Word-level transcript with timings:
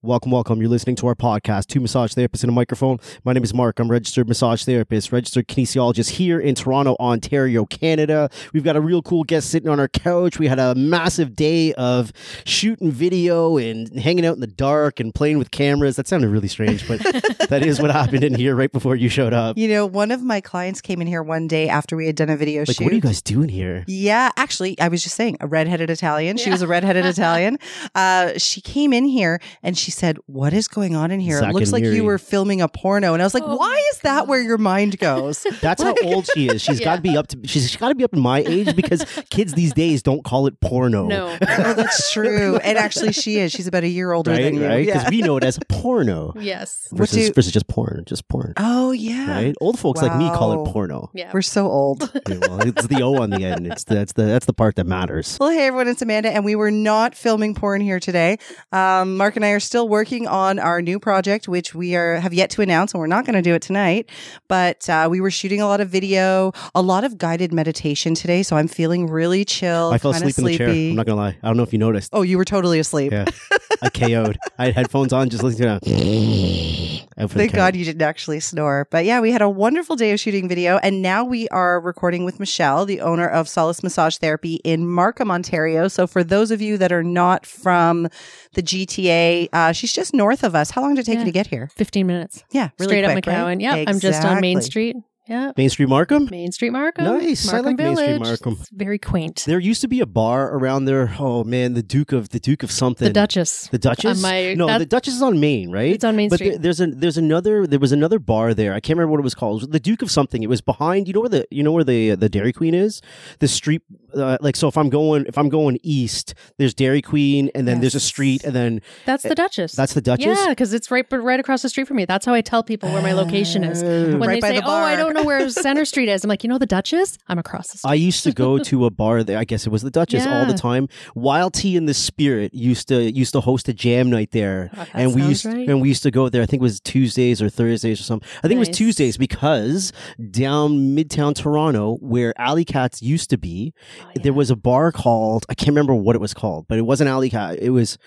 Welcome, 0.00 0.30
welcome. 0.30 0.60
You're 0.60 0.70
listening 0.70 0.94
to 0.96 1.08
our 1.08 1.16
podcast, 1.16 1.66
Two 1.66 1.80
Massage 1.80 2.12
Therapists 2.14 2.44
in 2.44 2.50
a 2.50 2.52
Microphone. 2.52 2.98
My 3.24 3.32
name 3.32 3.42
is 3.42 3.52
Mark. 3.52 3.80
I'm 3.80 3.88
a 3.90 3.92
registered 3.92 4.28
massage 4.28 4.62
therapist, 4.64 5.10
registered 5.10 5.48
kinesiologist 5.48 6.10
here 6.10 6.38
in 6.38 6.54
Toronto, 6.54 6.94
Ontario, 7.00 7.64
Canada. 7.64 8.30
We've 8.52 8.62
got 8.62 8.76
a 8.76 8.80
real 8.80 9.02
cool 9.02 9.24
guest 9.24 9.50
sitting 9.50 9.68
on 9.68 9.80
our 9.80 9.88
couch. 9.88 10.38
We 10.38 10.46
had 10.46 10.60
a 10.60 10.76
massive 10.76 11.34
day 11.34 11.72
of 11.74 12.12
shooting 12.44 12.92
video 12.92 13.56
and 13.56 13.92
hanging 13.98 14.24
out 14.24 14.34
in 14.36 14.40
the 14.40 14.46
dark 14.46 15.00
and 15.00 15.12
playing 15.12 15.36
with 15.38 15.50
cameras. 15.50 15.96
That 15.96 16.06
sounded 16.06 16.28
really 16.28 16.46
strange, 16.46 16.86
but 16.86 17.00
that 17.48 17.64
is 17.66 17.80
what 17.82 17.90
happened 17.90 18.22
in 18.22 18.36
here 18.36 18.54
right 18.54 18.70
before 18.70 18.94
you 18.94 19.08
showed 19.08 19.32
up. 19.32 19.58
You 19.58 19.66
know, 19.66 19.84
one 19.84 20.12
of 20.12 20.22
my 20.22 20.40
clients 20.40 20.80
came 20.80 21.00
in 21.00 21.08
here 21.08 21.24
one 21.24 21.48
day 21.48 21.68
after 21.68 21.96
we 21.96 22.06
had 22.06 22.14
done 22.14 22.30
a 22.30 22.36
video 22.36 22.60
Like, 22.60 22.76
shoot. 22.76 22.84
what 22.84 22.92
are 22.92 22.94
you 22.96 23.00
guys 23.02 23.20
doing 23.20 23.48
here? 23.48 23.84
Yeah, 23.88 24.30
actually, 24.36 24.78
I 24.78 24.86
was 24.86 25.02
just 25.02 25.16
saying 25.16 25.38
a 25.40 25.48
redheaded 25.48 25.90
Italian. 25.90 26.36
She 26.36 26.50
was 26.50 26.62
a 26.62 26.68
redheaded 26.68 27.04
Italian. 27.04 27.58
Uh, 27.96 28.38
she 28.38 28.60
came 28.60 28.92
in 28.92 29.04
here 29.04 29.40
and 29.60 29.76
she 29.76 29.87
said, 29.90 30.18
"What 30.26 30.52
is 30.52 30.68
going 30.68 30.94
on 30.96 31.10
in 31.10 31.20
here? 31.20 31.38
Zack 31.40 31.50
it 31.50 31.54
looks 31.54 31.72
like 31.72 31.82
Miri. 31.82 31.96
you 31.96 32.04
were 32.04 32.18
filming 32.18 32.60
a 32.60 32.68
porno." 32.68 33.12
And 33.12 33.22
I 33.22 33.26
was 33.26 33.34
like, 33.34 33.42
Oh 33.46 33.56
"Why 33.56 33.82
is 33.92 34.00
that 34.00 34.26
where 34.26 34.40
your 34.40 34.58
mind 34.58 34.98
goes?" 35.00 35.46
That's 35.60 35.82
how 35.82 35.94
old 36.04 36.28
she 36.34 36.48
is. 36.48 36.62
She's 36.62 36.80
got 36.88 36.96
to 36.96 37.02
be 37.02 37.16
up 37.16 37.28
to. 37.28 37.38
She's 37.44 37.74
got 37.76 37.88
to 37.88 37.94
be 37.94 38.04
up 38.04 38.12
in 38.12 38.20
my 38.20 38.40
age 38.40 38.74
because 38.76 39.04
kids 39.30 39.54
these 39.54 39.72
days 39.72 40.02
don't 40.02 40.24
call 40.24 40.46
it 40.46 40.60
porno. 40.60 41.06
No. 41.06 41.28
oh, 41.28 41.74
that's 41.74 42.12
true. 42.12 42.56
And 42.56 42.76
actually, 42.78 43.12
she 43.12 43.38
is. 43.38 43.52
She's 43.52 43.66
about 43.66 43.84
a 43.84 43.88
year 43.88 44.12
older 44.12 44.30
right, 44.30 44.42
than 44.42 44.54
you. 44.56 44.66
right, 44.66 44.86
because 44.86 45.04
Yeah. 45.04 45.10
we 45.10 45.22
know 45.22 45.36
it 45.36 45.44
as 45.44 45.58
porno 45.68 46.32
yes. 46.38 46.86
What 46.90 46.98
versus 46.98 47.28
do- 47.28 47.32
versus 47.34 47.52
just 47.52 47.68
porn, 47.68 48.04
just 48.06 48.28
porn. 48.28 48.54
Oh 48.56 48.92
yeah. 48.92 49.30
Right? 49.30 49.54
Old 49.60 49.78
folks 49.78 50.02
like 50.02 50.16
me 50.16 50.28
call 50.30 50.64
it 50.64 50.72
porno. 50.72 51.10
Yeah. 51.14 51.30
We're 51.32 51.42
so 51.42 51.66
old. 51.66 52.10
Yeah, 52.28 52.38
well, 52.42 52.60
it's 52.66 52.86
the 52.86 53.02
O 53.02 53.22
on 53.22 53.30
the 53.30 53.44
end. 53.44 53.66
It's 53.66 53.84
the, 53.84 53.94
that's 53.94 54.12
the 54.12 54.22
that's 54.24 54.46
the 54.46 54.52
part 54.52 54.76
that 54.76 54.86
matters. 54.86 55.36
Well, 55.40 55.50
hey 55.50 55.66
everyone, 55.66 55.88
it's 55.88 56.02
Amanda, 56.02 56.30
and 56.30 56.44
we 56.44 56.54
were 56.56 56.70
not 56.70 57.14
filming 57.14 57.54
porn 57.54 57.80
here 57.80 58.00
today. 58.00 58.38
Um, 58.72 59.16
Mark 59.16 59.36
and 59.36 59.44
I 59.44 59.50
are 59.50 59.60
still 59.60 59.77
working 59.84 60.26
on 60.26 60.58
our 60.58 60.80
new 60.82 60.98
project, 60.98 61.48
which 61.48 61.74
we 61.74 61.94
are 61.94 62.16
have 62.16 62.34
yet 62.34 62.50
to 62.50 62.62
announce, 62.62 62.92
and 62.92 63.00
we're 63.00 63.06
not 63.06 63.24
going 63.24 63.34
to 63.34 63.42
do 63.42 63.54
it 63.54 63.62
tonight. 63.62 64.10
But 64.48 64.88
uh, 64.88 65.08
we 65.10 65.20
were 65.20 65.30
shooting 65.30 65.60
a 65.60 65.66
lot 65.66 65.80
of 65.80 65.88
video, 65.88 66.52
a 66.74 66.82
lot 66.82 67.04
of 67.04 67.18
guided 67.18 67.52
meditation 67.52 68.14
today, 68.14 68.42
so 68.42 68.56
I'm 68.56 68.68
feeling 68.68 69.06
really 69.06 69.44
chill. 69.44 69.90
I 69.92 69.98
fell 69.98 70.12
asleep 70.12 70.38
in 70.38 70.44
the 70.44 70.56
chair. 70.56 70.68
sleepy. 70.68 70.90
I'm 70.90 70.96
not 70.96 71.06
gonna 71.06 71.20
lie. 71.20 71.36
I 71.42 71.46
don't 71.46 71.56
know 71.56 71.62
if 71.62 71.72
you 71.72 71.78
noticed. 71.78 72.10
oh, 72.12 72.22
you 72.22 72.38
were 72.38 72.44
totally 72.44 72.78
asleep. 72.78 73.12
Yeah, 73.12 73.26
I 73.82 73.88
KO'd. 73.90 74.38
I 74.58 74.66
had 74.66 74.74
headphones 74.74 75.12
on, 75.12 75.28
just 75.30 75.42
listening 75.42 75.80
to. 75.80 76.98
The 77.18 77.26
Thank. 77.26 77.52
God 77.52 77.74
you 77.74 77.84
didn't 77.84 78.02
actually 78.02 78.38
snore. 78.38 78.86
But 78.92 79.04
yeah, 79.04 79.20
we 79.20 79.32
had 79.32 79.42
a 79.42 79.50
wonderful 79.50 79.96
day 79.96 80.12
of 80.12 80.20
shooting 80.20 80.48
video. 80.48 80.78
And 80.78 81.02
now 81.02 81.24
we 81.24 81.48
are 81.48 81.80
recording 81.80 82.24
with 82.24 82.38
Michelle, 82.38 82.86
the 82.86 83.00
owner 83.00 83.26
of 83.26 83.48
Solace 83.48 83.82
Massage 83.82 84.18
Therapy 84.18 84.60
in 84.62 84.88
Markham, 84.88 85.28
Ontario. 85.28 85.88
So 85.88 86.06
for 86.06 86.22
those 86.22 86.52
of 86.52 86.62
you 86.62 86.78
that 86.78 86.92
are 86.92 87.02
not 87.02 87.44
from 87.44 88.08
the 88.54 88.62
GTA, 88.62 89.48
uh, 89.52 89.72
she's 89.72 89.92
just 89.92 90.14
north 90.14 90.42
of 90.44 90.54
us. 90.54 90.70
How 90.70 90.82
long 90.82 90.94
did 90.94 91.02
it 91.02 91.10
take 91.10 91.18
you 91.18 91.24
to 91.24 91.30
get 91.30 91.46
here? 91.46 91.70
15 91.76 92.06
minutes. 92.06 92.44
Yeah, 92.50 92.70
really 92.78 92.90
Straight 92.90 93.04
quick, 93.04 93.28
up 93.28 93.34
McCowan. 93.34 93.44
right? 93.46 93.60
Yeah. 93.60 93.84
I'm 93.86 94.00
just 94.00 94.24
on 94.24 94.40
Main 94.40 94.60
Street. 94.62 94.96
Yeah. 95.28 95.52
Main 95.56 95.68
Street 95.68 95.88
Markham. 95.90 96.26
Main 96.30 96.52
Street 96.52 96.70
Markham. 96.70 97.04
Nice. 97.04 97.46
I 97.48 97.52
Markham 97.52 97.66
like 97.66 97.76
Main 97.76 97.96
Street 97.96 98.06
Village. 98.06 98.20
Markham. 98.28 98.56
It's 98.60 98.70
very 98.70 98.98
quaint. 98.98 99.44
There 99.46 99.58
used 99.58 99.82
to 99.82 99.88
be 99.88 100.00
a 100.00 100.06
bar 100.06 100.54
around 100.54 100.86
there. 100.86 101.14
Oh 101.18 101.44
man, 101.44 101.74
the 101.74 101.82
Duke 101.82 102.12
of 102.12 102.30
the 102.30 102.40
Duke 102.40 102.62
of 102.62 102.70
something. 102.70 103.06
The 103.06 103.12
Duchess. 103.12 103.68
The 103.68 103.78
Duchess? 103.78 104.22
My- 104.22 104.54
no, 104.54 104.78
the 104.78 104.86
Duchess 104.86 105.14
is 105.14 105.22
on 105.22 105.38
Main, 105.38 105.70
right? 105.70 105.92
It's 105.92 106.04
on 106.04 106.16
Main 106.16 106.30
but 106.30 106.36
Street. 106.36 106.50
there- 106.50 106.58
there's 106.58 106.80
a 106.80 106.86
there's 106.86 107.18
another 107.18 107.66
there 107.66 107.78
was 107.78 107.92
another 107.92 108.18
bar 108.18 108.54
there. 108.54 108.72
I 108.72 108.80
can't 108.80 108.96
remember 108.96 109.12
what 109.12 109.20
it 109.20 109.24
was 109.24 109.34
called. 109.34 109.62
It 109.62 109.66
was 109.66 109.72
the 109.72 109.80
Duke 109.80 110.00
of 110.00 110.10
something. 110.10 110.42
It 110.42 110.48
was 110.48 110.62
behind. 110.62 111.06
You 111.08 111.14
know 111.14 111.20
where 111.20 111.28
the 111.28 111.46
you 111.50 111.62
know 111.62 111.72
where 111.72 111.84
the 111.84 112.12
uh, 112.12 112.16
the 112.16 112.28
Dairy 112.30 112.52
Queen 112.54 112.72
is. 112.74 113.02
The 113.40 113.48
street, 113.48 113.82
uh, 114.14 114.38
like 114.40 114.56
so. 114.56 114.68
If 114.68 114.78
I'm 114.78 114.88
going 114.88 115.26
if 115.26 115.36
I'm 115.36 115.50
going 115.50 115.78
east, 115.82 116.34
there's 116.56 116.72
Dairy 116.72 117.02
Queen, 117.02 117.50
and 117.54 117.68
then 117.68 117.80
there's 117.80 117.94
a 117.94 118.00
street, 118.00 118.44
and 118.44 118.54
then 118.54 118.80
That's 119.04 119.24
the 119.24 119.32
eh, 119.32 119.34
Duchess. 119.34 119.72
that's 119.72 119.92
the 119.92 120.00
Duchess. 120.00 120.38
Yeah, 120.38 120.48
because 120.48 120.72
it's 120.72 120.90
right, 120.90 121.06
but 121.08 121.18
right 121.18 121.38
across 121.38 121.60
the 121.60 121.68
street 121.68 121.86
from 121.86 121.98
me. 121.98 122.06
That's 122.06 122.24
how 122.24 122.32
I 122.32 122.40
tell 122.40 122.62
people 122.62 122.90
where 122.90 123.02
my 123.02 123.12
location 123.12 123.62
is. 123.62 123.82
Oh. 123.82 124.18
When 124.18 124.28
Right 124.28 124.40
they 124.40 124.56
say, 124.56 124.62
"Oh, 124.64 124.70
I 124.70 124.96
bar." 124.96 125.17
Don't 125.18 125.24
know 125.24 125.26
where 125.26 125.50
Center 125.50 125.84
Street 125.84 126.08
is," 126.08 126.24
I'm 126.24 126.28
like, 126.28 126.42
"You 126.44 126.48
know 126.48 126.58
the 126.58 126.66
Duchess? 126.66 127.18
I'm 127.28 127.38
across 127.38 127.68
the 127.72 127.78
street." 127.78 127.90
I 127.90 127.94
used 127.94 128.24
to 128.24 128.32
go 128.32 128.58
to 128.58 128.84
a 128.86 128.90
bar 128.90 129.22
there. 129.22 129.38
I 129.38 129.44
guess 129.44 129.66
it 129.66 129.70
was 129.70 129.82
the 129.82 129.90
Duchess 129.90 130.26
all 130.26 130.46
the 130.46 130.54
time. 130.54 130.88
Wild 131.14 131.54
T 131.54 131.76
and 131.76 131.88
the 131.88 131.94
Spirit 131.94 132.54
used 132.54 132.88
to 132.88 133.10
used 133.10 133.32
to 133.32 133.40
host 133.40 133.68
a 133.68 133.72
jam 133.72 134.10
night 134.10 134.30
there, 134.32 134.70
Oh, 134.72 134.76
that 134.76 134.88
and 134.94 135.14
we 135.14 135.22
used 135.22 135.44
right. 135.44 135.68
and 135.68 135.80
we 135.80 135.88
used 135.88 136.02
to 136.04 136.10
go 136.10 136.28
there. 136.28 136.42
I 136.42 136.46
think 136.46 136.60
it 136.60 136.64
was 136.64 136.80
Tuesdays 136.80 137.40
or 137.42 137.48
Thursdays 137.48 138.00
or 138.00 138.04
something. 138.04 138.28
I 138.42 138.48
think 138.48 138.56
it 138.56 138.60
was 138.60 138.68
Tuesdays 138.70 139.16
because 139.16 139.92
down 140.30 140.94
Midtown 140.96 141.34
Toronto, 141.34 141.96
where 142.00 142.38
Alley 142.40 142.64
Cats 142.64 143.02
used 143.02 143.30
to 143.30 143.38
be, 143.38 143.72
Oh, 144.04 144.10
there 144.22 144.32
was 144.32 144.50
a 144.50 144.56
bar 144.56 144.92
called 144.92 145.44
I 145.48 145.54
can't 145.54 145.68
remember 145.68 145.94
what 145.94 146.14
it 146.16 146.20
was 146.20 146.34
called, 146.34 146.66
but 146.68 146.78
it 146.78 146.82
wasn't 146.82 147.08
Alley 147.10 147.30
Cat. 147.30 147.58
It 147.60 147.70
was. 147.70 147.98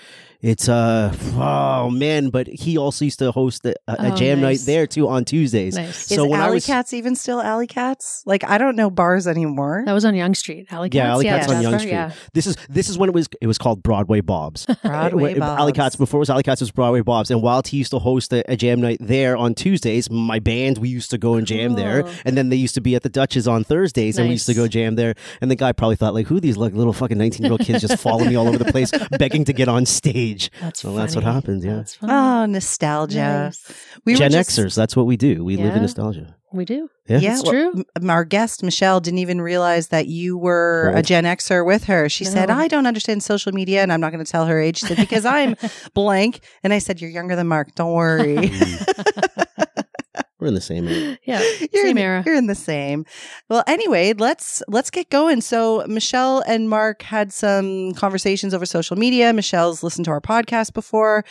It's 0.44 0.68
uh 0.68 1.14
oh 1.36 1.92
man, 1.92 2.32
but 2.32 2.48
he 2.48 2.76
also 2.76 3.06
used 3.06 3.20
to 3.20 3.32
host 3.32 3.64
a, 3.64 3.76
a, 3.88 3.94
a 3.94 4.12
Oh, 4.12 4.16
jam 4.16 4.42
nice. 4.42 4.62
night 4.62 4.66
there 4.66 4.88
too 4.88 5.08
on 5.08 5.24
Tuesdays. 5.24 5.76
Nice. 5.76 6.10
Is 6.10 6.16
So 6.18 6.26
when 6.26 6.40
I 6.42 6.46
Alley 6.46 6.56
was 6.56 6.66
Cats 6.66 6.94
even 7.02 7.16
still 7.16 7.42
Alley 7.42 7.68
Cats? 7.68 8.22
Like, 8.26 8.44
I 8.44 8.58
don't 8.58 8.76
know 8.76 8.90
bars 8.92 9.28
anymore. 9.28 9.84
That 9.86 9.94
was 9.94 10.06
on 10.06 10.14
Yonge 10.16 10.38
Street. 10.38 10.68
Alley 10.72 10.90
Cats. 10.90 10.96
Yeah, 10.96 11.12
Alley 11.14 11.26
Cats 11.26 11.52
on 11.52 11.62
Yonge 11.64 11.80
Street. 11.80 11.92
Yeah. 11.92 12.12
This 12.34 12.46
is 12.48 12.56
this 12.70 12.90
is 12.90 12.98
when 12.98 13.10
it 13.10 13.14
was 13.16 13.28
it 13.42 13.48
was 13.48 13.58
called 13.58 13.82
Broadway 13.82 14.22
Bob's. 14.22 14.66
Broadway 14.84 15.34
When- 15.34 15.42
Alley 15.42 15.72
Bob's. 15.72 15.78
Cats 15.78 15.96
before 15.96 16.20
it 16.20 16.22
was 16.22 16.30
Alley 16.30 16.44
Cats 16.44 16.62
it 16.62 16.66
was 16.66 16.72
Broadway 16.72 17.02
Bob's. 17.02 17.32
And 17.32 17.42
Wild 17.42 17.66
T 17.66 17.78
used 17.78 17.92
to 17.92 18.00
host 18.00 18.32
a, 18.34 18.50
a 18.52 18.56
jam 18.56 18.80
night 18.82 19.00
there 19.02 19.36
on 19.36 19.56
Tuesdays, 19.56 20.10
my 20.12 20.40
band 20.40 20.78
we 20.78 20.90
used 20.90 21.10
to 21.12 21.18
go 21.18 21.34
and 21.34 21.48
jam 21.48 21.74
there. 21.74 22.06
And 22.26 22.38
then 22.38 22.50
they 22.50 22.56
used 22.56 22.76
to 22.76 22.82
be 22.82 22.96
at 22.96 23.02
the 23.04 23.10
Duchess 23.10 23.48
on 23.48 23.64
Thursdays, 23.64 24.18
and 24.18 24.28
we 24.28 24.34
used 24.34 24.46
to 24.46 24.54
go 24.54 24.68
jam 24.68 24.96
there. 24.96 25.16
And 25.42 25.50
the 25.50 25.56
guy 25.56 25.72
probably 25.72 25.96
thought 25.96 26.14
like, 26.14 26.28
who 26.28 26.38
are 26.38 26.40
these 26.40 26.58
like 26.58 26.74
little 26.74 26.94
fucking 26.94 27.18
nineteen 27.18 27.44
year 27.46 27.52
old 27.52 27.62
kids 27.62 27.82
just 27.82 27.98
following 28.00 28.30
me 28.30 28.36
all 28.36 28.48
over 28.48 28.58
the 28.58 28.72
place, 28.72 28.92
begging 29.18 29.46
to 29.46 29.54
get 29.54 29.68
on 29.68 29.86
stage. 29.86 30.52
That's 30.62 30.84
Well, 30.84 30.94
that's 30.96 31.16
what 31.16 31.24
happens. 31.24 31.66
Yeah, 31.66 31.78
That's 31.78 31.96
funny. 31.96 32.14
Oh, 32.14 32.46
nostalgia. 32.46 33.16
Nice. 33.52 33.74
We 34.06 34.16
Gen 34.16 34.32
were 34.32 34.38
just- 34.38 34.52
Xers. 34.52 34.76
That's 34.76 34.96
what 34.96 35.06
we 35.06 35.18
do. 35.18 35.44
We 35.44 35.58
live 35.58 35.76
in 35.76 35.82
nostalgia. 35.82 36.36
We 36.54 36.66
do. 36.66 36.90
Yeah. 37.08 37.20
Yeah, 37.20 37.34
It's 37.36 37.44
well, 37.44 37.52
true. 37.52 37.84
m- 38.02 38.10
Our 38.10 38.26
guest 38.26 38.62
Michelle 38.64 39.00
didn't 39.00 39.20
even 39.20 39.42
realize 39.42 39.88
that 39.88 40.08
you 40.08 40.38
were 40.38 40.92
a 40.96 41.02
Gen 41.02 41.24
Xer 41.24 41.66
with 41.66 41.86
her. 41.86 42.10
She 42.10 42.26
said, 42.26 42.50
"I 42.50 42.68
don't 42.68 42.86
understand 42.88 43.24
social 43.24 43.52
media," 43.54 43.82
and 43.82 43.92
I'm 43.92 44.02
not 44.02 44.12
going 44.12 44.24
to 44.24 44.30
tell 44.32 44.46
her 44.46 44.60
age. 44.60 44.80
She 44.80 44.86
said, 44.86 44.98
"Because 44.98 45.26
I'm 45.26 45.56
blank," 45.94 46.42
and 46.64 46.74
I 46.74 46.80
said, 46.80 47.00
"You're 47.02 47.10
younger 47.10 47.36
than 47.36 47.48
Mark. 47.48 47.74
Don't 47.76 47.94
worry." 47.94 48.52
We're 50.42 50.48
in 50.48 50.56
the 50.56 50.60
same. 50.62 50.88
area. 50.88 51.20
Yeah. 51.26 51.40
you're 51.72 51.86
Same 51.86 51.98
in, 51.98 52.04
era. 52.04 52.24
You're 52.26 52.36
in 52.36 52.48
the 52.48 52.56
same. 52.56 53.06
Well, 53.48 53.64
anyway, 53.68 54.14
let's 54.14 54.64
let's 54.68 54.90
get 54.90 55.10
going. 55.12 55.40
So 55.42 55.86
Michelle 55.88 56.40
and 56.48 56.68
Mark 56.68 57.04
had 57.04 57.32
some 57.32 57.94
conversations 57.94 58.54
over 58.54 58.66
social 58.66 58.98
media. 58.98 59.32
Michelle's 59.34 59.84
listened 59.84 60.06
to 60.06 60.12
our 60.12 60.20
podcast 60.20 60.74
before, 60.74 61.24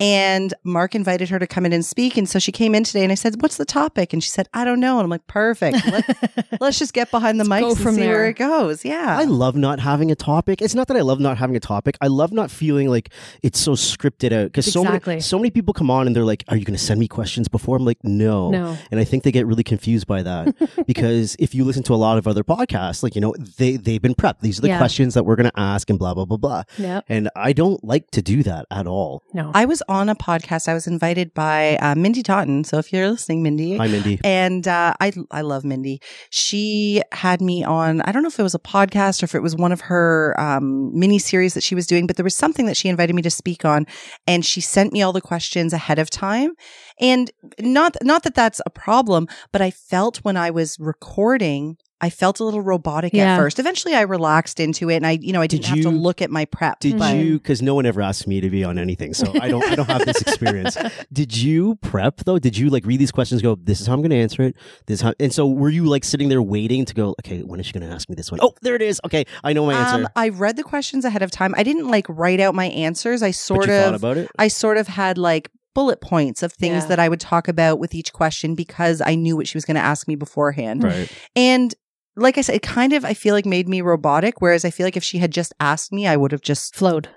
and 0.00 0.52
Mark 0.64 0.94
invited 0.96 1.28
her 1.28 1.38
to 1.38 1.46
come 1.46 1.64
in 1.64 1.72
and 1.72 1.84
speak. 1.86 2.16
And 2.16 2.28
so 2.28 2.38
she 2.40 2.50
came 2.50 2.74
in 2.74 2.82
today, 2.82 3.04
and 3.04 3.12
I 3.12 3.14
said, 3.14 3.40
"What's 3.40 3.56
the 3.56 3.64
topic?" 3.64 4.12
And 4.12 4.22
she 4.22 4.30
said, 4.30 4.48
"I 4.52 4.64
don't 4.64 4.80
know." 4.80 4.98
And 4.98 5.04
I'm 5.04 5.10
like, 5.10 5.26
"Perfect. 5.28 5.78
Let, 5.86 6.58
let's 6.60 6.78
just 6.80 6.92
get 6.92 7.10
behind 7.12 7.38
the 7.38 7.44
Let's 7.44 7.62
mics 7.62 7.66
go 7.68 7.70
and 7.70 7.78
from 7.78 7.94
see 7.94 8.00
where 8.00 8.16
there. 8.18 8.26
it 8.26 8.36
goes." 8.36 8.84
Yeah. 8.84 9.16
I 9.18 9.24
love 9.24 9.54
not 9.56 9.78
having 9.78 10.10
a 10.10 10.16
topic. 10.16 10.60
It's 10.60 10.74
not 10.74 10.88
that 10.88 10.96
I 10.96 11.02
love 11.02 11.20
not 11.20 11.38
having 11.38 11.54
a 11.54 11.60
topic. 11.60 11.96
I 12.00 12.08
love 12.08 12.32
not 12.32 12.50
feeling 12.50 12.88
like 12.88 13.10
it's 13.44 13.60
so 13.60 13.72
scripted 13.72 14.32
out 14.32 14.46
because 14.46 14.70
so 14.72 14.82
many 14.82 15.20
so 15.20 15.38
many 15.38 15.50
people 15.52 15.72
come 15.72 15.90
on 15.90 16.08
and 16.08 16.16
they're 16.16 16.24
like, 16.24 16.42
"Are 16.48 16.56
you 16.56 16.64
going 16.64 16.76
to 16.76 16.82
send 16.82 16.98
me 16.98 17.06
questions 17.06 17.46
before?" 17.46 17.76
I'm 17.76 17.84
like, 17.84 17.98
"No." 18.02 18.50
No. 18.50 18.55
And 18.90 19.00
I 19.00 19.04
think 19.04 19.22
they 19.24 19.32
get 19.32 19.46
really 19.46 19.64
confused 19.64 20.06
by 20.06 20.22
that 20.22 20.54
because 20.86 21.36
if 21.38 21.54
you 21.54 21.64
listen 21.64 21.82
to 21.84 21.94
a 21.94 21.96
lot 21.96 22.18
of 22.18 22.26
other 22.26 22.42
podcasts, 22.44 23.02
like 23.02 23.14
you 23.14 23.20
know, 23.20 23.34
they 23.58 23.76
they've 23.76 24.02
been 24.02 24.14
prepped. 24.14 24.40
These 24.40 24.58
are 24.58 24.62
the 24.62 24.68
Yeah. 24.68 24.78
questions 24.78 25.14
that 25.14 25.24
we're 25.24 25.36
going 25.36 25.50
to 25.50 25.60
ask 25.60 25.88
and 25.90 25.98
blah 25.98 26.14
blah 26.14 26.24
blah 26.24 26.36
blah. 26.36 26.62
Yep. 26.78 27.04
And 27.08 27.30
I 27.36 27.52
don't 27.52 27.82
like 27.84 28.10
to 28.12 28.22
do 28.22 28.42
that 28.44 28.66
at 28.70 28.86
all. 28.86 29.22
No. 29.34 29.50
I 29.54 29.64
was 29.64 29.82
on 29.88 30.08
a 30.08 30.14
podcast. 30.14 30.68
I 30.68 30.74
was 30.74 30.86
invited 30.86 31.34
by 31.34 31.76
uh, 31.76 31.94
Mindy 31.94 32.22
Totten. 32.22 32.64
So 32.64 32.78
if 32.78 32.92
you're 32.92 33.10
listening, 33.10 33.42
Mindy, 33.42 33.76
Hi, 33.76 33.88
Mindy. 33.88 34.20
And 34.24 34.66
uh, 34.68 34.94
I 35.00 35.12
I 35.30 35.40
love 35.42 35.64
Mindy. 35.64 36.00
She 36.30 37.02
had 37.12 37.40
me 37.40 37.64
on. 37.64 38.00
I 38.02 38.12
don't 38.12 38.22
know 38.22 38.28
if 38.28 38.38
it 38.38 38.42
was 38.42 38.54
a 38.54 38.58
podcast 38.58 39.22
or 39.22 39.26
if 39.26 39.34
it 39.34 39.40
was 39.42 39.56
one 39.56 39.72
of 39.72 39.80
her 39.82 40.34
um, 40.38 40.96
mini 40.98 41.18
series 41.18 41.54
that 41.54 41.62
she 41.62 41.74
was 41.74 41.86
doing, 41.86 42.06
but 42.06 42.16
there 42.16 42.24
was 42.24 42.34
something 42.36 42.66
that 42.66 42.76
she 42.76 42.88
invited 42.88 43.14
me 43.14 43.22
to 43.22 43.30
speak 43.30 43.64
on, 43.64 43.86
and 44.26 44.44
she 44.44 44.60
sent 44.60 44.92
me 44.92 45.02
all 45.02 45.12
the 45.12 45.20
questions 45.20 45.72
ahead 45.72 45.98
of 45.98 46.10
time. 46.10 46.52
And 47.00 47.30
not 47.60 47.96
not 48.02 48.22
that 48.22 48.34
that 48.36 48.45
that's 48.46 48.60
a 48.64 48.70
problem, 48.70 49.26
but 49.50 49.60
I 49.60 49.72
felt 49.72 50.18
when 50.18 50.36
I 50.36 50.50
was 50.50 50.78
recording. 50.78 51.76
I 51.98 52.10
felt 52.10 52.40
a 52.40 52.44
little 52.44 52.60
robotic 52.60 53.14
at 53.14 53.38
first. 53.38 53.58
Eventually, 53.58 53.94
I 53.94 54.02
relaxed 54.02 54.60
into 54.60 54.90
it, 54.90 54.96
and 54.96 55.06
I, 55.06 55.12
you 55.12 55.32
know, 55.32 55.40
I 55.40 55.46
Did 55.46 55.62
didn't 55.62 55.76
have 55.76 55.80
to 55.84 55.88
look 55.90 56.20
at 56.20 56.30
my 56.30 56.44
prep. 56.44 56.78
Did 56.78 56.98
but- 56.98 57.16
you? 57.16 57.38
Because 57.38 57.62
no 57.62 57.74
one 57.74 57.86
ever 57.86 58.02
asked 58.02 58.28
me 58.28 58.38
to 58.42 58.50
be 58.50 58.62
on 58.64 58.78
anything, 58.78 59.14
so 59.14 59.32
I 59.40 59.48
don't. 59.48 59.64
I 59.64 59.74
don't 59.74 59.86
have 59.86 60.04
this 60.04 60.20
experience. 60.20 60.76
Did 61.12 61.34
you 61.34 61.76
prep 61.76 62.18
though? 62.18 62.38
Did 62.38 62.58
you 62.58 62.68
like 62.68 62.84
read 62.84 63.00
these 63.00 63.10
questions? 63.10 63.40
Go. 63.40 63.54
This 63.56 63.80
is 63.80 63.86
how 63.86 63.94
I'm 63.94 64.02
going 64.02 64.10
to 64.10 64.18
answer 64.18 64.42
it. 64.42 64.56
This 64.84 64.96
is 64.96 65.00
how. 65.00 65.14
And 65.18 65.32
so 65.32 65.48
were 65.48 65.70
you 65.70 65.86
like 65.86 66.04
sitting 66.04 66.28
there 66.28 66.42
waiting 66.42 66.84
to 66.84 66.92
go? 66.92 67.14
Okay, 67.24 67.40
when 67.40 67.60
is 67.60 67.66
she 67.66 67.72
going 67.72 67.88
to 67.88 67.92
ask 67.92 68.10
me 68.10 68.14
this 68.14 68.30
one? 68.30 68.40
Oh, 68.42 68.52
there 68.60 68.74
it 68.74 68.82
is. 68.82 69.00
Okay, 69.06 69.24
I 69.42 69.54
know 69.54 69.64
my 69.64 69.74
answer. 69.74 70.04
Um, 70.04 70.08
I 70.14 70.28
read 70.28 70.56
the 70.56 70.64
questions 70.64 71.06
ahead 71.06 71.22
of 71.22 71.30
time. 71.30 71.54
I 71.56 71.62
didn't 71.62 71.88
like 71.88 72.04
write 72.10 72.40
out 72.40 72.54
my 72.54 72.66
answers. 72.66 73.22
I 73.22 73.28
but 73.28 73.36
sort 73.36 73.68
you 73.68 73.72
of 73.72 73.84
thought 73.84 73.94
about 73.94 74.16
it. 74.18 74.30
I 74.38 74.48
sort 74.48 74.76
of 74.76 74.86
had 74.86 75.16
like 75.16 75.50
bullet 75.76 76.00
points 76.00 76.42
of 76.42 76.52
things 76.54 76.82
Yeah. 76.84 76.88
that 76.88 76.98
I 76.98 77.08
would 77.10 77.20
talk 77.20 77.48
about 77.48 77.78
with 77.78 77.94
each 77.94 78.12
question 78.12 78.54
because 78.54 79.00
I 79.04 79.14
knew 79.14 79.36
what 79.36 79.46
she 79.46 79.56
was 79.56 79.64
going 79.66 79.74
to 79.82 79.88
ask 79.92 80.08
me 80.08 80.16
beforehand. 80.16 80.82
Right. 80.82 81.08
And 81.36 81.74
like 82.16 82.38
I 82.38 82.40
said, 82.40 82.54
it 82.56 82.62
kind 82.62 82.92
of 82.94 83.04
I 83.04 83.14
feel 83.14 83.34
like 83.34 83.44
made 83.46 83.68
me 83.68 83.82
robotic. 83.82 84.40
Whereas 84.40 84.64
I 84.64 84.70
feel 84.70 84.86
like 84.86 84.96
if 84.96 85.04
she 85.04 85.18
had 85.18 85.32
just 85.32 85.52
asked 85.60 85.92
me, 85.92 86.06
I 86.06 86.16
would 86.16 86.32
have 86.32 86.40
just 86.40 86.74
Flowed. 86.74 87.08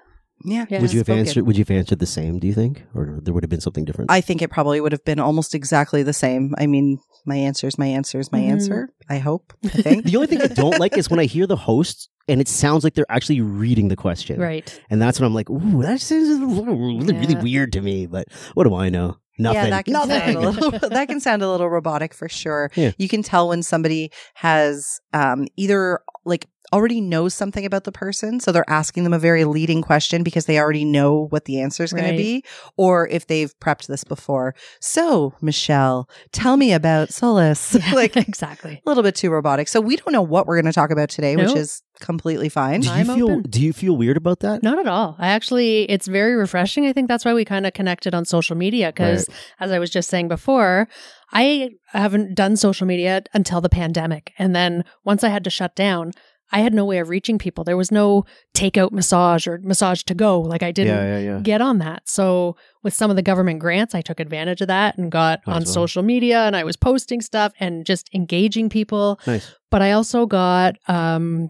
Yeah. 0.43 0.65
Yeah. 0.69 0.81
would 0.81 0.93
you 0.93 0.99
have 0.99 1.07
spoken. 1.07 1.19
answered? 1.19 1.45
Would 1.47 1.57
you 1.57 1.65
have 1.67 1.71
answered 1.71 1.99
the 1.99 2.05
same? 2.05 2.39
Do 2.39 2.47
you 2.47 2.53
think, 2.53 2.83
or 2.93 3.19
there 3.21 3.33
would 3.33 3.43
have 3.43 3.49
been 3.49 3.61
something 3.61 3.85
different? 3.85 4.11
I 4.11 4.21
think 4.21 4.41
it 4.41 4.49
probably 4.51 4.79
would 4.81 4.91
have 4.91 5.03
been 5.05 5.19
almost 5.19 5.55
exactly 5.55 6.03
the 6.03 6.13
same. 6.13 6.53
I 6.57 6.65
mean, 6.67 6.99
my 7.29 7.37
answer 7.37 7.65
is 7.67 7.77
my 7.77 7.85
answer 7.87 8.19
is 8.19 8.31
my 8.31 8.41
Mhm. 8.41 8.49
answer. 8.51 8.89
I 9.09 9.19
hope. 9.19 9.53
I 9.63 9.67
think. 9.85 10.03
the 10.05 10.15
only 10.17 10.27
thing 10.27 10.41
I 10.41 10.47
don't 10.47 10.77
like 10.79 10.97
is 10.97 11.09
when 11.09 11.19
I 11.21 11.25
hear 11.25 11.47
the 11.47 11.55
hosts 11.55 12.09
and 12.27 12.41
it 12.41 12.47
sounds 12.49 12.83
like 12.83 12.93
they're 12.95 13.09
actually 13.17 13.39
reading 13.41 13.87
the 13.87 13.95
question, 13.95 14.39
Right. 14.39 14.67
and 14.91 15.01
that's 15.01 15.19
when 15.19 15.25
I'm 15.27 15.33
like, 15.33 15.49
"Ooh, 15.49 15.81
that 15.81 15.99
sounds 16.01 16.39
really, 16.41 17.13
really 17.13 17.35
weird 17.35 17.71
to 17.73 17.81
me." 17.81 18.05
But 18.05 18.27
what 18.53 18.65
do 18.65 18.75
I 18.75 18.89
know? 18.89 19.17
Nothing. 19.39 19.63
Yeah, 19.63 19.69
that 19.69 19.85
can 19.85 19.93
Nothing. 19.93 20.19
sound 20.33 20.35
a 20.35 20.49
little. 20.49 20.89
that 20.89 21.07
can 21.07 21.19
sound 21.21 21.41
a 21.41 21.49
little 21.49 21.69
robotic 21.69 22.13
for 22.13 22.27
sure. 22.29 22.69
Yeah. 22.75 22.91
You 22.97 23.07
can 23.07 23.23
tell 23.23 23.47
when 23.49 23.63
somebody 23.63 24.11
has 24.35 24.99
um, 25.13 25.47
either 25.55 26.01
like 26.25 26.47
already 26.73 27.01
knows 27.01 27.33
something 27.33 27.65
about 27.65 27.83
the 27.83 27.91
person, 27.91 28.39
so 28.39 28.51
they're 28.51 28.69
asking 28.69 29.03
them 29.03 29.13
a 29.13 29.19
very 29.19 29.45
leading 29.45 29.81
question 29.81 30.23
because 30.23 30.45
they 30.45 30.59
already 30.59 30.85
know 30.85 31.27
what 31.29 31.45
the 31.45 31.59
answer 31.61 31.83
is 31.83 31.91
going 31.93 32.05
Right. 32.05 32.11
to 32.11 32.17
be, 32.17 32.43
or 32.77 33.07
if 33.07 33.27
they've 33.27 33.53
prepped 33.59 33.87
this 33.87 34.03
before. 34.03 34.53
So, 34.79 35.33
Michelle, 35.41 36.09
tell 36.31 36.57
me 36.57 36.73
about 36.73 37.11
Solace. 37.11 37.73
like 37.93 38.15
exactly. 38.27 38.81
a 38.85 38.89
little 38.89 39.03
bit 39.03 39.15
too 39.15 39.29
robotic. 39.29 39.67
So 39.67 39.81
we 39.81 39.95
don't 39.95 40.11
know 40.13 40.21
what 40.21 40.47
we're 40.47 40.55
going 40.61 40.71
to 40.71 40.73
talk 40.73 40.91
about 40.91 41.09
today, 41.09 41.35
which 41.35 41.55
is 41.55 41.81
completely 41.99 42.49
fine. 42.49 42.81
do 42.81 42.87
you 42.87 42.93
I'm 42.93 43.05
feel? 43.07 43.31
open. 43.31 43.41
Do 43.49 43.61
you 43.61 43.73
feel 43.73 43.97
weird 43.97 44.17
about 44.17 44.39
that? 44.41 44.63
Not 44.63 44.79
at 44.79 44.87
all. 44.87 45.15
I 45.19 45.29
actually, 45.29 45.83
it's 45.89 46.07
very 46.07 46.35
refreshing. 46.35 46.85
I 46.85 46.93
think 46.93 47.07
that's 47.07 47.25
why 47.25 47.33
we 47.33 47.43
kind 47.45 47.65
of 47.65 47.73
connected 47.73 48.13
on 48.15 48.23
social 48.25 48.55
media 48.55 48.87
because, 48.89 49.27
as 49.59 49.71
I 49.71 49.79
was 49.79 49.89
just 49.89 50.09
saying 50.09 50.27
before, 50.29 50.87
I 51.31 51.71
haven't 51.87 52.35
done 52.35 52.55
social 52.55 52.87
media 52.87 53.23
until 53.33 53.61
the 53.61 53.69
pandemic. 53.69 54.33
And 54.39 54.55
then 54.55 54.83
once 55.03 55.23
I 55.23 55.29
had 55.29 55.43
to 55.43 55.49
shut 55.49 55.75
down, 55.75 56.11
I 56.51 56.59
had 56.59 56.73
no 56.73 56.85
way 56.85 56.99
of 56.99 57.09
reaching 57.09 57.37
people. 57.37 57.63
There 57.63 57.77
was 57.77 57.91
no 57.91 58.25
takeout 58.53 58.91
massage 58.91 59.47
or 59.47 59.59
massage 59.63 60.03
to 60.03 60.15
go. 60.15 60.41
Like 60.41 60.63
I 60.63 60.71
didn't 60.71 60.95
yeah, 60.95 61.19
yeah, 61.19 61.33
yeah. 61.35 61.39
get 61.41 61.61
on 61.61 61.77
that. 61.79 62.07
So 62.09 62.55
with 62.83 62.93
some 62.93 63.09
of 63.09 63.15
the 63.15 63.21
government 63.21 63.59
grants, 63.59 63.93
I 63.93 64.01
took 64.01 64.19
advantage 64.19 64.61
of 64.61 64.67
that 64.67 64.97
and 64.97 65.11
got 65.11 65.41
Might 65.45 65.53
on 65.53 65.63
well. 65.63 65.73
social 65.73 66.03
media 66.03 66.41
and 66.41 66.55
I 66.55 66.63
was 66.63 66.75
posting 66.75 67.21
stuff 67.21 67.53
and 67.59 67.85
just 67.85 68.09
engaging 68.13 68.69
people. 68.69 69.19
Nice. 69.27 69.53
But 69.69 69.81
I 69.81 69.91
also 69.91 70.25
got 70.25 70.75
um 70.87 71.49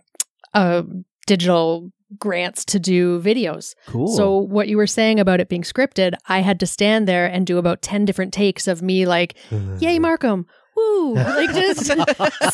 uh 0.53 0.83
digital 1.27 1.91
grants 2.17 2.65
to 2.65 2.79
do 2.79 3.21
videos. 3.21 3.75
Cool. 3.85 4.07
So 4.07 4.37
what 4.37 4.67
you 4.67 4.77
were 4.77 4.87
saying 4.87 5.19
about 5.19 5.39
it 5.39 5.47
being 5.47 5.61
scripted, 5.61 6.15
I 6.27 6.39
had 6.39 6.59
to 6.61 6.65
stand 6.65 7.07
there 7.07 7.27
and 7.27 7.45
do 7.45 7.59
about 7.59 7.83
10 7.83 8.05
different 8.05 8.33
takes 8.33 8.67
of 8.67 8.81
me 8.81 9.05
like, 9.05 9.35
"Yay, 9.79 9.99
Markham." 10.07 10.47
Woo! 10.79 11.15
Like 11.15 11.53
just 11.53 11.85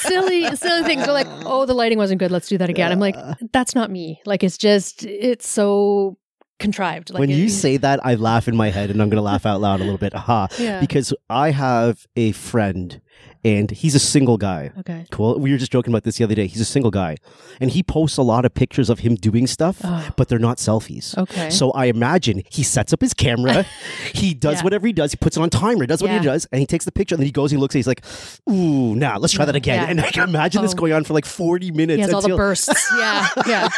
silly 0.01 0.55
silly 0.55 0.83
things. 0.83 1.03
They're 1.05 1.13
like, 1.13 1.27
"Oh, 1.45 1.65
the 1.65 1.73
lighting 1.73 1.97
wasn't 1.97 2.19
good. 2.19 2.31
Let's 2.31 2.47
do 2.47 2.57
that 2.57 2.69
again." 2.69 2.91
I'm 2.91 2.99
like, 2.99 3.15
"That's 3.51 3.75
not 3.75 3.89
me." 3.91 4.21
Like 4.25 4.43
it's 4.43 4.57
just 4.57 5.05
it's 5.05 5.47
so 5.47 6.17
contrived. 6.59 7.09
Like 7.11 7.19
when 7.19 7.29
it- 7.29 7.35
you 7.35 7.49
say 7.49 7.75
that, 7.77 7.99
I 8.05 8.15
laugh 8.15 8.47
in 8.47 8.55
my 8.55 8.69
head, 8.69 8.89
and 8.91 9.01
I'm 9.01 9.09
going 9.09 9.17
to 9.17 9.21
laugh 9.23 9.45
out 9.45 9.59
loud 9.61 9.81
a 9.81 9.83
little 9.83 9.97
bit. 9.97 10.15
Aha! 10.15 10.47
Yeah. 10.57 10.79
Because 10.79 11.13
I 11.29 11.51
have 11.51 12.05
a 12.15 12.31
friend, 12.31 13.01
and 13.43 13.69
he's 13.69 13.93
a 13.93 13.99
single 13.99 14.37
guy. 14.37 14.71
Okay. 14.79 15.05
Cool. 15.11 15.37
We 15.39 15.51
were 15.51 15.57
just 15.57 15.71
joking 15.71 15.93
about 15.93 16.03
this 16.03 16.17
the 16.17 16.23
other 16.23 16.33
day. 16.35 16.47
He's 16.47 16.61
a 16.61 16.65
single 16.65 16.89
guy, 16.91 17.17
and 17.61 17.69
he 17.69 17.83
posts 17.83 18.17
a 18.17 18.23
lot 18.23 18.43
of 18.45 18.53
pictures 18.53 18.89
of 18.89 18.99
him 18.99 19.15
doing 19.15 19.45
stuff, 19.47 19.81
Oh. 19.83 20.09
but 20.17 20.27
they're 20.29 20.39
not 20.39 20.57
selfies. 20.57 21.15
Okay. 21.17 21.49
So 21.51 21.71
I 21.71 21.85
imagine 21.85 22.41
he 22.49 22.63
sets 22.63 22.91
up 22.93 23.01
his 23.01 23.13
camera, 23.13 23.65
he 24.13 24.33
does 24.33 24.55
Yeah. 24.57 24.63
whatever 24.63 24.87
he 24.87 24.93
does, 24.93 25.11
he 25.11 25.17
puts 25.17 25.37
it 25.37 25.41
on 25.41 25.49
timer, 25.51 25.85
does 25.85 26.01
what 26.01 26.09
Yeah. 26.11 26.19
he 26.19 26.25
does, 26.25 26.47
and 26.51 26.59
he 26.59 26.65
takes 26.65 26.85
the 26.85 26.91
picture, 26.91 27.13
and 27.15 27.19
then 27.21 27.25
he 27.27 27.31
goes, 27.31 27.51
he 27.51 27.57
looks, 27.57 27.75
and 27.75 27.79
he's 27.79 27.87
like, 27.87 28.03
"Ooh, 28.49 28.95
nah, 28.95 29.17
let's 29.17 29.33
try 29.33 29.45
that 29.45 29.55
again." 29.55 29.83
Yeah. 29.83 29.89
And 29.91 30.01
I 30.01 30.09
can 30.09 30.27
imagine 30.27 30.61
this 30.63 30.73
Oh. 30.73 30.77
going 30.77 30.93
on 30.93 31.03
for 31.03 31.13
like 31.13 31.25
forty 31.25 31.71
minutes. 31.71 31.97
he 31.97 32.01
has 32.01 32.13
all 32.13 32.21
the 32.21 32.35
bursts. 32.35 32.69
Yeah. 32.97 33.27
Yeah. 33.45 33.69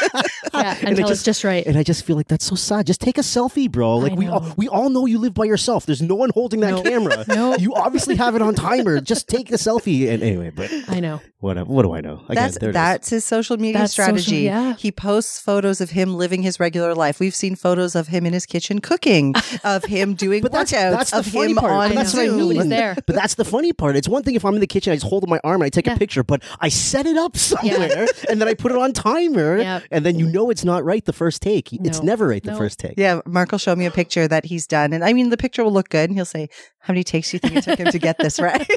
Yeah. 0.54 0.78
Until 0.82 0.96
just- 1.08 1.12
it's 1.12 1.24
just 1.24 1.44
right. 1.44 1.66
And 1.66 1.78
I 1.78 1.84
just 1.84 2.06
feel 2.06 2.16
like 2.16 2.28
that's 2.28 2.46
so 2.46 2.56
sad. 2.56 2.88
Just 2.88 3.02
take 3.02 3.18
a 3.18 3.22
selfie, 3.22 3.70
bro. 3.70 3.98
Like 3.98 4.14
we 4.16 4.28
all, 4.28 4.42
know. 4.42 4.54
we 4.58 4.68
all 4.70 4.90
know 4.90 5.06
you 5.06 5.18
live 5.20 5.34
by 5.34 5.46
yourself. 5.46 5.86
There's 5.86 6.02
no 6.02 6.16
one 6.16 6.30
holding 6.34 6.62
that 6.62 6.72
No. 6.72 6.82
camera. 6.84 7.26
No. 7.38 7.56
You 7.56 7.74
obviously 7.76 8.16
have 8.16 8.36
it 8.36 8.42
on 8.42 8.56
timer. 8.56 9.02
Just 9.02 9.27
take 9.28 9.50
the 9.50 9.58
selfie. 9.58 10.10
And 10.10 10.24
anyway, 10.24 10.50
but 10.50 10.72
I 10.88 11.00
know. 11.00 11.22
whatever. 11.40 11.70
What 11.72 11.84
do 11.84 11.94
I 11.94 12.02
know? 12.02 12.24
Again, 12.30 12.36
That's 12.36 12.58
there 12.60 12.70
it 12.70 12.72
is. 12.72 12.76
that's 12.76 13.10
his 13.10 13.26
social 13.26 13.58
media 13.58 13.80
That's 13.82 13.94
social- 13.96 14.18
strategy. 14.18 14.44
yeah. 14.44 14.76
He 14.76 14.92
posts 14.92 15.40
photos 15.40 15.82
of 15.82 15.90
him 15.92 16.16
living 16.16 16.44
his 16.44 16.60
regular 16.60 16.96
life. 16.96 17.20
We've 17.20 17.36
seen 17.36 17.56
photos 17.56 17.96
of 17.96 18.08
him 18.08 18.26
in 18.26 18.34
his 18.34 18.46
kitchen 18.46 18.80
cooking, 18.80 19.36
of 19.64 19.84
him 19.86 20.14
doing 20.16 20.42
But 20.42 20.52
that's, 20.52 20.72
workouts, 20.72 20.92
that's 20.92 21.12
the 21.12 21.18
of 21.20 21.26
funny 21.28 21.52
him 21.52 21.58
part. 21.58 21.72
on 21.72 21.90
But 21.90 21.96
that's 21.96 22.14
what 22.14 22.28
I 22.28 22.32
mean. 22.32 22.70
There. 22.70 22.96
But 23.06 23.16
that's 23.16 23.36
the 23.36 23.46
funny 23.46 23.74
part. 23.74 23.96
It's 23.96 24.08
one 24.08 24.24
thing 24.24 24.36
if 24.36 24.46
I'm 24.46 24.54
in 24.56 24.62
the 24.62 24.68
kitchen, 24.68 24.94
I 24.94 24.96
just 24.96 25.06
hold 25.08 25.28
my 25.30 25.40
arm 25.44 25.62
and 25.62 25.66
I 25.68 25.70
take 25.70 25.86
Yeah. 25.88 25.96
a 25.96 25.98
picture, 25.98 26.24
but 26.24 26.42
I 26.60 26.70
set 26.70 27.06
it 27.06 27.18
up 27.18 27.36
somewhere 27.38 28.08
and 28.30 28.40
then 28.42 28.48
I 28.48 28.54
put 28.54 28.72
it 28.72 28.78
on 28.78 28.94
timer, 28.94 29.58
Yep. 29.60 29.84
and 29.92 30.06
then 30.06 30.18
you 30.20 30.28
know 30.28 30.50
it's 30.50 30.64
not 30.66 30.84
right 30.86 31.04
the 31.06 31.14
first 31.14 31.42
take. 31.42 31.72
It's 31.74 32.02
never 32.02 32.28
right 32.28 32.44
the 32.44 32.52
No. 32.52 32.58
first 32.58 32.80
take. 32.80 32.94
Yeah, 32.98 33.22
Mark 33.26 33.52
will 33.52 33.60
show 33.60 33.76
me 33.76 33.86
a 33.86 33.92
picture 33.92 34.28
that 34.28 34.46
he's 34.46 34.66
done, 34.68 34.94
and 34.94 35.04
I 35.04 35.14
mean 35.14 35.30
the 35.30 35.38
picture 35.38 35.64
will 35.64 35.74
look 35.74 35.90
good, 35.90 36.10
and 36.10 36.18
he'll 36.18 36.26
say, 36.26 36.50
"How 36.80 36.94
many 36.94 37.04
takes 37.04 37.32
do 37.32 37.36
you 37.36 37.40
think 37.40 37.56
it 37.58 37.64
took 37.64 37.80
him 37.80 37.92
to 37.92 38.00
get 38.00 38.18
this 38.18 38.40
right?" 38.40 38.68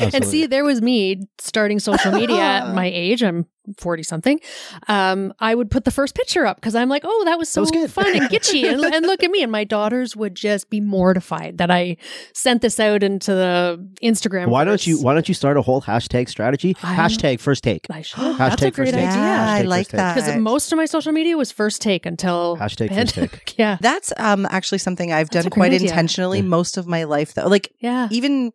And 0.00 0.24
see, 0.24 0.46
there 0.46 0.64
was 0.64 0.80
me 0.82 1.20
starting 1.38 1.78
social 1.78 2.12
media 2.12 2.40
at 2.40 2.74
my 2.74 2.86
age. 2.86 3.22
I'm 3.22 3.46
40 3.76 4.02
something. 4.02 4.40
Um, 4.88 5.34
I 5.40 5.54
would 5.54 5.70
put 5.70 5.84
the 5.84 5.90
first 5.90 6.14
picture 6.14 6.46
up 6.46 6.56
because 6.56 6.74
I'm 6.74 6.88
like, 6.88 7.02
oh, 7.04 7.22
that 7.26 7.38
was 7.38 7.50
so 7.50 7.60
was 7.60 7.70
fun 7.92 8.16
and 8.16 8.22
kitschy. 8.30 8.64
and, 8.64 8.82
and 8.82 9.04
look 9.04 9.22
at 9.22 9.30
me. 9.30 9.42
And 9.42 9.52
my 9.52 9.64
daughters 9.64 10.16
would 10.16 10.34
just 10.34 10.70
be 10.70 10.80
mortified 10.80 11.58
that 11.58 11.70
I 11.70 11.98
sent 12.32 12.62
this 12.62 12.80
out 12.80 13.02
into 13.02 13.34
the 13.34 13.86
Instagram. 14.02 14.48
why 14.48 14.64
don't 14.64 14.86
you 14.86 14.98
Why 15.02 15.12
don't 15.12 15.28
you 15.28 15.34
start 15.34 15.58
a 15.58 15.62
whole 15.62 15.82
hashtag 15.82 16.30
strategy? 16.30 16.76
I- 16.82 16.96
Hashtag 16.96 17.40
first 17.40 17.62
take. 17.62 17.86
I 17.90 18.00
should. 18.00 18.20
That's 18.38 18.38
a 18.62 18.70
Hashtag 18.70 18.74
great 18.74 18.86
first 18.88 18.92
take. 18.94 19.06
idea. 19.08 19.20
Yeah, 19.22 19.46
I 19.52 19.62
like 19.62 19.88
that. 19.88 20.14
Because 20.14 20.34
most 20.36 20.72
of 20.72 20.78
my 20.78 20.86
social 20.86 21.12
media 21.12 21.36
was 21.36 21.52
first 21.52 21.82
take 21.82 22.06
until 22.06 22.56
Hashtag 22.56 22.88
pandemic. 22.88 23.10
first 23.32 23.32
take. 23.32 23.58
yeah. 23.58 23.76
That's 23.82 24.14
um 24.16 24.46
actually 24.50 24.78
something 24.78 25.12
I've 25.12 25.28
That's 25.28 25.44
done 25.44 25.50
quite 25.50 25.72
idea. 25.74 25.88
intentionally 25.90 26.40
most 26.40 26.78
of 26.78 26.86
my 26.86 27.04
life, 27.04 27.34
though. 27.34 27.48
Like 27.48 27.70
Yeah. 27.80 28.08
even 28.10 28.52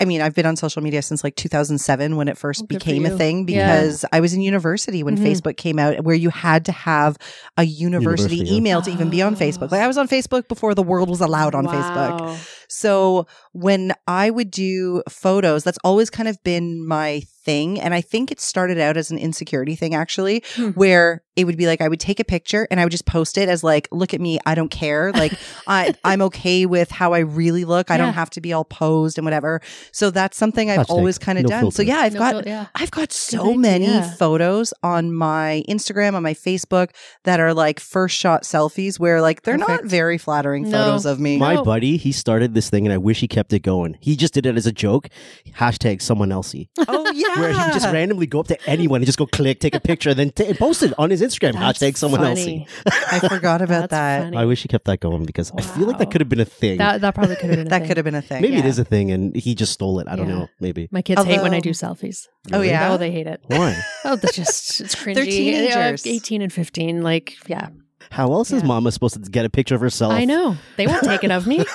I 0.00 0.04
mean, 0.04 0.20
I've 0.20 0.34
been 0.34 0.46
on 0.46 0.54
social 0.56 0.80
media 0.82 1.02
since 1.02 1.24
like 1.24 1.34
2007 1.34 2.14
when 2.16 2.28
it 2.28 2.38
first 2.38 2.62
Oh, 2.62 2.66
good 2.66 2.78
became 2.78 3.04
a 3.04 3.10
you. 3.10 3.16
thing 3.18 3.48
Yeah. 3.48 3.74
because 3.80 4.04
I 4.12 4.20
was 4.20 4.32
in 4.32 4.40
university 4.40 5.02
when 5.02 5.16
Mhm. 5.18 5.24
Facebook 5.26 5.56
came 5.56 5.78
out 5.78 6.04
where 6.04 6.14
you 6.14 6.30
had 6.30 6.64
to 6.66 6.72
have 6.72 7.16
a 7.56 7.64
university, 7.64 8.36
University, 8.36 8.36
yeah. 8.52 8.56
email 8.58 8.82
to 8.82 8.90
even 8.92 9.10
be 9.10 9.22
on. 9.22 9.34
Facebook. 9.34 9.70
Like 9.72 9.80
I 9.82 9.86
was 9.88 9.98
on 9.98 10.06
Facebook 10.08 10.46
before 10.48 10.74
the 10.74 10.82
world 10.82 11.08
was 11.10 11.20
allowed 11.20 11.54
on 11.54 11.66
Facebook. 11.66 12.36
So 12.68 13.26
when 13.52 13.92
I 14.06 14.30
would 14.30 14.50
do 14.50 15.02
photos, 15.08 15.64
that's 15.64 15.78
always 15.84 16.10
kind 16.10 16.28
of 16.28 16.42
been 16.44 16.86
my 16.86 17.22
thing. 17.44 17.80
And 17.80 17.94
I 17.94 18.00
think 18.00 18.30
it 18.30 18.40
started 18.40 18.78
out 18.78 18.96
as 18.96 19.10
an 19.10 19.18
insecurity 19.18 19.74
thing, 19.74 19.94
actually, 19.94 20.42
Hmm. 20.54 20.70
where 20.70 21.22
it 21.38 21.44
would 21.44 21.56
be 21.56 21.66
like 21.66 21.80
I 21.80 21.88
would 21.88 22.00
take 22.00 22.18
a 22.20 22.24
picture 22.24 22.66
and 22.70 22.80
I 22.80 22.84
would 22.84 22.90
just 22.90 23.06
post 23.06 23.38
it 23.38 23.48
as 23.48 23.62
like, 23.62 23.86
look 23.92 24.12
at 24.12 24.20
me, 24.20 24.38
I 24.44 24.54
don't 24.56 24.70
care. 24.70 25.12
Like 25.12 25.32
I, 25.68 25.94
I'm 26.04 26.20
okay 26.22 26.66
with 26.66 26.90
how 26.90 27.12
I 27.14 27.20
really 27.20 27.64
look. 27.64 27.90
I 27.90 27.94
Yeah. 27.94 28.04
don't 28.06 28.14
have 28.14 28.28
to 28.30 28.40
be 28.40 28.52
all 28.52 28.64
posed 28.64 29.18
and 29.18 29.24
whatever. 29.24 29.60
So 29.92 30.10
that's 30.10 30.36
something 30.36 30.68
I've 30.70 30.80
Hashtag 30.80 30.90
always 30.90 31.16
kind 31.16 31.38
of 31.38 31.44
no 31.44 31.48
done. 31.50 31.70
So 31.70 31.82
yeah, 31.82 31.98
I've 31.98 32.14
No 32.14 32.18
got 32.18 32.32
fil- 32.34 32.42
yeah. 32.52 32.66
I've 32.74 32.90
got 32.90 33.12
so 33.12 33.42
idea. 33.50 33.58
many 33.58 34.02
photos 34.18 34.74
on 34.82 35.12
my 35.14 35.62
Instagram, 35.68 36.14
on 36.14 36.22
my 36.24 36.34
Facebook 36.34 36.90
that 37.24 37.38
are 37.38 37.54
like 37.54 37.78
first 37.78 38.16
shot 38.16 38.42
selfies 38.42 38.98
where 38.98 39.20
like 39.20 39.42
they're 39.42 39.56
not 39.56 39.84
very 39.84 40.18
flattering 40.18 40.64
No. 40.68 40.70
photos 40.84 41.06
of 41.06 41.20
me. 41.20 41.38
My 41.38 41.54
No. 41.54 41.62
buddy, 41.64 41.96
he 41.98 42.10
started 42.10 42.54
this 42.54 42.68
thing, 42.68 42.84
and 42.84 42.92
I 42.92 42.98
wish 42.98 43.20
he 43.20 43.28
kept 43.28 43.52
it 43.52 43.60
going. 43.60 43.96
He 44.00 44.16
just 44.16 44.34
did 44.34 44.44
it 44.44 44.56
as 44.56 44.66
a 44.66 44.72
joke. 44.72 45.08
Hashtag 45.56 46.02
someone 46.02 46.32
elsey, 46.32 46.68
oh 46.88 47.10
yeah. 47.14 47.28
where 47.40 47.52
he 47.52 47.58
would 47.58 47.72
just 47.72 47.86
randomly 47.92 48.26
go 48.26 48.40
up 48.40 48.48
to 48.48 48.58
anyone 48.68 49.00
and 49.00 49.06
just 49.06 49.18
go 49.18 49.26
click, 49.26 49.60
take 49.60 49.74
a 49.74 49.80
picture, 49.80 50.10
and 50.10 50.18
then 50.18 50.30
t- 50.30 50.46
and 50.46 50.58
post 50.58 50.82
it 50.82 50.92
on 50.98 51.10
his 51.10 51.20
Instagram. 51.22 51.27
That's 51.28 51.78
Hashtag 51.78 51.96
someone 51.96 52.20
funny. 52.20 52.66
I 52.86 53.20
forgot 53.20 53.62
about 53.62 53.90
That's 53.90 53.90
that. 53.90 54.22
funny. 54.24 54.36
I 54.36 54.44
wish 54.44 54.62
he 54.62 54.68
kept 54.68 54.84
that 54.86 55.00
going 55.00 55.24
because 55.24 55.50
I 55.56 55.62
feel 55.62 55.86
like 55.86 55.98
that 55.98 56.10
could 56.10 56.20
have 56.20 56.28
been 56.28 56.40
a 56.40 56.44
thing. 56.44 56.78
That, 56.78 57.00
that 57.02 57.14
probably 57.14 57.36
could 57.36 57.50
have 57.50 57.58
been 57.58 57.66
a 57.66 57.70
That 57.70 57.80
thing. 57.80 57.88
could 57.88 57.96
have 57.96 58.04
been 58.04 58.14
a 58.14 58.22
thing. 58.22 58.42
maybe 58.42 58.56
it 58.56 58.64
yeah. 58.64 58.70
is 58.70 58.78
a 58.78 58.84
thing, 58.84 59.10
and 59.10 59.34
he 59.36 59.54
just 59.54 59.72
stole 59.72 60.00
it. 60.00 60.08
I 60.08 60.16
don't 60.16 60.28
Yeah. 60.28 60.34
know. 60.40 60.48
Maybe. 60.60 60.88
My 60.90 61.02
kids 61.02 61.22
hate 61.24 61.42
when 61.42 61.52
I 61.52 61.56
Although- 61.56 61.60
do 61.60 61.70
selfies. 61.70 62.26
Oh, 62.52 62.58
Really? 62.58 62.68
yeah? 62.68 62.92
Oh, 62.92 62.96
they 62.96 63.10
hate 63.10 63.26
it. 63.26 63.42
Why? 63.46 63.76
Oh, 64.04 64.16
they're 64.16 64.30
just 64.32 64.80
it's 64.80 64.94
cringy. 64.94 65.14
They're 65.14 65.24
Yeah, 65.24 65.74
teenagers. 65.92 66.06
18 66.06 66.40
and 66.42 66.52
15. 66.52 67.02
Like, 67.02 67.36
yeah. 67.46 67.68
How 68.10 68.32
else 68.32 68.50
is 68.52 68.64
Mama 68.64 68.90
supposed 68.92 69.22
to 69.22 69.30
get 69.30 69.44
a 69.44 69.50
picture 69.50 69.74
of 69.74 69.80
herself? 69.80 70.12
I 70.12 70.24
know. 70.24 70.56
They 70.76 70.86
won't 70.86 71.04
take 71.04 71.24
it 71.24 71.30
of 71.30 71.46
me. 71.46 71.64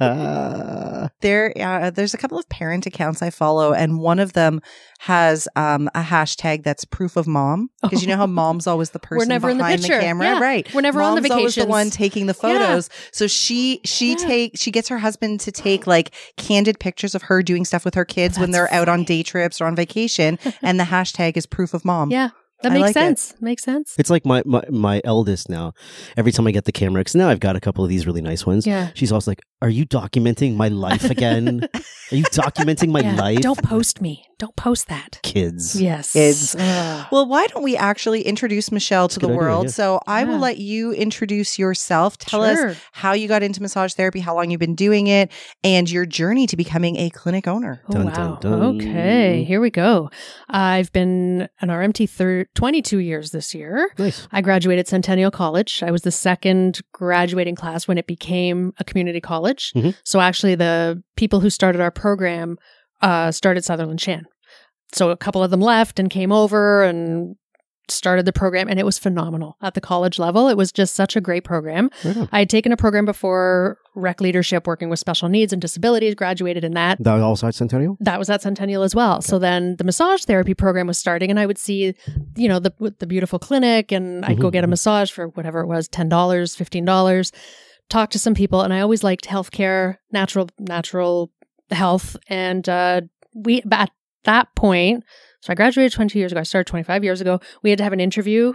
There, 1.20 1.52
uh, 1.60 1.90
there's 1.90 2.14
a 2.14 2.18
couple 2.18 2.38
of 2.38 2.48
parent 2.48 2.86
accounts 2.86 3.22
I 3.22 3.30
follow, 3.30 3.72
and 3.72 4.00
one 4.00 4.18
of 4.18 4.32
them 4.32 4.60
has 5.00 5.46
um, 5.56 5.88
a 5.94 6.02
hashtag 6.02 6.62
that's 6.64 6.84
proof 6.84 7.16
of 7.16 7.26
mom 7.26 7.70
because 7.82 8.02
you 8.02 8.08
know 8.08 8.16
how 8.16 8.26
mom's 8.26 8.66
always 8.66 8.90
the 8.90 8.98
person 9.00 9.18
We're 9.18 9.24
never 9.32 9.50
in 9.50 9.58
the 9.58 9.62
behind 9.62 9.82
picture. 9.82 10.00
camera, 10.00 10.26
Yeah. 10.26 10.40
right? 10.40 10.74
We're 10.74 10.80
never 10.80 11.00
on 11.02 11.14
the 11.16 11.20
Mom's 11.22 11.30
always 11.32 11.54
the 11.54 11.66
one 11.66 11.90
taking 11.90 12.26
the 12.26 12.34
photos. 12.34 12.88
So 13.12 13.26
she 13.26 13.80
she 13.84 14.10
Yeah. 14.10 14.16
take 14.16 14.52
she 14.56 14.70
gets 14.70 14.88
her 14.88 14.98
husband 14.98 15.40
to 15.40 15.52
take 15.52 15.86
like 15.86 16.12
candid 16.36 16.78
pictures 16.80 17.14
of 17.14 17.22
her 17.22 17.42
doing 17.42 17.64
stuff 17.64 17.84
with 17.84 17.94
her 17.94 18.04
kids 18.04 18.38
when 18.38 18.50
they're 18.52 18.72
out 18.72 18.88
on 18.88 19.04
day 19.04 19.22
trips 19.22 19.60
or 19.60 19.66
on 19.66 19.76
vacation, 19.76 20.38
and 20.62 20.78
the 20.80 20.84
hashtag 20.84 21.36
is 21.36 21.46
proof 21.46 21.74
of 21.74 21.84
mom. 21.84 22.10
Yeah. 22.10 22.30
That 22.62 22.72
I 22.72 22.74
makes 22.74 22.82
like 22.82 22.90
it. 22.90 22.94
sense. 22.94 23.34
Makes 23.40 23.64
sense. 23.64 23.94
it's 23.98 24.10
like 24.10 24.24
my, 24.24 24.42
my 24.44 24.62
my 24.70 25.00
eldest 25.04 25.48
now. 25.48 25.72
Every 26.16 26.32
time 26.32 26.46
I 26.46 26.50
get 26.52 26.64
the 26.64 26.72
camera, 26.72 27.00
because 27.00 27.14
now 27.14 27.28
I've 27.28 27.40
got 27.40 27.56
a 27.56 27.60
couple 27.60 27.82
of 27.84 27.90
these 27.90 28.06
really 28.06 28.22
nice 28.22 28.46
ones. 28.46 28.66
Yeah. 28.66 28.90
She's 28.94 29.10
always 29.12 29.26
like, 29.26 29.42
"Are 29.60 29.68
you 29.68 29.84
documenting 29.86 30.56
my 30.56 30.68
life 30.68 31.10
again? 31.10 31.68
Are 32.12 32.16
you 32.16 32.24
documenting 32.24 32.90
my 32.90 33.00
Yeah. 33.00 33.14
life?" 33.16 33.40
Don't 33.40 33.62
post 33.62 34.00
me. 34.00 34.24
Don't 34.42 34.56
post 34.56 34.88
that. 34.88 35.20
Kids. 35.22 35.80
Yes. 35.80 36.14
Kids. 36.14 36.56
Ugh. 36.58 37.06
Well, 37.12 37.26
why 37.28 37.46
don't 37.46 37.62
we 37.62 37.76
actually 37.76 38.22
introduce 38.22 38.72
Michelle 38.72 39.06
to 39.06 39.14
That's 39.14 39.20
the 39.22 39.28
good 39.28 39.34
idea, 39.34 39.38
world? 39.38 39.64
yeah. 39.66 39.70
So 39.70 40.00
I 40.08 40.24
will 40.24 40.34
Yeah. 40.34 40.40
let 40.40 40.58
you 40.58 40.90
introduce 40.92 41.60
yourself. 41.60 42.18
Tell 42.18 42.42
us 42.42 42.76
how 42.90 43.12
you 43.12 43.28
got 43.28 43.44
into 43.44 43.62
massage 43.62 43.92
therapy, 43.94 44.18
how 44.18 44.34
long 44.34 44.50
you've 44.50 44.58
been 44.58 44.74
doing 44.74 45.06
it, 45.06 45.30
and 45.62 45.88
your 45.88 46.06
journey 46.06 46.48
to 46.48 46.56
becoming 46.56 46.96
a 46.96 47.08
clinic 47.10 47.46
owner. 47.46 47.82
Oh, 47.88 47.92
Dun, 47.92 48.06
wow. 48.06 48.38
dun, 48.42 48.50
dun. 48.58 48.80
Okay, 48.80 49.44
here 49.44 49.60
we 49.60 49.70
go. 49.70 50.10
I've 50.48 50.90
been 50.92 51.48
an 51.60 51.68
RMT 51.70 52.08
thir- 52.08 52.46
22 52.56 52.98
years 52.98 53.30
this 53.30 53.54
year. 53.54 53.90
Nice. 53.96 54.26
I 54.32 54.40
graduated 54.40 54.88
Centennial 54.88 55.30
College. 55.30 55.84
I 55.84 55.92
was 55.92 56.02
the 56.02 56.10
second 56.10 56.80
graduating 56.92 57.54
class 57.54 57.86
when 57.86 57.96
it 57.96 58.08
became 58.08 58.72
a 58.78 58.82
community 58.82 59.20
college. 59.20 59.72
Mhm. 59.76 59.94
So 60.02 60.18
actually, 60.18 60.56
the 60.56 61.00
people 61.14 61.38
who 61.38 61.48
started 61.48 61.80
our 61.80 61.92
program 61.92 62.56
uh, 63.02 63.30
started 63.30 63.64
Sutherland 63.64 63.98
Chan. 63.98 64.24
So 64.94 65.10
a 65.10 65.16
couple 65.16 65.42
of 65.42 65.50
them 65.50 65.60
left 65.60 65.98
and 65.98 66.08
came 66.10 66.32
over 66.32 66.82
and 66.82 67.36
started 67.88 68.24
the 68.26 68.32
program, 68.32 68.68
and 68.68 68.78
it 68.78 68.86
was 68.86 68.98
phenomenal 68.98 69.56
at 69.60 69.74
the 69.74 69.80
college 69.80 70.18
level. 70.18 70.48
It 70.48 70.56
was 70.56 70.70
just 70.70 70.94
such 70.94 71.16
a 71.16 71.20
great 71.20 71.44
program. 71.44 71.90
On. 72.04 72.28
I 72.30 72.40
had 72.40 72.48
taken 72.50 72.72
a 72.72 72.76
program 72.76 73.04
before 73.04 73.76
rec 73.96 74.20
leadership, 74.20 74.66
working 74.66 74.88
with 74.88 74.98
special 74.98 75.28
needs 75.28 75.52
and 75.52 75.60
disabilities, 75.60 76.14
graduated 76.14 76.62
in 76.64 76.72
that 76.74 77.02
That 77.02 77.14
was 77.14 77.22
also 77.22 77.48
at 77.48 77.54
Centennial? 77.54 77.96
that 78.00 78.18
was 78.18 78.30
at 78.30 78.40
Centennial 78.40 78.82
as 78.82 78.94
well. 78.94 79.20
So 79.20 79.38
then 79.38 79.76
the 79.76 79.84
massage 79.84 80.24
therapy 80.24 80.54
program 80.54 80.86
was 80.86 80.96
starting, 80.98 81.28
and 81.28 81.40
I 81.40 81.44
would 81.46 81.58
see, 81.58 81.94
you 82.36 82.48
know, 82.48 82.58
the 82.60 82.72
the 82.98 83.06
beautiful 83.06 83.38
clinic, 83.38 83.92
and 83.92 84.24
I'd 84.24 84.38
go 84.40 84.48
Mhm. 84.48 84.52
get 84.52 84.64
a 84.64 84.68
massage 84.68 85.10
for 85.10 85.28
whatever 85.28 85.60
it 85.60 85.66
was, 85.66 85.88
ten 85.88 86.08
dollars, 86.08 86.54
fifteen 86.54 86.84
dollars. 86.84 87.32
Talk 87.90 88.10
to 88.10 88.18
some 88.18 88.34
people, 88.34 88.62
and 88.62 88.72
I 88.72 88.80
always 88.80 89.02
liked 89.02 89.26
healthcare, 89.26 89.96
natural 90.12 90.48
natural 90.58 91.30
health, 91.74 92.16
and 92.28 92.68
uh, 92.68 93.02
we 93.34 93.62
at 93.70 93.90
that 94.24 94.48
point. 94.56 95.04
So 95.40 95.52
I 95.52 95.54
graduated 95.56 95.92
twenty 95.92 96.18
years 96.18 96.32
ago. 96.32 96.40
I 96.40 96.44
started 96.44 96.68
twenty 96.70 96.84
five 96.84 97.02
years 97.04 97.20
ago. 97.20 97.40
We 97.62 97.70
had 97.70 97.78
to 97.78 97.84
have 97.84 97.92
an 97.92 98.00
interview. 98.00 98.52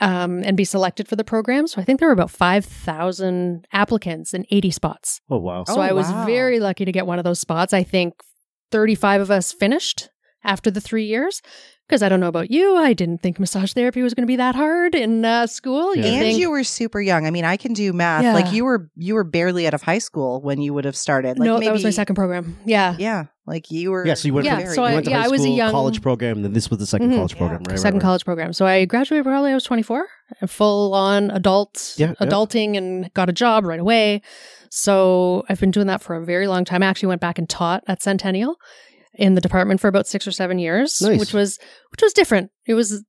Um, 0.00 0.44
and 0.44 0.56
be 0.56 0.62
selected 0.64 1.08
for 1.08 1.16
the 1.16 1.24
program. 1.24 1.66
So 1.66 1.80
I 1.80 1.84
think 1.84 1.98
there 1.98 2.08
were 2.08 2.12
about 2.12 2.30
5,000 2.30 3.66
applicants 3.72 4.32
and 4.32 4.46
80 4.48 4.70
spots. 4.70 5.20
Oh, 5.28 5.38
wow. 5.38 5.64
So 5.64 5.74
Oh, 5.78 5.80
I 5.80 5.90
was 5.90 6.08
wow. 6.08 6.24
very 6.24 6.60
lucky 6.60 6.84
to 6.84 6.92
get 6.92 7.04
one 7.04 7.18
of 7.18 7.24
those 7.24 7.40
spots. 7.40 7.72
I 7.72 7.82
think 7.82 8.14
35 8.70 9.22
of 9.22 9.30
us 9.32 9.52
finished 9.52 10.08
after 10.44 10.70
the 10.70 10.80
three 10.80 11.04
years. 11.04 11.42
Because 11.88 12.02
I 12.02 12.10
don't 12.10 12.20
know 12.20 12.28
about 12.28 12.50
you, 12.50 12.76
I 12.76 12.92
didn't 12.92 13.22
think 13.22 13.40
massage 13.40 13.72
therapy 13.72 14.02
was 14.02 14.12
going 14.12 14.24
to 14.24 14.26
be 14.26 14.36
that 14.36 14.54
hard 14.54 14.94
in 14.94 15.24
uh, 15.24 15.46
school. 15.46 15.96
Yeah. 15.96 16.02
You 16.04 16.12
and 16.12 16.20
think, 16.20 16.38
you 16.38 16.50
were 16.50 16.62
super 16.62 17.00
young. 17.00 17.26
I 17.26 17.30
mean, 17.30 17.46
I 17.46 17.56
can 17.56 17.72
do 17.72 17.94
math. 17.94 18.22
Yeah. 18.24 18.34
Like 18.34 18.52
you 18.52 18.66
were, 18.66 18.90
you 18.94 19.14
were 19.14 19.24
barely 19.24 19.66
out 19.66 19.72
of 19.72 19.80
high 19.80 19.98
school 19.98 20.42
when 20.42 20.60
you 20.60 20.74
would 20.74 20.84
have 20.84 20.96
started. 20.96 21.38
Like 21.38 21.46
no, 21.46 21.54
maybe, 21.54 21.66
that 21.68 21.72
was 21.72 21.84
my 21.84 21.88
second 21.90 22.14
program. 22.16 22.58
Yeah. 22.66 22.94
Yeah, 22.98 23.24
like 23.46 23.70
you 23.70 23.90
were. 23.90 24.06
Yeah, 24.06 24.12
so 24.14 24.28
you 24.28 24.34
went, 24.34 24.44
Yeah, 24.44 24.58
from, 24.60 24.74
so 24.74 24.82
you 24.82 24.88
I- 24.88 24.92
went 24.92 25.04
to 25.06 25.10
yeah, 25.12 25.18
high 25.20 25.24
I 25.24 25.28
was 25.28 25.44
a 25.46 25.48
young- 25.48 25.70
college 25.70 26.02
program, 26.02 26.42
then 26.42 26.52
this 26.52 26.68
was 26.68 26.78
the 26.78 26.84
2nd 26.84 27.10
Mhm. 27.10 27.14
college 27.16 27.32
Yeah. 27.32 27.38
program, 27.38 27.60
right? 27.60 27.70
right, 27.70 27.78
second 27.78 28.00
right. 28.00 28.02
college 28.02 28.24
program. 28.26 28.52
So 28.52 28.66
I 28.66 28.84
graduated 28.84 29.24
probably 29.24 29.52
I 29.52 29.54
was 29.54 29.64
24, 29.64 30.06
full 30.46 30.92
on 30.92 31.30
adult, 31.30 31.94
Yeah, 31.96 32.08
yeah. 32.20 32.26
adulting, 32.26 32.76
and 32.76 33.10
got 33.14 33.30
a 33.30 33.32
job 33.32 33.64
right 33.64 33.80
away. 33.80 34.20
So 34.68 35.42
I've 35.48 35.58
been 35.58 35.70
doing 35.70 35.86
that 35.86 36.02
for 36.02 36.16
a 36.16 36.22
very 36.22 36.48
long 36.48 36.66
time. 36.66 36.82
I 36.82 36.86
actually 36.86 37.08
went 37.08 37.22
back 37.22 37.38
and 37.38 37.48
taught 37.48 37.82
at 37.88 38.02
Centennial 38.02 38.56
in 39.18 39.34
the 39.34 39.40
department 39.40 39.80
for 39.80 39.88
about 39.88 40.06
six 40.06 40.26
or 40.26 40.32
seven 40.32 40.58
years, 40.58 41.02
Nice. 41.02 41.18
which 41.18 41.34
was 41.34 41.58
which 41.90 42.02
was 42.02 42.12
different. 42.12 42.50
It 42.66 42.74
was 42.74 43.04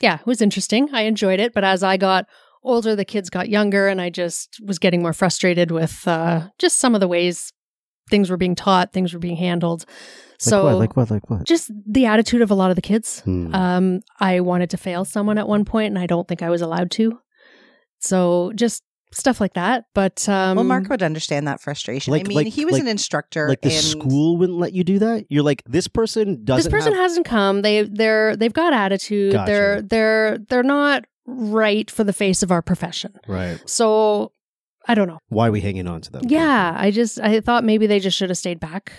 yeah, 0.00 0.18
it 0.18 0.26
was 0.26 0.42
interesting. 0.42 0.88
I 0.92 1.02
enjoyed 1.02 1.40
it, 1.40 1.54
but 1.54 1.64
as 1.64 1.82
I 1.82 1.96
got 1.96 2.26
older, 2.64 2.94
the 2.96 3.04
kids 3.04 3.30
got 3.30 3.48
younger, 3.48 3.88
and 3.88 4.00
I 4.00 4.10
just 4.10 4.60
was 4.64 4.78
getting 4.78 5.00
more 5.00 5.12
frustrated 5.12 5.70
with 5.70 6.06
uh, 6.06 6.48
just 6.58 6.78
some 6.78 6.94
of 6.94 7.00
the 7.00 7.08
ways 7.08 7.52
things 8.10 8.28
were 8.28 8.36
being 8.36 8.56
taught, 8.56 8.92
things 8.92 9.12
were 9.12 9.20
being 9.20 9.36
handled. 9.36 9.84
Like 9.86 10.38
so 10.38 10.64
what? 10.64 10.78
Like 10.78 10.96
what? 10.96 11.10
Like 11.10 11.30
what? 11.30 11.44
just 11.44 11.70
the 11.86 12.06
attitude 12.06 12.42
of 12.42 12.50
a 12.50 12.54
lot 12.54 12.70
of 12.70 12.76
the 12.76 12.82
kids. 12.82 13.20
Hmm. 13.20 13.54
Um, 13.54 14.00
I 14.18 14.40
wanted 14.40 14.70
to 14.70 14.76
fail 14.76 15.04
someone 15.04 15.38
at 15.38 15.46
one 15.48 15.64
point, 15.64 15.88
and 15.88 15.98
I 15.98 16.06
don't 16.06 16.26
think 16.26 16.42
I 16.42 16.50
was 16.50 16.60
allowed 16.60 16.90
to. 16.92 17.18
So 18.00 18.52
just 18.56 18.82
stuff 19.12 19.40
like 19.40 19.54
that. 19.54 19.84
But 19.94 20.28
um, 20.28 20.56
Well, 20.56 20.64
Mark 20.64 20.88
would 20.88 21.02
understand 21.02 21.46
that 21.48 21.60
frustration. 21.60 22.10
Like- 22.12 22.24
I 22.26 22.28
mean, 22.28 22.36
like- 22.36 22.46
he 22.48 22.64
was 22.64 22.72
like- 22.74 22.82
an 22.82 22.88
instructor. 22.88 23.48
like 23.48 23.60
the 23.62 23.70
and 23.70 23.84
school 23.84 24.36
wouldn't 24.38 24.58
let 24.58 24.72
you 24.72 24.84
do 24.84 24.98
that. 25.00 25.26
You're 25.28 25.42
like 25.42 25.62
this 25.66 25.88
person 25.88 26.44
doesn't. 26.44 26.70
this 26.70 26.70
person 26.72 26.92
have, 26.92 27.02
hasn't 27.02 27.26
come. 27.26 27.62
They 27.62 27.82
they're 27.82 28.36
they've 28.36 28.52
got 28.52 28.72
attitude. 28.72 29.32
Gotcha. 29.32 29.50
They're 29.50 29.82
they're 29.82 30.38
they're 30.48 30.62
not 30.62 31.04
right 31.26 31.90
for 31.90 32.04
the 32.04 32.12
face 32.12 32.42
of 32.42 32.50
our 32.50 32.62
profession. 32.62 33.14
right. 33.28 33.60
So 33.66 34.32
I 34.88 34.94
don't 34.96 35.06
know. 35.06 35.18
Why 35.28 35.48
are 35.48 35.52
we 35.52 35.60
hanging 35.60 35.86
on 35.86 36.00
to 36.00 36.10
them? 36.10 36.22
Yeah, 36.26 36.74
I 36.76 36.90
just 36.90 37.20
I 37.20 37.40
thought 37.40 37.62
maybe 37.64 37.86
they 37.86 38.00
just 38.00 38.16
should 38.18 38.30
have 38.30 38.38
stayed 38.38 38.58
back. 38.60 38.92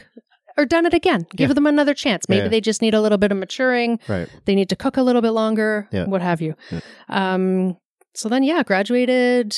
Or 0.55 0.65
done 0.67 0.85
it 0.85 0.93
again. 0.93 1.25
Give 1.35 1.49
Yeah. 1.49 1.53
them 1.55 1.65
another 1.65 1.95
chance. 1.95 2.29
Maybe 2.29 2.43
Yeah. 2.43 2.47
they 2.47 2.61
just 2.61 2.79
need 2.79 2.93
a 2.93 3.01
little 3.01 3.17
bit 3.17 3.31
of 3.31 3.37
maturing. 3.39 3.99
Right. 4.07 4.29
they 4.45 4.53
need 4.53 4.69
to 4.69 4.75
cook 4.75 4.97
a 4.97 5.01
little 5.01 5.23
bit 5.23 5.31
longer, 5.31 5.89
Yeah. 5.91 6.05
what 6.05 6.21
have 6.21 6.41
you. 6.41 6.53
Yeah. 6.71 6.79
Um, 7.09 7.75
so 8.13 8.29
then, 8.29 8.43
yeah, 8.43 8.63
graduated, 8.63 9.55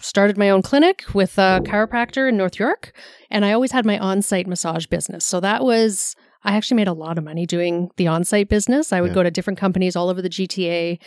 started 0.00 0.36
my 0.36 0.50
own 0.50 0.62
clinic 0.62 1.04
with 1.14 1.38
a 1.38 1.60
chiropractor 1.64 2.28
in 2.28 2.36
North 2.36 2.58
York, 2.58 2.92
and 3.30 3.44
I 3.44 3.52
always 3.52 3.72
had 3.72 3.86
my 3.86 3.98
on-site 3.98 4.46
massage 4.46 4.86
business. 4.86 5.24
So 5.24 5.40
that 5.40 5.64
was. 5.64 6.14
I 6.46 6.56
actually 6.56 6.76
made 6.76 6.88
a 6.88 6.92
lot 6.92 7.18
of 7.18 7.24
money 7.24 7.44
doing 7.44 7.90
the 7.96 8.06
on-site 8.06 8.48
business. 8.48 8.92
I 8.92 9.00
would 9.00 9.10
Yeah. 9.10 9.14
go 9.14 9.22
to 9.24 9.30
different 9.30 9.58
companies 9.58 9.96
all 9.96 10.08
over 10.08 10.22
the 10.22 10.28
GTA, 10.28 10.98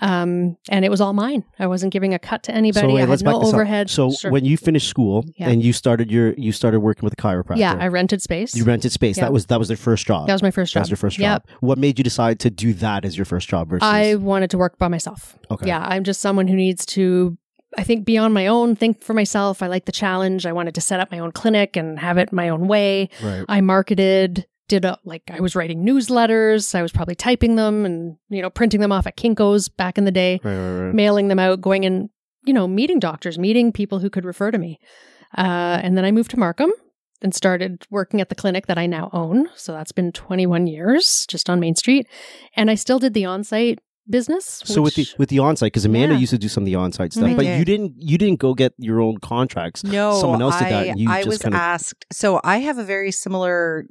um, 0.00 0.56
and 0.70 0.84
it 0.84 0.90
was 0.90 1.00
all 1.00 1.12
mine. 1.12 1.44
I 1.58 1.66
wasn't 1.66 1.92
giving 1.92 2.14
a 2.14 2.18
cut 2.18 2.42
to 2.44 2.54
anybody. 2.54 2.86
So 2.88 2.94
wait, 2.94 2.98
I 3.02 3.06
had 3.06 3.08
no 3.22 3.38
this 3.40 3.48
up. 3.48 3.54
overhead. 3.54 3.90
So 3.90 4.10
Sure. 4.10 4.30
when 4.30 4.44
you 4.44 4.56
finished 4.56 4.88
school 4.88 5.24
Yeah. 5.36 5.48
and 5.48 5.62
you 5.62 5.72
started 5.72 6.10
your 6.10 6.32
you 6.34 6.52
started 6.52 6.80
working 6.80 7.04
with 7.04 7.12
a 7.12 7.16
chiropractor. 7.16 7.56
yeah, 7.58 7.76
I 7.78 7.88
rented 7.88 8.22
space. 8.22 8.54
you 8.54 8.64
rented 8.64 8.92
space. 8.92 9.16
Yeah. 9.18 9.24
That 9.24 9.32
was 9.32 9.46
that 9.46 9.58
was 9.58 9.68
their 9.68 9.76
first 9.76 10.06
job. 10.06 10.26
that 10.26 10.32
was 10.34 10.42
my 10.42 10.50
first 10.50 10.72
That 10.74 10.80
job. 10.80 10.82
was 10.84 10.90
your 10.90 10.96
first 10.96 11.18
Yep. 11.18 11.46
job. 11.48 11.56
What 11.60 11.78
made 11.78 11.98
you 11.98 12.04
decide 12.04 12.38
to 12.40 12.50
do 12.50 12.72
that 12.74 13.04
as 13.04 13.16
your 13.16 13.24
first 13.24 13.48
job 13.48 13.68
versus? 13.70 13.82
I 13.88 14.14
wanted 14.16 14.50
to 14.50 14.58
work 14.58 14.78
by 14.78 14.88
myself. 14.88 15.38
okay. 15.50 15.66
Yeah, 15.68 15.84
I'm 15.86 16.04
just 16.04 16.20
someone 16.20 16.48
who 16.48 16.56
needs 16.56 16.84
to, 16.86 17.36
I 17.78 17.82
think, 17.84 18.04
be 18.04 18.18
on 18.18 18.32
my 18.32 18.46
own, 18.46 18.76
think 18.76 19.02
for 19.02 19.14
myself. 19.14 19.62
I 19.62 19.66
like 19.66 19.84
the 19.86 19.92
challenge. 19.92 20.44
I 20.46 20.52
wanted 20.52 20.74
to 20.74 20.80
set 20.80 21.00
up 21.00 21.10
my 21.10 21.18
own 21.18 21.32
clinic 21.32 21.76
and 21.76 21.98
have 21.98 22.18
it 22.18 22.32
my 22.32 22.48
own 22.48 22.66
way. 22.68 23.08
Right. 23.22 23.44
I 23.48 23.60
marketed, 23.60 24.46
did 24.72 24.84
a, 24.86 24.98
like, 25.04 25.22
I 25.30 25.40
was 25.40 25.54
writing 25.54 25.84
newsletters. 25.84 26.74
I 26.74 26.80
was 26.80 26.92
probably 26.92 27.14
typing 27.14 27.56
them 27.56 27.84
and, 27.84 28.16
you 28.30 28.40
know, 28.40 28.48
printing 28.48 28.80
them 28.80 28.90
off 28.90 29.06
at 29.06 29.16
Kinko's 29.18 29.68
back 29.68 29.98
in 29.98 30.04
the 30.06 30.10
day, 30.10 30.40
Right. 30.42 30.56
Right. 30.56 30.80
Right. 30.86 30.94
mailing 30.94 31.28
them 31.28 31.38
out, 31.38 31.60
going 31.60 31.84
and, 31.84 32.08
you 32.46 32.54
know, 32.54 32.66
meeting 32.66 32.98
doctors, 32.98 33.38
meeting 33.38 33.70
people 33.72 33.98
who 33.98 34.08
could 34.08 34.24
refer 34.24 34.50
to 34.50 34.56
me. 34.58 34.78
Uh, 35.36 35.78
and 35.82 35.96
then 35.96 36.04
I 36.06 36.10
moved 36.10 36.30
to 36.30 36.38
Markham 36.38 36.72
and 37.20 37.34
started 37.34 37.84
working 37.90 38.20
at 38.22 38.30
the 38.30 38.34
clinic 38.34 38.66
that 38.66 38.78
I 38.78 38.86
now 38.86 39.10
own. 39.12 39.48
So 39.56 39.72
that's 39.72 39.92
been 39.92 40.10
21 40.12 40.66
years 40.66 41.26
just 41.28 41.50
on 41.50 41.60
Main 41.60 41.74
Street. 41.76 42.06
And 42.56 42.70
I 42.70 42.74
still 42.74 42.98
did 42.98 43.12
the 43.14 43.26
on 43.26 43.44
site 43.44 43.78
business. 44.10 44.62
So 44.64 44.82
with 44.82 44.94
the 44.96 45.02
which- 45.02 45.14
with 45.18 45.28
the 45.28 45.36
onsite, 45.36 45.66
because 45.66 45.84
Amanda 45.84 46.14
Yeah. 46.14 46.20
used 46.22 46.30
to 46.32 46.38
do 46.38 46.48
some 46.48 46.64
of 46.64 46.66
the 46.66 46.72
onsite 46.74 47.12
stuff, 47.12 47.30
Mhm. 47.30 47.36
but 47.36 47.44
you 47.46 47.58
did. 47.58 47.66
didn't 47.66 47.92
you 47.98 48.18
didn't 48.18 48.40
go 48.40 48.52
get 48.54 48.72
your 48.78 49.00
own 49.00 49.18
contracts. 49.18 49.84
No, 49.84 50.18
Someone 50.20 50.42
else 50.42 50.58
did 50.58 50.66
I, 50.66 50.70
that, 50.70 50.86
and 50.88 50.98
you 51.00 51.08
I 51.08 51.18
just 51.18 51.28
was 51.28 51.38
kinda- 51.42 51.56
asked. 51.56 52.04
So 52.12 52.40
I 52.42 52.58
have 52.58 52.78
a 52.78 52.84
very 52.84 53.12
similar 53.12 53.86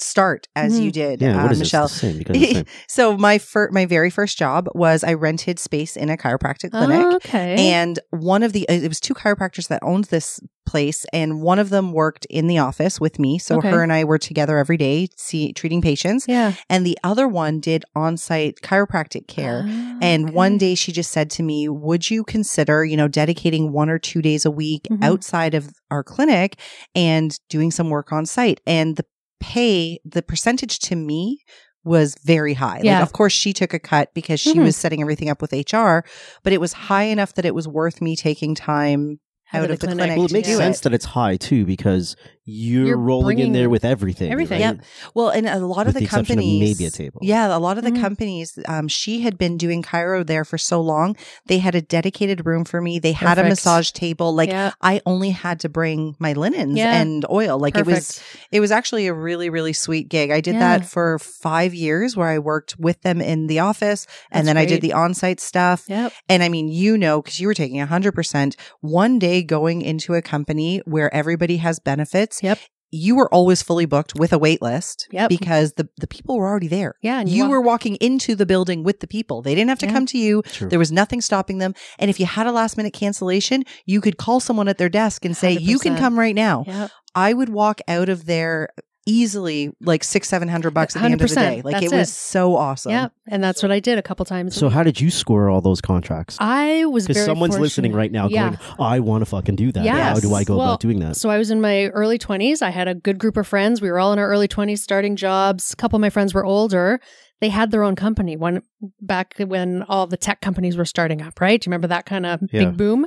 start 0.00 0.48
as 0.56 0.80
you 0.80 0.90
did, 0.90 1.20
Yeah, 1.20 1.44
uh, 1.44 1.48
Michelle. 1.54 1.84
this? 1.88 1.92
The 2.00 2.06
same, 2.08 2.18
because 2.18 2.36
the 2.36 2.52
same. 2.54 2.64
So 2.88 3.16
my 3.16 3.38
fir- 3.38 3.70
my 3.72 3.86
very 3.86 4.10
first 4.10 4.38
job 4.38 4.68
was 4.74 5.04
I 5.04 5.14
rented 5.14 5.58
space 5.58 5.96
in 5.96 6.08
a 6.10 6.16
chiropractic 6.16 6.70
clinic. 6.70 7.04
Oh, 7.06 7.16
okay. 7.16 7.70
And 7.72 7.98
one 8.10 8.42
of 8.42 8.52
the, 8.52 8.64
it 8.68 8.88
was 8.88 9.00
two 9.00 9.14
chiropractors 9.14 9.68
that 9.68 9.82
owned 9.82 10.04
this 10.04 10.40
place, 10.64 11.04
and 11.12 11.42
one 11.42 11.58
of 11.58 11.68
them 11.70 11.92
worked 11.92 12.24
in 12.30 12.46
the 12.46 12.56
office 12.58 13.00
with 13.00 13.18
me. 13.18 13.38
So 13.38 13.58
Okay. 13.58 13.70
her 13.70 13.82
and 13.82 13.92
I 13.92 14.04
were 14.04 14.18
together 14.18 14.56
every 14.58 14.76
day, 14.78 15.08
see, 15.16 15.52
treating 15.52 15.82
patients. 15.82 16.24
yeah. 16.26 16.54
And 16.70 16.86
the 16.86 16.98
other 17.04 17.28
one 17.28 17.60
did 17.60 17.84
on 17.94 18.16
site 18.16 18.56
chiropractic 18.62 19.26
care. 19.28 19.64
And 20.00 20.32
one 20.32 20.56
day 20.58 20.74
she 20.74 20.90
just 20.90 21.10
said 21.12 21.30
to 21.32 21.42
me, 21.42 21.68
Would 21.68 22.10
you 22.10 22.24
consider, 22.24 22.84
you 22.84 22.96
know, 22.96 23.08
dedicating 23.08 23.72
one 23.72 23.90
or 23.90 23.98
two 23.98 24.22
days 24.22 24.44
a 24.46 24.50
week 24.50 24.88
Mhm. 24.90 25.02
outside 25.04 25.54
of 25.54 25.70
our 25.90 26.02
clinic 26.02 26.56
and 26.94 27.38
doing 27.50 27.70
some 27.70 27.90
work 27.90 28.12
on 28.12 28.24
site? 28.26 28.60
And 28.66 28.96
the 28.96 29.04
pay, 29.42 29.98
the 30.04 30.22
percentage 30.22 30.78
to 30.80 30.96
me 30.96 31.38
was 31.84 32.14
very 32.24 32.54
high. 32.54 32.80
Yeah. 32.82 32.94
Like, 32.94 33.02
of 33.02 33.12
course, 33.12 33.32
she 33.32 33.52
took 33.52 33.74
a 33.74 33.78
cut 33.78 34.14
because 34.14 34.38
she 34.40 34.54
Mhm. 34.54 34.62
was 34.64 34.76
setting 34.76 35.00
everything 35.00 35.28
up 35.28 35.42
with 35.42 35.52
HR, 35.52 36.04
but 36.44 36.52
it 36.52 36.60
was 36.60 36.72
high 36.72 37.04
enough 37.04 37.34
that 37.34 37.44
it 37.44 37.54
was 37.54 37.66
worth 37.66 38.00
me 38.00 38.14
taking 38.16 38.54
time 38.54 39.18
out 39.52 39.70
of 39.70 39.80
the 39.80 39.86
clinic 39.88 40.16
Well, 40.16 40.26
it 40.26 40.32
makes 40.32 40.48
do 40.48 40.56
sense 40.56 40.78
it. 40.78 40.82
that 40.84 40.94
it's 40.94 41.04
high 41.06 41.36
too 41.36 41.66
because 41.66 42.16
you're, 42.44 42.86
You're 42.86 42.96
rolling 42.96 43.38
in 43.38 43.52
there 43.52 43.70
with 43.70 43.84
everything. 43.84 44.32
everything. 44.32 44.60
right? 44.62 44.76
Yep. 44.76 44.84
Well, 45.14 45.28
and 45.28 45.46
a 45.48 45.58
lot 45.58 45.86
With 45.86 45.88
of 45.88 45.94
the, 45.94 45.98
the 46.00 46.04
exception 46.06 46.38
of 46.38 46.44
companies, 46.44 46.78
maybe 46.78 46.86
a 46.86 46.90
table. 46.90 47.20
yeah, 47.22 47.56
a 47.56 47.58
lot 47.58 47.78
of 47.78 47.84
the 47.84 47.90
Mhm. 47.92 48.00
companies. 48.00 48.58
Um, 48.66 48.88
she 48.88 49.20
had 49.20 49.38
been 49.38 49.56
doing 49.56 49.82
chiro 49.82 50.26
there 50.26 50.44
for 50.44 50.58
so 50.58 50.80
long. 50.80 51.16
They 51.46 51.58
had 51.58 51.74
a 51.74 51.80
dedicated 51.82 52.44
room 52.46 52.64
for 52.64 52.80
me. 52.80 52.98
They 52.98 53.12
had 53.12 53.38
a 53.38 53.44
massage 53.44 53.90
table. 53.92 54.34
Like 54.34 54.48
yeah. 54.48 54.72
I 54.80 55.00
only 55.06 55.30
had 55.30 55.60
to 55.60 55.68
bring 55.68 56.16
my 56.18 56.32
linens 56.32 56.76
Yeah. 56.76 57.00
and 57.00 57.24
oil. 57.30 57.58
Like 57.58 57.76
it 57.76 57.86
was, 57.86 58.20
it 58.50 58.60
was 58.60 58.70
actually 58.72 59.06
a 59.06 59.14
really, 59.14 59.48
really 59.50 59.72
sweet 59.72 60.08
gig. 60.08 60.30
I 60.30 60.40
did 60.40 60.54
Yeah. 60.54 60.78
that 60.78 60.86
for 60.86 61.18
five 61.20 61.74
years, 61.74 62.16
where 62.16 62.28
I 62.28 62.38
worked 62.38 62.76
with 62.78 63.00
them 63.02 63.20
in 63.20 63.46
the 63.46 63.60
office, 63.60 64.06
and 64.30 64.46
That's 64.46 64.54
then 64.54 64.56
I 64.56 64.64
did 64.66 64.80
the 64.80 64.92
on-site 64.94 65.40
stuff. 65.40 65.84
Yep. 65.88 66.12
And 66.28 66.42
I 66.42 66.48
mean, 66.48 66.68
you 66.68 66.96
know, 66.98 67.22
because 67.22 67.38
you 67.40 67.46
were 67.46 67.54
taking 67.54 67.80
100%, 67.80 68.56
one 68.80 69.18
day 69.18 69.42
going 69.42 69.82
into 69.82 70.14
a 70.14 70.22
company 70.22 70.80
where 70.86 71.12
everybody 71.14 71.58
has 71.58 71.78
benefits, 71.78 72.31
Yep. 72.42 72.58
you 72.94 73.16
were 73.16 73.32
always 73.32 73.62
fully 73.62 73.86
booked 73.86 74.14
with 74.14 74.32
a 74.34 74.38
wait 74.38 74.60
list 74.60 75.08
Yep. 75.12 75.30
because 75.30 75.72
the, 75.78 75.88
the 75.98 76.06
people 76.06 76.36
were 76.36 76.46
already 76.46 76.68
there. 76.68 76.94
Yeah, 77.02 77.20
and 77.20 77.28
You 77.28 77.44
walk- 77.44 77.50
were 77.50 77.60
walking 77.62 77.96
into 77.96 78.34
the 78.34 78.44
building 78.44 78.84
with 78.84 79.00
the 79.00 79.06
people. 79.06 79.40
They 79.40 79.54
didn't 79.54 79.70
have 79.70 79.78
to 79.78 79.86
Yeah. 79.86 79.92
come 79.92 80.04
to 80.06 80.18
you. 80.18 80.42
True. 80.42 80.68
There 80.68 80.78
was 80.78 80.92
nothing 80.92 81.22
stopping 81.22 81.56
them. 81.58 81.74
And 81.98 82.10
if 82.10 82.20
you 82.20 82.26
had 82.26 82.46
a 82.46 82.52
last 82.52 82.76
minute 82.76 82.92
cancellation, 82.92 83.64
you 83.86 84.00
could 84.02 84.18
call 84.18 84.40
someone 84.40 84.68
at 84.68 84.76
their 84.76 84.90
desk 84.90 85.24
and 85.24 85.34
say, 85.34 85.52
you 85.52 85.78
can 85.78 85.96
come 85.96 86.18
right 86.18 86.34
now. 86.34 86.64
Yeah. 86.66 86.88
I 87.14 87.32
would 87.32 87.48
walk 87.48 87.80
out 87.88 88.08
of 88.10 88.26
there 88.26 88.68
easily 89.06 89.70
like 89.80 90.04
six, 90.04 90.28
seven 90.28 90.48
hundred 90.48 90.72
bucks 90.74 90.94
at 90.96 91.00
the 91.00 91.04
end 91.06 91.14
of 91.20 91.28
the 91.28 91.34
day. 91.34 91.60
Like 91.62 91.74
That's 91.80 91.86
it 91.92 91.96
was 91.96 92.08
it. 92.08 92.12
so 92.12 92.56
awesome. 92.56 92.92
Yeah. 92.92 93.08
And 93.28 93.42
that's 93.42 93.62
what 93.62 93.72
I 93.72 93.80
did 93.80 93.98
a 93.98 94.02
couple 94.02 94.24
times. 94.24 94.54
So 94.54 94.68
how 94.68 94.82
did 94.82 95.00
you 95.00 95.10
score 95.10 95.48
all 95.50 95.60
those 95.60 95.80
contracts? 95.80 96.36
I 96.40 96.84
was 96.84 97.06
Because 97.06 97.24
someone's 97.24 97.54
fortunate. 97.54 97.62
listening 97.62 97.92
right 97.92 98.12
now 98.12 98.28
Yeah. 98.28 98.50
going, 98.50 98.58
I 98.78 99.00
want 99.00 99.22
to 99.22 99.26
fucking 99.26 99.56
do 99.56 99.72
that. 99.72 99.86
How 99.86 100.20
do 100.20 100.34
I 100.34 100.44
go 100.44 100.56
Well, 100.58 100.68
about 100.68 100.80
doing 100.80 101.00
that? 101.00 101.16
So 101.16 101.30
I 101.30 101.38
was 101.38 101.50
in 101.50 101.60
my 101.60 101.86
early 101.88 102.18
20s. 102.18 102.62
I 102.62 102.70
had 102.70 102.88
a 102.88 102.94
good 102.94 103.18
group 103.18 103.36
of 103.36 103.46
friends. 103.46 103.80
We 103.82 103.90
were 103.90 103.98
all 103.98 104.12
in 104.12 104.18
our 104.18 104.28
early 104.28 104.48
20s 104.48 104.78
starting 104.78 105.16
jobs. 105.16 105.72
A 105.72 105.76
couple 105.76 105.96
of 105.96 106.00
my 106.00 106.10
friends 106.10 106.32
were 106.34 106.44
older. 106.44 107.00
They 107.40 107.48
had 107.48 107.72
their 107.72 107.82
own 107.82 107.96
company 107.96 108.36
one 108.36 108.62
back 109.00 109.34
when 109.38 109.82
all 109.88 110.06
the 110.06 110.16
tech 110.16 110.40
companies 110.40 110.76
were 110.76 110.84
starting 110.84 111.20
up, 111.20 111.40
right? 111.40 111.60
Do 111.60 111.66
you 111.66 111.70
remember 111.70 111.88
that 111.88 112.06
kind 112.06 112.24
of 112.24 112.40
Yeah. 112.52 112.66
big 112.66 112.76
boom? 112.76 113.06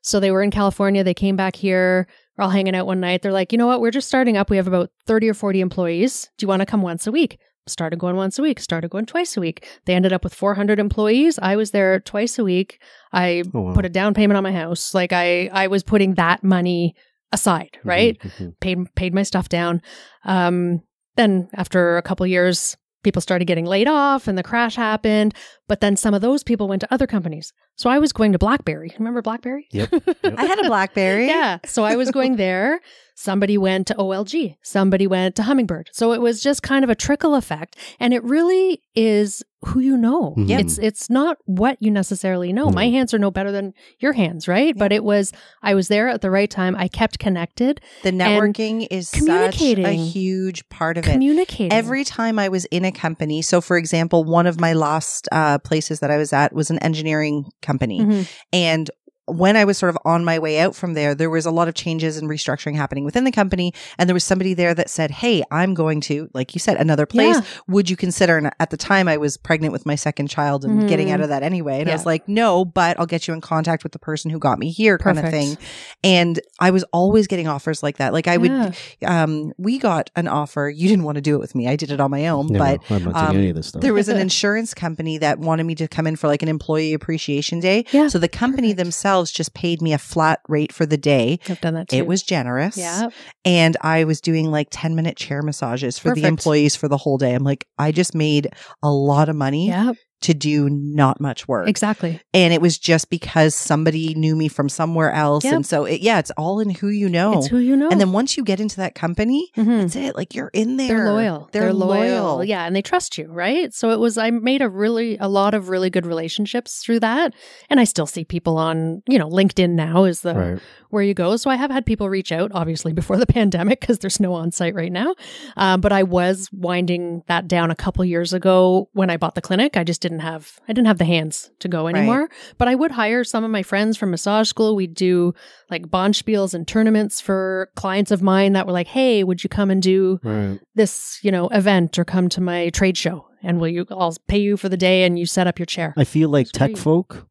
So 0.00 0.20
they 0.20 0.30
were 0.30 0.42
in 0.42 0.50
California. 0.50 1.04
They 1.04 1.14
came 1.14 1.36
back 1.36 1.56
here. 1.56 2.06
We're 2.36 2.44
all 2.44 2.50
hanging 2.50 2.74
out 2.74 2.86
one 2.86 3.00
night. 3.00 3.22
They're 3.22 3.32
like, 3.32 3.52
you 3.52 3.58
know 3.58 3.66
what? 3.66 3.80
We're 3.80 3.90
just 3.90 4.08
starting 4.08 4.36
up. 4.36 4.50
We 4.50 4.56
have 4.56 4.66
about 4.66 4.90
30 5.06 5.28
or 5.28 5.34
40 5.34 5.60
employees. 5.60 6.28
Do 6.36 6.44
you 6.44 6.48
want 6.48 6.60
to 6.60 6.66
come 6.66 6.82
once 6.82 7.06
a 7.06 7.12
week? 7.12 7.38
Started 7.66 7.98
going 7.98 8.16
once 8.16 8.38
a 8.38 8.42
week, 8.42 8.60
started 8.60 8.90
going 8.90 9.06
twice 9.06 9.38
a 9.38 9.40
week. 9.40 9.66
They 9.86 9.94
ended 9.94 10.12
up 10.12 10.22
with 10.22 10.34
400 10.34 10.78
employees. 10.78 11.38
I 11.40 11.56
was 11.56 11.70
there 11.70 11.98
twice 12.00 12.38
a 12.38 12.44
week. 12.44 12.78
I 13.12 13.42
Oh, 13.54 13.60
wow. 13.62 13.74
put 13.74 13.86
a 13.86 13.88
down 13.88 14.12
payment 14.12 14.36
on 14.36 14.42
my 14.42 14.52
house. 14.52 14.92
Like 14.92 15.12
I, 15.14 15.46
I 15.52 15.68
was 15.68 15.82
putting 15.82 16.14
that 16.16 16.44
money 16.44 16.94
aside, 17.32 17.78
right? 17.82 18.18
Mhm, 18.20 18.30
mhm. 18.48 18.60
Paid, 18.60 18.94
paid 18.96 19.14
my 19.14 19.22
stuff 19.22 19.48
down. 19.48 19.80
Um, 20.24 20.82
then 21.16 21.48
after 21.54 21.96
a 21.96 22.02
couple 22.02 22.26
years, 22.26 22.76
people 23.04 23.22
started 23.22 23.44
getting 23.44 23.66
laid 23.66 23.86
off 23.86 24.26
and 24.26 24.36
the 24.36 24.42
crash 24.42 24.74
happened. 24.76 25.34
But 25.68 25.80
then 25.80 25.96
some 25.96 26.14
of 26.14 26.20
those 26.20 26.42
people 26.42 26.66
went 26.66 26.80
to 26.80 26.92
other 26.92 27.06
companies. 27.06 27.52
So 27.76 27.90
I 27.90 27.98
was 27.98 28.12
going 28.12 28.32
to 28.32 28.38
BlackBerry. 28.38 28.92
Remember 28.98 29.22
BlackBerry? 29.22 29.68
Yep. 29.70 29.92
I 30.24 30.44
had 30.44 30.58
a 30.58 30.64
Blackberry. 30.68 31.26
Yeah. 31.28 31.58
So 31.64 31.84
I 31.84 31.96
was 31.96 32.10
going 32.10 32.36
there. 32.36 32.80
Somebody 33.16 33.56
went 33.56 33.86
to 33.88 33.94
OLG. 33.94 34.56
Somebody 34.62 35.06
went 35.06 35.36
to 35.36 35.44
Hummingbird. 35.44 35.90
So 35.92 36.12
it 36.12 36.20
was 36.20 36.42
just 36.42 36.62
kind 36.62 36.82
of 36.84 36.90
a 36.90 36.94
trickle 36.96 37.34
effect. 37.36 37.76
And 38.00 38.12
it 38.12 38.22
really 38.24 38.82
is 38.96 39.42
who 39.66 39.80
you 39.80 39.96
know. 39.96 40.34
Mhm. 40.36 40.60
It's 40.60 40.76
it's 40.78 41.08
not 41.08 41.38
what 41.46 41.78
you 41.80 41.90
necessarily 41.90 42.52
know. 42.52 42.68
My 42.70 42.88
hands 42.90 43.14
are 43.14 43.18
no 43.18 43.30
better 43.30 43.50
than 43.50 43.72
your 43.98 44.12
hands, 44.12 44.46
right? 44.46 44.76
But 44.76 44.92
it 44.92 45.02
was 45.04 45.32
I 45.62 45.74
was 45.74 45.88
there 45.88 46.08
at 46.08 46.20
the 46.20 46.30
right 46.30 46.50
time. 46.50 46.76
I 46.76 46.86
kept 46.88 47.18
connected, 47.18 47.80
The 48.02 48.10
networking 48.10 48.86
is 48.90 49.08
such 49.08 49.62
a 49.62 49.94
huge 49.94 50.68
part 50.68 50.98
of 50.98 51.06
it. 51.08 51.12
communicating. 51.12 51.72
Every 51.72 52.04
time 52.04 52.38
I 52.38 52.48
was 52.50 52.66
in 52.66 52.84
a 52.84 52.92
company, 52.92 53.40
so 53.40 53.62
for 53.62 53.78
example, 53.78 54.24
one 54.24 54.46
of 54.46 54.60
my 54.60 54.74
last 54.74 55.28
uh, 55.32 55.58
places 55.58 56.00
that 56.00 56.10
I 56.10 56.18
was 56.18 56.32
at 56.34 56.52
was 56.52 56.68
an 56.70 56.78
engineering 56.80 57.46
company. 57.62 58.00
Mhm. 58.00 58.28
And 58.52 58.90
when 59.26 59.56
I 59.56 59.64
was 59.64 59.78
sort 59.78 59.90
of 59.90 59.98
on 60.04 60.24
my 60.24 60.38
way 60.38 60.58
out 60.58 60.74
from 60.76 60.94
there, 60.94 61.14
there 61.14 61.30
was 61.30 61.46
a 61.46 61.50
lot 61.50 61.66
of 61.68 61.74
changes 61.74 62.16
and 62.18 62.28
restructuring 62.28 62.76
happening 62.76 63.04
within 63.04 63.24
the 63.24 63.32
company. 63.32 63.72
And 63.98 64.08
there 64.08 64.14
was 64.14 64.24
somebody 64.24 64.52
there 64.54 64.74
that 64.74 64.90
said, 64.90 65.10
Hey, 65.10 65.42
I'm 65.50 65.72
going 65.74 66.00
to, 66.02 66.28
like 66.34 66.54
you 66.54 66.58
said, 66.58 66.76
another 66.76 67.06
place. 67.06 67.36
Yeah. 67.36 67.42
Would 67.68 67.88
you 67.88 67.96
consider? 67.96 68.36
And 68.36 68.50
at 68.60 68.70
the 68.70 68.76
time, 68.76 69.08
I 69.08 69.16
was 69.16 69.36
pregnant 69.36 69.72
with 69.72 69.86
my 69.86 69.94
second 69.94 70.28
child 70.28 70.64
and 70.64 70.82
Mhm. 70.82 70.88
getting 70.88 71.10
out 71.10 71.20
of 71.20 71.28
that 71.30 71.42
anyway. 71.42 71.80
And 71.80 71.88
I 71.88 71.94
was 71.94 72.04
like, 72.06 72.28
No, 72.28 72.64
but 72.64 72.98
I'll 73.00 73.06
get 73.06 73.26
you 73.26 73.34
in 73.34 73.40
contact 73.40 73.82
with 73.82 73.92
the 73.92 73.98
person 73.98 74.30
who 74.30 74.38
got 74.38 74.58
me 74.58 74.70
here, 74.70 74.98
kind 74.98 75.18
of 75.18 75.30
thing. 75.30 75.56
And 76.02 76.38
I 76.60 76.70
was 76.70 76.84
always 76.92 77.26
getting 77.26 77.48
offers 77.48 77.82
like 77.82 77.96
that. 77.96 78.12
Like 78.12 78.28
I 78.28 78.36
would, 78.36 78.74
um, 79.06 79.52
we 79.56 79.78
got 79.78 80.10
an 80.16 80.28
offer. 80.28 80.68
You 80.68 80.88
didn't 80.88 81.04
want 81.04 81.16
to 81.16 81.22
do 81.22 81.34
it 81.34 81.38
with 81.38 81.54
me. 81.54 81.68
I 81.68 81.76
did 81.76 81.90
it 81.90 82.00
on 82.00 82.10
my 82.10 82.26
own, 82.28 82.48
No, 82.48 82.58
but 82.58 82.80
I'm 82.90 83.04
not 83.04 83.14
doing 83.14 83.26
um, 83.30 83.36
any 83.36 83.48
of 83.50 83.56
this 83.56 83.68
stuff. 83.68 83.80
there 83.80 83.94
was 83.94 84.08
an 84.08 84.16
insurance 84.28 84.74
company 84.74 85.16
that 85.18 85.38
wanted 85.38 85.64
me 85.64 85.74
to 85.76 85.88
come 85.88 86.06
in 86.06 86.16
for 86.16 86.26
like 86.28 86.42
an 86.42 86.48
employee 86.48 86.92
appreciation 86.92 87.60
day. 87.60 87.84
Yeah. 87.90 88.08
So 88.08 88.18
the 88.18 88.28
company 88.28 88.68
Perfect. 88.68 88.78
themselves 88.84 89.13
just 89.22 89.54
paid 89.54 89.80
me 89.80 89.92
a 89.92 89.98
flat 89.98 90.40
rate 90.48 90.72
for 90.72 90.86
the 90.86 90.96
day. 90.96 91.38
I've 91.48 91.60
done 91.60 91.74
that 91.74 91.88
too. 91.88 91.96
It 91.96 92.06
was 92.06 92.22
generous. 92.22 92.76
yeah. 92.76 93.08
And 93.44 93.76
I 93.80 94.04
was 94.04 94.20
doing 94.20 94.50
like 94.50 94.68
10 94.70 94.94
minute 94.94 95.16
chair 95.16 95.42
massages 95.42 95.98
for 95.98 96.14
the 96.14 96.26
employees 96.26 96.76
for 96.76 96.88
the 96.88 96.96
whole 96.96 97.18
day. 97.18 97.34
I'm 97.34 97.44
like, 97.44 97.66
I 97.78 97.92
just 97.92 98.14
made 98.14 98.48
a 98.82 98.90
lot 98.90 99.28
of 99.28 99.36
money 99.36 99.68
Yeah. 99.68 99.92
To 100.20 100.32
do 100.32 100.70
not 100.70 101.20
much 101.20 101.46
work. 101.46 101.68
Exactly. 101.68 102.20
And 102.32 102.54
it 102.54 102.60
was 102.62 102.78
just 102.78 103.10
because 103.10 103.54
somebody 103.54 104.14
knew 104.14 104.34
me 104.34 104.48
from 104.48 104.68
somewhere 104.70 105.12
else. 105.12 105.44
Yep. 105.44 105.52
And 105.54 105.66
so, 105.66 105.84
it, 105.84 106.00
yeah, 106.00 106.18
it's 106.18 106.30
all 106.38 106.60
in 106.60 106.70
who 106.70 106.88
you 106.88 107.10
know. 107.10 107.36
It's 107.38 107.48
who 107.48 107.58
you 107.58 107.76
know. 107.76 107.88
and 107.90 108.00
then 108.00 108.12
once 108.12 108.36
you 108.36 108.42
get 108.42 108.58
into 108.58 108.76
that 108.76 108.94
company, 108.94 109.50
Mhm. 109.56 109.82
that's 109.82 109.96
it. 109.96 110.16
Like 110.16 110.34
you're 110.34 110.50
in 110.54 110.78
there. 110.78 110.88
They're 110.88 111.12
loyal. 111.12 111.48
They're, 111.52 111.72
loyal. 111.74 112.42
Yeah. 112.42 112.64
And 112.66 112.74
they 112.74 112.80
trust 112.80 113.18
you, 113.18 113.26
right? 113.26 113.74
So 113.74 113.90
it 113.90 113.98
was, 114.00 114.16
I 114.16 114.30
made 114.30 114.62
a 114.62 114.68
really, 114.68 115.18
a 115.18 115.28
lot 115.28 115.52
of 115.52 115.68
really 115.68 115.90
good 115.90 116.06
relationships 116.06 116.78
through 116.82 117.00
that. 117.00 117.34
And 117.68 117.78
I 117.78 117.84
still 117.84 118.06
see 118.06 118.24
people 118.24 118.56
on, 118.56 119.02
you 119.06 119.18
know, 119.18 119.28
LinkedIn 119.28 119.70
now 119.70 120.04
is 120.04 120.20
the, 120.22 120.34
right. 120.34 120.58
where 120.88 121.02
you 121.02 121.12
go. 121.12 121.36
So 121.36 121.50
I 121.50 121.56
have 121.56 121.70
had 121.70 121.84
people 121.84 122.08
reach 122.08 122.32
out, 122.32 122.50
obviously 122.54 122.92
before 122.94 123.18
the 123.18 123.26
pandemic, 123.38 123.80
because 123.80 123.98
there's 123.98 124.20
no 124.20 124.32
on 124.34 124.52
site 124.52 124.74
right 124.74 124.92
now. 124.92 125.14
Um, 125.58 125.80
but 125.82 125.92
I 125.92 126.02
was 126.04 126.48
winding 126.52 127.22
that 127.26 127.46
down 127.46 127.70
a 127.70 127.76
couple 127.76 128.04
years 128.04 128.32
ago 128.32 128.88
when 128.92 129.10
I 129.10 129.16
bought 129.18 129.34
the 129.34 129.42
clinic. 129.42 129.76
I 129.76 129.84
just 129.84 130.03
didn't 130.04 130.20
have, 130.20 130.60
I 130.68 130.72
didn't 130.72 130.86
have 130.86 130.98
the 130.98 131.04
hands 131.06 131.50
to 131.60 131.68
go 131.68 131.88
anymore. 131.88 132.28
But 132.58 132.68
I 132.68 132.74
would 132.74 132.90
hire 132.92 133.24
some 133.24 133.42
of 133.42 133.50
my 133.50 133.62
friends 133.62 133.96
from 133.96 134.10
massage 134.10 134.48
school. 134.48 134.76
We'd 134.76 134.94
do 134.94 135.32
like 135.70 135.86
bonspiels 135.86 136.52
and 136.54 136.68
tournaments 136.68 137.20
for 137.20 137.70
clients 137.74 138.10
of 138.10 138.20
mine 138.22 138.52
that 138.52 138.66
were 138.66 138.72
like, 138.72 138.86
Hey, 138.88 139.24
would 139.24 139.42
you 139.42 139.48
come 139.48 139.70
and 139.70 139.82
do 139.82 140.20
Right. 140.22 140.60
this, 140.74 141.18
you 141.22 141.30
know, 141.32 141.48
event 141.48 141.98
or 141.98 142.04
come 142.04 142.28
to 142.28 142.40
my 142.40 142.68
trade 142.70 142.96
show? 142.98 143.26
And 143.42 143.60
will 143.60 143.68
you, 143.68 143.86
I'll 143.90 144.16
pay 144.28 144.38
you 144.38 144.56
for 144.56 144.68
the 144.68 144.76
day 144.76 145.04
and 145.04 145.18
you 145.18 145.26
set 145.26 145.46
up 145.46 145.58
your 145.58 145.66
chair. 145.66 145.94
I 145.96 146.04
feel 146.04 146.28
like 146.28 146.42
It's 146.48 146.52
tech 146.52 146.70
great. 146.72 146.78
folk 146.78 147.26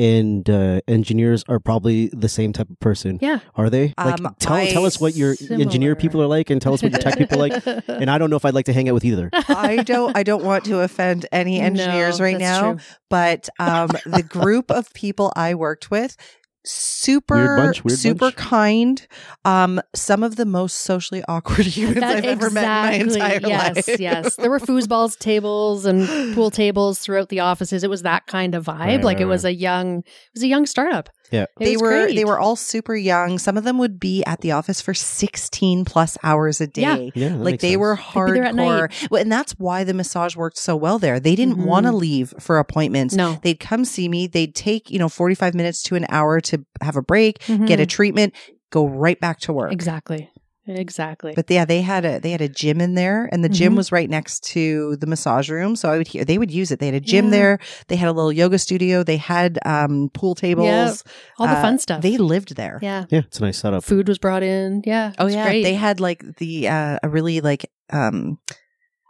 and 0.00 0.48
uh, 0.48 0.80
engineers 0.88 1.44
are 1.48 1.60
probably 1.60 2.08
the 2.08 2.28
same 2.28 2.52
type 2.54 2.70
of 2.70 2.80
person. 2.80 3.18
Yeah. 3.20 3.40
Are 3.54 3.68
they? 3.68 3.92
Like, 3.98 4.20
Um, 4.20 4.34
tell, 4.38 4.54
I- 4.56 4.70
tell 4.70 4.86
us 4.86 4.98
what 5.00 5.14
your 5.14 5.34
engineer 5.50 5.94
people 5.94 6.22
are 6.22 6.26
like 6.26 6.48
and 6.50 6.60
tell 6.60 6.72
us 6.72 6.82
what 6.82 6.90
your 6.92 7.00
tech 7.00 7.18
people 7.18 7.36
are 7.42 7.48
like. 7.48 7.62
And 8.00 8.10
I 8.10 8.16
don't 8.18 8.30
know 8.30 8.36
if 8.36 8.44
I'd 8.46 8.54
like 8.54 8.64
to 8.66 8.72
hang 8.72 8.88
out 8.88 8.94
with 8.94 9.04
either. 9.04 9.28
I 9.48 9.82
don't 9.84 10.16
I 10.16 10.22
don't 10.22 10.42
want 10.44 10.64
to 10.66 10.80
offend 10.80 11.26
any 11.32 11.60
engineers 11.60 12.18
No, 12.18 12.24
right 12.24 12.38
now, 12.38 12.72
true. 12.72 12.80
but 13.10 13.48
um 13.58 13.88
the 14.06 14.22
group 14.26 14.70
of 14.70 14.92
people 14.94 15.32
I 15.36 15.54
worked 15.54 15.90
with 15.90 16.16
super 16.64 17.34
Weird 17.36 17.56
bunch, 17.58 17.84
weird 17.84 17.98
super 17.98 18.18
bunch. 18.26 18.36
kind 18.36 19.06
um 19.44 19.80
some 19.94 20.22
of 20.22 20.36
the 20.36 20.44
most 20.44 20.78
socially 20.78 21.22
awkward 21.26 21.66
humans 21.76 22.00
That- 22.00 22.16
I've 22.16 22.24
ever 22.24 22.50
met 22.50 22.64
in 23.00 23.06
my 23.08 23.12
entire 23.14 23.40
yes, 23.42 23.88
life 23.88 24.00
yes. 24.00 24.36
There 24.36 24.50
were 24.50 24.58
foosballs 24.70 25.18
tables 25.18 25.86
and 25.86 26.06
pool 26.34 26.50
tables 26.50 26.98
throughout 26.98 27.28
the 27.30 27.40
offices. 27.40 27.82
It 27.84 27.90
was 27.90 28.02
that 28.02 28.26
kind 28.26 28.54
of 28.54 28.66
vibe. 28.66 28.78
Right, 28.78 29.04
like 29.04 29.16
right, 29.16 29.22
it 29.22 29.26
was 29.26 29.44
a 29.44 29.54
young, 29.54 29.98
it 30.00 30.04
was 30.34 30.42
a 30.42 30.48
young 30.48 30.66
startup. 30.66 31.08
Yeah. 31.30 31.42
It 31.42 31.64
they 31.64 31.76
were 31.76 31.88
great. 31.90 32.16
they 32.16 32.24
were 32.24 32.38
all 32.38 32.56
super 32.56 32.94
young 32.96 33.38
some 33.38 33.56
of 33.56 33.64
them 33.64 33.78
would 33.78 34.00
be 34.00 34.24
at 34.24 34.40
the 34.40 34.52
office 34.52 34.80
for 34.80 34.94
16 34.94 35.84
plus 35.84 36.16
hours 36.22 36.60
a 36.60 36.66
day 36.66 37.12
Yeah. 37.14 37.28
that 37.30 37.36
like 37.38 37.44
makes 37.52 37.62
they 37.62 37.70
sense. 37.72 37.80
were 37.80 37.94
be 37.96 38.00
at 38.00 38.54
hardcore 38.54 39.08
well, 39.10 39.20
and 39.22 39.30
that's 39.30 39.52
why 39.52 39.84
the 39.84 39.94
massage 39.94 40.36
worked 40.36 40.58
so 40.58 40.74
well 40.76 40.98
there 40.98 41.20
they 41.20 41.34
didn't 41.34 41.56
Mhm. 41.56 41.64
want 41.66 41.86
to 41.86 41.92
leave 41.92 42.34
for 42.38 42.58
appointments 42.58 43.14
no 43.14 43.38
They'd 43.42 43.60
come 43.60 43.84
see 43.84 44.08
me. 44.08 44.26
They'd 44.26 44.54
take, 44.54 44.90
you 44.90 44.98
know, 44.98 45.08
45 45.08 45.54
minutes 45.54 45.82
to 45.84 45.94
an 45.94 46.04
hour 46.08 46.40
to 46.40 46.64
have 46.82 46.96
a 46.96 47.02
break, 47.02 47.38
get 47.46 47.80
a 47.80 47.84
Mhm. 47.84 47.88
treatment, 47.88 48.34
go 48.70 48.86
right 48.86 49.18
back 49.20 49.40
to 49.40 49.52
work. 49.52 49.72
exactly, 49.72 50.30
exactly. 50.66 51.32
But 51.34 51.50
yeah, 51.50 51.64
they 51.64 51.82
had 51.82 52.04
a 52.04 52.18
they 52.20 52.30
had 52.30 52.40
a 52.40 52.48
gym 52.48 52.80
in 52.80 52.94
there 52.94 53.28
and 53.32 53.42
the 53.42 53.48
gym 53.48 53.72
Mhm. 53.72 53.76
was 53.76 53.92
right 53.92 54.08
next 54.08 54.44
to 54.52 54.96
the 54.96 55.06
massage 55.06 55.48
room. 55.50 55.74
So 55.76 55.90
I 55.90 55.98
would 55.98 56.06
hear 56.08 56.24
they 56.24 56.38
would 56.38 56.50
use 56.50 56.70
it. 56.70 56.78
They 56.78 56.86
had 56.86 56.94
a 56.94 57.00
gym 57.00 57.26
Yeah. 57.26 57.30
there. 57.30 57.58
They 57.88 57.96
had 57.96 58.08
a 58.08 58.12
little 58.12 58.32
yoga 58.32 58.58
studio. 58.58 59.02
They 59.02 59.16
had 59.16 59.58
um 59.64 60.10
pool 60.14 60.34
tables. 60.34 61.02
all 61.38 61.46
the 61.46 61.52
Uh, 61.54 61.62
fun 61.62 61.78
stuff. 61.78 62.02
They 62.02 62.16
lived 62.18 62.56
there. 62.56 62.78
yeah, 62.82 63.04
Yeah, 63.10 63.20
it's 63.26 63.38
a 63.40 63.42
nice 63.42 63.58
setup. 63.58 63.84
food 63.84 64.06
was 64.08 64.18
brought 64.18 64.42
in. 64.42 64.82
Yeah. 64.84 65.12
Oh 65.18 65.26
yeah. 65.26 65.44
great. 65.44 65.62
They 65.62 65.74
had 65.74 65.98
like 66.00 66.22
the 66.36 66.68
uh 66.68 66.98
a 67.02 67.08
really 67.08 67.40
like 67.40 67.70
um 67.90 68.38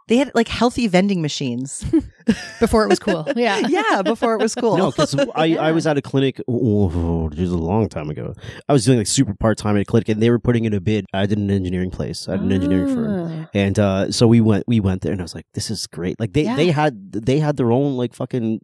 they 0.07 0.17
had 0.17 0.31
like 0.35 0.47
healthy 0.47 0.87
vending 0.87 1.21
machines. 1.21 1.83
before 2.59 2.83
it 2.83 2.89
was 2.89 2.99
cool. 2.99 3.27
Yeah, 3.35 3.59
yeah, 3.67 4.01
before 4.03 4.33
it 4.35 4.41
was 4.41 4.53
cool. 4.55 4.77
No, 4.77 4.91
because 4.91 5.15
I, 5.35 5.45
Yeah. 5.45 5.61
I 5.61 5.71
was 5.71 5.87
at 5.87 5.97
a 5.97 6.01
clinic, 6.01 6.39
oh, 6.47 7.29
this 7.29 7.39
is 7.39 7.51
a 7.51 7.57
long 7.57 7.89
time 7.89 8.09
ago. 8.09 8.33
I 8.69 8.73
was 8.73 8.85
doing 8.85 8.97
like 8.97 9.07
super 9.07 9.33
part 9.33 9.57
time 9.57 9.75
at 9.75 9.81
a 9.81 9.85
clinic, 9.85 10.09
and 10.09 10.21
they 10.21 10.29
were 10.29 10.39
putting 10.39 10.65
in 10.65 10.73
a 10.73 10.79
bid. 10.81 11.05
I 11.13 11.25
did 11.25 11.37
an 11.37 11.49
engineering 11.49 11.91
place, 11.91 12.27
I 12.27 12.33
had 12.33 12.41
an 12.41 12.51
engineering 12.51 12.93
firm, 12.93 13.45
Ah. 13.45 13.49
and 13.53 13.79
uh, 13.79 14.11
so 14.11 14.27
we 14.27 14.41
went 14.41 14.65
we 14.67 14.79
went 14.79 15.01
there, 15.01 15.11
and 15.11 15.21
I 15.21 15.23
was 15.23 15.33
like, 15.35 15.45
this 15.53 15.69
is 15.71 15.87
great. 15.87 16.19
Like 16.19 16.33
they 16.33 16.43
Yeah. 16.43 16.55
they 16.55 16.71
had 16.71 17.11
they 17.11 17.39
had 17.39 17.57
their 17.57 17.71
own 17.71 17.97
like 17.97 18.13
fucking 18.13 18.59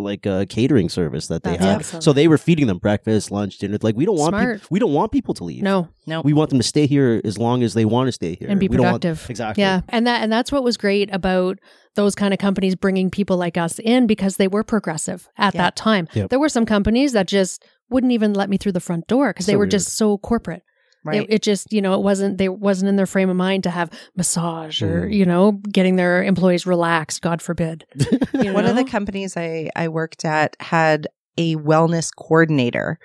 like 0.00 0.24
a 0.26 0.46
catering 0.48 0.88
service 0.88 1.26
that 1.28 1.42
they 1.42 1.52
That's 1.52 1.62
had. 1.64 1.78
awesome. 1.80 2.00
So 2.00 2.12
they 2.12 2.28
were 2.28 2.38
feeding 2.38 2.66
them 2.66 2.78
breakfast, 2.78 3.30
lunch, 3.30 3.58
dinner. 3.58 3.78
Like 3.82 3.96
we 3.96 4.04
don't 4.04 4.18
want 4.18 4.30
Smart. 4.34 4.60
peop- 4.62 4.70
we 4.70 4.78
don't 4.78 4.92
want 4.92 5.12
people 5.12 5.34
to 5.34 5.44
leave. 5.44 5.62
No, 5.62 5.88
no. 6.06 6.20
we 6.22 6.32
want 6.32 6.50
them 6.50 6.58
to 6.58 6.66
stay 6.66 6.86
here 6.86 7.20
as 7.24 7.38
long 7.38 7.62
as 7.62 7.74
they 7.74 7.84
want 7.84 8.08
to 8.08 8.12
stay 8.12 8.34
here 8.36 8.48
and 8.48 8.58
be 8.58 8.68
We 8.68 8.76
don't 8.76 8.86
want- 8.86 9.02
productive. 9.02 9.28
exactly. 9.30 9.62
Yeah, 9.62 9.82
and 9.88 10.06
that 10.06 10.22
and 10.22 10.32
that's 10.32 10.50
what 10.50 10.64
was 10.64 10.76
great 10.76 11.12
about 11.12 11.58
those 11.94 12.14
kind 12.14 12.32
of 12.32 12.38
companies 12.38 12.74
bringing 12.74 13.10
people 13.10 13.36
like 13.36 13.56
us 13.58 13.78
in 13.78 14.06
because 14.06 14.36
they 14.38 14.48
were 14.48 14.64
progressive 14.64 15.28
at 15.36 15.54
Yeah. 15.54 15.62
that 15.62 15.76
time. 15.76 16.08
Yep. 16.14 16.30
There 16.30 16.38
were 16.38 16.48
some 16.48 16.64
companies 16.64 17.12
that 17.12 17.26
just 17.28 17.62
wouldn't 17.90 18.12
even 18.12 18.32
let 18.32 18.48
me 18.48 18.56
through 18.56 18.72
the 18.72 18.80
front 18.80 19.06
door 19.06 19.30
because 19.30 19.44
they 19.46 19.52
So 19.52 19.58
were 19.58 19.64
weird. 19.64 19.70
just 19.72 19.88
so 19.96 20.16
corporate. 20.16 20.62
Right. 21.04 21.22
It, 21.22 21.34
it 21.34 21.42
just, 21.42 21.72
you 21.72 21.82
know, 21.82 21.94
it 21.94 22.02
wasn't, 22.02 22.38
they 22.38 22.48
wasn't 22.48 22.88
in 22.88 22.96
their 22.96 23.06
frame 23.06 23.28
of 23.28 23.36
mind 23.36 23.64
to 23.64 23.70
have 23.70 23.90
massage 24.16 24.82
or, 24.82 25.02
Mm. 25.08 25.14
you 25.14 25.26
know, 25.26 25.52
getting 25.52 25.96
their 25.96 26.22
employees 26.22 26.66
relaxed, 26.66 27.22
God 27.22 27.42
forbid. 27.42 27.84
You 28.34 28.52
One 28.52 28.66
of 28.66 28.76
the 28.76 28.84
companies 28.84 29.36
I, 29.36 29.70
I 29.76 29.88
worked 29.88 30.24
at 30.24 30.56
had 30.60 31.08
a 31.36 31.56
wellness 31.56 32.10
coordinator 32.16 32.98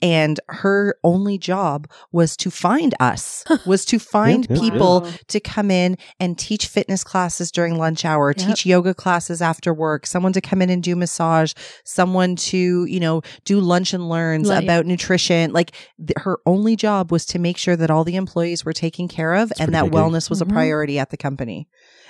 and 0.00 0.40
her 0.48 0.96
only 1.04 1.38
job 1.38 1.88
was 2.12 2.36
to 2.36 2.50
find 2.50 2.94
us 3.00 3.44
was 3.66 3.84
to 3.84 3.98
find 3.98 4.46
yeah, 4.48 4.58
people 4.58 5.02
Wow. 5.02 5.10
to 5.28 5.40
come 5.40 5.70
in 5.70 5.96
and 6.18 6.38
teach 6.38 6.66
fitness 6.66 7.04
classes 7.04 7.50
during 7.50 7.76
lunch 7.78 8.04
hour 8.04 8.32
Yep. 8.36 8.46
teach 8.46 8.66
yoga 8.66 8.94
classes 8.94 9.42
after 9.42 9.72
work 9.74 10.06
someone 10.06 10.32
to 10.32 10.40
come 10.40 10.62
in 10.62 10.70
and 10.70 10.82
do 10.82 10.96
massage 10.96 11.52
someone 11.84 12.36
to 12.36 12.84
you 12.86 13.00
know 13.00 13.22
do 13.44 13.60
lunch 13.60 13.92
and 13.92 14.08
learns 14.08 14.48
Like- 14.48 14.64
about 14.64 14.86
nutrition 14.86 15.52
like 15.52 15.72
th- 15.98 16.12
her 16.18 16.38
only 16.46 16.76
job 16.76 17.12
was 17.12 17.26
to 17.26 17.38
make 17.38 17.58
sure 17.58 17.76
that 17.76 17.90
all 17.90 18.04
the 18.04 18.16
employees 18.16 18.64
were 18.64 18.72
taken 18.72 19.08
care 19.08 19.34
of 19.34 19.50
That's 19.50 19.60
and 19.60 19.74
that 19.74 19.84
wellness 19.86 20.30
was 20.30 20.40
Mhm. 20.40 20.50
a 20.50 20.52
priority 20.52 20.98
at 20.98 21.10
the 21.10 21.16
company 21.16 21.68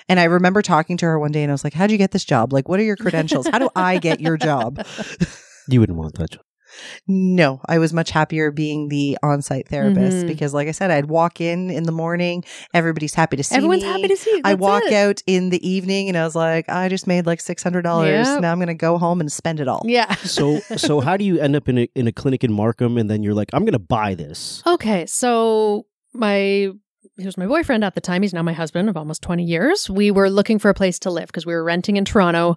and 0.08 0.20
I 0.20 0.24
remember 0.24 0.60
talking 0.60 0.98
to 0.98 1.06
her 1.06 1.18
one 1.18 1.32
day 1.32 1.42
and 1.42 1.50
I 1.50 1.54
was 1.54 1.64
like, 1.64 1.72
How'd 1.72 1.90
you 1.90 1.96
get 1.96 2.10
this 2.10 2.26
job? 2.26 2.52
Like, 2.52 2.68
what 2.68 2.78
are 2.78 2.82
your 2.82 2.94
credentials? 2.96 3.46
How 3.48 3.58
do 3.58 3.70
I 3.74 3.96
get 3.96 4.20
your 4.20 4.36
job? 4.36 4.84
You 5.68 5.80
wouldn't 5.80 5.98
want 5.98 6.14
that 6.18 6.30
job. 6.32 6.42
No, 7.06 7.60
I 7.68 7.78
was 7.78 7.92
much 7.92 8.10
happier 8.10 8.50
being 8.50 8.88
the 8.88 9.16
on 9.22 9.42
site 9.42 9.68
therapist 9.68 10.24
Mhm. 10.24 10.26
because, 10.26 10.52
like 10.52 10.66
I 10.66 10.72
said, 10.72 10.90
I'd 10.90 11.06
walk 11.06 11.40
in 11.40 11.70
in 11.70 11.84
the 11.84 11.92
morning, 11.92 12.42
everybody's 12.72 13.14
happy 13.14 13.36
to 13.36 13.44
see 13.44 13.54
Everyone's 13.54 13.82
me. 13.82 13.88
happy 13.88 14.08
to 14.08 14.16
see 14.16 14.30
you. 14.30 14.40
I 14.44 14.54
walk 14.54 14.82
it. 14.86 14.92
out 14.92 15.22
in 15.26 15.50
the 15.50 15.68
evening 15.68 16.08
and 16.08 16.16
I 16.18 16.24
was 16.24 16.34
like, 16.34 16.68
I 16.68 16.88
just 16.88 17.06
made 17.06 17.26
like 17.26 17.38
$600. 17.40 18.06
Yep. 18.26 18.40
Now 18.40 18.50
I'm 18.50 18.58
going 18.58 18.66
to 18.68 18.74
go 18.74 18.98
home 18.98 19.20
and 19.20 19.30
spend 19.30 19.60
it 19.60 19.68
all. 19.68 19.82
Yeah. 19.84 20.12
So 20.16 20.58
so 20.76 21.00
how 21.06 21.16
do 21.16 21.24
you 21.24 21.38
end 21.38 21.54
up 21.54 21.68
in 21.68 21.78
a 21.78 21.88
in 21.94 22.08
a 22.08 22.12
clinic 22.12 22.42
in 22.42 22.52
Markham 22.52 22.98
and 22.98 23.08
then 23.08 23.22
you're 23.22 23.34
like, 23.34 23.50
I'm 23.52 23.64
gonna 23.64 23.78
buy 23.78 24.14
this? 24.14 24.62
Okay, 24.66 25.06
so 25.06 25.86
my 26.12 26.70
he 27.16 27.24
was 27.26 27.36
my 27.38 27.46
boyfriend 27.46 27.84
at 27.84 27.94
the 27.94 28.00
time. 28.00 28.22
He's 28.22 28.34
now 28.34 28.42
my 28.42 28.52
husband 28.54 28.88
of 28.88 28.96
almost 28.96 29.22
20 29.22 29.44
years. 29.44 29.88
We 29.88 30.10
were 30.10 30.28
looking 30.28 30.58
for 30.58 30.70
a 30.70 30.74
place 30.74 30.98
to 31.00 31.10
live 31.10 31.26
because 31.26 31.46
we 31.46 31.52
were 31.54 31.62
renting 31.62 31.96
in 31.96 32.04
Toronto. 32.04 32.56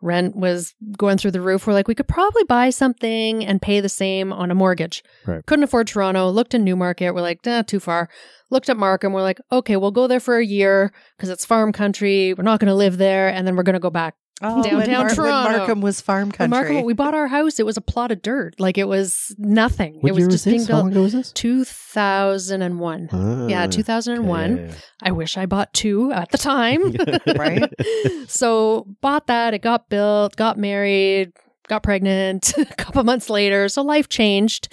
Rent 0.00 0.36
was 0.36 0.74
going 0.96 1.18
through 1.18 1.32
the 1.32 1.40
roof. 1.40 1.66
We're 1.66 1.72
like, 1.72 1.88
we 1.88 1.94
could 1.94 2.08
probably 2.08 2.44
buy 2.44 2.70
something 2.70 3.44
and 3.44 3.60
pay 3.60 3.80
the 3.80 3.88
same 3.88 4.32
on 4.32 4.50
a 4.50 4.54
mortgage. 4.54 5.02
Right. 5.26 5.44
Couldn't 5.46 5.64
afford 5.64 5.88
Toronto. 5.88 6.30
Looked 6.30 6.54
in 6.54 6.64
Newmarket. 6.64 7.14
We're 7.14 7.20
like, 7.20 7.44
nah, 7.44 7.62
too 7.62 7.80
far. 7.80 8.08
Looked 8.50 8.68
at 8.68 8.76
Markham. 8.76 9.12
We're 9.12 9.22
like, 9.22 9.40
okay, 9.50 9.76
we'll 9.76 9.90
go 9.90 10.06
there 10.06 10.20
for 10.20 10.38
a 10.38 10.46
year 10.46 10.92
because 11.16 11.30
it's 11.30 11.44
farm 11.44 11.72
country. 11.72 12.32
We're 12.34 12.44
not 12.44 12.60
going 12.60 12.68
to 12.68 12.74
live 12.74 12.98
there, 12.98 13.28
and 13.28 13.46
then 13.46 13.56
we're 13.56 13.62
going 13.64 13.74
to 13.74 13.80
go 13.80 13.90
back 13.90 14.14
Oh, 14.40 14.62
Downtown 14.62 14.78
when, 14.78 14.90
Mar- 14.92 15.04
when 15.06 15.14
Toronto. 15.16 15.58
Markham 15.58 15.80
was 15.80 16.00
farm 16.00 16.28
When 16.28 16.32
country. 16.32 16.48
Markham, 16.58 16.84
we 16.84 16.92
bought 16.92 17.12
our 17.14 17.26
house, 17.26 17.58
it 17.58 17.66
was 17.66 17.76
a 17.76 17.80
plot 17.80 18.12
of 18.12 18.22
dirt. 18.22 18.54
Like 18.60 18.78
it 18.78 18.86
was 18.86 19.34
nothing. 19.38 19.94
What 20.00 20.10
it 20.10 20.12
was 20.12 20.18
year 20.20 20.26
was 20.28 20.34
just 20.34 20.44
being 20.44 20.58
this? 20.58 20.68
How 20.68 20.74
built. 20.74 20.82
long 20.84 20.92
ago 20.92 21.02
was 21.02 21.12
this? 21.12 21.32
2001. 21.32 23.08
yeah, 23.48 23.64
Ah, 23.64 23.66
2001. 23.66 24.58
okay. 24.58 24.74
I 25.02 25.10
wish 25.12 25.36
I 25.36 25.46
bought 25.46 25.72
two 25.72 26.12
at 26.12 26.30
the 26.30 26.38
time. 26.38 26.94
Right? 27.36 27.68
so 28.28 28.86
bought 29.00 29.26
that. 29.28 29.54
It 29.54 29.62
got 29.62 29.88
built, 29.88 30.36
got 30.36 30.56
married, 30.58 31.32
got 31.68 31.82
pregnant 31.82 32.52
a 32.58 32.64
couple 32.76 33.02
months 33.04 33.28
later. 33.30 33.68
So 33.68 33.82
life 33.82 34.08
changed. 34.08 34.68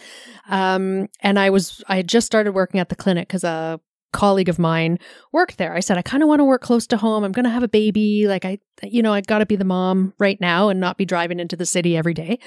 Um, 0.49 1.07
and 1.21 1.37
I 1.39 1.49
was, 1.49 1.83
I 1.87 1.97
had 1.97 2.07
just 2.07 2.25
started 2.27 2.51
working 2.53 2.79
at 2.79 2.89
the 2.89 2.95
clinic 2.95 3.27
because 3.27 3.43
a 3.43 3.79
colleague 4.15 4.49
of 4.49 4.57
mine 4.57 4.97
worked 5.31 5.57
there. 5.57 5.73
I 5.73 5.81
said, 5.81 5.97
I 5.97 6.01
kind 6.01 6.23
of 6.23 6.29
want 6.29 6.39
to 6.39 6.45
work 6.45 6.61
close 6.61 6.87
to 6.87 6.97
home. 6.97 7.23
I'm 7.23 7.31
going 7.31 7.43
to 7.43 7.49
have 7.49 7.63
a 7.63 7.67
baby. 7.67 8.27
Like 8.27 8.45
I, 8.45 8.59
you 8.81 9.03
know, 9.03 9.13
I 9.13 9.21
got 9.21 9.39
to 9.39 9.45
be 9.45 9.55
the 9.55 9.65
mom 9.65 10.13
right 10.17 10.39
now 10.39 10.69
and 10.69 10.79
not 10.79 10.97
be 10.97 11.05
driving 11.05 11.39
into 11.39 11.55
the 11.55 11.65
city 11.65 11.95
every 11.97 12.13
day. 12.13 12.39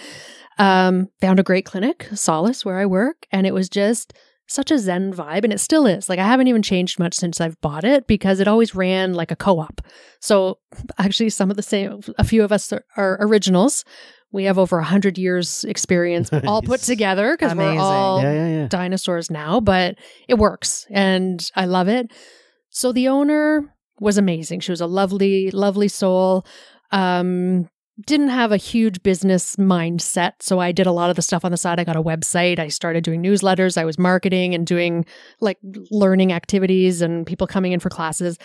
Um, 0.59 1.09
found 1.21 1.39
a 1.39 1.45
great 1.45 1.65
clinic, 1.65 2.09
Solace, 2.15 2.65
where 2.65 2.79
I 2.79 2.87
work. 2.87 3.27
And 3.31 3.47
it 3.47 3.55
was 3.55 3.69
just, 3.69 4.13
such 4.51 4.71
a 4.71 4.79
zen 4.79 5.13
vibe 5.13 5.45
and 5.45 5.53
it 5.53 5.61
still 5.61 5.87
is 5.87 6.09
like 6.09 6.19
i 6.19 6.25
haven't 6.25 6.49
even 6.49 6.63
changed 6.63 6.99
much 6.99 7.15
since 7.15 7.39
i've 7.39 7.61
bought 7.61 7.85
it 7.85 8.07
because 8.07 8.41
it 8.41 8.49
always 8.49 8.75
ran 8.75 9.13
like 9.13 9.31
a 9.31 9.37
co-op 9.37 9.83
so 10.21 10.59
actually 10.97 11.29
some 11.29 11.51
of 11.51 11.57
the 11.57 11.63
same 11.63 12.01
a 12.17 12.25
few 12.25 12.43
of 12.43 12.51
us 12.51 12.73
are, 12.73 12.85
are 12.97 13.19
originals 13.21 13.85
we 14.33 14.45
have 14.45 14.59
over 14.59 14.77
100 14.77 15.19
years 15.19 15.65
experience 15.65 16.31
all 16.47 16.63
put 16.63 16.81
together 16.81 17.37
because 17.37 17.55
we're 17.55 17.79
all 17.79 18.23
yeah, 18.23 18.33
yeah, 18.33 18.49
yeah. 18.49 18.69
dinosaurs 18.69 19.31
now 19.31 19.61
but 19.61 19.97
it 20.29 20.35
works 20.35 20.87
and 20.91 21.51
i 21.57 21.65
love 21.65 21.89
it. 21.89 22.11
So 22.71 22.93
the 22.93 23.09
owner 23.09 23.75
was 24.01 24.19
amazing. 24.19 24.61
She 24.61 24.71
was 24.71 24.81
a 24.81 24.87
lovely 24.87 25.51
lovely 25.51 25.89
soul. 25.89 26.47
Um 26.93 27.69
didn't 28.07 28.29
have 28.29 28.53
a 28.53 28.57
huge 28.57 29.03
business 29.03 29.57
mindset. 29.57 30.33
So 30.41 30.59
I 30.61 30.73
did 30.73 30.87
a 30.87 30.93
lot 30.93 31.11
of 31.11 31.17
the 31.17 31.23
stuff 31.23 31.45
on 31.45 31.51
the 31.51 31.57
side. 31.57 31.81
I 31.81 31.85
got 31.85 31.97
a 31.97 32.03
website. 32.03 32.59
I 32.59 32.69
started 32.69 33.03
doing 33.05 33.23
newsletters. 33.23 33.77
I 33.77 33.85
was 33.85 33.99
marketing 33.99 34.55
and 34.55 34.67
doing 34.67 35.05
like 35.41 35.59
learning 35.91 36.33
activities 36.33 37.03
and 37.03 37.27
people 37.27 37.47
coming 37.47 37.73
in 37.73 37.81
for 37.81 37.89
classes. 37.91 38.39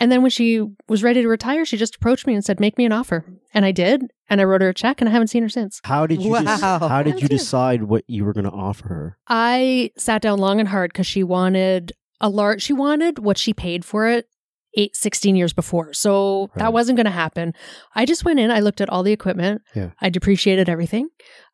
And 0.00 0.12
then 0.12 0.22
when 0.22 0.30
she 0.30 0.62
was 0.88 1.02
ready 1.02 1.22
to 1.22 1.28
retire, 1.28 1.64
she 1.64 1.76
just 1.76 1.96
approached 1.96 2.26
me 2.26 2.34
and 2.34 2.44
said, 2.44 2.60
"Make 2.60 2.78
me 2.78 2.84
an 2.84 2.92
offer." 2.92 3.24
And 3.52 3.64
I 3.64 3.72
did, 3.72 4.02
and 4.30 4.40
I 4.40 4.44
wrote 4.44 4.60
her 4.62 4.68
a 4.68 4.74
check, 4.74 5.00
and 5.00 5.08
I 5.08 5.12
haven't 5.12 5.26
seen 5.28 5.42
her 5.42 5.48
since. 5.48 5.80
How 5.82 6.06
did 6.06 6.22
you 6.22 6.30
dec- 6.32 6.44
Wow. 6.62 6.86
how 6.88 7.02
did 7.02 7.20
you 7.20 7.26
decide 7.28 7.82
what 7.84 8.04
you 8.06 8.24
were 8.24 8.32
going 8.32 8.44
to 8.44 8.50
offer 8.52 8.86
her? 8.88 9.18
I 9.26 9.90
sat 9.96 10.22
down 10.22 10.38
long 10.38 10.60
and 10.60 10.68
hard 10.68 10.92
because 10.92 11.06
she 11.08 11.24
wanted 11.24 11.92
a 12.20 12.28
large. 12.28 12.62
She 12.62 12.72
wanted 12.72 13.18
what 13.18 13.38
she 13.38 13.52
paid 13.52 13.84
for 13.84 14.06
it. 14.08 14.28
Eight, 14.76 14.94
16 14.94 15.34
years 15.34 15.52
before. 15.52 15.92
So 15.94 16.42
Right. 16.54 16.58
that 16.64 16.72
wasn't 16.72 16.96
going 16.96 17.06
to 17.06 17.10
happen. 17.10 17.54
I 17.94 18.04
just 18.04 18.24
went 18.24 18.38
in, 18.38 18.50
I 18.50 18.60
looked 18.60 18.80
at 18.80 18.90
all 18.90 19.02
the 19.02 19.12
equipment. 19.12 19.62
Yeah. 19.74 19.90
I 20.00 20.10
depreciated 20.10 20.68
everything. 20.68 21.08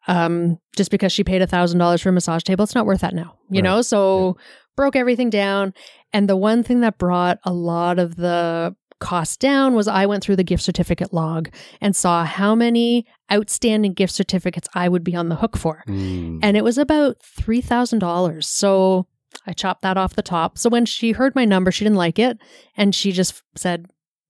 Um, 0.08 0.58
just 0.76 0.90
because 0.90 1.12
she 1.12 1.24
paid 1.24 1.40
a 1.40 1.46
thousand 1.46 1.78
dollars 1.78 2.02
for 2.02 2.08
a 2.10 2.12
massage 2.12 2.42
table, 2.42 2.64
it's 2.64 2.74
not 2.74 2.86
worth 2.86 3.00
that 3.00 3.14
now, 3.14 3.38
you 3.50 3.58
Right. 3.58 3.64
know? 3.64 3.82
So 3.82 4.36
broke 4.76 4.96
everything 4.96 5.30
down. 5.30 5.72
And 6.12 6.28
the 6.28 6.36
one 6.36 6.62
thing 6.62 6.80
that 6.80 6.98
brought 6.98 7.38
a 7.44 7.52
lot 7.52 7.98
of 7.98 8.16
the 8.16 8.74
cost 9.00 9.38
down 9.40 9.74
was 9.74 9.86
I 9.88 10.06
went 10.06 10.22
through 10.22 10.36
the 10.36 10.44
gift 10.44 10.62
certificate 10.62 11.12
log 11.12 11.48
and 11.80 11.94
saw 11.94 12.24
how 12.24 12.54
many 12.54 13.06
outstanding 13.32 13.92
gift 13.92 14.12
certificates 14.14 14.68
I 14.74 14.88
would 14.88 15.04
be 15.04 15.14
on 15.14 15.28
the 15.28 15.36
hook 15.36 15.56
for. 15.56 15.84
Mm. 15.88 16.40
And 16.42 16.56
it 16.56 16.64
was 16.64 16.78
about 16.78 17.16
$3,000. 17.20 18.44
So 18.46 19.06
I 19.46 19.52
chopped 19.52 19.82
that 19.82 19.96
off 19.96 20.16
the 20.16 20.22
top. 20.22 20.58
So 20.58 20.70
when 20.70 20.86
she 20.86 21.12
heard 21.12 21.34
my 21.34 21.44
number, 21.44 21.70
she 21.70 21.84
didn't 21.84 21.98
like 21.98 22.18
it. 22.18 22.38
And 22.76 22.94
she 22.94 23.12
just 23.12 23.42
said, 23.56 23.86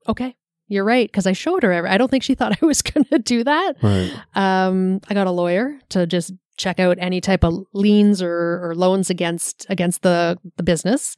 okay, 0.09 0.37
you're 0.69 0.85
right. 0.85 1.13
Cause 1.13 1.27
I 1.27 1.33
showed 1.33 1.63
her. 1.63 1.87
I 1.87 1.97
don't 1.97 2.11
think 2.11 2.23
she 2.23 2.35
thought 2.37 2.59
I 2.61 2.67
was 2.67 2.83
going 2.83 3.05
to 3.07 3.19
do 3.19 3.45
that. 3.45 3.77
Right. 3.83 4.13
Um, 4.35 5.01
I 5.09 5.15
got 5.15 5.27
a 5.27 5.33
lawyer 5.33 5.79
to 5.91 6.07
just 6.07 6.33
check 6.57 6.79
out 6.79 6.99
any 7.01 7.21
type 7.21 7.45
of 7.45 7.65
liens 7.73 8.23
or, 8.23 8.61
or 8.63 8.75
loans 8.75 9.11
against, 9.11 9.67
against 9.69 10.03
the, 10.03 10.39
the 10.57 10.63
business. 10.63 11.17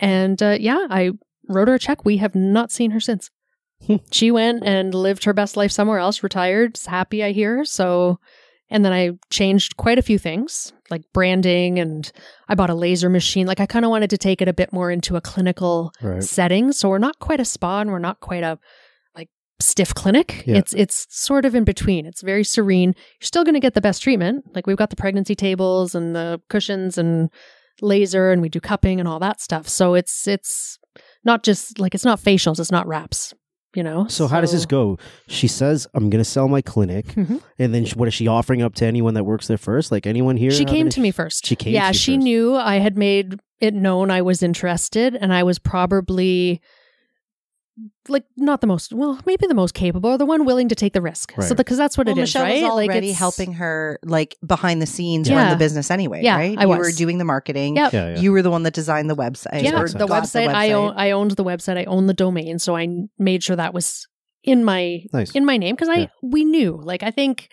And, 0.00 0.42
uh, 0.42 0.56
yeah, 0.58 0.86
I 0.90 1.12
wrote 1.48 1.68
her 1.68 1.74
a 1.74 1.78
check. 1.78 2.04
We 2.04 2.16
have 2.18 2.34
not 2.34 2.72
seen 2.72 2.90
her 2.92 3.00
since. 3.00 3.30
She 4.10 4.30
went 4.30 4.64
and 4.64 4.94
lived 4.94 5.24
her 5.24 5.34
best 5.34 5.56
life 5.58 5.70
somewhere 5.70 5.98
else, 5.98 6.22
retired, 6.22 6.78
happy, 6.86 7.22
I 7.22 7.32
hear. 7.32 7.64
So, 7.66 8.18
and 8.70 8.84
then 8.84 8.92
I 8.92 9.10
changed 9.30 9.76
quite 9.76 9.98
a 9.98 10.02
few 10.02 10.18
things 10.18 10.72
like 10.90 11.02
branding 11.12 11.78
and 11.78 12.10
I 12.48 12.54
bought 12.54 12.70
a 12.70 12.74
laser 12.74 13.08
machine. 13.08 13.46
Like 13.46 13.60
I 13.60 13.66
kind 13.66 13.84
of 13.84 13.90
wanted 13.90 14.10
to 14.10 14.18
take 14.18 14.42
it 14.42 14.48
a 14.48 14.52
bit 14.52 14.72
more 14.72 14.90
into 14.90 15.16
a 15.16 15.20
clinical 15.20 15.92
Right. 16.02 16.22
setting. 16.22 16.72
So 16.72 16.88
we're 16.88 16.98
not 16.98 17.18
quite 17.18 17.40
a 17.40 17.44
spa 17.44 17.80
and 17.80 17.90
we're 17.90 17.98
not 17.98 18.20
quite 18.20 18.42
a 18.42 18.58
like 19.14 19.28
stiff 19.60 19.94
clinic. 19.94 20.44
Yeah. 20.46 20.56
It's 20.56 20.74
it's 20.74 21.06
sort 21.10 21.44
of 21.44 21.54
in 21.54 21.64
between. 21.64 22.06
It's 22.06 22.22
very 22.22 22.44
serene. 22.44 22.94
You're 23.20 23.26
still 23.26 23.44
going 23.44 23.54
to 23.54 23.60
get 23.60 23.74
the 23.74 23.80
best 23.80 24.02
treatment. 24.02 24.44
Like 24.54 24.66
we've 24.66 24.76
got 24.76 24.90
the 24.90 24.96
pregnancy 24.96 25.34
tables 25.34 25.94
and 25.94 26.14
the 26.14 26.40
cushions 26.50 26.98
and 26.98 27.30
laser 27.82 28.30
and 28.30 28.40
we 28.42 28.48
do 28.48 28.60
cupping 28.60 28.98
and 29.00 29.08
all 29.08 29.18
that 29.20 29.40
stuff. 29.40 29.68
So 29.68 29.94
it's 29.94 30.26
it's 30.28 30.78
not 31.24 31.42
just 31.42 31.78
like 31.78 31.94
it's 31.94 32.04
not 32.04 32.20
facials, 32.20 32.60
it's 32.60 32.70
not 32.72 32.86
wraps, 32.86 33.34
you 33.74 33.82
know. 33.82 34.06
So 34.08 34.26
how 34.26 34.40
does 34.40 34.52
this 34.52 34.66
go? 34.66 34.98
She 35.28 35.48
says, 35.48 35.86
"I'm 35.94 36.10
going 36.10 36.20
to 36.22 36.28
sell 36.28 36.48
my 36.48 36.62
clinic," 36.62 37.06
Mhm. 37.14 37.40
and 37.58 37.74
then 37.74 37.84
sh- 37.84 37.96
what 37.96 38.08
is 38.08 38.14
she 38.14 38.26
offering 38.28 38.62
up 38.62 38.74
to 38.76 38.86
anyone 38.86 39.14
that 39.14 39.24
works 39.24 39.46
there 39.46 39.58
first? 39.58 39.90
Like 39.92 40.06
anyone 40.06 40.36
here? 40.36 40.50
She 40.50 40.64
came 40.64 40.88
to 40.90 41.00
me 41.00 41.10
first. 41.10 41.46
She 41.46 41.56
came 41.56 41.74
Yeah, 41.74 41.92
she 41.92 42.14
first. 42.16 42.24
knew 42.24 42.54
I 42.54 42.76
had 42.78 42.96
made 42.96 43.40
it 43.60 43.74
known 43.74 44.10
I 44.10 44.22
was 44.22 44.42
interested, 44.42 45.14
and 45.14 45.32
I 45.32 45.42
was 45.42 45.58
probably 45.58 46.60
like 48.08 48.24
not 48.36 48.60
the 48.60 48.66
most 48.66 48.92
well, 48.92 49.18
maybe 49.26 49.46
the 49.46 49.54
most 49.54 49.74
capable, 49.74 50.10
or 50.10 50.18
the 50.18 50.26
one 50.26 50.44
willing 50.44 50.68
to 50.68 50.74
take 50.74 50.92
the 50.92 51.00
risk. 51.00 51.32
So 51.40 51.54
because 51.54 51.76
that's 51.76 51.98
what 51.98 52.06
well, 52.06 52.16
it 52.16 52.20
is, 52.22 52.28
Michelle 52.28 52.42
right? 52.44 52.62
was 52.62 52.70
already 52.70 53.08
it's- 53.08 53.18
helping 53.18 53.54
her 53.54 53.98
like 54.04 54.36
behind 54.46 54.80
the 54.80 54.86
scenes 54.86 55.28
Yeah. 55.28 55.36
run 55.42 55.50
the 55.50 55.56
business 55.56 55.90
anyway, 55.90 56.22
Yeah, 56.22 56.36
right? 56.36 56.56
I 56.58 56.62
you 56.62 56.68
was. 56.68 56.78
were 56.78 56.92
doing 56.92 57.18
the 57.18 57.24
marketing. 57.24 57.76
Yep. 57.76 57.92
Yeah, 57.92 58.08
yeah. 58.14 58.20
You 58.20 58.30
were 58.32 58.42
the 58.42 58.50
one 58.50 58.62
that 58.62 58.74
designed 58.74 59.10
the 59.10 59.16
website. 59.16 59.62
Yeah, 59.64 59.80
or 59.80 59.88
the 59.88 60.06
got 60.06 60.22
website, 60.24 60.48
I 60.54 60.72
own. 60.72 60.94
I 60.96 61.10
owned 61.10 61.32
the 61.32 61.44
website. 61.44 61.76
I 61.76 61.84
owned 61.84 62.08
the 62.08 62.14
domain, 62.14 62.58
so 62.58 62.76
I 62.76 62.86
made 63.18 63.42
sure 63.42 63.56
that 63.56 63.74
was 63.74 64.06
in 64.44 64.64
my 64.64 65.00
Nice. 65.12 65.32
in 65.32 65.44
my 65.44 65.56
name 65.56 65.74
because 65.74 65.88
I 65.88 66.08
we 66.22 66.44
knew. 66.44 66.78
Like 66.82 67.02
I 67.02 67.10
think 67.10 67.48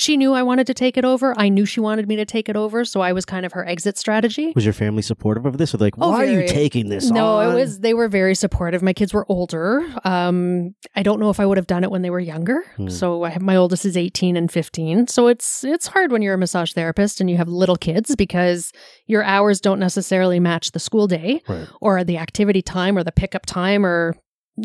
she 0.00 0.16
knew 0.16 0.32
I 0.32 0.44
wanted 0.44 0.68
to 0.68 0.74
take 0.74 0.96
it 0.96 1.04
over. 1.04 1.34
I 1.36 1.48
knew 1.48 1.66
she 1.66 1.80
wanted 1.80 2.06
me 2.06 2.14
to 2.14 2.24
take 2.24 2.48
it 2.48 2.54
over, 2.54 2.84
so 2.84 3.00
I 3.00 3.12
was 3.12 3.24
kind 3.24 3.44
of 3.44 3.52
her 3.54 3.66
exit 3.66 3.98
strategy. 3.98 4.52
Was 4.54 4.64
your 4.64 4.72
family 4.72 5.02
supportive 5.02 5.44
of 5.44 5.58
this? 5.58 5.74
Or 5.74 5.78
like, 5.78 5.94
Oh, 5.98 6.10
why 6.12 6.24
are 6.24 6.30
you 6.30 6.46
taking 6.46 6.88
this? 6.88 7.10
No, 7.10 7.38
on? 7.38 7.50
it 7.50 7.54
was 7.56 7.80
they 7.80 7.94
were 7.94 8.06
very 8.06 8.36
supportive. 8.36 8.80
My 8.80 8.92
kids 8.92 9.12
were 9.12 9.26
older. 9.28 9.84
Um, 10.04 10.76
I 10.94 11.02
don't 11.02 11.18
know 11.18 11.30
if 11.30 11.40
I 11.40 11.46
would 11.46 11.56
have 11.56 11.66
done 11.66 11.82
it 11.82 11.90
when 11.90 12.02
they 12.02 12.10
were 12.10 12.20
younger. 12.20 12.62
Hmm. 12.76 12.88
So 12.90 13.24
I 13.24 13.30
have, 13.30 13.42
my 13.42 13.56
oldest 13.56 13.84
is 13.84 13.96
18 13.96 14.36
and 14.36 14.48
15. 14.52 15.08
So 15.08 15.26
it's 15.26 15.64
it's 15.64 15.88
hard 15.88 16.12
when 16.12 16.22
you're 16.22 16.34
a 16.34 16.38
massage 16.38 16.72
therapist 16.74 17.20
and 17.20 17.28
you 17.28 17.36
have 17.36 17.48
little 17.48 17.74
kids 17.76 18.14
because 18.14 18.70
your 19.06 19.24
hours 19.24 19.60
don't 19.60 19.80
necessarily 19.80 20.38
match 20.38 20.70
the 20.70 20.78
school 20.78 21.08
day 21.08 21.42
Right. 21.48 21.66
or 21.80 22.04
the 22.04 22.18
activity 22.18 22.62
time 22.62 22.96
or 22.96 23.02
the 23.02 23.10
pickup 23.10 23.46
time 23.46 23.84
or 23.84 24.14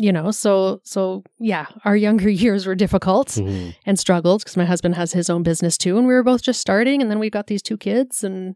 you 0.00 0.12
know 0.12 0.30
so 0.30 0.80
so 0.84 1.22
yeah 1.38 1.66
our 1.84 1.96
younger 1.96 2.28
years 2.44 2.66
were 2.66 2.74
difficult 2.74 3.28
Mhm. 3.28 3.74
and 3.86 3.98
struggled 3.98 4.40
because 4.40 4.56
my 4.56 4.64
husband 4.64 4.94
has 4.96 5.12
his 5.12 5.30
own 5.30 5.42
business 5.42 5.78
too 5.78 5.96
and 5.98 6.06
we 6.06 6.14
were 6.14 6.22
both 6.24 6.42
just 6.42 6.60
starting 6.60 7.00
and 7.00 7.10
then 7.10 7.18
we've 7.18 7.32
got 7.32 7.46
these 7.46 7.62
two 7.62 7.76
kids 7.76 8.24
and 8.24 8.54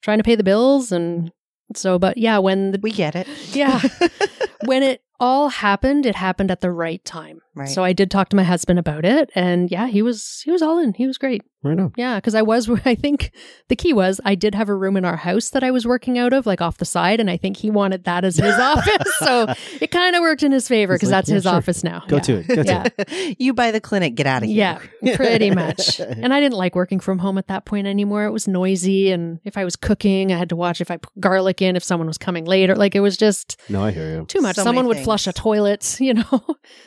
trying 0.00 0.18
to 0.18 0.24
pay 0.24 0.34
the 0.36 0.44
bills 0.44 0.90
and 0.92 1.30
so 1.74 1.98
but 1.98 2.16
yeah 2.16 2.38
when 2.38 2.72
the 2.72 2.80
We 2.82 2.90
get 2.92 3.14
it. 3.14 3.26
yeah 3.52 3.80
when 4.64 4.82
it 4.82 5.02
all 5.20 5.48
happened 5.48 6.06
it 6.06 6.14
happened 6.14 6.50
at 6.50 6.60
the 6.60 6.70
right 6.70 7.04
time 7.04 7.40
Right. 7.58 7.68
so 7.68 7.84
i 7.84 7.92
did 7.92 8.10
talk 8.10 8.28
to 8.30 8.36
my 8.36 8.44
husband 8.44 8.78
about 8.78 9.04
it 9.04 9.30
and 9.34 9.70
yeah 9.70 9.86
he 9.88 10.00
was 10.02 10.42
he 10.44 10.50
was 10.50 10.62
all 10.62 10.78
in 10.78 10.94
he 10.94 11.06
was 11.06 11.18
great 11.18 11.42
Right 11.62 11.78
on. 11.78 11.92
yeah 11.96 12.16
because 12.18 12.34
i 12.36 12.42
was 12.42 12.70
i 12.84 12.94
think 12.94 13.32
the 13.68 13.74
key 13.76 13.92
was 13.92 14.20
i 14.24 14.34
did 14.36 14.54
have 14.54 14.68
a 14.68 14.74
room 14.74 14.96
in 14.96 15.04
our 15.04 15.16
house 15.16 15.50
that 15.50 15.64
i 15.64 15.70
was 15.72 15.86
working 15.86 16.16
out 16.18 16.32
of 16.32 16.46
like 16.46 16.60
off 16.60 16.78
the 16.78 16.84
side 16.84 17.18
and 17.20 17.28
i 17.30 17.36
think 17.36 17.56
he 17.56 17.68
wanted 17.70 18.04
that 18.04 18.24
as 18.24 18.36
his 18.36 18.54
office 18.58 19.12
so 19.18 19.46
it 19.80 19.90
kind 19.90 20.14
of 20.14 20.20
worked 20.22 20.42
in 20.44 20.52
his 20.52 20.68
favor 20.68 20.94
because 20.94 21.08
like, 21.10 21.18
that's 21.18 21.28
"Yeah, 21.30 21.34
his 21.34 21.42
sure. 21.44 21.52
office 21.54 21.82
now 21.84 22.04
Go 22.08 22.16
yeah. 22.16 22.22
to 22.22 22.36
it. 22.38 22.46
Go 22.48 22.62
to 22.62 22.64
Yeah. 22.64 22.84
it. 22.98 23.36
you 23.40 23.52
buy 23.54 23.70
the 23.72 23.80
clinic, 23.80 24.14
get 24.14 24.26
out 24.26 24.42
of 24.42 24.48
here. 24.48 24.80
Yeah, 25.02 25.16
pretty 25.16 25.50
much. 25.50 25.98
And 26.00 26.32
I 26.32 26.40
didn't 26.40 26.56
like 26.56 26.74
working 26.74 27.00
from 27.00 27.18
home 27.18 27.38
at 27.38 27.48
that 27.48 27.64
point 27.64 27.86
anymore. 27.86 28.24
It 28.24 28.30
was 28.30 28.46
noisy. 28.48 29.10
And 29.10 29.40
if 29.44 29.56
I 29.58 29.64
was 29.64 29.74
cooking, 29.76 30.32
I 30.32 30.36
had 30.38 30.48
to 30.50 30.56
watch 30.56 30.80
if 30.80 30.90
I 30.90 30.96
put 30.96 31.10
garlic 31.20 31.60
in, 31.62 31.76
if 31.76 31.82
someone 31.84 32.06
was 32.06 32.18
coming 32.18 32.44
later. 32.44 32.74
Like 32.76 32.94
it 32.94 33.00
was 33.00 33.16
just 33.16 33.60
No, 33.68 33.82
I 33.84 33.90
hear 33.90 34.18
you. 34.20 34.24
too 34.26 34.40
much. 34.40 34.56
So 34.56 34.62
someone 34.62 34.86
would 34.86 34.98
flush 35.00 35.26
a 35.26 35.32
toilet, 35.32 35.96
you 36.00 36.14
know. 36.14 36.42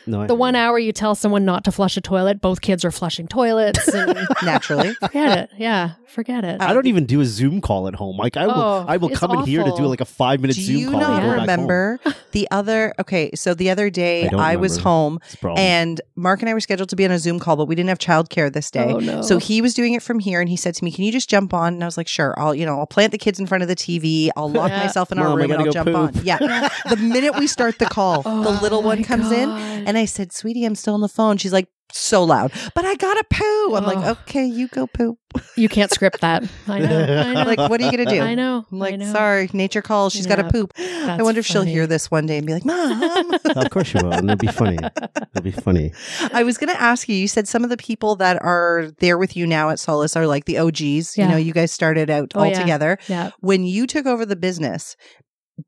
No, 0.08 0.22
I 0.22 0.28
the 0.28 0.34
hear 0.34 0.40
one 0.40 0.54
you. 0.56 0.61
Hour 0.62 0.80
you 0.80 0.92
tell 0.94 1.16
someone 1.16 1.44
not 1.46 1.64
to 1.66 1.72
flush 1.72 1.98
a 1.98 2.02
toilet, 2.02 2.40
both 2.42 2.62
kids 2.62 2.86
are 2.86 2.92
flushing 2.92 3.28
toilets. 3.28 3.88
And 3.90 4.18
Naturally. 4.44 4.94
forget 4.94 5.38
it. 5.38 5.50
Yeah, 5.58 5.92
forget 6.08 6.46
it. 6.46 6.62
I 6.62 6.74
don't 6.74 6.88
even 6.88 7.06
do 7.06 7.20
a 7.22 7.26
Zoom 7.26 7.60
call 7.62 7.88
at 7.88 7.96
home. 7.96 8.16
Like 8.18 8.38
I 8.38 8.48
will, 8.48 8.54
Oh, 8.62 8.86
I 8.88 8.98
will 8.98 9.10
it's 9.10 9.20
come 9.20 9.32
in 9.32 9.46
here 9.46 9.64
to 9.64 9.72
do 9.76 9.84
like 9.88 10.02
a 10.02 10.06
five 10.06 10.40
minute 10.40 10.56
Do 10.56 10.62
Zoom 10.62 10.76
you 10.78 10.92
call. 10.92 11.02
and 11.02 11.10
not 11.10 11.20
go 11.22 11.22
back 11.22 11.28
home. 11.32 11.40
remember 11.68 12.00
the 12.32 12.48
other? 12.52 12.94
Okay, 13.00 13.32
so 13.36 13.54
the 13.54 13.70
other 13.70 13.90
day 13.90 14.26
I 14.26 14.30
don't 14.30 14.40
I, 14.40 14.56
was 14.56 14.74
remember. 14.74 14.90
home 14.90 15.20
It's 15.26 15.34
a 15.34 15.38
problem. 15.38 15.60
and 15.60 16.02
Mark 16.16 16.42
and 16.42 16.50
I 16.50 16.54
were 16.54 16.60
scheduled 16.60 16.90
to 16.90 16.96
be 16.96 17.04
on 17.06 17.12
a 17.12 17.20
Zoom 17.20 17.40
call, 17.40 17.56
but 17.56 17.66
we 17.66 17.76
didn't 17.76 17.90
have 17.90 18.00
childcare 18.00 18.52
this 18.54 18.70
day. 18.72 18.86
Oh, 18.94 19.00
no. 19.00 19.22
So 19.24 19.38
he 19.40 19.62
was 19.62 19.74
doing 19.74 19.94
it 19.94 20.04
from 20.04 20.20
here 20.20 20.40
and 20.40 20.48
he 20.50 20.56
said 20.58 20.76
to 20.76 20.84
me, 20.86 20.92
Can 20.92 21.04
you 21.04 21.12
just 21.12 21.30
jump 21.30 21.54
on? 21.54 21.74
And 21.74 21.84
I 21.84 21.88
was 21.88 21.98
like, 21.98 22.08
Sure, 22.08 22.34
I'll, 22.40 22.54
you 22.54 22.66
know, 22.66 22.78
I'll 22.80 22.86
plant 22.88 23.12
the 23.12 23.18
kids 23.18 23.40
in 23.40 23.48
front 23.48 23.64
of 23.64 23.68
the 23.68 23.76
TV. 23.76 24.30
I'll 24.36 24.50
lock 24.52 24.70
Yeah. 24.70 24.80
myself 24.84 25.12
in 25.12 25.18
our 25.20 25.30
Mom, 25.30 25.34
I 25.40 25.42
room 25.42 25.52
and 25.52 25.66
gotta 25.66 25.80
I'll 25.80 25.86
go 25.86 25.92
jump 25.94 26.14
poop. 26.16 26.22
on. 26.22 26.26
Yeah. 26.26 26.70
the 26.90 26.98
minute 26.98 27.36
we 27.40 27.48
start 27.48 27.80
the 27.80 27.86
call, 27.86 28.22
the 28.22 28.30
Oh, 28.30 28.60
little 28.62 28.82
one 28.84 29.00
my 29.00 29.04
comes 29.04 29.32
in 29.32 29.50
and 29.50 29.98
I 29.98 30.06
said, 30.06 30.32
Sweetie, 30.32 30.51
I'm 30.66 30.76
still 30.76 30.94
on 30.94 31.02
the 31.02 31.10
phone. 31.10 31.38
She's 31.38 31.54
like, 31.54 31.68
so 31.94 32.24
loud, 32.24 32.54
but 32.74 32.86
I 32.86 32.96
gotta 32.96 33.22
poo. 33.30 33.76
I'm 33.76 33.84
like, 33.84 33.98
Oh. 33.98 34.12
okay, 34.22 34.46
you 34.46 34.70
go 34.70 34.88
poop. 34.88 35.20
you 35.58 35.68
can't 35.68 35.92
script 35.92 36.22
that. 36.22 36.42
I 36.66 36.80
know. 36.80 36.86
I 37.04 37.34
know. 37.34 37.44
Like, 37.46 37.70
what 37.70 37.82
are 37.82 37.84
you 37.84 37.92
gonna 37.92 38.06
do? 38.10 38.22
I 38.22 38.34
know. 38.34 38.66
I'm 38.72 38.80
like, 38.80 38.98
know. 38.98 39.12
sorry, 39.12 39.50
nature 39.52 39.82
calls. 39.82 40.14
She's 40.14 40.26
gotta 40.26 40.44
Yeah. 40.44 40.52
poop. 40.52 40.72
I 40.80 41.22
wonder 41.22 41.40
if 41.42 41.46
she'll 41.46 41.64
hear 41.64 41.88
this 41.88 42.10
one 42.10 42.28
day 42.28 42.38
and 42.38 42.48
be 42.48 42.54
like, 42.54 42.64
Mom. 42.64 43.34
of 43.58 43.70
course 43.72 43.94
you 43.94 44.00
will, 44.06 44.14
and 44.14 44.30
it'll 44.32 44.38
be 44.40 44.48
funny. 44.48 44.78
It'll 44.78 45.44
be 45.44 45.52
funny. 45.52 45.92
I 46.34 46.44
was 46.44 46.58
going 46.58 46.74
to 46.74 46.82
ask 46.82 47.10
you, 47.10 47.16
you 47.18 47.28
said 47.28 47.50
some 47.50 47.66
of 47.66 47.70
the 47.70 47.76
people 47.76 48.16
that 48.18 48.42
are 48.42 48.92
there 49.00 49.18
with 49.18 49.36
you 49.36 49.46
now 49.46 49.70
at 49.70 49.78
Solace 49.78 50.16
are 50.16 50.28
like 50.28 50.46
the 50.46 50.60
OGs. 50.60 51.18
You 51.18 51.28
know, 51.28 51.36
you 51.36 51.52
guys 51.52 51.74
started 51.74 52.10
out 52.10 52.32
Oh, 52.36 52.40
all 52.42 52.46
yeah. 52.48 52.58
together. 52.60 52.98
Yeah. 53.10 53.32
When 53.42 53.66
you 53.66 53.86
took 53.86 54.06
over 54.06 54.26
the 54.26 54.38
business, 54.38 54.96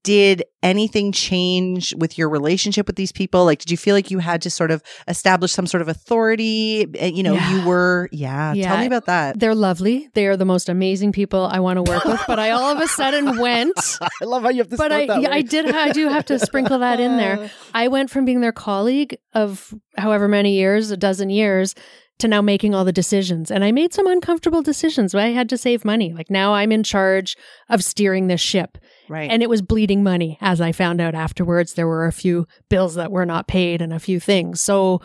did 0.03 0.43
anything 0.61 1.11
change 1.11 1.93
with 1.95 2.17
your 2.17 2.29
relationship 2.29 2.87
with 2.87 2.95
these 2.95 3.11
people? 3.11 3.45
Like, 3.45 3.59
did 3.59 3.69
you 3.71 3.77
feel 3.77 3.95
like 3.95 4.09
you 4.11 4.19
had 4.19 4.41
to 4.43 4.49
sort 4.49 4.71
of 4.71 4.81
establish 5.07 5.51
some 5.51 5.67
sort 5.67 5.81
of 5.81 5.87
authority? 5.89 6.85
Uh, 7.01 7.05
You 7.07 7.23
know, 7.23 7.33
Yeah. 7.33 7.51
you 7.61 7.67
were, 7.67 8.09
yeah. 8.11 8.53
yeah. 8.53 8.67
Tell 8.69 8.77
me 8.79 8.85
about 8.85 9.05
that. 9.07 9.39
They're 9.39 9.55
lovely. 9.55 10.09
They 10.13 10.27
are 10.27 10.37
the 10.37 10.45
most 10.45 10.69
amazing 10.69 11.11
people 11.11 11.45
I 11.45 11.59
want 11.59 11.77
to 11.77 11.91
work 11.91 12.05
with. 12.05 12.21
But 12.27 12.39
I 12.39 12.51
all 12.51 12.71
of 12.75 12.79
a 12.81 12.87
sudden 12.87 13.37
went. 13.37 13.73
I 14.21 14.25
love 14.25 14.43
how 14.43 14.49
you 14.49 14.59
have 14.59 14.69
to 14.69 14.77
But 14.77 14.91
I, 14.91 15.01
yeah. 15.03 15.29
I 15.31 15.41
did. 15.41 15.69
I 15.73 15.91
do 15.91 16.07
have 16.09 16.25
to 16.27 16.39
sprinkle 16.39 16.79
that 16.79 16.99
in 16.99 17.17
there. 17.17 17.49
I 17.73 17.87
went 17.89 18.09
from 18.09 18.25
being 18.25 18.41
their 18.41 18.51
colleague 18.53 19.17
of 19.33 19.73
however 19.97 20.27
many 20.27 20.53
years, 20.55 20.91
a 20.91 20.97
dozen 20.97 21.29
years, 21.29 21.75
to 22.19 22.27
now 22.27 22.41
making 22.41 22.73
all 22.73 22.85
the 22.85 22.91
decisions. 22.93 23.51
And 23.51 23.63
I 23.63 23.71
made 23.71 23.93
some 23.93 24.07
uncomfortable 24.07 24.61
decisions. 24.61 25.13
where 25.13 25.25
I 25.25 25.29
had 25.29 25.49
to 25.49 25.57
save 25.57 25.83
money. 25.83 26.13
Like 26.13 26.29
now 26.29 26.53
I'm 26.53 26.71
in 26.71 26.83
charge 26.83 27.35
of 27.69 27.83
steering 27.83 28.27
this 28.27 28.39
ship. 28.41 28.77
Right. 29.09 29.29
And 29.29 29.43
it 29.43 29.49
was 29.49 29.61
bleeding 29.61 30.03
money, 30.03 30.37
as 30.39 30.61
I 30.61 30.71
found 30.71 31.01
out 31.01 31.15
afterwards. 31.15 31.73
There 31.73 31.87
were 31.87 32.05
a 32.05 32.11
few 32.13 32.47
bills 32.69 32.95
that 32.95 33.11
were 33.11 33.25
not 33.25 33.47
paid 33.47 33.81
and 33.81 33.91
a 33.91 33.99
few 33.99 34.19
things. 34.19 34.61
So 34.61 35.01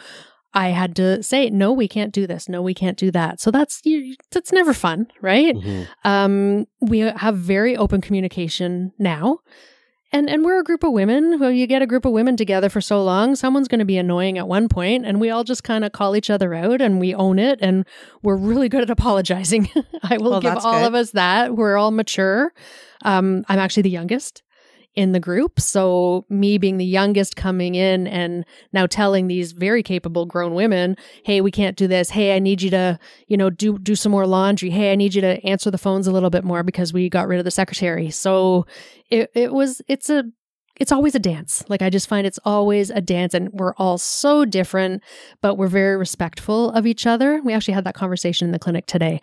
I 0.55 0.69
had 0.69 0.95
to 0.97 1.23
say, 1.23 1.51
no, 1.51 1.73
we 1.73 1.89
can't 1.89 2.13
do 2.13 2.27
this. 2.27 2.49
No, 2.49 2.63
we 2.63 2.73
can't 2.75 2.97
do 2.97 3.11
that. 3.11 3.41
So 3.41 3.51
that's 3.51 3.81
you- 3.85 4.15
that's 4.31 4.53
never 4.53 4.73
fun, 4.73 5.09
right? 5.21 5.55
Mhm. 5.55 5.87
Um, 6.05 6.67
we 6.81 7.01
have 7.01 7.37
very 7.37 7.77
open 7.77 8.01
communication 8.01 8.93
now. 8.99 9.39
And 10.11 10.31
and 10.31 10.43
we're 10.45 10.59
a 10.61 10.65
group 10.65 10.85
of 10.85 10.93
women. 10.93 11.39
Well, 11.39 11.51
you 11.51 11.67
get 11.67 11.83
a 11.83 11.87
group 11.87 12.05
of 12.07 12.13
women 12.13 12.37
together 12.37 12.69
for 12.71 12.81
so 12.81 13.03
long, 13.05 13.37
someone's 13.37 13.69
going 13.69 13.81
to 13.81 13.85
be 13.85 13.99
annoying 13.99 14.39
at 14.39 14.49
one 14.49 14.69
point, 14.69 15.05
and 15.05 15.21
we 15.21 15.29
all 15.29 15.45
just 15.45 15.65
kind 15.65 15.85
of 15.85 15.93
call 15.93 16.17
each 16.17 16.31
other 16.31 16.55
out 16.55 16.81
and 16.81 16.99
we 16.99 17.15
own 17.15 17.39
it. 17.39 17.59
And 17.61 17.85
we're 18.23 18.37
really 18.37 18.69
good 18.71 18.83
at 18.83 18.91
apologizing. 18.91 19.69
I 20.03 20.17
will 20.17 20.31
Well, 20.33 20.41
give 20.41 20.57
all 20.57 20.81
good. 20.81 20.87
of 20.87 20.95
us 20.95 21.11
that. 21.11 21.57
We're 21.57 21.77
all 21.77 21.91
mature. 21.91 22.53
Um, 23.05 23.45
I'm 23.49 23.59
actually 23.59 23.83
the 23.83 23.91
youngest 23.91 24.43
in 24.99 25.13
the 25.13 25.21
group, 25.21 25.61
so 25.61 26.25
me 26.29 26.59
being 26.59 26.77
the 26.77 26.85
youngest 26.85 27.37
coming 27.37 27.77
in 27.77 28.09
and 28.09 28.45
now 28.73 28.85
telling 28.85 29.29
these 29.29 29.53
very 29.53 29.81
capable 29.81 30.27
grown 30.27 30.55
women, 30.55 30.97
"Hey, 31.25 31.41
we 31.41 31.53
can't 31.53 31.77
do 31.77 31.87
this. 31.87 32.11
Hey, 32.11 32.35
I 32.35 32.41
need 32.41 32.61
you 32.63 32.71
to, 32.71 32.99
you 33.29 33.37
know, 33.37 33.49
do 33.49 33.79
do 33.79 33.95
some 33.95 34.11
more 34.11 34.27
laundry. 34.27 34.71
Hey, 34.71 34.91
I 34.91 34.97
need 34.97 35.15
you 35.15 35.21
to 35.21 35.41
answer 35.47 35.71
the 35.71 35.79
phones 35.79 36.09
a 36.09 36.13
little 36.13 36.31
bit 36.31 36.43
more 36.43 36.65
because 36.65 36.93
we 36.93 37.09
got 37.09 37.29
rid 37.29 37.39
of 37.39 37.45
the 37.45 37.53
secretary." 37.53 38.11
So 38.11 38.67
it 39.09 39.31
it 39.35 39.53
was 39.53 39.81
it's 39.87 40.11
a 40.11 40.25
it's 40.79 40.93
always 40.93 41.15
a 41.15 41.19
dance. 41.19 41.65
Like 41.69 41.83
I 41.83 41.91
just 41.91 42.09
find 42.09 42.27
it's 42.27 42.39
always 42.45 42.91
a 42.91 43.01
dance 43.01 43.35
and 43.35 43.51
we're 43.53 43.75
all 43.75 43.99
so 43.99 44.45
different, 44.45 45.03
but 45.43 45.57
we're 45.57 45.67
very 45.69 45.97
respectful 45.97 46.71
of 46.71 46.87
each 46.87 47.07
other. 47.07 47.41
We 47.45 47.53
actually 47.53 47.75
had 47.75 47.85
that 47.85 47.95
conversation 47.95 48.47
in 48.47 48.53
the 48.53 48.59
clinic 48.59 48.87
today. 48.87 49.21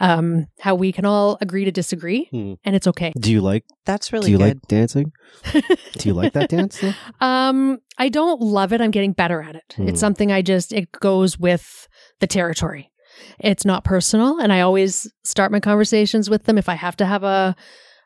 Um 0.00 0.46
how 0.60 0.74
we 0.74 0.90
can 0.92 1.04
all 1.04 1.38
agree 1.40 1.64
to 1.64 1.70
disagree 1.70 2.26
Hmm. 2.30 2.54
and 2.64 2.74
it's 2.74 2.86
okay. 2.86 3.12
Do 3.20 3.30
you 3.30 3.40
like? 3.40 3.64
That's 3.84 4.12
really 4.12 4.26
do 4.26 4.32
you 4.32 4.38
good. 4.38 4.44
like 4.44 4.62
dancing? 4.68 5.12
do 5.52 6.08
you 6.08 6.14
like 6.14 6.32
that 6.32 6.48
dance? 6.50 6.80
though? 6.80 6.94
Um, 7.20 7.78
I 7.98 8.08
don't 8.08 8.40
love 8.40 8.72
it. 8.72 8.80
I'm 8.80 8.90
getting 8.90 9.12
better 9.12 9.42
at 9.42 9.54
it. 9.56 9.74
Hmm. 9.76 9.88
It's 9.88 10.00
something 10.00 10.32
I 10.32 10.42
just, 10.42 10.72
it 10.72 10.90
goes 10.92 11.38
with 11.38 11.86
the 12.20 12.26
territory. 12.26 12.90
It's 13.38 13.64
not 13.64 13.84
personal. 13.84 14.40
And 14.40 14.52
I 14.52 14.60
always 14.62 15.08
start 15.24 15.52
my 15.52 15.60
conversations 15.60 16.28
with 16.28 16.44
them 16.44 16.58
if 16.58 16.68
I 16.68 16.74
have 16.74 16.96
to 16.96 17.06
have 17.06 17.22
a, 17.22 17.54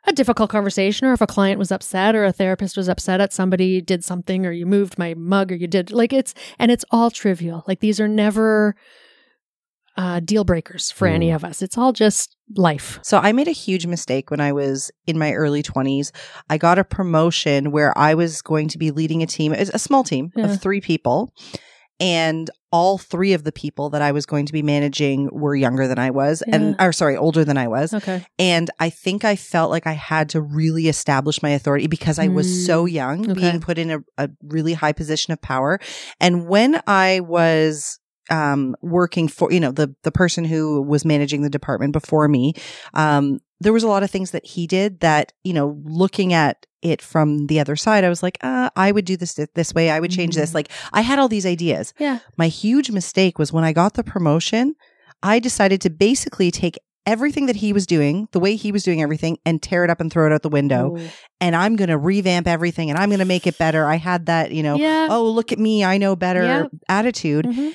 a 0.07 0.13
difficult 0.13 0.49
conversation 0.51 1.07
or 1.07 1.13
if 1.13 1.21
a 1.21 1.27
client 1.27 1.59
was 1.59 1.71
upset 1.73 2.15
or 2.15 2.25
a 2.25 2.33
therapist 2.33 2.77
was 2.77 2.89
upset 2.89 3.21
at 3.21 3.33
somebody 3.33 3.81
did 3.81 4.03
something 4.05 4.47
or 4.47 4.53
you 4.53 4.65
moved 4.67 4.99
my 4.99 5.15
mug 5.15 5.53
or 5.53 5.55
you 5.57 5.67
did 5.67 5.91
like 5.91 6.13
it's, 6.13 6.35
and 6.59 6.71
it's 6.71 6.85
all 6.91 7.11
trivial. 7.11 7.65
Like 7.67 7.81
these 7.81 8.01
are 8.01 8.09
never, 8.09 8.75
uh, 9.97 10.21
deal 10.21 10.45
breakers 10.45 10.93
for 10.93 11.09
any 11.09 11.31
Hmm. 11.31 11.35
of 11.37 11.45
us. 11.45 11.61
It's 11.61 11.77
all 11.77 11.93
just 11.93 12.37
life. 12.57 13.01
So 13.03 13.19
I 13.19 13.33
made 13.33 13.49
a 13.49 13.53
huge 13.53 13.85
mistake 13.85 14.31
when 14.31 14.41
I 14.41 14.53
was 14.53 14.93
in 15.09 15.19
my 15.19 15.33
early 15.33 15.61
20s. 15.63 16.13
I 16.49 16.57
got 16.57 16.79
a 16.79 16.85
promotion 16.85 17.73
where 17.73 17.97
I 17.99 18.15
was 18.15 18.41
going 18.41 18.69
to 18.69 18.79
be 18.79 18.93
leading 18.93 19.23
a 19.25 19.27
team, 19.27 19.53
a 19.53 19.79
small 19.79 20.05
team 20.05 20.31
Yeah. 20.37 20.45
of 20.53 20.61
3 20.61 20.81
people, 20.81 21.35
and 21.99 22.49
all 22.71 22.99
3 22.99 23.33
of 23.33 23.45
the 23.45 23.53
people 23.53 23.91
that 23.91 24.03
I 24.03 24.13
was 24.13 24.27
going 24.27 24.47
to 24.47 24.53
be 24.53 24.63
managing 24.63 25.29
were 25.33 25.55
younger 25.57 25.87
than 25.89 25.99
I 25.99 26.11
was 26.11 26.43
and 26.43 26.77
or 26.79 26.93
sorry, 26.93 27.17
older 27.17 27.45
than 27.45 27.57
I 27.57 27.69
was. 27.69 27.95
Okay. 27.95 28.25
And 28.39 28.71
I 28.79 28.91
think 28.91 29.25
I 29.25 29.37
felt 29.37 29.71
like 29.71 29.87
I 29.87 29.93
had 29.93 30.29
to 30.31 30.41
really 30.41 30.89
establish 30.89 31.43
my 31.43 31.51
authority 31.51 31.87
because 31.87 32.19
I 32.19 32.29
was 32.29 32.47
Mm. 32.47 32.67
so 32.67 32.85
young, 32.85 33.31
Okay. 33.31 33.41
being 33.41 33.61
put 33.61 33.79
in 33.79 33.91
a, 33.91 33.99
a 34.19 34.29
really 34.43 34.75
high 34.75 34.93
position 34.93 35.33
of 35.33 35.41
power. 35.41 35.79
And 36.21 36.47
when 36.47 36.81
I 36.87 37.21
was 37.21 37.99
um, 38.31 38.77
working 38.83 39.29
for, 39.29 39.51
you 39.53 39.61
know, 39.61 39.73
the 39.73 39.95
the 40.03 40.13
person 40.13 40.45
who 40.45 40.83
was 40.83 41.05
managing 41.05 41.43
the 41.43 41.51
department 41.51 41.93
before 41.93 42.29
me, 42.29 42.55
um, 42.95 43.41
there 43.61 43.73
was 43.73 43.83
a 43.83 43.89
lot 43.89 44.03
of 44.03 44.11
things 44.11 44.31
that 44.33 44.47
he 44.47 44.67
did 44.67 45.01
that, 45.01 45.33
you 45.45 45.53
know, 45.53 45.81
looking 45.85 46.33
at 46.33 46.65
it 46.81 47.03
from 47.03 47.47
the 47.49 47.59
other 47.59 47.75
side, 47.75 48.05
I 48.05 48.09
was 48.09 48.23
like, 48.23 48.39
uh, 48.41 48.71
I 48.77 48.93
would 48.93 49.05
do 49.05 49.17
this 49.17 49.35
this 49.55 49.75
way. 49.75 49.91
I 49.91 49.99
would 49.99 50.13
change 50.13 50.37
this. 50.37 50.51
Mhm. 50.51 50.55
Like 50.55 50.69
I 50.93 51.01
had 51.01 51.19
all 51.19 51.29
these 51.29 51.45
ideas. 51.47 51.93
Yeah. 51.99 52.21
My 52.37 52.47
huge 52.49 52.91
mistake 52.93 53.37
was 53.39 53.53
when 53.53 53.65
I 53.65 53.73
got 53.73 53.95
the 53.95 54.05
promotion, 54.05 54.77
I 55.23 55.41
decided 55.41 55.81
to 55.81 55.91
basically 55.91 56.53
take 56.53 56.79
everything 57.05 57.47
that 57.47 57.57
he 57.57 57.73
was 57.73 57.87
doing, 57.87 58.29
the 58.33 58.39
way 58.39 58.55
he 58.55 58.71
was 58.71 58.85
doing 58.85 59.03
everything, 59.03 59.39
and 59.47 59.61
tear 59.63 59.83
it 59.83 59.91
up 59.91 59.99
and 60.01 60.13
throw 60.13 60.27
it 60.27 60.33
out 60.33 60.43
the 60.43 60.49
window. 60.51 60.95
Oh. 60.97 61.11
And 61.41 61.57
I'm 61.57 61.75
going 61.75 61.89
to 61.89 61.97
revamp 61.99 62.47
everything 62.47 62.91
and 62.91 62.99
I'm 62.99 63.09
going 63.09 63.19
to 63.19 63.25
make 63.25 63.47
it 63.47 63.57
better. 63.59 63.87
I 63.87 63.97
had 63.97 64.27
that, 64.27 64.53
you 64.53 64.63
know, 64.63 64.77
Yeah. 64.77 65.09
oh, 65.11 65.25
look 65.31 65.51
at 65.51 65.59
me, 65.59 65.85
I 65.85 65.97
know 65.99 66.15
better 66.15 66.43
Yeah. 66.45 66.67
attitude. 66.89 67.47
Mhm. 67.47 67.75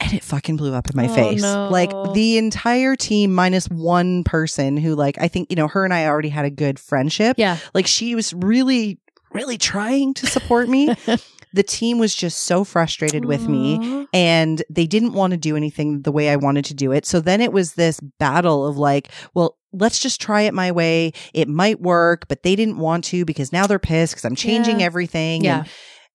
And 0.00 0.12
it 0.12 0.22
fucking 0.22 0.56
blew 0.56 0.74
up 0.74 0.88
in 0.88 0.96
my 0.96 1.08
Oh, 1.08 1.14
face. 1.14 1.42
no. 1.42 1.68
Like 1.70 1.90
the 2.14 2.38
entire 2.38 2.94
team 2.96 3.34
minus 3.34 3.66
one 3.68 4.24
person 4.24 4.76
who 4.76 4.94
like 4.94 5.16
I 5.20 5.28
think, 5.28 5.50
you 5.50 5.56
know, 5.56 5.68
her 5.68 5.84
and 5.84 5.92
I 5.92 6.06
already 6.06 6.28
had 6.28 6.44
a 6.44 6.50
good 6.50 6.78
friendship. 6.78 7.36
Yeah. 7.38 7.58
Like 7.74 7.86
she 7.86 8.14
was 8.14 8.32
really 8.34 8.98
really 9.32 9.58
trying 9.58 10.14
to 10.14 10.26
support 10.26 10.68
me. 10.68 10.94
the 11.52 11.62
team 11.62 11.98
was 11.98 12.14
just 12.14 12.44
so 12.44 12.64
frustrated 12.64 13.24
with 13.26 13.46
me 13.48 14.06
and 14.14 14.62
they 14.70 14.86
didn't 14.86 15.12
want 15.12 15.32
to 15.32 15.36
do 15.36 15.56
anything 15.56 16.02
the 16.02 16.12
way 16.12 16.30
I 16.30 16.36
wanted 16.36 16.64
to 16.66 16.74
do 16.74 16.92
it. 16.92 17.04
So 17.04 17.20
then 17.20 17.40
it 17.40 17.52
was 17.52 17.74
this 17.74 18.00
battle 18.18 18.66
of 18.66 18.78
like, 18.78 19.10
well, 19.34 19.56
let's 19.72 19.98
just 19.98 20.20
try 20.20 20.42
it 20.42 20.54
my 20.54 20.72
way. 20.72 21.12
It 21.34 21.46
might 21.48 21.80
work, 21.80 22.26
but 22.28 22.42
they 22.42 22.56
didn't 22.56 22.78
want 22.78 23.04
to 23.06 23.24
because 23.26 23.52
now 23.52 23.66
they're 23.66 23.78
pissed 23.78 24.14
because 24.14 24.24
I'm 24.24 24.34
changing 24.36 24.80
Yeah. 24.80 24.86
everything. 24.86 25.44
Yeah. 25.44 25.58
And 25.60 25.68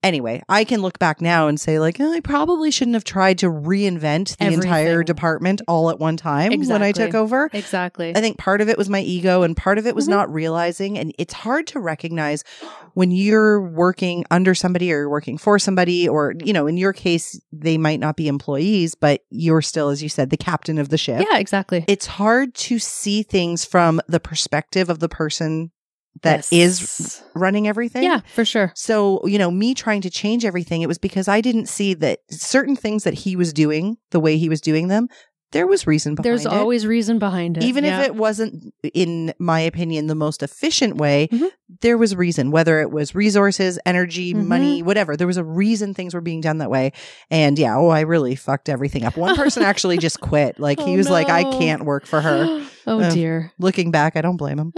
anyway, 0.03 0.41
I 0.49 0.63
can 0.65 0.81
look 0.81 0.99
back 0.99 1.21
now 1.21 1.47
and 1.47 1.59
say 1.59 1.79
like, 1.79 1.99
oh, 1.99 2.11
I 2.13 2.19
probably 2.19 2.69
shouldn't 2.69 2.93
have 2.95 3.03
tried 3.03 3.39
to 3.39 3.47
reinvent 3.49 4.37
the 4.37 4.53
entire 4.53 5.03
department 5.03 5.61
all 5.67 5.89
at 5.89 5.99
one 5.99 6.17
time 6.17 6.51
when 6.51 6.83
I 6.83 6.91
took 6.91 7.15
over. 7.15 7.49
Exactly. 7.53 8.15
I 8.15 8.21
think 8.21 8.37
part 8.37 8.61
of 8.61 8.69
it 8.69 8.77
was 8.77 8.89
my 8.89 8.99
ego 9.01 9.41
and 9.43 9.55
part 9.57 9.77
of 9.77 9.87
it 9.87 9.95
was 9.95 10.05
Mhm. 10.07 10.11
not 10.11 10.33
realizing. 10.33 10.97
And 10.99 11.13
it's 11.17 11.33
hard 11.33 11.67
to 11.67 11.79
recognize 11.79 12.43
when 12.93 13.09
you're 13.11 13.61
working 13.61 14.23
under 14.29 14.53
somebody 14.53 14.91
or 14.93 14.97
you're 14.99 15.09
working 15.09 15.37
for 15.37 15.57
somebody, 15.57 16.07
or, 16.07 16.33
you 16.43 16.53
know, 16.53 16.67
in 16.67 16.77
your 16.77 16.93
case, 16.93 17.39
they 17.51 17.77
might 17.77 17.99
not 17.99 18.15
be 18.15 18.27
employees, 18.27 18.93
but 18.95 19.21
you're 19.31 19.61
still, 19.61 19.89
as 19.89 20.03
you 20.03 20.09
said, 20.09 20.29
the 20.29 20.37
captain 20.37 20.77
of 20.77 20.89
the 20.89 20.97
ship. 20.97 21.25
yeah, 21.31 21.39
exactly. 21.39 21.85
It's 21.87 22.05
hard 22.05 22.53
to 22.55 22.77
see 22.79 23.23
things 23.23 23.65
from 23.65 24.01
the 24.07 24.19
perspective 24.19 24.89
of 24.89 24.99
the 24.99 25.09
person 25.09 25.71
that 26.21 26.39
is 26.51 26.79
Yes. 26.79 27.23
running 27.35 27.67
everything. 27.67 28.03
Yeah, 28.03 28.21
for 28.33 28.45
sure. 28.45 28.71
So, 28.75 29.25
you 29.25 29.37
know, 29.37 29.49
me 29.51 29.73
trying 29.73 30.01
to 30.01 30.09
change 30.09 30.45
everything, 30.45 30.81
it 30.81 30.87
was 30.87 30.97
because 30.97 31.27
I 31.27 31.41
didn't 31.41 31.67
see 31.67 31.93
that 31.95 32.19
certain 32.29 32.75
things 32.75 33.03
that 33.03 33.13
he 33.15 33.35
was 33.35 33.51
doing, 33.51 33.97
the 34.11 34.19
way 34.19 34.37
he 34.37 34.47
was 34.49 34.61
doing 34.61 34.87
them, 34.87 35.07
there 35.51 35.67
was 35.67 35.85
reason 35.85 36.15
behind 36.15 36.25
it. 36.25 36.29
There's 36.29 36.45
it. 36.47 36.51
always 36.51 36.87
reason 36.87 37.19
behind 37.19 37.57
it. 37.57 37.63
Even 37.63 37.83
Yeah. 37.83 38.01
if 38.01 38.07
it 38.07 38.15
wasn't, 38.15 38.73
in 38.93 39.33
my 39.37 39.59
opinion, 39.59 40.07
the 40.07 40.15
most 40.15 40.41
efficient 40.41 40.97
way, 40.97 41.29
Mhm. 41.31 41.49
there 41.81 41.95
was 41.95 42.15
reason, 42.15 42.49
whether 42.49 42.79
it 42.81 42.89
was 42.89 43.13
resources, 43.13 43.77
energy, 43.85 44.33
Mhm. 44.33 44.47
money, 44.47 44.81
whatever. 44.81 45.15
There 45.15 45.27
was 45.27 45.37
a 45.37 45.43
reason 45.43 45.93
things 45.93 46.15
were 46.15 46.21
being 46.21 46.41
done 46.41 46.57
that 46.57 46.71
way. 46.71 46.91
And 47.29 47.59
yeah, 47.59 47.77
oh, 47.77 47.89
I 47.89 48.01
really 48.01 48.33
fucked 48.35 48.67
everything 48.67 49.03
up. 49.05 49.15
One 49.15 49.35
person 49.35 49.61
actually 49.63 49.99
just 49.99 50.19
quit. 50.21 50.59
Like 50.59 50.79
he 50.79 50.93
Oh, 50.95 50.97
was 50.97 51.09
like, 51.09 51.29
I 51.29 51.43
can't 51.43 51.85
work 51.85 52.07
for 52.07 52.21
her. 52.21 52.65
oh 52.87 52.99
Uh, 53.01 53.11
dear. 53.11 53.51
Looking 53.59 53.91
back, 53.91 54.15
I 54.15 54.21
don't 54.21 54.37
blame 54.37 54.59
him. 54.59 54.73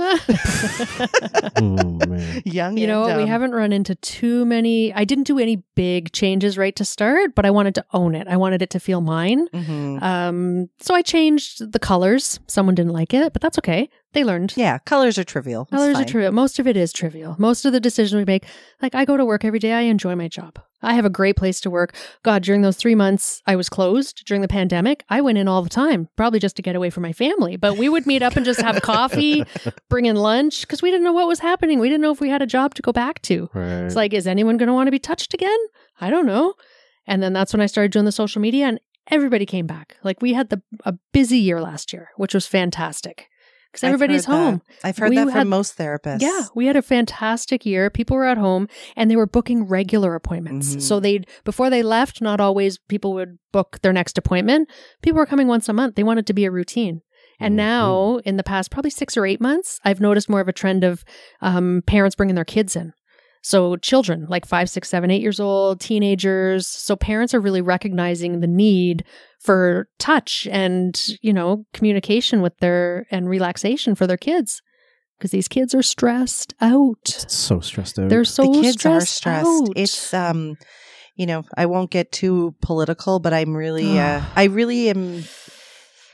oh 1.58 2.00
man. 2.08 2.42
Young, 2.46 2.78
You 2.78 2.88
know 2.88 3.06
and 3.06 3.16
what? 3.18 3.24
We 3.24 3.28
haven't 3.28 3.52
run 3.52 3.72
into 3.74 3.96
too 3.96 4.46
many. 4.46 4.94
I 4.94 5.04
didn't 5.06 5.26
do 5.26 5.40
any 5.40 5.64
big 5.76 6.12
changes 6.12 6.58
right 6.58 6.76
to 6.76 6.86
start, 6.86 7.36
but 7.36 7.46
I 7.46 7.52
wanted 7.52 7.76
to 7.76 7.86
own 7.94 8.16
it. 8.16 8.28
I 8.28 8.38
wanted 8.38 8.62
it 8.62 8.70
to 8.72 8.80
feel 8.80 9.02
mine. 9.02 9.48
Mhm. 9.50 10.02
Um, 10.02 10.70
so 10.80 10.94
I 10.96 11.02
changed 11.02 11.72
the 11.72 11.80
colors. 11.80 12.40
Someone 12.48 12.76
didn't 12.76 12.94
like 12.94 13.14
it, 13.14 13.34
but 13.34 13.42
that's 13.42 13.58
okay. 13.60 13.90
They 14.14 14.24
learned. 14.24 14.54
Yeah, 14.56 14.78
colors 14.80 15.18
are 15.18 15.24
trivial. 15.26 15.64
It's 15.64 15.72
Colors 15.72 16.00
are 16.00 16.06
trivial. 16.06 16.32
Most 16.32 16.58
of 16.60 16.68
it 16.68 16.78
is 16.78 16.94
trivial. 16.94 17.36
Most 17.38 17.66
of 17.66 17.74
the 17.74 17.80
decisions 17.82 18.16
we 18.16 18.24
make, 18.26 18.46
like 18.82 18.96
I 18.96 19.04
go 19.06 19.18
to 19.18 19.26
work 19.26 19.44
every 19.44 19.60
day. 19.60 19.74
I 19.74 19.82
enjoy 19.82 20.16
my 20.16 20.28
job. 20.30 20.58
I 20.86 20.94
have 20.94 21.06
a 21.06 21.10
great 21.10 21.36
place 21.36 21.60
to 21.62 21.70
work. 21.70 21.96
God, 22.24 22.44
during 22.44 22.62
those 22.62 22.78
three 22.78 22.96
months 22.96 23.42
I 23.46 23.56
was 23.56 23.70
closed 23.70 24.26
during 24.26 24.42
the 24.42 24.48
pandemic, 24.48 25.04
I 25.10 25.22
went 25.22 25.38
in 25.38 25.48
all 25.48 25.62
the 25.62 25.70
time, 25.70 26.10
probably 26.16 26.40
just 26.40 26.56
to 26.58 26.62
get 26.62 26.76
away 26.76 26.90
from 26.90 27.04
my 27.04 27.14
family. 27.14 27.58
But 27.58 27.78
we 27.78 27.90
would 27.90 28.06
meet 28.06 28.22
up 28.22 28.36
and 28.36 28.46
just 28.46 28.62
have 28.62 28.82
coffee, 28.82 29.44
bring 29.90 30.06
in 30.06 30.16
lunch, 30.16 30.62
because 30.62 30.82
we 30.82 30.92
didn't 30.92 31.04
know 31.04 31.14
what 31.14 31.28
was 31.28 31.40
happening. 31.40 31.80
We 31.80 31.90
didn't 31.90 32.02
know 32.02 32.12
if 32.12 32.22
we 32.22 32.30
had 32.30 32.42
a 32.42 32.48
job 32.48 32.76
to 32.76 32.82
go 32.82 32.92
back 32.92 33.22
to. 33.24 33.50
Right. 33.54 33.84
It's 33.84 33.96
like, 33.96 34.14
is 34.14 34.28
anyone 34.28 34.58
going 34.58 34.68
to 34.68 34.74
want 34.74 34.88
to 34.88 34.92
be 34.92 35.00
touched 35.00 35.34
again? 35.34 35.60
I 36.00 36.10
don't 36.10 36.26
know. 36.26 36.54
And 37.08 37.22
then 37.22 37.34
that's 37.34 37.54
when 37.54 37.62
I 37.62 37.66
started 37.68 37.92
doing 37.92 38.06
the 38.06 38.12
social 38.12 38.42
media, 38.42 38.66
and 38.66 38.80
everybody 39.08 39.46
came 39.46 39.68
back. 39.68 39.98
Like 40.04 40.22
we 40.22 40.34
had 40.34 40.50
the 40.50 40.62
a 40.84 40.94
busy 41.12 41.38
year 41.38 41.62
last 41.62 41.94
year, 41.94 42.10
which 42.18 42.34
was 42.34 42.48
fantastic 42.48 43.30
because 43.82 43.94
everybody's 43.94 44.26
heard 44.26 44.34
that. 44.34 44.38
home. 44.38 44.62
I've 44.84 44.98
heard 44.98 45.10
We 45.10 45.16
that 45.18 45.24
from 45.26 45.32
had- 45.34 45.48
most 45.48 45.78
therapists. 45.78 46.22
Yeah, 46.22 46.42
we 46.56 46.66
had 46.68 46.76
a 46.76 46.82
fantastic 46.82 47.66
year. 47.66 47.90
People 47.90 48.18
were 48.18 48.26
at 48.26 48.38
home 48.38 48.68
and 48.96 49.10
they 49.10 49.16
were 49.16 49.28
booking 49.28 49.64
regular 49.68 50.16
appointments. 50.16 50.76
Mhm. 50.76 50.82
So 50.82 51.00
they'd 51.00 51.28
before 51.44 51.70
they 51.70 51.84
left, 51.84 52.22
not 52.22 52.40
always 52.40 52.78
people 52.90 53.14
would 53.14 53.38
book 53.52 53.80
their 53.82 53.94
next 53.94 54.18
appointment. 54.18 54.70
People 55.02 55.18
were 55.20 55.26
coming 55.26 55.48
once 55.48 55.70
a 55.70 55.74
month. 55.74 55.96
They 55.96 56.04
wanted 56.04 56.26
to 56.28 56.34
be 56.34 56.46
a 56.46 56.52
routine. 56.52 57.02
And 57.40 57.54
Mhm. 57.54 57.58
now, 57.58 58.18
in 58.24 58.38
the 58.38 58.44
past 58.44 58.72
probably 58.72 58.92
six 58.92 59.18
or 59.18 59.26
eight 59.26 59.42
months, 59.42 59.80
I've 59.84 60.00
noticed 60.00 60.30
more 60.30 60.40
of 60.40 60.48
a 60.48 60.54
trend 60.54 60.84
of 60.86 61.04
um, 61.42 61.82
parents 61.86 62.16
bringing 62.16 62.36
their 62.36 62.46
kids 62.46 62.76
in. 62.76 62.94
So 63.46 63.76
children, 63.76 64.26
like 64.28 64.44
five, 64.44 64.72
six, 64.72 64.90
seven, 64.90 65.12
eight 65.12 65.22
years 65.22 65.40
old, 65.40 65.80
teenagers. 65.80 66.66
So 66.66 66.96
parents 66.96 67.32
are 67.36 67.40
really 67.40 67.62
recognizing 67.62 68.40
the 68.40 68.48
need 68.48 69.06
for 69.40 69.88
touch 70.00 70.48
and 70.50 71.00
you 71.22 71.32
know 71.32 71.64
communication 71.72 72.42
with 72.42 72.58
their 72.58 73.06
and 73.12 73.30
relaxation 73.30 73.94
for 73.94 74.08
their 74.08 74.18
kids 74.18 74.64
because 75.20 75.30
these 75.30 75.48
kids 75.48 75.76
are 75.76 75.84
stressed 75.84 76.56
out. 76.60 77.06
so 77.06 77.60
stressed 77.60 78.00
out. 78.00 78.10
They're 78.10 78.26
so 78.26 78.52
the 78.52 78.62
kids 78.62 78.80
stressed 78.80 79.28
are 79.28 79.44
stressed. 79.44 79.48
out. 79.48 79.74
It's 79.76 80.12
um, 80.12 80.58
you 81.16 81.28
know, 81.28 81.44
I 81.56 81.68
won't 81.68 81.92
get 81.92 82.12
too 82.12 82.56
political, 82.64 83.20
but 83.20 83.32
I'm 83.32 83.56
really, 83.56 84.00
uh, 84.00 84.24
I 84.36 84.46
really 84.46 84.90
am. 84.90 85.24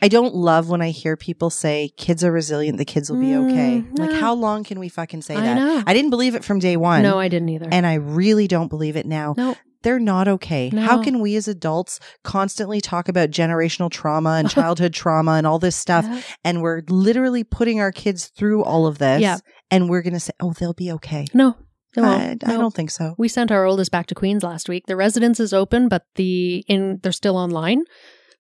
I 0.02 0.08
don't 0.08 0.34
love 0.34 0.70
when 0.70 0.82
I 0.82 0.90
hear 0.90 1.16
people 1.16 1.50
say 1.50 1.92
kids 1.98 2.24
are 2.24 2.32
resilient, 2.32 2.78
the 2.78 2.86
kids 2.86 3.12
will 3.12 3.20
be 3.20 3.36
okay. 3.36 3.84
Mm, 3.86 4.00
Like, 4.00 4.12
how 4.14 4.34
long 4.34 4.64
can 4.64 4.80
we 4.80 4.90
fucking 4.90 5.22
say 5.22 5.36
I 5.36 5.42
that? 5.42 5.56
know. 5.56 5.84
I 5.86 5.94
didn't 5.94 6.10
believe 6.10 6.34
it 6.36 6.44
from 6.44 6.60
day 6.60 6.76
one. 6.78 7.04
no, 7.04 7.20
I 7.20 7.28
didn't 7.28 7.50
either. 7.50 7.68
and 7.72 7.86
I 7.86 7.96
really 7.96 8.48
don't 8.48 8.68
believe 8.70 8.96
it 8.96 9.06
now. 9.06 9.36
no, 9.38 9.56
They're 9.84 10.00
not 10.00 10.28
okay. 10.28 10.70
How 10.70 11.04
can 11.04 11.20
we 11.22 11.36
as 11.36 11.48
adults 11.48 12.00
constantly 12.24 12.82
talk 12.82 13.10
about 13.10 13.30
generational 13.30 13.90
trauma 13.92 14.32
and 14.40 14.50
childhood 14.58 14.94
trauma 14.94 15.34
and 15.34 15.46
all 15.46 15.60
this 15.60 15.76
stuff? 15.76 16.06
Yeah. 16.08 16.22
And 16.44 16.62
we're 16.62 16.82
literally 16.90 17.44
putting 17.44 17.80
our 17.80 17.92
kids 17.92 18.28
through 18.36 18.64
all 18.64 18.88
of 18.88 18.98
this. 18.98 19.22
Yeah. 19.22 19.38
And 19.70 19.90
we're 19.90 20.02
going 20.02 20.14
to 20.14 20.20
say, 20.20 20.34
oh, 20.40 20.54
they'll 20.54 20.74
be 20.74 20.92
okay. 20.94 21.26
no, 21.34 21.56
I, 21.98 22.02
won't. 22.02 22.48
I 22.48 22.54
No. 22.54 22.62
don't 22.62 22.74
think 22.74 22.90
so. 22.92 23.16
We 23.18 23.28
sent 23.28 23.52
our 23.52 23.66
oldest 23.66 23.92
back 23.92 24.08
to 24.08 24.16
Queen's 24.16 24.44
last 24.44 24.68
week. 24.70 24.86
The 24.88 24.96
residence 24.96 25.40
is 25.40 25.54
open, 25.54 25.90
but 25.90 26.04
the 26.16 26.64
in 26.68 27.00
they're 27.04 27.12
still 27.12 27.38
online. 27.38 27.84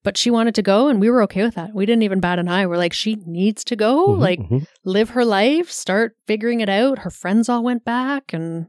But 0.03 0.17
she 0.17 0.31
wanted 0.31 0.55
to 0.55 0.63
go, 0.63 0.87
and 0.87 0.99
we 0.99 1.09
were 1.11 1.21
okay 1.23 1.43
with 1.43 1.53
that. 1.55 1.75
We 1.75 1.85
didn't 1.85 2.01
even 2.03 2.19
bat 2.19 2.39
an 2.39 2.47
eye. 2.47 2.65
We're 2.65 2.77
like, 2.77 2.93
she 2.93 3.17
needs 3.25 3.63
to 3.65 3.75
go, 3.75 4.07
Mhm, 4.09 4.17
like 4.19 4.39
mhm. 4.39 4.65
live 4.83 5.11
her 5.11 5.23
life, 5.23 5.69
start 5.69 6.15
figuring 6.25 6.59
it 6.59 6.69
out. 6.69 6.99
Her 6.99 7.11
friends 7.11 7.49
all 7.49 7.63
went 7.63 7.85
back, 7.85 8.33
and 8.33 8.65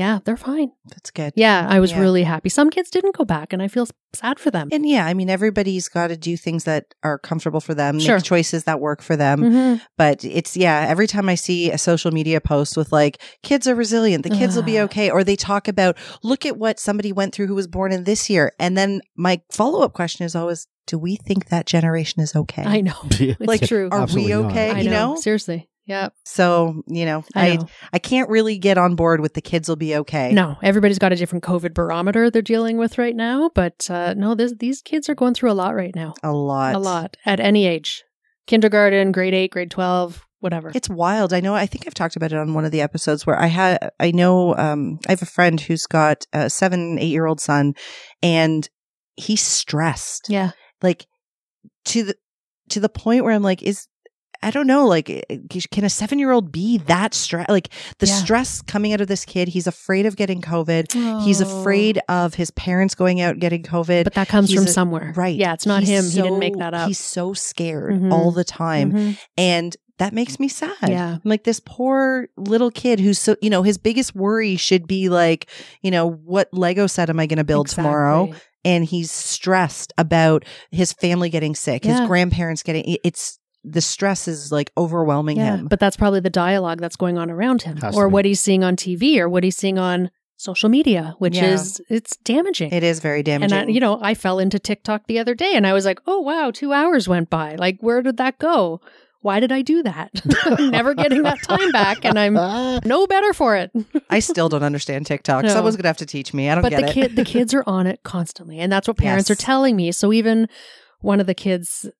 yeah, 0.00 0.18
they're 0.24 0.36
fine. 0.36 0.70
That's 0.90 1.10
good. 1.10 1.32
Yeah, 1.36 1.66
I 1.68 1.78
was 1.80 1.92
Yeah. 1.92 2.00
really 2.00 2.22
happy. 2.24 2.48
Some 2.48 2.70
kids 2.70 2.90
didn't 2.90 3.14
go 3.14 3.24
back, 3.24 3.52
and 3.52 3.62
I 3.62 3.68
feel 3.68 3.86
sad 4.14 4.38
for 4.40 4.50
them. 4.50 4.68
And 4.72 4.88
yeah, 4.88 5.06
I 5.06 5.14
mean, 5.14 5.30
everybody's 5.30 5.88
got 5.88 6.08
to 6.08 6.16
do 6.16 6.36
things 6.36 6.64
that 6.64 6.84
are 7.02 7.18
comfortable 7.18 7.60
for 7.60 7.74
them, 7.74 8.00
Sure. 8.00 8.16
make 8.16 8.24
choices 8.24 8.64
that 8.64 8.80
work 8.80 9.02
for 9.02 9.14
them. 9.16 9.40
Mhm. 9.40 9.80
But 9.96 10.24
it's, 10.24 10.56
yeah, 10.56 10.86
every 10.88 11.06
time 11.06 11.28
I 11.28 11.36
see 11.36 11.70
a 11.70 11.78
social 11.78 12.10
media 12.10 12.40
post 12.40 12.76
with 12.76 12.90
like, 12.92 13.20
kids 13.42 13.68
are 13.68 13.74
resilient, 13.74 14.24
the 14.24 14.30
kids 14.30 14.56
will 14.56 14.64
be 14.64 14.80
okay, 14.80 15.10
or 15.10 15.22
they 15.22 15.36
talk 15.36 15.68
about, 15.68 15.96
look 16.22 16.44
at 16.44 16.56
what 16.58 16.80
somebody 16.80 17.12
went 17.12 17.34
through 17.34 17.46
who 17.46 17.54
was 17.54 17.68
born 17.68 17.92
in 17.92 18.04
this 18.04 18.28
year. 18.28 18.52
And 18.58 18.76
then 18.76 19.00
my 19.16 19.40
follow 19.52 19.82
up 19.82 19.92
question 19.92 20.26
is 20.26 20.34
always, 20.34 20.66
do 20.86 20.98
we 20.98 21.14
think 21.14 21.50
that 21.50 21.66
generation 21.66 22.20
is 22.20 22.34
okay? 22.34 22.64
I 22.66 22.80
know. 22.80 22.96
Yeah. 23.20 23.34
It's 23.38 23.46
Like, 23.46 23.60
true. 23.68 23.88
Are 23.92 24.00
Absolutely 24.02 24.34
we 24.34 24.42
not. 24.42 24.50
okay? 24.50 24.70
I 24.72 24.80
you 24.80 24.90
know. 24.90 25.14
know? 25.14 25.20
Seriously. 25.20 25.68
Yeah. 25.90 26.10
So, 26.24 26.84
you 26.86 27.04
know, 27.04 27.24
I 27.34 27.48
I, 27.48 27.56
know. 27.56 27.66
I 27.92 27.98
can't 27.98 28.30
really 28.30 28.58
get 28.58 28.78
on 28.78 28.94
board 28.94 29.20
with 29.20 29.34
the 29.34 29.40
kids 29.40 29.68
will 29.68 29.74
be 29.74 29.96
okay. 29.96 30.32
No, 30.32 30.56
everybody's 30.62 31.00
got 31.00 31.12
a 31.12 31.16
different 31.16 31.42
COVID 31.42 31.74
barometer 31.74 32.30
they're 32.30 32.42
dealing 32.42 32.76
with 32.76 32.96
right 32.96 33.16
now. 33.16 33.50
But 33.56 33.90
uh, 33.90 34.14
no, 34.14 34.36
this, 34.36 34.54
these 34.56 34.82
kids 34.82 35.08
are 35.08 35.16
going 35.16 35.34
through 35.34 35.50
a 35.50 35.52
lot 35.52 35.74
right 35.74 35.92
now. 35.92 36.14
A 36.22 36.30
lot. 36.30 36.76
A 36.76 36.78
lot 36.78 37.16
at 37.26 37.40
any 37.40 37.66
age 37.66 38.04
kindergarten, 38.46 39.10
grade 39.10 39.34
eight, 39.34 39.50
grade 39.50 39.72
12, 39.72 40.24
whatever. 40.38 40.70
It's 40.72 40.88
wild. 40.88 41.32
I 41.32 41.40
know. 41.40 41.56
I 41.56 41.66
think 41.66 41.88
I've 41.88 41.94
talked 41.94 42.14
about 42.14 42.30
it 42.30 42.38
on 42.38 42.54
one 42.54 42.64
of 42.64 42.70
the 42.70 42.82
episodes 42.82 43.26
where 43.26 43.36
I 43.36 43.46
had. 43.46 43.90
I 43.98 44.12
know. 44.12 44.56
Um, 44.56 45.00
I 45.08 45.10
have 45.10 45.22
a 45.22 45.26
friend 45.26 45.60
who's 45.60 45.86
got 45.86 46.24
a 46.32 46.48
seven, 46.48 47.00
eight 47.00 47.08
year 47.08 47.26
old 47.26 47.40
son, 47.40 47.74
and 48.22 48.68
he's 49.16 49.42
stressed. 49.42 50.26
yeah. 50.28 50.52
Like 50.82 51.08
to 51.86 52.04
the 52.04 52.14
to 52.68 52.78
the 52.78 52.88
point 52.88 53.24
where 53.24 53.34
I'm 53.34 53.42
like, 53.42 53.60
is 53.64 53.88
I 54.42 54.50
don't 54.50 54.66
know. 54.66 54.86
Like, 54.86 55.10
eh, 55.10 55.36
can 55.70 55.84
a 55.84 55.90
seven 55.90 56.18
year 56.18 56.30
old 56.30 56.50
be 56.50 56.78
that 56.78 57.12
stressed? 57.14 57.50
Like 57.50 57.68
the 57.98 58.06
Yeah. 58.06 58.14
stress 58.14 58.62
coming 58.62 58.92
out 58.92 59.00
of 59.00 59.08
this 59.08 59.24
kid. 59.24 59.48
He's 59.48 59.66
afraid 59.66 60.06
of 60.06 60.16
getting 60.16 60.40
COVID. 60.40 60.92
He's 61.24 61.42
Oh. 61.42 61.60
afraid 61.60 62.00
of 62.08 62.34
his 62.34 62.50
parents 62.52 62.94
going 62.94 63.20
out 63.20 63.32
and 63.32 63.40
getting 63.40 63.62
COVID. 63.62 64.04
But 64.04 64.14
that 64.14 64.28
comes 64.28 64.48
He's 64.48 64.58
from 64.58 64.66
a- 64.66 64.70
somewhere. 64.70 65.12
right. 65.16 65.36
Yeah, 65.36 65.52
it's 65.52 65.66
not 65.66 65.80
He's 65.82 65.88
him. 65.90 66.04
he 66.10 66.22
didn't 66.22 66.38
make 66.38 66.56
that 66.58 66.72
up. 66.74 66.88
He's 66.88 66.98
so 66.98 67.34
scared 67.34 68.00
Mhm. 68.00 68.12
all 68.12 68.30
the 68.30 68.44
time. 68.44 68.92
Mhm. 68.92 69.18
And 69.36 69.76
that 69.98 70.14
makes 70.14 70.40
me 70.40 70.48
sad. 70.48 70.70
Yeah. 70.88 71.14
I'm 71.16 71.20
like 71.24 71.44
this 71.44 71.60
poor 71.62 72.28
little 72.38 72.70
kid 72.70 73.00
who's 73.00 73.18
so, 73.18 73.36
you 73.42 73.50
know, 73.50 73.62
his 73.62 73.76
biggest 73.76 74.16
worry 74.16 74.56
should 74.56 74.86
be 74.86 75.10
like, 75.10 75.46
you 75.82 75.90
know, 75.90 76.08
what 76.08 76.48
Lego 76.54 76.86
set 76.86 77.10
am 77.10 77.20
I 77.20 77.26
going 77.26 77.36
to 77.36 77.44
build 77.44 77.68
tomorrow? 77.68 78.32
And 78.64 78.84
he's 78.86 79.10
stressed 79.10 79.92
about 79.98 80.44
his 80.70 80.94
family 80.94 81.28
getting 81.28 81.54
sick, 81.54 81.84
his 81.84 82.00
grandparents 82.00 82.62
getting, 82.62 82.84
it- 82.84 83.00
it's, 83.04 83.38
the 83.64 83.80
stress 83.80 84.26
is 84.28 84.50
like 84.50 84.70
overwhelming 84.76 85.36
Yeah, 85.36 85.56
him. 85.58 85.68
but 85.68 85.78
that's 85.80 85.96
probably 85.96 86.20
the 86.20 86.30
dialogue 86.30 86.80
that's 86.80 86.96
going 86.96 87.18
on 87.18 87.30
around 87.30 87.62
him, 87.62 87.76
Has 87.78 87.96
or 87.96 88.08
what 88.08 88.24
he's 88.24 88.40
seeing 88.40 88.64
on 88.64 88.76
TV, 88.76 89.18
or 89.18 89.28
what 89.28 89.44
he's 89.44 89.56
seeing 89.56 89.78
on 89.78 90.10
social 90.36 90.70
media, 90.70 91.14
which 91.18 91.36
Yeah. 91.36 91.52
is 91.52 91.80
it's 91.90 92.16
damaging. 92.24 92.72
It 92.72 92.82
is 92.82 93.00
very 93.00 93.18
and 93.18 93.26
damaging. 93.26 93.58
I, 93.58 93.66
you 93.66 93.78
know, 93.80 93.98
I 94.00 94.14
fell 94.14 94.38
into 94.38 94.58
TikTok 94.58 95.06
the 95.06 95.18
other 95.18 95.34
day 95.34 95.52
and 95.54 95.66
I 95.66 95.74
was 95.74 95.84
like, 95.84 96.00
"Oh 96.06 96.20
wow, 96.20 96.50
2 96.50 96.72
hours 96.72 97.06
went 97.08 97.28
by. 97.28 97.56
Like 97.56 97.76
where 97.80 98.00
did 98.00 98.16
that 98.16 98.38
go? 98.38 98.80
Why 99.22 99.38
did 99.38 99.52
I 99.52 99.60
do 99.60 99.82
that? 99.82 100.10
I'm 100.46 100.70
never 100.70 100.94
getting 100.94 101.24
that 101.24 101.42
time 101.42 101.70
back 101.72 102.06
and 102.06 102.18
I'm 102.18 102.32
no 102.86 103.06
better 103.06 103.34
for 103.34 103.54
it." 103.56 103.70
I 104.08 104.20
still 104.20 104.48
don't 104.48 104.62
understand 104.62 105.04
TikTok. 105.04 105.42
No. 105.44 105.50
Someone's 105.50 105.76
gonna 105.76 105.88
have 105.88 105.98
to 105.98 106.06
teach 106.06 106.32
me. 106.32 106.48
I 106.48 106.54
don't 106.54 106.62
but 106.62 106.70
get 106.70 106.80
the 106.80 106.88
it. 106.88 106.94
kid 106.94 107.16
the 107.16 107.24
kids 107.24 107.52
are 107.52 107.64
on 107.66 107.86
it 107.86 108.02
constantly 108.04 108.58
and 108.58 108.72
that's 108.72 108.88
what 108.88 108.96
parents 108.96 109.28
Yes. 109.28 109.38
are 109.38 109.42
telling 109.42 109.76
me 109.76 109.92
so 109.92 110.10
even 110.10 110.48
one 111.02 111.20
of 111.20 111.26
the 111.26 111.34
kids 111.34 111.90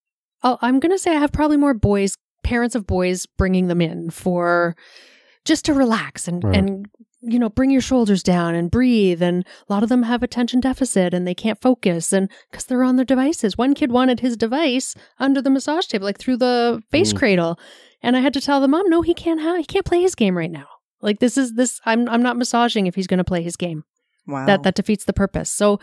oh, 0.43 0.59
i'm 0.63 0.81
going 0.81 0.93
to 0.93 0.99
say 0.99 1.15
i 1.15 1.19
have 1.21 1.33
probably 1.33 1.57
more 1.57 1.75
boys 1.75 2.17
parents 2.43 2.75
of 2.75 2.87
boys 2.87 3.27
bringing 3.27 3.69
them 3.69 3.81
in 3.81 4.11
for 4.11 4.75
just 5.45 5.65
to 5.67 5.75
relax 5.75 6.27
and 6.29 6.43
Right. 6.45 6.57
and 6.57 6.87
you 7.23 7.39
know 7.39 7.51
bring 7.51 7.71
your 7.71 7.83
shoulders 7.83 8.23
down 8.23 8.55
and 8.55 8.71
breathe 8.71 9.23
and 9.23 9.45
a 9.69 9.73
lot 9.73 9.83
of 9.83 9.89
them 9.91 10.05
have 10.05 10.23
attention 10.23 10.61
deficit 10.61 11.13
and 11.13 11.27
they 11.27 11.35
can't 11.35 11.61
focus 11.61 12.13
and 12.15 12.31
because 12.51 12.65
they're 12.65 12.83
on 12.83 12.97
their 12.97 13.05
devices 13.05 13.59
one 13.59 13.75
kid 13.75 13.93
wanted 13.93 14.21
his 14.21 14.37
device 14.39 14.95
under 15.19 15.43
the 15.43 15.51
massage 15.51 15.87
table 15.87 16.07
like 16.07 16.19
through 16.19 16.39
the 16.39 16.83
face 16.91 17.13
Mm. 17.13 17.19
cradle 17.19 17.59
and 18.03 18.17
i 18.17 18.21
had 18.21 18.33
to 18.33 18.41
tell 18.41 18.61
the 18.61 18.69
mom 18.69 18.89
no 18.89 19.03
he 19.03 19.13
can't 19.13 19.41
have 19.43 19.59
he 19.59 19.65
can't 19.65 19.85
play 19.85 20.01
his 20.01 20.15
game 20.15 20.37
right 20.37 20.51
now 20.51 20.67
like 21.03 21.19
this 21.19 21.37
is 21.37 21.55
this 21.55 21.79
i'm 21.85 22.09
i'm 22.09 22.23
not 22.23 22.39
massaging 22.39 22.87
if 22.87 22.95
he's 22.95 23.07
going 23.07 23.19
to 23.19 23.25
play 23.25 23.43
his 23.43 23.57
game 23.57 23.85
wow. 24.27 24.47
that 24.47 24.63
that 24.63 24.75
defeats 24.75 25.05
the 25.05 25.13
purpose. 25.13 25.53
So 25.53 25.79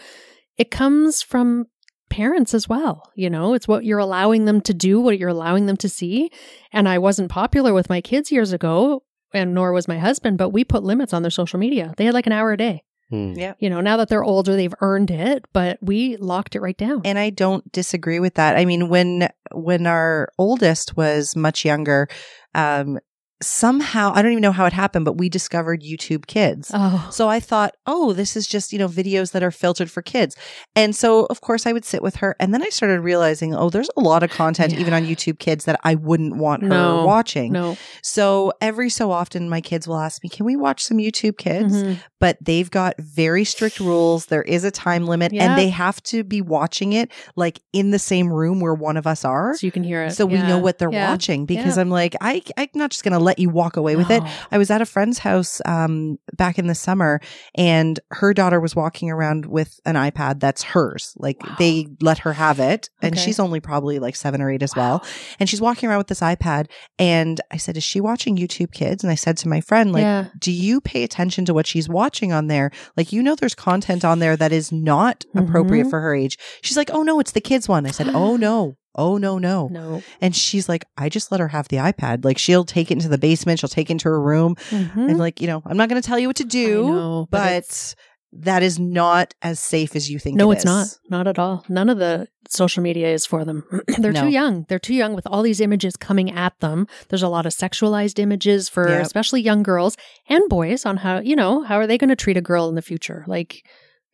it 0.57 0.71
comes 0.71 1.21
from 1.21 1.65
parents 2.09 2.53
as 2.53 2.67
well, 2.67 3.11
you 3.15 3.29
know. 3.29 3.53
It's 3.53 3.67
what 3.67 3.85
you're 3.85 3.99
allowing 3.99 4.45
them 4.45 4.61
to 4.61 4.73
do, 4.73 4.99
what 4.99 5.17
you're 5.19 5.29
allowing 5.29 5.65
them 5.65 5.77
to 5.77 5.89
see. 5.89 6.31
And 6.71 6.87
I 6.87 6.97
wasn't 6.97 7.29
popular 7.29 7.73
with 7.73 7.89
my 7.89 8.01
kids 8.01 8.31
years 8.31 8.53
ago, 8.53 9.03
and 9.33 9.53
nor 9.53 9.73
was 9.73 9.87
my 9.87 9.97
husband, 9.99 10.37
but 10.37 10.49
we 10.49 10.63
put 10.63 10.83
limits 10.83 11.13
on 11.13 11.21
their 11.21 11.31
social 11.31 11.59
media. 11.59 11.93
They 11.97 12.05
had 12.05 12.13
like 12.13 12.27
an 12.27 12.33
hour 12.33 12.51
a 12.51 12.57
day. 12.57 12.83
Hmm. 13.09 13.33
yeah. 13.33 13.53
You 13.59 13.69
know, 13.69 13.79
now 13.79 13.97
that 13.97 14.09
they're 14.09 14.23
older, 14.23 14.55
they've 14.55 14.73
earned 14.81 15.11
it, 15.11 15.45
but 15.53 15.77
we 15.81 16.17
locked 16.17 16.55
it 16.55 16.61
right 16.61 16.77
down. 16.77 17.01
And 17.05 17.17
I 17.17 17.29
don't 17.29 17.71
disagree 17.71 18.19
with 18.19 18.33
that. 18.35 18.57
I 18.57 18.65
mean, 18.65 18.89
when 18.89 19.29
when 19.53 19.87
our 19.87 20.29
oldest 20.37 20.97
was 20.97 21.35
much 21.35 21.63
younger, 21.63 22.09
um, 22.53 22.99
somehow 23.41 24.11
I 24.15 24.21
don't 24.21 24.31
even 24.31 24.41
know 24.41 24.51
how 24.51 24.65
it 24.65 24.73
happened, 24.73 25.05
but 25.05 25.17
we 25.17 25.29
discovered 25.29 25.81
YouTube 25.83 26.25
Kids. 26.27 26.71
oh, 26.73 27.07
So 27.11 27.29
I 27.29 27.39
thought, 27.39 27.75
oh, 27.85 28.13
this 28.13 28.35
is 28.35 28.47
just, 28.47 28.73
you 28.73 28.79
know, 28.79 28.87
videos 28.87 29.31
that 29.31 29.43
are 29.43 29.51
filtered 29.51 29.91
for 29.91 30.01
kids. 30.01 30.35
And 30.75 30.95
so, 30.95 31.25
of 31.25 31.41
course, 31.41 31.65
I 31.67 31.73
would 31.73 31.85
sit 31.85 32.01
with 32.01 32.15
her. 32.17 32.35
And 32.39 32.53
then 32.53 32.63
I 32.63 32.69
started 32.69 33.01
realizing, 33.01 33.53
oh, 33.55 33.69
there's 33.69 33.89
a 33.95 34.01
lot 34.01 34.23
of 34.23 34.31
content, 34.31 34.73
Yeah. 34.73 34.79
even 34.79 34.93
on 34.93 35.05
YouTube 35.05 35.39
Kids, 35.39 35.65
that 35.65 35.79
I 35.83 35.95
wouldn't 35.95 36.35
want 36.37 36.63
her 36.63 36.69
No. 36.69 37.05
watching. 37.05 37.51
no. 37.51 37.77
So 38.01 38.53
every 38.61 38.89
so 38.89 39.11
often, 39.11 39.49
my 39.49 39.61
kids 39.61 39.87
will 39.87 39.97
ask 39.99 40.23
me, 40.23 40.29
can 40.29 40.45
we 40.45 40.55
watch 40.55 40.83
some 40.83 40.97
YouTube 40.97 41.37
Kids? 41.37 41.73
Mhm. 41.75 41.97
But 42.19 42.37
they've 42.41 42.69
got 42.71 42.95
very 42.99 43.43
strict 43.43 43.79
rules. 43.79 44.25
There 44.27 44.41
is 44.41 44.63
a 44.63 44.71
time 44.71 45.05
limit, 45.05 45.31
Yeah. 45.31 45.43
and 45.49 45.57
they 45.59 45.69
have 45.69 46.01
to 46.03 46.23
be 46.23 46.41
watching 46.41 46.93
it 46.93 47.11
like 47.35 47.59
in 47.73 47.91
the 47.91 47.99
same 47.99 48.33
room 48.33 48.59
where 48.59 48.73
one 48.73 48.97
of 48.97 49.05
us 49.05 49.23
are. 49.23 49.53
So 49.55 49.67
you 49.67 49.71
can 49.71 49.83
hear 49.83 50.03
it. 50.05 50.11
So 50.13 50.25
we 50.25 50.37
know 50.41 50.57
what 50.57 50.79
they're 50.79 50.91
Yeah. 50.91 51.11
watching 51.11 51.45
because 51.45 51.75
Yeah. 51.77 51.81
I'm 51.81 51.89
like, 51.91 52.15
I, 52.19 52.41
I'm 52.57 52.67
not 52.73 52.89
just 52.91 53.03
going 53.03 53.13
to 53.13 53.26
let 53.27 53.37
you 53.39 53.49
walk 53.49 53.77
away 53.77 53.95
with 53.95 54.09
it. 54.09 54.23
I 54.51 54.57
was 54.57 54.69
at 54.71 54.81
a 54.81 54.85
friend's 54.85 55.19
house 55.19 55.61
um, 55.65 56.17
back 56.35 56.57
in 56.57 56.67
the 56.67 56.75
summer, 56.87 57.19
and 57.55 57.99
her 58.11 58.33
daughter 58.33 58.59
was 58.59 58.75
walking 58.75 59.09
around 59.11 59.45
with 59.45 59.79
an 59.85 59.95
iPad 59.95 60.39
that's 60.39 60.63
hers. 60.63 61.13
Like 61.17 61.37
Wow. 61.43 61.55
they 61.59 61.73
let 62.01 62.19
her 62.25 62.33
have 62.33 62.59
it, 62.59 62.89
and 63.01 63.13
Okay. 63.13 63.23
she's 63.23 63.39
only 63.39 63.59
probably 63.59 63.99
like 63.99 64.15
seven 64.15 64.41
or 64.41 64.49
eight 64.49 64.63
as 64.63 64.75
well. 64.75 65.03
And 65.39 65.49
she's 65.49 65.61
walking 65.61 65.87
around 65.89 65.99
with 65.99 66.07
this 66.07 66.21
iPad, 66.21 66.67
and 66.97 67.39
I 67.51 67.57
said, 67.57 67.77
"Is 67.77 67.83
she 67.83 67.99
watching 68.01 68.37
YouTube 68.37 68.71
Kids?" 68.71 69.03
And 69.03 69.11
I 69.11 69.15
said 69.15 69.37
to 69.37 69.47
my 69.47 69.61
friend, 69.61 69.91
"Like, 69.91 70.01
yeah. 70.03 70.25
do 70.39 70.51
you 70.51 70.79
pay 70.81 71.03
attention 71.03 71.45
to 71.45 71.53
what 71.53 71.67
she's 71.67 71.87
watching 71.89 72.31
on 72.31 72.47
there? 72.47 72.71
Like, 72.95 73.11
you 73.11 73.21
know, 73.21 73.35
there's 73.35 73.55
content 73.55 74.03
on 74.05 74.19
there 74.19 74.37
that 74.37 74.51
is 74.51 74.71
not 74.71 75.25
appropriate 75.35 75.87
Mhm. 75.87 75.89
for 75.89 75.99
her 76.01 76.15
age." 76.15 76.37
She's 76.61 76.77
like, 76.77 76.89
"Oh 76.93 77.03
no, 77.03 77.19
it's 77.19 77.31
the 77.33 77.41
kids 77.41 77.67
one." 77.67 77.85
I 77.85 77.91
said, 77.91 78.09
"Oh 78.13 78.37
no." 78.37 78.75
Oh 78.97 79.17
no, 79.17 79.37
no. 79.37 79.67
No. 79.71 80.01
And 80.21 80.35
she's 80.35 80.67
like, 80.67 80.85
I 80.97 81.09
just 81.09 81.31
let 81.31 81.39
her 81.39 81.47
have 81.49 81.67
the 81.67 81.77
iPad. 81.77 82.25
Like 82.25 82.37
she'll 82.37 82.65
take 82.65 82.89
it 82.91 82.95
into 82.95 83.09
the 83.09 83.17
basement, 83.17 83.59
she'll 83.59 83.69
take 83.69 83.89
it 83.89 83.93
into 83.93 84.09
her 84.09 84.19
room. 84.21 84.55
Mhm. 84.69 84.95
And 85.09 85.17
like, 85.19 85.39
you 85.41 85.47
know, 85.47 85.61
I'm 85.65 85.77
not 85.77 85.89
going 85.89 86.01
to 86.01 86.05
tell 86.07 86.19
you 86.19 86.27
what 86.27 86.37
to 86.37 86.45
do, 86.45 86.87
know, 86.87 87.27
but, 87.29 87.51
it's- 87.51 87.95
that 88.33 88.61
is 88.61 88.77
not 88.77 89.33
as 89.41 89.57
safe 89.57 89.95
as 89.95 90.11
you 90.11 90.19
think. 90.19 90.35
No, 90.35 90.51
it 90.51 90.55
it's 90.57 90.65
not. 90.65 90.87
Not 91.09 91.27
at 91.27 91.39
all. 91.39 91.63
None 91.69 91.87
of 91.89 91.97
the 91.97 92.27
social 92.49 92.83
media 92.83 93.07
is 93.07 93.25
for 93.25 93.45
them. 93.45 93.63
They're 93.99 94.11
No. 94.11 94.23
too 94.23 94.27
young. 94.27 94.65
They're 94.67 94.79
too 94.79 94.93
young 94.93 95.15
with 95.15 95.25
all 95.27 95.41
these 95.41 95.61
images 95.61 95.95
coming 95.95 96.29
at 96.29 96.59
them. 96.59 96.87
There's 97.07 97.23
a 97.23 97.29
lot 97.29 97.45
of 97.45 97.53
sexualized 97.53 98.19
images 98.19 98.67
for 98.67 98.89
Yep. 98.89 99.01
especially 99.05 99.41
young 99.41 99.63
girls 99.63 99.95
and 100.27 100.43
boys 100.49 100.85
on 100.85 100.97
how, 100.97 101.19
you 101.19 101.37
know, 101.37 101.63
how 101.63 101.77
are 101.77 101.87
they 101.87 101.97
going 101.97 102.09
to 102.09 102.17
treat 102.17 102.35
a 102.37 102.41
girl 102.41 102.67
in 102.67 102.75
the 102.75 102.81
future? 102.81 103.23
Like, 103.27 103.63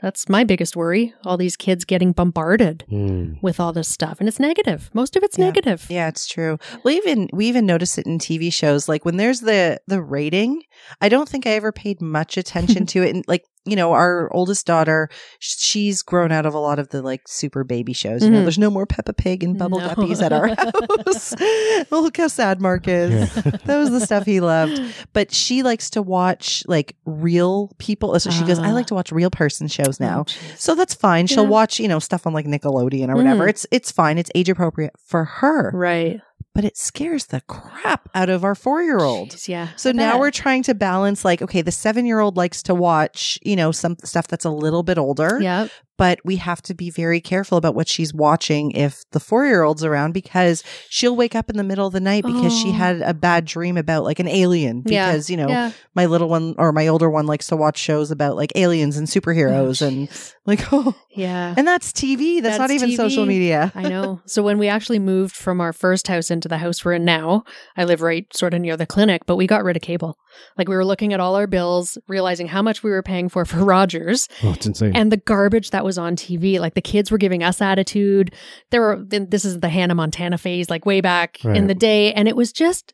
that's 0.04 0.28
my 0.30 0.44
biggest 0.44 0.76
worry. 0.76 1.14
All 1.26 1.38
these 1.38 1.56
kids 1.56 1.86
getting 1.86 2.12
bombarded 2.12 2.84
Hmm. 2.90 3.36
with 3.42 3.60
all 3.60 3.72
this 3.74 3.88
stuff. 3.88 4.20
And 4.20 4.28
it's 4.28 4.40
negative. 4.40 4.90
Most 4.94 5.16
of 5.16 5.24
it's 5.24 5.38
Yeah. 5.40 5.46
negative. 5.46 5.88
Yeah, 5.90 6.10
it's 6.10 6.28
true. 6.28 6.58
We 6.84 6.98
even 6.98 7.30
we 7.34 7.48
even 7.48 7.66
notice 7.66 7.98
it 7.98 8.06
in 8.06 8.20
TV 8.20 8.52
shows. 8.52 8.90
Like 8.90 9.06
when 9.06 9.18
there's 9.18 9.40
the 9.40 9.80
the 9.88 10.02
rating, 10.02 10.62
I 11.02 11.08
don't 11.10 11.30
think 11.30 11.48
I 11.48 11.52
ever 11.52 11.72
paid 11.72 12.02
much 12.02 12.38
attention 12.38 12.86
to 12.94 13.02
it. 13.02 13.16
And 13.16 13.24
like 13.28 13.46
you 13.66 13.76
know, 13.76 13.94
our 13.94 14.30
oldest 14.34 14.66
daughter, 14.66 15.10
she's 15.40 16.02
grown 16.02 16.32
out 16.32 16.46
of 16.46 16.54
a 16.54 16.60
lot 16.60 16.80
of 16.80 16.90
the 16.90 17.02
like 17.02 17.28
super 17.28 17.64
baby 17.64 17.94
shows. 17.94 18.24
You 18.24 18.30
know, 18.30 18.40
Mhm. 18.40 18.44
there's 18.44 18.58
no 18.58 18.70
more 18.70 18.86
Peppa 18.86 19.14
Pig 19.14 19.44
and 19.44 19.58
Bubble 19.58 19.80
No. 19.80 19.90
Guppies 19.90 20.22
at 20.22 20.34
our 20.34 20.48
house. 20.56 21.34
oh, 21.40 21.86
look 22.02 22.18
how 22.18 22.28
sad 22.28 22.62
Mark 22.62 22.88
is. 22.88 23.12
Yeah. 23.36 23.42
That 23.66 23.78
was 23.78 23.90
the 23.92 24.02
stuff 24.02 24.26
he 24.26 24.40
loved. 24.42 24.82
But 25.14 25.34
she 25.34 25.64
likes 25.64 25.90
to 25.92 26.02
watch 26.02 26.64
like 26.68 26.96
real 27.06 27.72
people. 27.78 28.20
So 28.20 28.30
she 28.32 28.44
goes, 28.44 28.60
I 28.60 28.70
Ah. 28.70 28.74
like 28.74 28.88
to 28.88 28.96
watch 28.96 29.12
real 29.12 29.30
person 29.32 29.68
shows 29.68 30.00
now. 30.00 30.26
Oh. 30.28 30.34
So 30.58 30.76
that's 30.76 30.94
fine. 30.94 31.28
She'll 31.28 31.44
Yeah. 31.44 31.50
watch, 31.50 31.80
you 31.80 31.88
know, 31.88 32.00
stuff 32.00 32.28
on 32.28 32.34
like 32.34 32.46
Nickelodeon 32.46 33.10
or 33.10 33.16
whatever. 33.16 33.46
Mhm. 33.46 33.50
It's 33.50 33.66
it's 33.72 33.92
fine. 33.92 34.18
It's 34.18 34.32
age 34.36 34.50
appropriate 34.50 34.94
for 35.06 35.24
her. 35.26 35.72
right. 35.74 36.20
But 36.56 36.66
it 36.66 36.78
scares 36.78 37.26
the 37.28 37.42
crap 37.42 38.10
out 38.14 38.30
of 38.30 38.44
our 38.44 38.54
four 38.54 38.84
year 38.84 39.00
old. 39.00 39.48
Yeah. 39.48 39.70
So 39.76 39.90
I 39.90 39.94
now 39.94 40.12
bet. 40.12 40.20
we're 40.20 40.32
trying 40.32 40.62
to 40.64 40.76
balance 40.76 41.26
like, 41.26 41.42
okay, 41.42 41.62
the 41.64 41.72
seven 41.72 42.06
year 42.06 42.20
old 42.20 42.38
likes 42.38 42.62
to 42.64 42.76
watch, 42.76 43.40
you 43.42 43.56
know, 43.56 43.72
some 43.72 43.98
stuff 44.04 44.28
that's 44.28 44.46
a 44.46 44.52
little 44.52 44.84
bit 44.84 44.98
older, 45.00 45.40
Yeah. 45.42 45.68
But 45.98 46.20
we 46.26 46.38
have 46.38 46.62
to 46.64 46.74
be 46.74 46.90
very 46.90 47.22
careful 47.22 47.58
about 47.58 47.76
what 47.76 47.88
she's 47.88 48.14
watching 48.14 48.72
if 48.72 49.04
the 49.12 49.20
four 49.20 49.46
year 49.46 49.64
old's 49.64 49.84
around 49.84 50.12
because 50.14 50.64
she'll 50.90 51.16
wake 51.16 51.36
up 51.36 51.50
in 51.50 51.58
the 51.58 51.64
middle 51.64 51.86
of 51.88 51.94
the 51.94 52.00
night 52.00 52.24
because 52.26 52.58
she 52.58 52.70
Oh. 52.70 52.74
had 52.74 53.02
a 53.02 53.14
bad 53.14 53.46
dream 53.46 53.78
about 53.78 54.04
like 54.04 54.20
an 54.20 54.28
alien 54.28 54.84
Yeah. 54.86 55.12
because, 55.12 55.30
you 55.30 55.38
know, 55.38 55.48
yeah. 55.48 55.72
my 55.96 56.06
little 56.08 56.30
one 56.30 56.56
or 56.58 56.72
my 56.72 56.88
older 56.88 57.10
one 57.10 57.28
likes 57.28 57.48
to 57.48 57.56
watch 57.56 57.78
shows 57.78 58.12
about 58.12 58.36
like 58.36 58.52
aliens 58.56 58.98
and 58.98 59.08
superheroes 59.08 59.82
Oh, 59.82 59.88
and 59.88 60.10
like, 60.46 60.62
oh, 60.74 60.96
yeah. 61.16 61.54
and 61.58 61.68
that's 61.68 61.92
TV. 61.92 62.42
That's, 62.42 62.58
not 62.58 62.70
That's 62.70 62.84
even 62.84 62.96
social 62.96 63.26
media. 63.26 63.72
I 63.76 63.84
know. 63.88 64.22
So 64.26 64.42
when 64.44 64.58
we 64.58 64.68
actually 64.68 65.00
moved 65.00 65.36
from 65.36 65.62
our 65.62 65.74
first 65.74 66.08
house 66.08 66.32
into 66.32 66.48
the 66.48 66.58
house 66.58 66.84
we're 66.84 66.94
in 66.94 67.06
now, 67.06 67.44
I 67.78 67.84
live 67.84 68.02
right 68.02 68.26
sort 68.36 68.54
of 68.54 68.62
near 68.62 68.76
the 68.78 68.86
clinic, 68.88 69.24
but 69.26 69.36
we 69.36 69.46
got 69.48 69.64
rid 69.64 69.76
of 69.76 69.82
cable. 69.82 70.18
Like 70.58 70.68
we 70.68 70.76
were 70.76 70.86
looking 70.86 71.14
at 71.14 71.20
all 71.20 71.36
our 71.36 71.46
bills, 71.48 71.98
realizing 72.08 72.48
how 72.48 72.62
much 72.64 72.82
we 72.84 72.90
were 72.90 73.04
paying 73.04 73.30
for 73.30 73.46
for 73.46 73.58
Rogers 73.58 74.28
Oh, 74.44 74.54
it's 74.54 74.66
insane. 74.66 74.96
and 74.96 75.12
the 75.12 75.18
garbage 75.18 75.70
that 75.70 75.83
was 75.84 75.98
on 75.98 76.16
TV. 76.16 76.60
Like 76.60 76.74
the 76.74 76.82
kids 76.82 77.12
were 77.12 77.18
giving 77.18 77.44
us 77.44 77.62
attitude. 77.62 78.34
There 78.72 78.82
were 78.82 79.04
then 79.06 79.30
this 79.30 79.46
is 79.46 79.60
the 79.60 79.70
Hannah 79.70 79.96
Montana 79.96 80.38
phase, 80.38 80.70
like 80.70 80.86
way 80.86 81.02
back 81.02 81.40
Right. 81.44 81.56
in 81.58 81.68
the 81.68 81.76
day, 81.76 82.14
and 82.14 82.28
it 82.28 82.36
was 82.36 82.52
just 82.52 82.94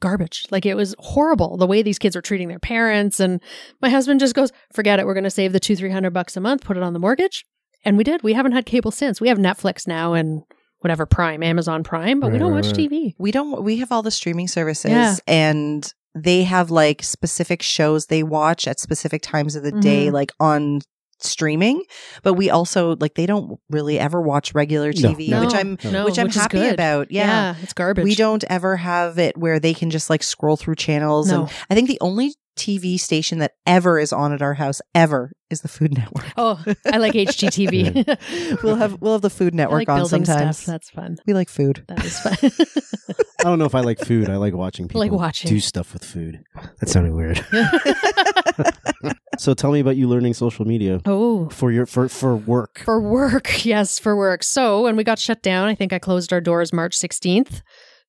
garbage. 0.00 0.44
Like 0.50 0.64
it 0.66 0.74
was 0.74 0.94
horrible 0.98 1.56
the 1.56 1.66
way 1.66 1.82
these 1.82 1.98
kids 1.98 2.14
were 2.16 2.22
treating 2.22 2.48
their 2.48 2.58
parents. 2.60 3.18
And 3.20 3.40
my 3.82 3.88
husband 3.90 4.20
just 4.20 4.34
goes, 4.34 4.52
"Forget 4.72 5.00
it. 5.00 5.06
We're 5.06 5.14
going 5.14 5.24
to 5.24 5.30
save 5.30 5.52
the 5.52 5.60
two 5.60 5.76
three 5.76 5.90
hundred 5.90 6.12
bucks 6.12 6.36
a 6.36 6.40
month, 6.40 6.64
put 6.64 6.76
it 6.76 6.82
on 6.82 6.92
the 6.92 6.98
mortgage." 7.00 7.44
And 7.84 7.96
we 7.96 8.04
did. 8.04 8.22
We 8.22 8.32
haven't 8.32 8.52
had 8.52 8.66
cable 8.66 8.90
since. 8.90 9.20
We 9.20 9.28
have 9.28 9.38
Netflix 9.38 9.86
now 9.86 10.12
and 10.14 10.42
whatever 10.80 11.06
Prime, 11.06 11.42
Amazon 11.42 11.82
Prime, 11.82 12.20
but 12.20 12.30
we 12.32 12.38
don't 12.38 12.52
right, 12.52 12.64
watch 12.64 12.76
right. 12.78 12.88
TV. 12.90 13.14
we 13.18 13.30
don't 13.32 13.62
we 13.64 13.78
have 13.78 13.90
all 13.90 14.02
the 14.02 14.10
streaming 14.12 14.46
services 14.48 14.90
Yeah. 14.92 15.16
and 15.26 15.92
they 16.14 16.44
have 16.44 16.70
like 16.70 17.02
specific 17.02 17.62
shows 17.62 18.06
they 18.06 18.22
watch 18.22 18.66
at 18.68 18.78
specific 18.80 19.20
times 19.22 19.56
of 19.56 19.62
the 19.64 19.72
day 19.72 20.06
Mhm. 20.08 20.12
like 20.12 20.30
on 20.40 20.80
streaming 21.20 21.82
but 22.22 22.34
we 22.34 22.48
also 22.50 22.96
like 23.00 23.14
they 23.14 23.26
don't 23.26 23.58
really 23.70 23.98
ever 23.98 24.20
watch 24.20 24.54
regular 24.54 24.92
TV 24.92 25.28
No, 25.28 25.40
which 25.44 25.54
I'm 25.54 25.76
no, 25.84 26.04
which 26.04 26.18
I'm 26.18 26.26
which 26.26 26.34
happy 26.36 26.66
about 26.68 27.10
yeah. 27.10 27.54
it's 27.62 27.72
garbage. 27.72 28.04
we 28.04 28.14
don't 28.14 28.44
ever 28.48 28.76
have 28.76 29.18
it 29.18 29.36
where 29.36 29.58
they 29.58 29.74
can 29.74 29.90
just 29.90 30.08
like 30.10 30.22
scroll 30.22 30.56
through 30.56 30.76
channels 30.76 31.30
No. 31.30 31.42
and 31.42 31.50
I 31.70 31.74
think 31.74 31.88
the 31.88 31.98
only 32.00 32.34
TV 32.56 32.98
station 32.98 33.38
that 33.38 33.52
ever 33.66 34.00
is 34.00 34.12
on 34.12 34.32
at 34.32 34.42
our 34.42 34.54
house 34.54 34.80
ever 34.92 35.30
is 35.48 35.60
the 35.60 35.68
Food 35.68 35.96
Network. 35.96 36.26
Oh, 36.36 36.60
I 36.92 36.96
like 36.98 37.12
HGTV. 37.14 38.62
we'll 38.64 38.74
have 38.74 39.00
we'll 39.00 39.12
have 39.12 39.22
the 39.22 39.30
Food 39.30 39.54
Network 39.54 39.78
like 39.82 39.88
on 39.88 39.98
building 40.00 40.24
sometimes. 40.24 40.58
stuff. 40.58 40.66
That's 40.66 40.90
fun. 40.90 41.18
we 41.24 41.34
like 41.34 41.48
food. 41.48 41.84
That 41.86 42.04
is 42.04 42.18
fun. 42.18 42.36
I 43.40 43.44
don't 43.44 43.60
know 43.60 43.64
if 43.64 43.76
I 43.76 43.80
like 43.80 44.00
food. 44.00 44.28
I 44.28 44.36
like 44.38 44.54
watching 44.54 44.88
people 44.88 45.00
Like 45.00 45.12
watching. 45.12 45.48
do 45.48 45.60
stuff 45.60 45.92
with 45.92 46.02
food. 46.04 46.42
That 46.80 46.88
sounded 46.88 47.14
weird. 47.14 47.44
so 49.38 49.54
tell 49.54 49.72
me 49.72 49.80
about 49.80 49.96
you 49.96 50.08
learning 50.08 50.34
social 50.34 50.66
media 50.66 51.00
oh, 51.06 51.48
for 51.50 51.70
your 51.70 51.86
for 51.86 52.08
for 52.08 52.36
work. 52.36 52.82
For 52.84 53.00
work, 53.00 53.64
yes, 53.64 53.98
for 53.98 54.16
work. 54.16 54.42
So 54.42 54.82
when 54.82 54.96
we 54.96 55.04
got 55.04 55.18
shut 55.18 55.42
down, 55.42 55.68
I 55.68 55.74
think 55.74 55.92
I 55.92 55.98
closed 55.98 56.32
our 56.32 56.40
doors 56.40 56.72
March 56.72 56.96
16th. 56.96 57.62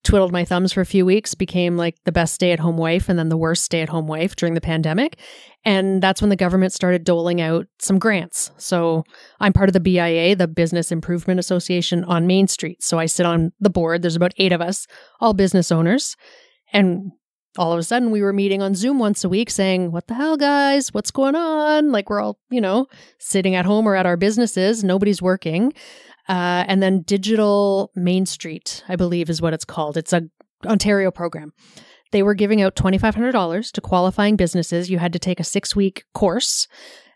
twiddled 0.04 0.32
my 0.32 0.46
thumbs 0.46 0.74
for 0.74 0.82
a 0.82 0.86
few 0.86 1.06
weeks, 1.06 1.36
became 1.36 1.78
like 1.78 1.96
the 2.06 2.12
best 2.12 2.34
stay 2.34 2.52
at 2.52 2.60
home 2.60 2.78
wife 2.78 3.10
and 3.10 3.20
then 3.20 3.30
the 3.30 3.38
worst 3.38 3.64
stay 3.64 3.82
at 3.82 3.90
home 3.90 4.08
wife 4.08 4.36
during 4.36 4.54
the 4.54 4.62
pandemic. 4.62 5.20
And 5.66 6.02
that's 6.02 6.22
when 6.22 6.30
the 6.30 6.36
government 6.36 6.74
started 6.74 7.04
doling 7.04 7.42
out 7.42 7.68
some 7.80 8.00
grants. 8.00 8.52
So 8.58 9.04
I'm 9.40 9.54
part 9.54 9.70
of 9.70 9.74
the 9.74 9.82
BIA, 9.82 10.36
the 10.36 10.48
Business 10.48 10.92
Improvement 10.92 11.40
Association 11.40 12.06
on 12.06 12.28
Main 12.28 12.48
Street. 12.48 12.82
So 12.82 12.98
I 12.98 13.08
sit 13.08 13.26
on 13.26 13.52
the 13.60 13.70
board. 13.70 14.02
There's 14.02 14.16
about 14.16 14.34
eight 14.38 14.54
of 14.54 14.62
us, 14.62 14.88
all 15.20 15.34
business 15.34 15.72
owners. 15.72 16.16
And 16.72 17.12
all 17.60 17.74
of 17.74 17.78
a 17.78 17.84
sudden 17.84 18.10
we 18.10 18.22
were 18.22 18.32
meeting 18.32 18.62
on 18.62 18.74
Zoom 18.74 19.00
once 19.00 19.26
a 19.26 19.30
week 19.30 19.50
saying, 19.50 19.92
What 19.92 20.08
the 20.08 20.14
hell, 20.14 20.38
guys? 20.38 20.94
What's 20.94 21.12
going 21.12 21.36
on? 21.36 21.92
Like 21.92 22.10
we're 22.10 22.22
all, 22.22 22.40
you 22.50 22.62
know, 22.62 22.88
sitting 23.20 23.54
at 23.54 23.66
home 23.66 23.86
or 23.86 23.96
at 23.96 24.06
our 24.06 24.16
businesses, 24.16 24.82
nobody's 24.82 25.22
working. 25.22 25.74
Uh, 26.30 26.64
and 26.68 26.82
then 26.82 27.02
Digital 27.02 27.92
Main 27.96 28.26
Street, 28.26 28.82
I 28.88 28.96
believe 28.96 29.30
is 29.30 29.42
what 29.42 29.54
it's 29.54 29.66
called. 29.66 29.98
It's 29.98 30.14
a 30.14 30.30
Ontario 30.66 31.12
program. 31.12 31.52
They 32.12 32.24
were 32.24 32.34
giving 32.34 32.62
out 32.62 32.76
$2,500 32.76 33.72
to 33.74 33.82
qualifying 33.82 34.38
businesses. 34.38 34.90
You 34.90 35.00
had 35.00 35.14
to 35.14 35.20
take 35.20 35.42
a 35.42 35.44
six 35.44 35.76
week 35.76 36.06
course. 36.14 36.68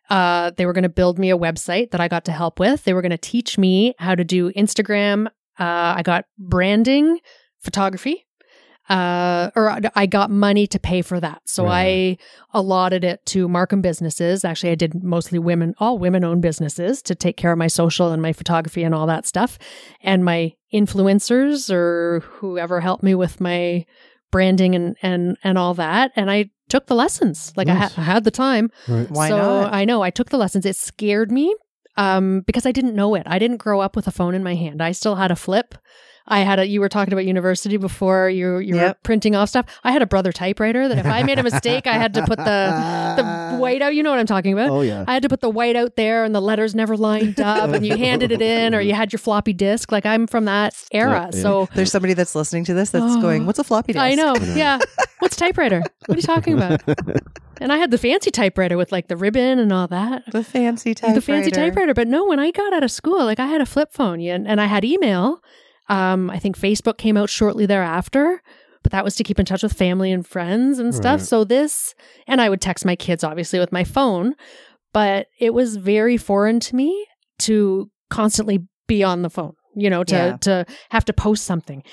Uh, 0.10 0.52
they 0.58 0.66
were 0.66 0.74
going 0.74 0.84
to 0.84 0.90
build 0.90 1.18
me 1.18 1.32
a 1.32 1.38
website 1.38 1.92
that 1.92 2.02
I 2.02 2.10
got 2.10 2.26
to 2.26 2.34
help 2.34 2.60
with. 2.60 2.84
They 2.84 2.94
were 2.94 3.02
going 3.02 3.12
to 3.12 3.18
teach 3.18 3.58
me 3.58 3.96
how 3.98 4.14
to 4.14 4.26
do 4.26 4.52
Instagram. 4.52 5.28
Uh, 5.58 5.96
I 5.98 6.02
got 6.04 6.26
branding, 6.38 7.20
photography, 7.62 8.26
uh, 8.90 9.50
or 9.56 9.80
I 9.96 10.06
got 10.06 10.30
money 10.30 10.68
to 10.68 10.80
pay 10.80 11.02
for 11.02 11.20
that. 11.20 11.42
So 11.46 11.64
right. 11.66 12.18
I 12.54 12.58
allotted 12.58 13.04
it 13.04 13.26
to 13.28 13.48
Markham 13.48 13.82
businesses. 13.82 14.44
Actually, 14.44 14.72
I 14.72 14.76
did 14.76 15.04
mostly 15.04 15.40
women, 15.40 15.74
all 15.80 15.98
women 15.98 16.24
owned 16.24 16.42
businesses 16.42 17.02
to 17.04 17.16
take 17.16 17.38
care 17.38 17.52
of 17.52 17.58
my 17.58 17.68
social 17.68 18.12
and 18.12 18.22
my 18.22 18.34
photography 18.34 18.84
and 18.84 18.94
all 18.94 19.08
that 19.08 19.26
stuff. 19.26 19.58
And 20.02 20.26
my 20.26 20.54
influencers 20.74 21.72
or 21.72 22.22
whoever 22.22 22.82
helped 22.82 23.04
me 23.04 23.16
with 23.16 23.40
my 23.40 23.86
branding 24.32 24.76
and, 24.76 24.98
and, 25.02 25.38
and 25.44 25.58
all 25.58 25.74
that. 25.76 26.12
And 26.16 26.30
I 26.30 26.50
took 26.68 26.88
the 26.88 26.96
lessons. 26.96 27.54
Like 27.56 27.68
nice. 27.68 27.78
I, 27.78 28.02
ha- 28.02 28.02
I, 28.02 28.04
had 28.04 28.24
the 28.26 28.32
time. 28.32 28.70
Right. 28.88 29.10
Why 29.10 29.30
so 29.30 29.38
not? 29.38 29.74
I 29.74 29.86
know 29.86 30.02
I 30.02 30.10
took 30.10 30.30
the 30.30 30.38
lessons. 30.38 30.66
It 30.66 30.76
scared 30.76 31.32
me 31.32 31.56
um, 31.96 32.42
because 32.42 32.66
I 32.66 32.74
didn't 32.74 32.96
know 32.96 33.16
it. 33.16 33.24
I 33.28 33.40
didn't 33.40 33.58
grow 33.58 33.80
up 33.80 33.96
with 33.96 34.08
a 34.08 34.12
phone 34.12 34.36
in 34.36 34.44
my 34.44 34.56
hand. 34.56 34.82
I 34.82 34.92
still 34.92 35.16
had 35.16 35.32
a 35.32 35.38
flip. 35.38 35.76
I 36.28 36.40
had 36.40 36.60
a, 36.60 36.68
you 36.68 36.80
were 36.80 36.90
talking 36.90 37.14
about 37.14 37.26
university 37.26 37.78
before 37.78 38.30
you, 38.30 38.58
you 38.60 38.76
yep. 38.76 38.88
were 38.88 39.00
printing 39.04 39.36
off 39.36 39.50
stuff. 39.50 39.66
I 39.84 39.92
had 39.92 40.02
a 40.02 40.06
brother 40.06 40.32
typewriter 40.32 40.88
that 40.88 40.98
if 40.98 41.06
I 41.06 41.24
made 41.24 41.38
a 41.38 41.44
mistake, 41.44 41.86
I 41.86 41.94
had 41.94 42.14
to 42.14 42.26
put 42.26 42.38
the, 42.38 43.14
the 43.18 43.58
white 43.58 43.82
out. 43.82 43.94
You 43.94 44.04
know 44.04 44.10
what 44.10 44.20
I'm 44.20 44.26
talking 44.26 44.54
about? 44.54 44.70
Oh, 44.70 44.82
yeah. 44.82 45.04
I 45.08 45.14
had 45.14 45.24
to 45.24 45.30
put 45.30 45.42
the 45.42 45.50
white 45.50 45.76
out 45.76 45.96
there 45.98 46.24
and 46.24 46.34
the 46.34 46.42
letters 46.42 46.74
never 46.76 46.96
lined 46.96 47.40
up 47.40 47.72
and 47.72 47.86
you 47.86 47.98
handed 47.98 48.32
it 48.32 48.42
in 48.42 48.74
or 48.74 48.80
you 48.80 48.94
had 48.94 49.12
your 49.12 49.20
floppy 49.20 49.54
disk. 49.54 49.92
Like 49.92 50.06
I'm 50.06 50.28
from 50.28 50.46
that 50.46 50.76
era. 50.92 51.12
Yeah, 51.12 51.38
yeah. 51.38 51.42
So 51.42 51.70
there's 51.76 51.92
somebody 51.92 52.14
that's 52.14 52.36
listening 52.36 52.64
to 52.66 52.74
this 52.74 52.92
that's 52.92 53.16
oh, 53.18 53.22
going, 53.22 53.46
what's 53.46 53.60
a 53.60 53.64
floppy 53.64 53.94
disk? 53.94 54.04
I 54.04 54.16
know. 54.16 54.36
yeah. 54.56 54.80
What's 55.20 55.36
typewriter? 55.36 55.82
What 56.06 56.16
are 56.16 56.20
you 56.20 56.22
talking 56.22 56.54
about? 56.54 56.82
And 57.60 57.72
I 57.72 57.78
had 57.78 57.92
the 57.92 57.98
fancy 57.98 58.32
typewriter 58.32 58.78
with 58.78 58.92
like 58.92 59.08
the 59.08 59.16
ribbon 59.16 59.60
and 59.60 59.72
all 59.72 59.88
that. 59.88 60.24
The 60.32 60.44
fancy 60.44 60.94
typewriter. 60.94 61.20
The 61.20 61.26
fancy 61.26 61.52
typewriter. 61.52 61.94
But 61.94 62.08
no, 62.08 62.26
when 62.26 62.40
I 62.40 62.52
got 62.52 62.74
out 62.74 62.84
of 62.84 62.92
school, 62.92 63.24
like 63.24 63.40
I 63.40 63.48
had 63.48 63.62
a 63.62 63.66
flip 63.66 63.94
phone 63.94 64.20
and, 64.22 64.48
and 64.48 64.60
I 64.60 64.66
had 64.66 64.84
email 64.84 65.42
um, 65.94 66.32
I 66.32 66.40
think 66.40 66.58
Facebook 66.58 66.98
came 66.98 67.18
out 67.18 67.30
shortly 67.30 67.68
thereafter, 67.68 68.42
but 68.82 68.92
that 68.92 69.04
was 69.04 69.16
to 69.16 69.24
keep 69.24 69.40
in 69.40 69.46
touch 69.46 69.62
with 69.62 69.74
family 69.74 70.12
and 70.12 70.26
friends 70.26 70.80
and 70.80 70.94
stuff. 70.94 71.20
Right. 71.20 71.28
So 71.28 71.44
this, 71.44 71.94
and 72.28 72.42
I 72.42 72.50
would 72.50 72.62
text 72.62 72.84
my 72.84 72.96
kids 72.96 73.24
obviously 73.24 73.60
with 73.60 73.72
my 73.72 73.84
phone, 73.84 74.34
but 74.92 75.28
it 75.40 75.54
was 75.54 75.76
very 75.76 76.18
foreign 76.18 76.60
to 76.62 76.76
me 76.76 77.06
to 77.40 77.92
constantly 78.10 78.66
be 78.88 79.04
on 79.04 79.22
the 79.22 79.30
phone, 79.30 79.54
you 79.76 79.88
know, 79.88 80.04
to, 80.04 80.16
yeah. 80.16 80.38
to 80.38 80.66
have 80.90 81.06
to 81.06 81.14
post 81.14 81.44
something. 81.44 81.84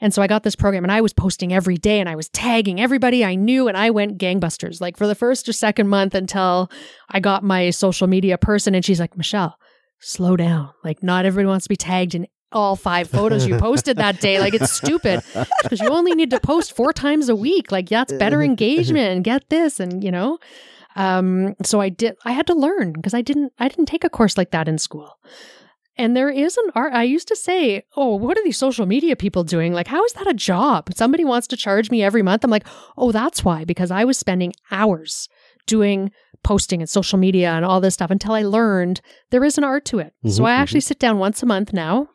And 0.00 0.14
so 0.14 0.22
I 0.22 0.26
got 0.26 0.42
this 0.42 0.56
program 0.56 0.82
and 0.82 0.90
I 0.90 1.02
was 1.02 1.12
posting 1.12 1.52
every 1.52 1.76
day 1.76 2.00
and 2.00 2.08
I 2.08 2.16
was 2.16 2.30
tagging 2.30 2.80
everybody 2.80 3.26
I 3.26 3.34
knew 3.34 3.68
and 3.68 3.76
I 3.76 3.90
went 3.90 4.16
gangbusters 4.16 4.80
like 4.80 4.96
for 4.96 5.06
the 5.06 5.14
first 5.14 5.46
or 5.50 5.52
second 5.52 5.88
month 5.88 6.14
until 6.14 6.70
I 7.10 7.20
got 7.20 7.44
my 7.44 7.68
social 7.68 8.06
media 8.06 8.38
person 8.38 8.74
and 8.74 8.82
she's 8.82 9.00
like, 9.00 9.18
Michelle, 9.18 9.58
slow 10.00 10.38
down. 10.38 10.70
Like 10.82 11.02
not 11.02 11.26
everybody 11.26 11.48
wants 11.48 11.66
to 11.66 11.68
be 11.68 11.76
tagged 11.76 12.14
in 12.14 12.26
all 12.52 12.76
five 12.76 13.08
photos 13.08 13.46
you 13.46 13.56
posted 13.58 13.96
that 13.98 14.20
day. 14.20 14.40
Like 14.40 14.54
it's 14.54 14.72
stupid 14.72 15.22
because 15.62 15.80
you 15.80 15.88
only 15.88 16.14
need 16.14 16.30
to 16.30 16.40
post 16.40 16.74
four 16.74 16.92
times 16.92 17.28
a 17.28 17.36
week. 17.36 17.70
Like 17.70 17.88
that's 17.88 18.12
better 18.12 18.42
engagement 18.42 19.12
and 19.12 19.24
get 19.24 19.48
this 19.48 19.80
and 19.80 20.02
you 20.02 20.10
know. 20.10 20.38
Um, 20.96 21.54
so 21.64 21.80
I 21.80 21.88
did. 21.88 22.16
I 22.24 22.32
had 22.32 22.46
to 22.48 22.54
learn 22.54 22.92
because 22.92 23.14
I 23.14 23.22
didn't. 23.22 23.52
I 23.58 23.68
didn't 23.68 23.86
take 23.86 24.04
a 24.04 24.10
course 24.10 24.36
like 24.36 24.50
that 24.50 24.68
in 24.68 24.78
school. 24.78 25.18
And 25.96 26.16
there 26.16 26.30
is 26.30 26.56
an 26.56 26.70
art. 26.74 26.94
I 26.94 27.02
used 27.02 27.28
to 27.28 27.36
say, 27.36 27.84
"Oh, 27.96 28.16
what 28.16 28.36
are 28.38 28.44
these 28.44 28.58
social 28.58 28.86
media 28.86 29.16
people 29.16 29.44
doing? 29.44 29.72
Like, 29.72 29.86
how 29.86 30.04
is 30.04 30.12
that 30.14 30.26
a 30.26 30.34
job? 30.34 30.90
Somebody 30.94 31.24
wants 31.24 31.46
to 31.48 31.56
charge 31.56 31.90
me 31.90 32.02
every 32.02 32.22
month." 32.22 32.42
I'm 32.42 32.50
like, 32.50 32.66
"Oh, 32.96 33.12
that's 33.12 33.44
why." 33.44 33.64
Because 33.64 33.90
I 33.90 34.04
was 34.04 34.18
spending 34.18 34.52
hours 34.70 35.28
doing 35.66 36.10
posting 36.42 36.80
and 36.80 36.88
social 36.88 37.18
media 37.18 37.52
and 37.52 37.64
all 37.64 37.80
this 37.80 37.94
stuff 37.94 38.10
until 38.10 38.32
I 38.32 38.42
learned 38.42 39.00
there 39.30 39.44
is 39.44 39.58
an 39.58 39.64
art 39.64 39.84
to 39.86 39.98
it. 39.98 40.14
Mm-hmm, 40.24 40.30
so 40.30 40.44
I 40.44 40.52
actually 40.52 40.80
mm-hmm. 40.80 40.86
sit 40.86 40.98
down 40.98 41.18
once 41.18 41.42
a 41.42 41.46
month 41.46 41.72
now 41.72 42.08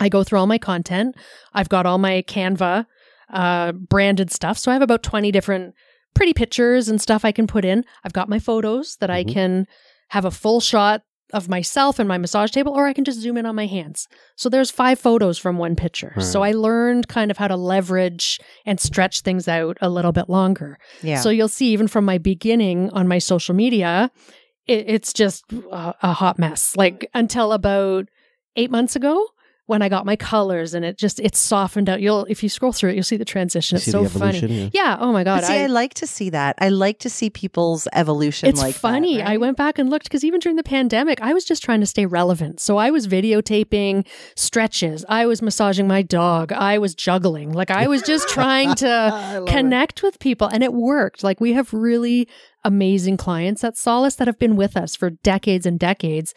I 0.00 0.08
go 0.08 0.22
through 0.22 0.38
all 0.38 0.46
my 0.46 0.58
content. 0.58 1.16
I've 1.52 1.68
got 1.68 1.86
all 1.86 1.98
my 1.98 2.22
Canva 2.22 2.86
uh, 3.32 3.72
branded 3.72 4.30
stuff. 4.30 4.58
So 4.58 4.70
I 4.70 4.74
have 4.74 4.82
about 4.82 5.02
20 5.02 5.32
different 5.32 5.74
pretty 6.14 6.32
pictures 6.32 6.88
and 6.88 7.00
stuff 7.00 7.24
I 7.24 7.32
can 7.32 7.46
put 7.46 7.64
in. 7.64 7.84
I've 8.04 8.12
got 8.12 8.28
my 8.28 8.38
photos 8.38 8.96
that 9.00 9.10
mm-hmm. 9.10 9.30
I 9.30 9.32
can 9.32 9.66
have 10.08 10.24
a 10.24 10.30
full 10.30 10.60
shot 10.60 11.02
of 11.32 11.48
myself 11.48 11.98
and 11.98 12.06
my 12.06 12.18
massage 12.18 12.52
table, 12.52 12.72
or 12.72 12.86
I 12.86 12.92
can 12.92 13.04
just 13.04 13.20
zoom 13.20 13.36
in 13.36 13.46
on 13.46 13.56
my 13.56 13.66
hands. 13.66 14.06
So 14.36 14.48
there's 14.48 14.70
five 14.70 14.98
photos 14.98 15.38
from 15.38 15.58
one 15.58 15.74
picture. 15.74 16.12
Right. 16.16 16.24
So 16.24 16.42
I 16.42 16.52
learned 16.52 17.08
kind 17.08 17.30
of 17.30 17.36
how 17.36 17.48
to 17.48 17.56
leverage 17.56 18.38
and 18.64 18.78
stretch 18.78 19.22
things 19.22 19.48
out 19.48 19.76
a 19.80 19.90
little 19.90 20.12
bit 20.12 20.28
longer. 20.28 20.78
Yeah. 21.02 21.20
So 21.20 21.30
you'll 21.30 21.48
see, 21.48 21.72
even 21.72 21.88
from 21.88 22.04
my 22.04 22.18
beginning 22.18 22.90
on 22.90 23.08
my 23.08 23.18
social 23.18 23.54
media, 23.54 24.10
it, 24.66 24.84
it's 24.88 25.12
just 25.12 25.44
a, 25.52 25.94
a 26.00 26.12
hot 26.12 26.38
mess. 26.38 26.76
Like 26.76 27.10
until 27.12 27.52
about 27.52 28.06
eight 28.54 28.70
months 28.70 28.94
ago, 28.94 29.26
when 29.66 29.82
I 29.82 29.88
got 29.88 30.06
my 30.06 30.14
colors 30.16 30.74
and 30.74 30.84
it 30.84 30.96
just 30.96 31.20
it's 31.20 31.38
softened 31.38 31.88
out. 31.88 32.00
You'll 32.00 32.24
if 32.26 32.42
you 32.42 32.48
scroll 32.48 32.72
through 32.72 32.90
it, 32.90 32.94
you'll 32.94 33.04
see 33.04 33.16
the 33.16 33.24
transition. 33.24 33.76
it's 33.76 33.90
so 33.90 34.08
funny. 34.08 34.38
Yeah. 34.38 34.68
yeah. 34.72 34.96
Oh 35.00 35.12
my 35.12 35.24
god. 35.24 35.40
But 35.40 35.48
see, 35.48 35.54
I, 35.54 35.64
I, 35.64 35.66
like 35.66 35.94
to 35.94 36.06
see 36.06 36.30
that. 36.30 36.56
I 36.60 36.68
like 36.68 37.00
to 37.00 37.10
see 37.10 37.30
people's 37.30 37.88
evolution. 37.92 38.48
It's 38.48 38.60
like 38.60 38.74
funny. 38.74 39.16
That, 39.16 39.24
right? 39.24 39.32
I 39.32 39.36
went 39.38 39.56
back 39.56 39.78
and 39.78 39.90
looked 39.90 40.04
because 40.04 40.24
even 40.24 40.40
during 40.40 40.56
the 40.56 40.62
pandemic, 40.62 41.20
I 41.20 41.34
was 41.34 41.44
just 41.44 41.64
trying 41.64 41.80
to 41.80 41.86
stay 41.86 42.06
relevant. 42.06 42.60
So 42.60 42.76
I 42.76 42.90
was 42.90 43.08
videotaping 43.08 44.06
stretches. 44.36 45.04
I 45.08 45.26
was 45.26 45.42
massaging 45.42 45.88
my 45.88 46.02
dog. 46.02 46.52
I 46.52 46.78
was 46.78 46.94
juggling. 46.94 47.52
Like 47.52 47.70
I 47.70 47.88
was 47.88 48.02
just 48.02 48.28
trying 48.28 48.74
to 48.76 49.44
connect 49.48 49.98
it. 49.98 50.02
with 50.04 50.20
people, 50.20 50.46
and 50.46 50.62
it 50.62 50.72
worked. 50.72 51.24
Like 51.24 51.40
we 51.40 51.54
have 51.54 51.72
really 51.72 52.28
amazing 52.66 53.16
clients 53.16 53.62
at 53.62 53.76
Solace 53.76 54.16
that 54.16 54.26
have 54.26 54.38
been 54.38 54.56
with 54.56 54.76
us 54.76 54.96
for 54.96 55.10
decades 55.10 55.66
and 55.66 55.78
decades. 55.78 56.34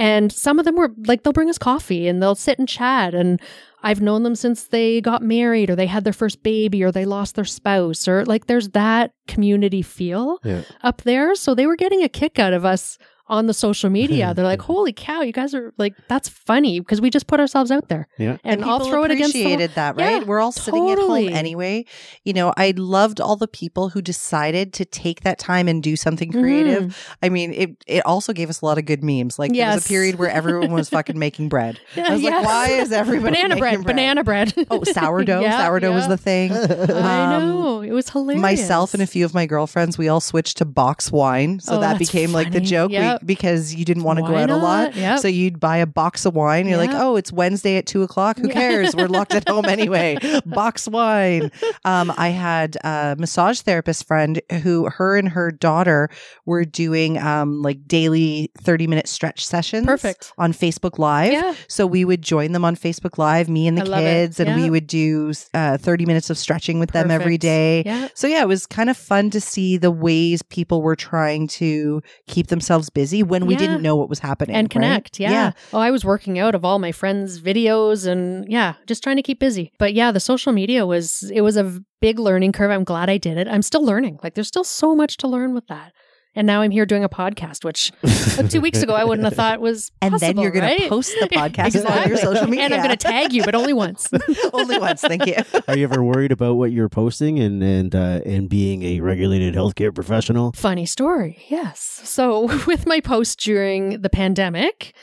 And 0.00 0.32
some 0.32 0.58
of 0.58 0.64
them 0.64 0.76
were 0.76 0.94
like, 1.06 1.22
they'll 1.22 1.34
bring 1.34 1.50
us 1.50 1.58
coffee 1.58 2.08
and 2.08 2.22
they'll 2.22 2.34
sit 2.34 2.58
and 2.58 2.66
chat. 2.66 3.14
And 3.14 3.38
I've 3.82 4.00
known 4.00 4.22
them 4.22 4.34
since 4.34 4.64
they 4.64 5.02
got 5.02 5.22
married 5.22 5.68
or 5.68 5.76
they 5.76 5.86
had 5.86 6.04
their 6.04 6.14
first 6.14 6.42
baby 6.42 6.82
or 6.82 6.90
they 6.90 7.04
lost 7.04 7.34
their 7.34 7.44
spouse 7.44 8.08
or 8.08 8.24
like 8.24 8.46
there's 8.46 8.70
that 8.70 9.12
community 9.28 9.82
feel 9.82 10.38
yeah. 10.42 10.62
up 10.82 11.02
there. 11.02 11.34
So 11.34 11.54
they 11.54 11.66
were 11.66 11.76
getting 11.76 12.02
a 12.02 12.08
kick 12.08 12.38
out 12.38 12.54
of 12.54 12.64
us 12.64 12.96
on 13.30 13.46
the 13.46 13.54
social 13.54 13.88
media. 13.88 14.32
They're 14.36 14.44
like, 14.44 14.60
"Holy 14.60 14.92
cow, 14.92 15.22
you 15.22 15.32
guys 15.32 15.54
are 15.54 15.72
like 15.78 15.94
that's 16.08 16.28
funny 16.28 16.80
because 16.80 17.00
we 17.00 17.08
just 17.08 17.26
put 17.26 17.40
ourselves 17.40 17.70
out 17.70 17.88
there." 17.88 18.08
Yeah, 18.18 18.36
and, 18.44 18.60
and 18.60 18.64
I'll 18.64 18.84
throw 18.88 19.04
it 19.04 19.10
against. 19.10 19.30
Appreciated 19.30 19.72
that, 19.76 19.96
right? 19.96 20.20
Yeah, 20.20 20.24
We're 20.24 20.40
all 20.40 20.52
sitting 20.52 20.90
at 20.90 20.98
home 20.98 21.28
anyway. 21.28 21.86
You 22.24 22.34
know, 22.34 22.52
I 22.56 22.74
loved 22.76 23.20
all 23.20 23.36
the 23.36 23.48
people 23.48 23.88
who 23.88 24.02
decided 24.02 24.72
to 24.74 24.84
take 24.84 25.22
that 25.22 25.38
time 25.38 25.68
and 25.68 25.82
do 25.82 25.96
something 25.96 26.30
creative. 26.32 26.84
Mm-hmm. 26.84 27.12
I 27.22 27.28
mean, 27.28 27.52
it 27.52 27.84
it 27.86 28.04
also 28.04 28.32
gave 28.32 28.50
us 28.50 28.60
a 28.60 28.66
lot 28.66 28.78
of 28.78 28.84
good 28.84 29.02
memes. 29.02 29.38
Like 29.38 29.52
yes. 29.54 29.68
there 29.68 29.74
was 29.76 29.86
a 29.86 29.88
period 29.88 30.14
where 30.16 30.30
everyone 30.30 30.72
was 30.72 30.88
fucking 30.90 31.18
making 31.18 31.48
bread. 31.48 31.80
I 31.96 32.12
was 32.12 32.22
yes. 32.22 32.32
like, 32.32 32.44
why 32.44 32.68
is 32.68 32.92
everybody 32.92 33.30
banana 33.34 33.56
bread, 33.56 33.74
bread, 33.82 33.86
Banana 33.86 34.24
bread. 34.24 34.54
oh, 34.70 34.84
sourdough. 34.84 35.40
yeah, 35.40 35.66
sourdough 35.66 35.90
yeah. 35.90 35.94
was 35.94 36.08
the 36.08 36.16
thing. 36.16 36.52
I 36.52 37.36
um, 37.36 37.48
know 37.48 37.82
it 37.82 37.92
was 37.92 38.10
hilarious. 38.10 38.42
Myself 38.42 38.94
and 38.94 39.02
a 39.02 39.06
few 39.06 39.24
of 39.24 39.34
my 39.34 39.46
girlfriends, 39.46 39.98
we 39.98 40.08
all 40.08 40.20
switched 40.20 40.58
to 40.58 40.64
box 40.64 41.12
wine, 41.12 41.60
so 41.60 41.76
oh, 41.76 41.80
that 41.80 41.98
became 41.98 42.30
funny. 42.30 42.44
like 42.44 42.52
the 42.52 42.60
joke 42.60 42.90
yep. 42.90 43.19
we, 43.19 43.19
because 43.24 43.74
you 43.74 43.84
didn't 43.84 44.00
didn't 44.00 44.06
want 44.06 44.18
to 44.18 44.32
go 44.32 44.36
out 44.36 44.48
not? 44.48 44.60
a 44.60 44.62
lot. 44.62 44.96
Yep. 44.96 45.18
So 45.20 45.28
you'd 45.28 45.60
buy 45.60 45.78
a 45.78 45.86
box 45.86 46.24
of 46.24 46.34
wine. 46.34 46.66
You're 46.66 46.80
yep. 46.80 46.92
like, 46.92 47.00
oh, 47.00 47.16
it's 47.16 47.32
Wednesday 47.32 47.76
at 47.76 47.86
two 47.86 48.02
o'clock. 48.02 48.38
Who 48.38 48.48
cares? 48.48 48.94
We're 48.96 49.08
locked 49.08 49.34
at 49.34 49.48
home 49.48 49.66
anyway. 49.66 50.18
box 50.46 50.88
wine. 50.88 51.50
Um, 51.84 52.12
I 52.16 52.28
had 52.28 52.76
a 52.84 53.16
massage 53.18 53.60
therapist 53.60 54.06
friend 54.06 54.40
who, 54.62 54.88
her 54.88 55.16
and 55.16 55.28
her 55.28 55.50
daughter 55.50 56.08
were 56.46 56.64
doing 56.64 57.18
um, 57.18 57.62
like 57.62 57.86
daily 57.86 58.50
30 58.58 58.86
minute 58.86 59.08
stretch 59.08 59.44
sessions. 59.44 59.86
Perfect. 59.86 60.32
On 60.38 60.52
Facebook 60.52 60.98
Live. 60.98 61.32
Yeah. 61.32 61.54
So 61.68 61.86
we 61.86 62.04
would 62.04 62.22
join 62.22 62.52
them 62.52 62.64
on 62.64 62.76
Facebook 62.76 63.18
Live, 63.18 63.48
me 63.48 63.66
and 63.66 63.76
the 63.76 63.92
I 63.92 64.00
kids, 64.00 64.40
and 64.40 64.60
we 64.60 64.70
would 64.70 64.86
do 64.86 65.32
uh, 65.54 65.76
30 65.78 66.06
minutes 66.06 66.30
of 66.30 66.38
stretching 66.38 66.78
with 66.78 66.92
Perfect. 66.92 67.08
them 67.08 67.20
every 67.20 67.38
day. 67.38 67.82
Yeah. 67.84 68.08
So 68.14 68.26
yeah, 68.26 68.42
it 68.42 68.48
was 68.48 68.66
kind 68.66 68.90
of 68.90 68.96
fun 68.96 69.30
to 69.30 69.40
see 69.40 69.76
the 69.76 69.90
ways 69.90 70.42
people 70.42 70.82
were 70.82 70.96
trying 70.96 71.48
to 71.48 72.02
keep 72.26 72.48
themselves 72.48 72.90
busy 72.90 73.09
busy 73.10 73.22
when 73.22 73.46
we 73.46 73.54
Yeah. 73.54 73.58
didn't 73.58 73.82
know 73.82 73.96
what 73.96 74.08
was 74.08 74.20
happening 74.20 74.54
and 74.56 74.64
right? 74.66 74.70
connect. 74.70 75.18
Yeah. 75.20 75.30
yeah. 75.32 75.52
Oh, 75.72 75.78
I 75.80 75.90
was 75.90 76.04
working 76.04 76.38
out 76.38 76.54
of 76.54 76.64
all 76.64 76.78
my 76.78 76.92
friends' 76.92 77.40
videos 77.40 78.06
and 78.06 78.46
yeah, 78.50 78.74
just 78.86 79.02
trying 79.02 79.16
to 79.16 79.22
keep 79.22 79.38
busy. 79.40 79.72
But 79.78 79.94
yeah, 79.94 80.12
the 80.12 80.20
social 80.20 80.52
media 80.52 80.86
was 80.86 81.30
it 81.34 81.40
was 81.42 81.56
a 81.56 81.80
big 82.00 82.18
learning 82.18 82.52
curve. 82.52 82.70
I'm 82.70 82.84
glad 82.84 83.10
I 83.10 83.18
did 83.18 83.36
it. 83.36 83.48
I'm 83.48 83.62
still 83.62 83.84
learning. 83.84 84.18
Like 84.22 84.34
there's 84.34 84.48
still 84.48 84.64
so 84.64 84.94
much 84.94 85.16
to 85.18 85.28
learn 85.28 85.54
with 85.54 85.66
that. 85.66 85.92
And 86.34 86.46
now 86.46 86.62
I'm 86.62 86.70
here 86.70 86.86
doing 86.86 87.02
a 87.02 87.08
podcast, 87.08 87.64
which 87.64 87.92
uh, 88.04 88.44
two 88.44 88.60
weeks 88.60 88.82
ago 88.82 88.94
I 88.94 89.04
wouldn't 89.04 89.24
have 89.24 89.34
thought 89.34 89.60
was 89.60 89.90
and 90.02 90.14
then 90.20 90.38
you're 90.38 90.52
going 90.52 90.64
right? 90.64 90.80
to 90.82 90.88
post 90.88 91.12
the 91.20 91.26
podcast 91.32 91.88
on 91.88 92.08
your 92.08 92.16
social 92.16 92.46
media 92.46 92.66
And 92.66 92.74
I'm 92.74 92.84
going 92.84 92.96
to 92.96 92.96
tag 92.96 93.32
you, 93.32 93.42
but 93.42 93.54
only 93.54 93.72
once. 93.72 94.08
only 94.52 94.78
once 94.78 95.00
thank 95.00 95.26
you 95.26 95.36
Are 95.66 95.76
you 95.76 95.84
ever 95.84 96.04
worried 96.04 96.30
about 96.30 96.54
what 96.54 96.70
you're 96.70 96.88
posting 96.88 97.38
and 97.40 97.62
and 97.62 97.94
uh, 97.94 98.20
and 98.24 98.48
being 98.48 98.82
a 98.84 99.00
regulated 99.00 99.54
healthcare 99.54 99.94
professional? 99.94 100.52
Funny 100.52 100.86
story. 100.86 101.42
Yes. 101.48 102.00
So, 102.04 102.42
with 102.66 102.86
my 102.86 103.00
post 103.00 103.40
during 103.40 104.00
the 104.02 104.10
pandemic, 104.10 104.94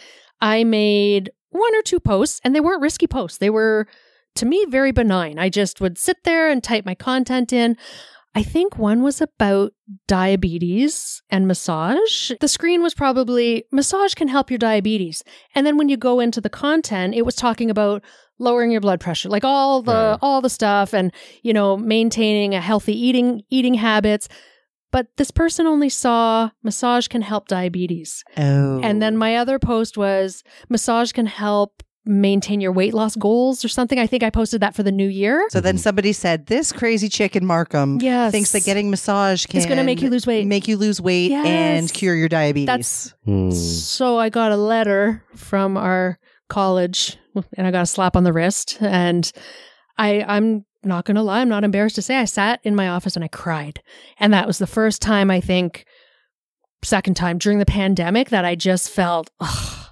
I 0.42 0.64
made 0.64 1.32
one 1.50 1.76
or 1.76 1.82
two 1.82 2.00
posts, 2.00 2.40
and 2.44 2.56
they 2.56 2.60
weren't 2.60 2.82
risky 2.82 3.08
posts. 3.08 3.38
They 3.38 3.50
were, 3.50 3.88
to 4.36 4.46
me, 4.46 4.66
very 4.70 4.92
benign. 4.92 5.40
I 5.40 5.50
just 5.50 5.82
would 5.82 5.98
sit 5.98 6.24
there 6.24 6.50
and 6.50 6.64
type 6.64 6.86
my 6.86 6.96
content 6.96 7.52
in. 7.54 7.78
I 8.38 8.44
think 8.44 8.78
one 8.78 9.02
was 9.02 9.20
about 9.20 9.74
diabetes 10.08 11.24
and 11.32 11.48
massage. 11.48 12.32
The 12.40 12.48
screen 12.48 12.84
was 12.84 12.94
probably 12.94 13.64
massage 13.72 14.14
can 14.14 14.28
help 14.28 14.52
your 14.52 14.60
diabetes. 14.60 15.24
And 15.56 15.66
then 15.66 15.76
when 15.76 15.90
you 15.90 15.98
go 15.98 16.20
into 16.20 16.40
the 16.40 16.50
content, 16.50 17.16
it 17.16 17.26
was 17.26 17.36
talking 17.36 17.72
about 17.72 18.04
lowering 18.38 18.70
your 18.70 18.80
blood 18.80 19.00
pressure, 19.00 19.28
like 19.28 19.44
all 19.44 19.82
the 19.82 19.92
Right. 19.92 20.20
all 20.22 20.42
the 20.42 20.52
stuff 20.52 20.94
and, 20.94 21.12
you 21.42 21.52
know, 21.52 21.78
maintaining 21.78 22.54
a 22.54 22.62
healthy 22.62 22.94
eating 22.94 23.42
eating 23.50 23.74
habits. 23.74 24.30
But 24.92 25.08
this 25.18 25.32
person 25.32 25.66
only 25.66 25.90
saw 25.90 26.52
massage 26.62 27.08
can 27.08 27.24
help 27.24 27.48
diabetes. 27.48 28.24
oh 28.38 28.80
And 28.84 29.02
then 29.02 29.16
oh. 29.16 29.18
my 29.18 29.38
other 29.38 29.58
post 29.58 29.98
was 29.98 30.44
massage 30.70 31.12
can 31.12 31.26
help 31.26 31.82
maintain 32.08 32.62
your 32.62 32.72
weight 32.72 32.94
loss 32.94 33.16
goals 33.16 33.64
or 33.66 33.68
something. 33.68 34.00
I 34.00 34.08
think 34.08 34.24
I 34.24 34.30
posted 34.30 34.62
that 34.62 34.74
for 34.76 34.84
the 34.84 34.92
new 34.92 35.08
year. 35.08 35.46
so 35.50 35.60
then 35.62 35.78
somebody 35.78 36.14
said 36.14 36.46
this 36.48 36.72
crazy 36.72 37.10
chick 37.10 37.36
in 37.36 37.46
markham 37.46 38.00
Yes. 38.02 38.32
thinks 38.32 38.52
that 38.54 38.64
getting 38.64 38.90
massage 38.90 39.46
can 39.46 39.58
It's 39.58 39.66
gonna 39.68 39.84
make 39.84 40.02
you 40.02 40.10
lose 40.10 40.26
weight. 40.26 40.48
make 40.48 40.68
you 40.68 40.78
lose 40.78 41.00
weight 41.02 41.32
Yes. 41.32 41.46
and 41.46 41.92
cure 41.94 42.16
your 42.16 42.30
diabetes 42.30 42.68
That's 42.68 43.14
Hmm. 43.26 43.52
So 43.52 44.18
I 44.18 44.30
got 44.30 44.52
a 44.52 44.58
letter 44.58 45.24
from 45.36 45.78
our 45.78 46.18
college 46.50 47.18
and 47.58 47.68
I 47.68 47.72
got 47.72 47.84
a 47.84 47.86
slap 47.88 48.16
on 48.16 48.24
the 48.24 48.32
wrist. 48.34 48.78
And 48.80 49.30
I, 49.98 50.24
I'm 50.28 50.66
not 50.84 51.04
going 51.06 51.16
to 51.16 51.22
lie, 51.22 51.42
I'm 51.42 51.50
not 51.50 51.64
embarrassed 51.66 51.96
to 51.96 52.02
say 52.02 52.16
I 52.16 52.26
sat 52.26 52.60
in 52.64 52.74
my 52.76 52.88
office 52.88 53.16
and 53.16 53.26
I 53.26 53.28
cried. 53.28 53.82
And 54.20 54.32
that 54.34 54.48
was 54.48 54.58
the 54.60 54.68
first 54.68 55.02
time, 55.02 55.30
I 55.30 55.42
think, 55.42 55.86
second 56.84 57.16
time 57.16 57.38
during 57.38 57.60
the 57.60 57.66
pandemic 57.66 58.30
that 58.30 58.46
I 58.46 58.56
just 58.56 58.90
felt, 58.90 59.30
ugh, 59.40 59.87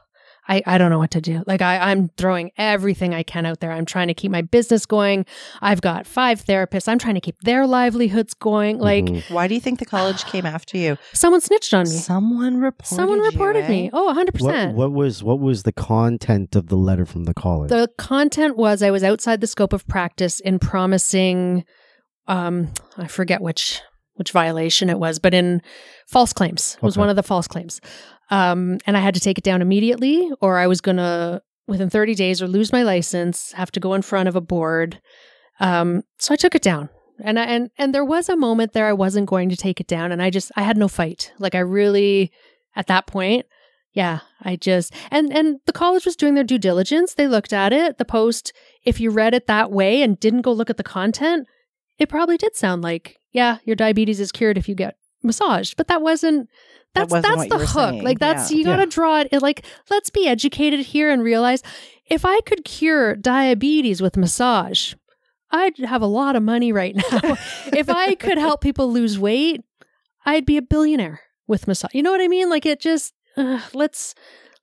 I, 0.48 0.62
I 0.66 0.78
don't 0.78 0.92
know 0.92 1.00
what 1.00 1.12
to 1.12 1.22
do. 1.22 1.44
Like 1.48 1.62
I, 1.64 1.78
I'm 1.92 2.10
throwing 2.18 2.52
everything 2.58 3.14
I 3.16 3.24
can 3.24 3.46
out 3.48 3.62
there. 3.62 3.72
I'm 3.72 3.86
trying 3.86 4.08
to 4.10 4.14
keep 4.14 4.30
my 4.32 4.44
business 4.44 4.86
going. 4.86 5.26
I've 5.62 5.82
got 5.82 6.06
five 6.06 6.46
therapists. 6.46 6.88
I'm 6.88 7.00
trying 7.00 7.16
to 7.16 7.22
keep 7.22 7.40
their 7.42 7.66
livelihoods 7.66 8.34
going. 8.36 8.78
Like 8.78 9.06
Mhm. 9.06 9.30
why 9.32 9.48
do 9.48 9.56
you 9.56 9.60
think 9.62 9.80
the 9.80 9.86
college 9.86 10.24
came 10.34 10.46
after 10.46 10.78
you 10.78 10.98
someone 11.14 11.42
snitched 11.42 11.74
on 11.74 11.86
me. 11.90 11.96
someone 11.96 12.58
reported 12.58 12.96
Someone 12.96 13.18
you, 13.20 13.26
reported 13.26 13.64
eh? 13.66 13.70
me. 13.70 13.90
Oh, 13.92 14.14
100%. 14.16 14.42
what, 14.68 14.76
what 14.76 14.92
was 14.94 15.24
what 15.24 15.40
was 15.40 15.64
the 15.64 15.72
content 15.72 16.56
of 16.56 16.68
the 16.68 16.78
letter 16.78 17.06
from 17.06 17.24
the 17.24 17.34
college? 17.34 17.70
The 17.70 17.90
content 17.98 18.56
was 18.58 18.84
I 18.84 18.92
was 18.92 19.04
outside 19.04 19.42
the 19.42 19.48
scope 19.48 19.74
of 19.74 19.88
practice 19.88 20.40
in 20.40 20.60
promising 20.60 21.64
um 22.28 22.72
I 22.98 23.08
forget 23.08 23.42
which 23.42 23.82
which 24.18 24.32
violation 24.32 24.90
it 24.90 24.98
was, 24.98 25.20
but 25.20 25.34
in 25.34 25.62
false 26.08 26.32
claims 26.32 26.78
was 26.82 26.94
Okay. 26.96 27.02
one 27.02 27.10
of 27.10 27.18
the 27.18 27.24
false 27.24 27.48
claims. 27.48 27.82
Um 28.30 28.80
and 28.86 28.98
I 28.98 29.00
had 29.00 29.14
to 29.16 29.20
take 29.20 29.38
it 29.38 29.44
down 29.44 29.62
immediately 29.62 30.32
or 30.42 30.58
I 30.58 30.68
was 30.68 30.82
going 30.82 30.98
to 30.98 31.42
within 31.68 31.90
30 31.90 32.16
days 32.16 32.42
or 32.42 32.48
lose 32.48 32.72
my 32.72 32.84
license, 32.84 33.52
have 33.54 33.72
to 33.72 33.80
go 33.80 33.94
in 33.94 34.02
front 34.02 34.30
of 34.30 34.36
a 34.36 34.42
board. 34.42 35.02
Um 35.60 36.04
so 36.20 36.34
I 36.34 36.38
took 36.38 36.56
it 36.56 36.62
down. 36.62 36.90
And 37.24 37.40
I, 37.40 37.46
and 37.46 37.70
and 37.78 37.96
there 37.96 38.04
was 38.04 38.28
a 38.28 38.36
moment 38.36 38.74
there 38.74 38.88
I 38.88 38.94
wasn't 38.94 39.30
going 39.30 39.50
to 39.50 39.56
take 39.56 39.80
it 39.80 39.88
down 39.88 40.12
and 40.12 40.22
I 40.22 40.30
just 40.30 40.52
I 40.56 40.64
had 40.64 40.78
no 40.78 40.88
fight. 40.88 41.32
Like 41.40 41.56
I 41.56 41.60
really 41.60 42.32
at 42.76 42.88
that 42.88 43.08
point 43.08 43.46
yeah, 43.96 44.20
I 44.42 44.58
just 44.58 44.94
and 45.10 45.36
and 45.36 45.62
the 45.66 45.72
college 45.72 46.06
was 46.06 46.18
doing 46.18 46.36
their 46.36 46.44
due 46.44 46.58
diligence. 46.58 47.14
They 47.14 47.28
looked 47.28 47.54
at 47.54 47.72
it, 47.72 47.98
the 47.98 48.04
post. 48.04 48.52
If 48.84 49.00
you 49.00 49.10
read 49.10 49.34
it 49.34 49.48
that 49.48 49.72
way 49.72 50.02
and 50.02 50.20
didn't 50.20 50.42
go 50.42 50.52
look 50.52 50.70
at 50.70 50.76
the 50.76 50.84
content, 50.84 51.48
it 51.98 52.10
probably 52.10 52.36
did 52.36 52.58
sound 52.58 52.82
like, 52.82 53.18
yeah, 53.32 53.60
your 53.64 53.78
diabetes 53.78 54.20
is 54.20 54.34
cured 54.34 54.58
if 54.58 54.68
you 54.68 54.76
get 54.76 54.98
massaged. 55.24 55.78
But 55.78 55.88
that 55.88 56.02
wasn't 56.02 56.50
that's 56.96 57.12
wasn't 57.12 57.38
that's 57.38 57.50
the 57.50 57.58
hook. 57.60 57.90
saying. 57.92 58.04
Like 58.04 58.20
that's 58.20 58.52
Yeah. 58.52 58.58
you 58.58 58.64
got 58.66 58.76
to 58.78 58.82
Yeah. 58.84 58.90
draw 58.90 59.20
it, 59.22 59.42
like 59.42 59.66
let's 59.90 60.10
be 60.10 60.28
educated 60.28 60.80
here 60.82 61.12
and 61.12 61.22
realize 61.24 61.62
if 62.10 62.26
I 62.26 62.40
could 62.42 62.66
cure 62.66 63.16
diabetes 63.16 64.02
with 64.02 64.18
massage, 64.18 64.94
I'd 65.52 65.78
have 65.80 66.02
a 66.02 66.08
lot 66.08 66.36
of 66.36 66.44
money 66.44 66.72
right 66.72 66.96
now. 66.96 67.20
if 67.74 67.90
I 67.90 68.16
could 68.16 68.38
help 68.38 68.62
people 68.62 68.92
lose 68.92 69.18
weight, 69.20 69.62
I'd 70.26 70.46
be 70.46 70.58
a 70.58 70.62
billionaire 70.62 71.22
with 71.48 71.68
massage. 71.68 71.94
You 71.94 72.02
know 72.04 72.12
what 72.12 72.22
I 72.22 72.28
mean? 72.28 72.50
Like 72.50 72.66
it 72.66 72.80
just 72.80 73.14
uh, 73.38 73.60
let's 73.74 74.16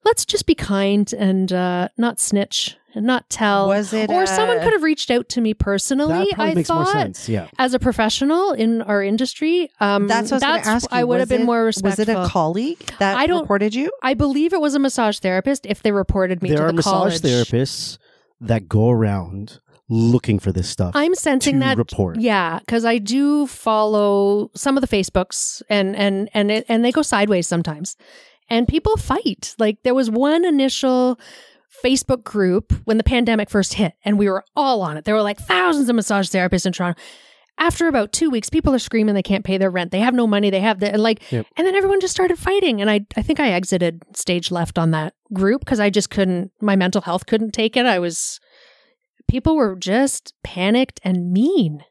let's 0.04 0.24
just 0.24 0.46
be 0.46 0.54
kind 0.54 1.12
and 1.12 1.52
uh, 1.52 1.88
not 1.96 2.18
snitch 2.20 2.76
not 2.94 3.28
tell. 3.30 3.68
was 3.68 3.92
it 3.92 4.10
or 4.10 4.26
someone 4.26 4.58
uh, 4.58 4.64
could 4.64 4.72
have 4.72 4.82
reached 4.82 5.10
out 5.10 5.28
to 5.30 5.40
me 5.40 5.54
personally. 5.54 6.26
that 6.30 6.38
I 6.40 6.54
makes 6.54 6.68
thought 6.68 6.84
more 6.84 6.92
sense. 6.92 7.28
Yeah. 7.28 7.48
as 7.58 7.74
a 7.74 7.78
professional 7.78 8.52
in 8.52 8.82
our 8.82 9.02
industry, 9.02 9.70
um, 9.80 10.08
That's 10.08 10.30
what 10.30 10.42
I 10.42 10.56
was 10.58 10.64
going 10.64 10.76
ask 10.76 10.90
you. 10.92 10.98
I 10.98 11.04
would 11.04 11.14
Was 11.16 11.20
have 11.22 11.28
been 11.28 11.42
it- 11.42 11.44
more 11.46 11.64
Was 11.82 11.98
it 11.98 12.08
a 12.08 12.26
colleague 12.28 12.84
that 12.98 13.16
I 13.16 13.26
don't- 13.26 13.40
reported 13.42 13.74
you? 13.74 13.90
I 14.02 14.14
believe 14.14 14.52
it 14.52 14.60
was 14.60 14.74
a 14.74 14.78
massage 14.78 15.18
therapist. 15.18 15.66
If 15.66 15.82
they 15.82 15.92
reported 15.92 16.42
me 16.42 16.50
There 16.50 16.58
to 16.58 16.64
are 16.64 16.68
the 16.68 16.74
massage 16.74 16.92
college, 16.92 17.20
therapists 17.20 17.98
that 18.40 18.68
go 18.68 18.90
around 18.90 19.60
looking 19.88 20.38
for 20.38 20.52
this 20.52 20.68
stuff 20.70 20.92
I'm 20.94 21.14
sensing 21.14 21.54
to 21.54 21.60
that 21.60 21.76
report. 21.76 22.18
Yeah, 22.18 22.60
because 22.60 22.84
I 22.84 22.98
do 22.98 23.46
follow 23.46 24.50
some 24.54 24.76
of 24.76 24.80
the 24.80 24.88
Facebooks, 24.96 25.62
and 25.68 25.94
and 25.96 26.28
and 26.34 26.50
it, 26.50 26.66
and 26.68 26.84
they 26.84 26.92
go 26.92 27.02
sideways 27.02 27.46
sometimes, 27.46 27.96
and 28.48 28.66
people 28.66 28.96
fight. 28.96 29.54
Like 29.58 29.82
there 29.82 29.94
was 29.94 30.10
one 30.10 30.44
initial 30.44 31.18
Facebook 31.84 32.24
group 32.24 32.72
when 32.84 32.98
the 32.98 33.04
pandemic 33.04 33.50
first 33.50 33.74
hit, 33.74 33.94
and 34.04 34.18
we 34.18 34.28
were 34.28 34.44
all 34.56 34.82
on 34.82 34.96
it. 34.96 35.04
There 35.04 35.14
were 35.14 35.22
like 35.22 35.38
thousands 35.38 35.88
of 35.88 35.96
massage 35.96 36.28
therapists 36.28 36.66
in 36.66 36.72
Toronto. 36.72 37.00
After 37.58 37.86
about 37.86 38.12
two 38.12 38.30
weeks, 38.30 38.48
people 38.50 38.74
are 38.74 38.78
screaming 38.78 39.14
they 39.14 39.22
can't 39.22 39.44
pay 39.44 39.58
their 39.58 39.70
rent. 39.70 39.90
They 39.92 40.00
have 40.00 40.14
no 40.14 40.26
money. 40.26 40.48
They 40.50 40.60
have 40.60 40.80
the 40.80 40.90
and 40.92 41.02
like, 41.02 41.30
Yep. 41.30 41.46
and 41.56 41.66
then 41.66 41.74
everyone 41.74 42.00
just 42.00 42.14
started 42.14 42.38
fighting. 42.38 42.80
And 42.80 42.90
I, 42.90 43.00
I 43.16 43.22
think 43.22 43.40
I 43.40 43.50
exited 43.52 44.02
stage 44.16 44.50
left 44.50 44.78
on 44.78 44.90
that 44.92 45.14
group 45.32 45.60
because 45.60 45.78
I 45.78 45.90
just 45.90 46.08
couldn't. 46.10 46.50
My 46.60 46.76
mental 46.76 47.02
health 47.02 47.26
couldn't 47.26 47.52
take 47.52 47.76
it. 47.76 47.84
I 47.86 47.98
was 47.98 48.40
people 49.28 49.54
were 49.54 49.76
just 49.76 50.32
panicked 50.42 50.98
and 51.04 51.30
mean. 51.32 51.84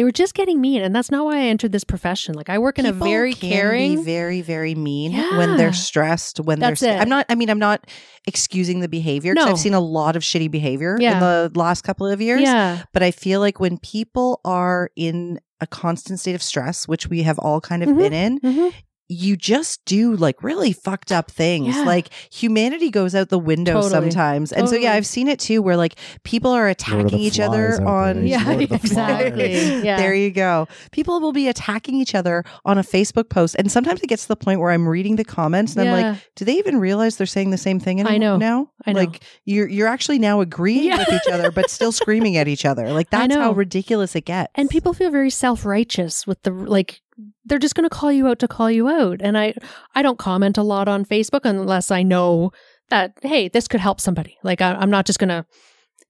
They 0.00 0.04
were 0.04 0.12
just 0.12 0.32
getting 0.32 0.62
mean, 0.62 0.80
and 0.80 0.96
that's 0.96 1.10
not 1.10 1.26
why 1.26 1.36
I 1.36 1.42
entered 1.42 1.72
this 1.72 1.84
profession. 1.84 2.34
Like 2.34 2.48
I 2.48 2.56
work 2.56 2.78
in 2.78 2.86
People 2.86 3.02
a 3.06 3.10
very 3.10 3.34
caring. 3.34 4.02
very, 4.02 4.40
very 4.40 4.74
mean 4.74 5.12
Yeah. 5.12 5.36
when 5.36 5.58
they're 5.58 5.74
stressed. 5.74 6.40
When 6.40 6.58
That's 6.58 6.80
they're, 6.80 6.96
it. 6.96 7.00
I'm 7.02 7.10
not. 7.10 7.26
I 7.28 7.34
mean, 7.34 7.50
I'm 7.50 7.58
not 7.58 7.86
excusing 8.26 8.80
the 8.80 8.88
behavior. 8.88 9.34
'cause 9.34 9.44
No. 9.44 9.50
I've 9.52 9.58
seen 9.58 9.74
a 9.74 9.80
lot 9.80 10.16
of 10.16 10.22
shitty 10.22 10.50
behavior 10.50 10.96
Yeah. 10.98 11.12
in 11.12 11.20
the 11.20 11.52
last 11.54 11.82
couple 11.84 12.06
of 12.06 12.18
years. 12.22 12.40
yeah, 12.40 12.84
But 12.94 13.02
I 13.02 13.10
feel 13.10 13.40
like 13.40 13.60
when 13.60 13.76
people 13.76 14.40
are 14.42 14.88
in 14.96 15.38
a 15.60 15.66
constant 15.66 16.18
state 16.18 16.34
of 16.34 16.42
stress, 16.42 16.88
which 16.88 17.08
we 17.08 17.22
have 17.24 17.38
all 17.38 17.60
kind 17.60 17.82
of 17.82 17.90
Mhm. 17.90 17.98
been 17.98 18.12
in, 18.14 18.40
Mhm. 18.40 18.72
You 19.12 19.36
just 19.36 19.84
do 19.86 20.14
like 20.14 20.40
really 20.40 20.72
fucked 20.72 21.10
up 21.10 21.32
things. 21.32 21.74
Yeah. 21.74 21.82
Like 21.82 22.10
humanity 22.32 22.90
goes 22.90 23.12
out 23.16 23.28
the 23.28 23.40
window 23.40 23.72
Totally. 23.82 23.90
sometimes. 23.90 24.52
And 24.52 24.68
so 24.68 24.76
yeah, 24.76 24.92
I've 24.92 25.04
seen 25.04 25.26
it 25.26 25.40
too 25.40 25.60
where 25.62 25.76
like 25.76 25.96
people 26.22 26.52
are 26.52 26.68
attacking 26.68 27.18
each 27.18 27.40
other 27.40 27.82
on 27.82 28.24
yeah, 28.24 28.44
Lord 28.44 28.62
of 28.62 28.68
the 28.68 28.74
exactly. 28.76 29.54
Yeah, 29.84 29.96
There 29.96 30.14
you 30.14 30.30
go. 30.30 30.68
People 30.92 31.18
will 31.20 31.32
be 31.32 31.48
attacking 31.48 31.96
each 31.96 32.14
other 32.14 32.44
on 32.64 32.78
a 32.78 32.82
Facebook 32.82 33.30
post. 33.30 33.56
And 33.58 33.72
sometimes 33.72 34.00
it 34.00 34.06
gets 34.06 34.22
to 34.22 34.28
the 34.28 34.36
point 34.36 34.60
where 34.60 34.70
I'm 34.70 34.86
reading 34.88 35.16
the 35.16 35.24
comments 35.24 35.74
and 35.74 35.88
I'm 35.88 36.02
like, 36.12 36.22
do 36.36 36.44
they 36.44 36.54
even 36.58 36.78
realize 36.78 37.16
they're 37.16 37.26
saying 37.26 37.50
the 37.50 37.58
same 37.58 37.80
thing 37.80 38.06
I 38.06 38.16
know. 38.16 38.36
now? 38.36 38.70
I 38.86 38.92
know. 38.92 39.00
Like 39.00 39.24
you're 39.44 39.68
you're 39.68 39.88
actually 39.88 40.20
now 40.20 40.40
agreeing 40.40 40.84
Yeah. 40.84 40.98
with 40.98 41.08
each 41.12 41.32
other 41.32 41.50
but 41.50 41.68
still 41.68 41.90
screaming 41.90 42.36
at 42.36 42.46
each 42.46 42.64
other. 42.64 42.92
Like 42.92 43.08
I 43.12 43.26
that's 43.26 43.34
how 43.34 43.52
ridiculous 43.54 44.14
it 44.14 44.24
gets. 44.26 44.52
and 44.54 44.70
people 44.70 44.92
feel 44.94 45.10
very 45.10 45.30
self 45.30 45.64
righteous 45.66 46.28
with 46.28 46.40
the 46.42 46.52
like. 46.52 47.00
They're 47.44 47.58
just 47.58 47.74
going 47.74 47.88
to 47.88 47.94
call 47.94 48.12
you 48.12 48.28
out 48.28 48.38
to 48.40 48.48
call 48.48 48.70
you 48.70 48.88
out, 48.88 49.20
and 49.20 49.36
I, 49.36 49.54
I 49.94 50.02
don't 50.02 50.18
comment 50.18 50.58
a 50.58 50.62
lot 50.62 50.88
on 50.88 51.04
Facebook 51.04 51.44
unless 51.44 51.90
I 51.90 52.02
know 52.02 52.52
that 52.90 53.18
hey, 53.22 53.48
this 53.48 53.68
could 53.68 53.80
help 53.80 54.00
somebody. 54.00 54.38
Like 54.42 54.60
I, 54.60 54.72
I'm 54.72 54.90
not 54.90 55.06
just 55.06 55.18
going 55.18 55.28
to 55.28 55.46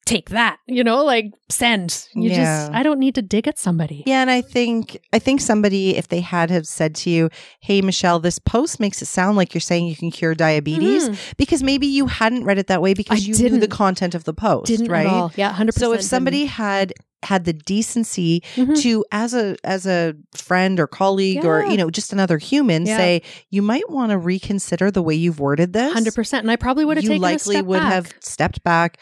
take 0.07 0.31
that, 0.31 0.57
you 0.67 0.83
know, 0.83 1.05
like 1.05 1.27
send. 1.49 2.07
You 2.15 2.31
Yeah. 2.31 2.37
just, 2.67 2.73
I 2.73 2.83
don't 2.83 2.99
need 2.99 3.15
to 3.15 3.23
dig 3.23 3.47
at 3.47 3.59
somebody. 3.59 4.03
Yeah, 4.07 4.23
and 4.23 4.31
I 4.31 4.41
think 4.41 4.99
I 5.13 5.19
think 5.19 5.41
somebody, 5.41 5.97
if 5.97 6.09
they 6.09 6.21
had 6.21 6.51
have 6.51 6.67
said 6.67 6.95
to 6.97 7.11
you, 7.11 7.29
"Hey, 7.61 7.81
Michelle, 7.81 8.19
this 8.19 8.39
post 8.39 8.81
makes 8.81 9.01
it 9.03 9.07
sound 9.07 9.37
like 9.37 9.55
you're 9.55 9.61
saying 9.61 9.87
you 9.87 9.95
can 9.97 10.11
cure 10.11 10.35
diabetes," 10.35 11.09
Mhm. 11.09 11.17
because 11.37 11.63
maybe 11.63 11.87
you 11.87 12.07
hadn't 12.07 12.45
read 12.45 12.59
it 12.59 12.67
that 12.69 12.83
way 12.83 12.95
because 12.95 13.21
I 13.21 13.23
you 13.23 13.35
knew 13.35 13.51
the 13.51 13.61
didn't. 13.61 13.71
content 13.71 14.15
of 14.15 14.25
the 14.25 14.35
post, 14.35 14.67
Didn't 14.67 14.89
right? 14.91 15.31
Yeah, 15.37 15.51
100%. 15.53 15.79
So 15.81 15.93
if 15.93 16.03
somebody 16.03 16.47
had 16.47 16.93
had 17.23 17.45
the 17.45 17.53
decency 17.53 18.43
didn't. 18.57 18.77
Mhm. 18.77 18.83
to 18.83 19.05
as 19.13 19.35
a 19.35 19.55
as 19.63 19.85
a 19.87 20.15
friend 20.35 20.81
or 20.81 20.87
colleague 20.87 21.45
or 21.45 21.67
you 21.67 21.77
know 21.77 21.91
just 21.91 22.15
another 22.15 22.39
human 22.39 22.87
Yeah. 22.87 22.97
say 22.97 23.23
you 23.51 23.61
might 23.61 23.91
want 23.91 24.09
to 24.11 24.17
reconsider 24.17 24.91
the 24.91 25.03
way 25.03 25.15
you've 25.15 25.39
worded 25.39 25.75
this 25.75 25.93
100%. 25.93 26.43
And 26.45 26.51
I 26.51 26.57
probably 26.57 26.87
would 26.87 26.97
have 26.97 27.05
you 27.05 27.19
likely 27.19 27.61
would 27.61 27.79
back. 27.81 27.93
have 27.93 28.15
stepped 28.21 28.65
back 28.65 28.97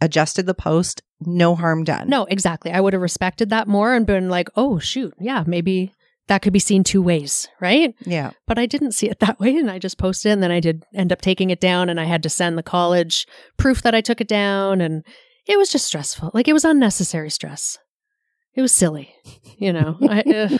adjusted 0.00 0.46
the 0.46 0.54
post 0.54 1.02
no 1.20 1.54
harm 1.54 1.84
done 1.84 2.08
No, 2.08 2.24
exactly. 2.24 2.70
I 2.72 2.80
would 2.80 2.92
have 2.92 3.02
respected 3.02 3.50
that 3.50 3.68
more 3.68 3.94
and 3.94 4.06
been 4.06 4.28
like, 4.28 4.48
oh, 4.56 4.78
shoot. 4.78 5.14
Yeah, 5.18 5.44
maybe 5.46 5.92
that 6.26 6.42
could 6.42 6.52
be 6.52 6.58
seen 6.58 6.84
two 6.84 7.02
ways, 7.02 7.48
right? 7.60 7.94
yeah 8.00 8.32
But 8.46 8.58
I 8.58 8.66
didn't 8.66 8.92
see 8.92 9.08
it 9.08 9.18
that 9.20 9.38
way. 9.40 9.56
And 9.56 9.70
I 9.70 9.78
just 9.78 9.98
posted 9.98 10.30
it. 10.30 10.32
And 10.32 10.42
then 10.42 10.50
I 10.50 10.60
did 10.60 10.84
end 10.94 11.12
up 11.12 11.20
taking 11.20 11.50
it 11.50 11.60
down. 11.60 11.88
And 11.88 12.00
I 12.00 12.04
had 12.04 12.22
to 12.24 12.28
send 12.28 12.56
the 12.58 12.62
college 12.62 13.26
proof 13.56 13.82
that 13.82 13.94
I 13.94 14.00
took 14.00 14.20
it 14.20 14.28
down. 14.28 14.80
And 14.80 15.04
it 15.46 15.58
was 15.58 15.70
just 15.70 15.86
stressful. 15.86 16.30
Like 16.34 16.48
it 16.48 16.52
was 16.54 16.64
unnecessary 16.64 17.30
stress. 17.30 17.78
It 18.56 18.62
was 18.62 18.72
silly, 18.72 19.12
you 19.58 19.72
know. 19.72 19.96
I, 20.02 20.20
uh, 20.20 20.58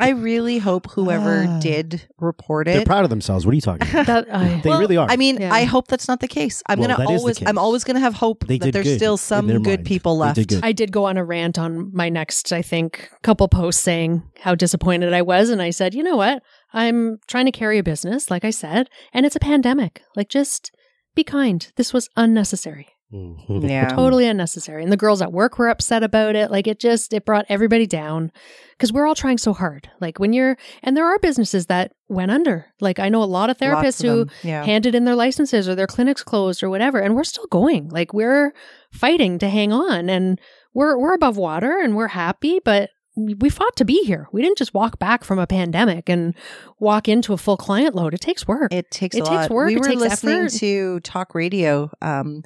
i 0.00 0.10
really 0.10 0.58
hope 0.58 0.90
whoever 0.90 1.44
Ah. 1.48 1.58
did 1.60 2.02
report 2.18 2.68
it. 2.68 2.74
They're 2.74 2.84
proud 2.84 3.04
of 3.04 3.10
themselves. 3.10 3.44
What 3.46 3.52
are 3.52 3.54
you 3.54 3.60
talking 3.60 3.88
about? 3.88 4.06
that, 4.06 4.26
I, 4.34 4.60
They 4.62 4.70
really 4.70 4.96
are. 4.96 5.08
I 5.08 5.16
mean, 5.16 5.40
Yeah. 5.40 5.52
I 5.54 5.64
hope 5.64 5.88
that's 5.88 6.08
not 6.08 6.20
the 6.20 6.28
case. 6.28 6.62
I'm 6.68 6.78
Well, 6.78 6.88
gonna 6.88 6.98
that 6.98 7.12
is 7.12 7.20
the 7.20 7.22
always, 7.22 7.42
I'm 7.46 7.58
always 7.58 7.84
gonna 7.84 8.00
have 8.00 8.14
hope 8.14 8.46
They 8.46 8.58
that 8.58 8.72
there's 8.72 8.86
good 8.86 8.96
still 8.98 9.16
some 9.16 9.46
good 9.46 9.62
mind. 9.80 9.86
people 9.86 10.16
left. 10.18 10.36
did 10.36 10.48
good. 10.48 10.60
I 10.64 10.72
did 10.72 10.90
go 10.92 11.04
on 11.06 11.16
a 11.16 11.24
rant 11.24 11.58
on 11.58 11.90
my 11.94 12.08
next, 12.08 12.52
I 12.52 12.62
think, 12.62 13.10
couple 13.22 13.46
posts 13.48 13.82
saying 13.82 14.22
how 14.40 14.54
disappointed 14.54 15.12
I 15.12 15.22
was. 15.22 15.48
And 15.50 15.62
I 15.62 15.70
said, 15.70 15.94
you 15.94 16.02
know 16.02 16.16
what? 16.16 16.42
I'm 16.72 17.18
trying 17.28 17.46
to 17.46 17.52
carry 17.52 17.78
a 17.78 17.82
business, 17.84 18.30
like 18.30 18.44
I 18.44 18.50
said, 18.50 18.88
and 19.12 19.24
it's 19.24 19.36
a 19.36 19.40
pandemic. 19.40 20.02
Like, 20.16 20.28
just 20.28 20.72
be 21.14 21.22
kind. 21.22 21.70
This 21.76 21.92
was 21.92 22.08
unnecessary. 22.16 22.88
Mhm. 23.14 23.68
Yeah. 23.68 23.88
Totally 23.88 24.26
unnecessary. 24.26 24.82
And 24.82 24.90
the 24.90 24.96
girls 24.96 25.22
at 25.22 25.32
work 25.32 25.58
were 25.58 25.68
upset 25.68 26.02
about 26.02 26.34
it. 26.34 26.50
Like, 26.50 26.66
it 26.66 26.80
just, 26.80 27.12
it 27.12 27.24
brought 27.24 27.46
everybody 27.48 27.86
down 27.86 28.32
because 28.72 28.92
we're 28.92 29.06
all 29.06 29.14
trying 29.14 29.38
so 29.38 29.52
hard. 29.52 29.88
Like, 30.00 30.18
when 30.18 30.32
you're, 30.32 30.56
and 30.82 30.96
there 30.96 31.06
are 31.06 31.18
businesses 31.20 31.66
that 31.66 31.92
went 32.08 32.32
under. 32.32 32.66
Like, 32.80 32.98
I 32.98 33.08
know 33.08 33.22
a 33.22 33.24
lot 33.24 33.50
of 33.50 33.58
therapists 33.58 34.02
of 34.02 34.28
who 34.42 34.48
yeah. 34.48 34.64
handed 34.64 34.94
in 34.96 35.04
their 35.04 35.14
licenses 35.14 35.68
or 35.68 35.76
their 35.76 35.86
clinics 35.86 36.24
closed 36.24 36.62
or 36.62 36.68
whatever 36.70 36.98
and 36.98 37.14
we're 37.14 37.24
still 37.24 37.46
going 37.50 37.88
like 37.90 38.12
we're 38.12 38.52
fighting 38.92 39.38
to 39.38 39.48
hang 39.48 39.72
on 39.72 40.08
and 40.10 40.40
we're 40.74 40.98
we're 40.98 41.14
above 41.14 41.36
water 41.36 41.78
and 41.82 41.94
we're 41.96 42.08
happy 42.08 42.60
but 42.64 42.90
we 43.16 43.48
fought 43.48 43.76
to 43.76 43.84
be 43.84 44.02
here 44.04 44.26
we 44.32 44.42
didn't 44.42 44.58
just 44.58 44.74
walk 44.74 44.98
back 44.98 45.22
from 45.24 45.38
a 45.38 45.46
pandemic 45.46 46.08
and 46.08 46.34
walk 46.80 47.08
into 47.08 47.32
a 47.32 47.36
full 47.36 47.56
client 47.56 47.94
load 47.94 48.12
it 48.14 48.20
takes 48.20 48.46
work 48.46 48.72
It 48.72 48.90
takes 48.90 49.14
It 49.16 49.20
a 49.20 49.24
takes 49.24 49.30
lot. 49.30 49.50
work, 49.50 49.66
We 49.68 49.76
it 49.76 49.78
were 49.80 49.88
takes 49.88 50.00
listening 50.00 50.34
effort. 50.46 50.52
to 50.58 51.00
talk 51.00 51.34
radio 51.34 51.90
um, 52.02 52.42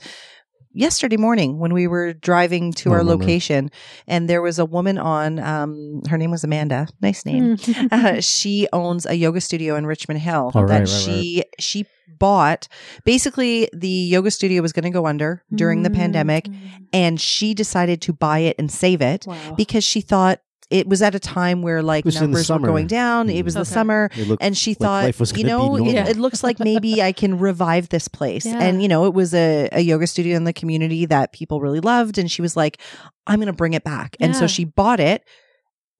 yesterday 0.72 1.16
morning 1.16 1.58
when 1.58 1.72
we 1.72 1.86
were 1.86 2.12
driving 2.12 2.72
to 2.74 2.90
our 2.92 2.98
remember. 2.98 3.22
location, 3.24 3.70
and 4.06 4.28
there 4.28 4.42
was 4.42 4.58
a 4.58 4.64
woman 4.64 4.98
on. 4.98 5.38
Um, 5.38 6.02
her 6.08 6.18
name 6.18 6.30
was 6.30 6.44
Amanda. 6.44 6.88
Nice 7.00 7.24
name. 7.26 7.56
Mm. 7.56 7.88
Uh, 7.98 8.20
she 8.20 8.68
owns 8.72 9.06
a 9.06 9.14
yoga 9.14 9.40
studio 9.40 9.74
in 9.76 9.86
Richmond 9.86 10.20
Hill 10.20 10.52
Oh, 10.54 10.60
right, 10.62 10.68
that 10.68 10.78
right, 10.80 10.88
she 10.88 11.44
she 11.58 11.86
bought. 12.18 12.68
Basically, 13.04 13.68
the 13.72 13.88
yoga 13.88 14.30
studio 14.30 14.60
was 14.62 14.72
going 14.72 14.84
to 14.84 14.90
go 14.90 15.06
under 15.06 15.42
during 15.54 15.82
the 15.82 15.90
Mm. 15.90 15.94
pandemic, 15.96 16.48
and 16.92 17.20
she 17.20 17.54
decided 17.54 18.00
to 18.02 18.12
buy 18.12 18.40
it 18.40 18.56
and 18.58 18.70
save 18.70 19.00
it 19.00 19.24
wow 19.26 19.54
because 19.56 19.84
she 19.84 20.00
thought 20.00 20.40
it 20.70 20.86
was 20.86 21.00
at 21.00 21.14
a 21.14 21.18
time 21.18 21.62
where 21.62 21.82
like 21.82 22.04
was 22.04 22.16
in 22.16 22.20
the 22.20 22.26
numbers 22.26 22.50
were 22.50 22.58
going 22.58 22.86
down. 22.86 23.28
It 23.28 23.36
mm-hmm. 23.36 23.44
was 23.44 23.54
the 23.54 23.64
summer. 23.64 24.10
Looked 24.16 24.42
And 24.42 24.56
she 24.56 24.72
like 24.72 24.78
thought, 24.78 25.04
life 25.04 25.20
was 25.20 25.36
you 25.36 25.44
know, 25.44 25.76
it, 25.76 26.08
it 26.08 26.16
looks 26.16 26.42
like 26.42 26.60
maybe 26.60 27.02
I 27.02 27.12
can 27.12 27.38
revive 27.38 27.88
this 27.88 28.08
place. 28.08 28.44
Yeah. 28.44 28.60
And, 28.60 28.82
you 28.82 28.88
know, 28.88 29.06
it 29.06 29.14
was 29.14 29.34
a, 29.34 29.68
a 29.72 29.80
yoga 29.80 30.06
studio 30.06 30.36
in 30.36 30.44
the 30.44 30.52
community 30.52 31.06
that 31.06 31.32
people 31.32 31.60
really 31.60 31.80
loved. 31.80 32.18
And 32.18 32.30
she 32.30 32.42
was 32.42 32.56
like, 32.56 32.80
I'm 33.26 33.38
going 33.38 33.46
to 33.46 33.52
bring 33.52 33.72
it 33.72 33.84
back. 33.84 34.16
And 34.20 34.36
so 34.36 34.46
she 34.46 34.64
bought 34.64 35.00
it 35.00 35.24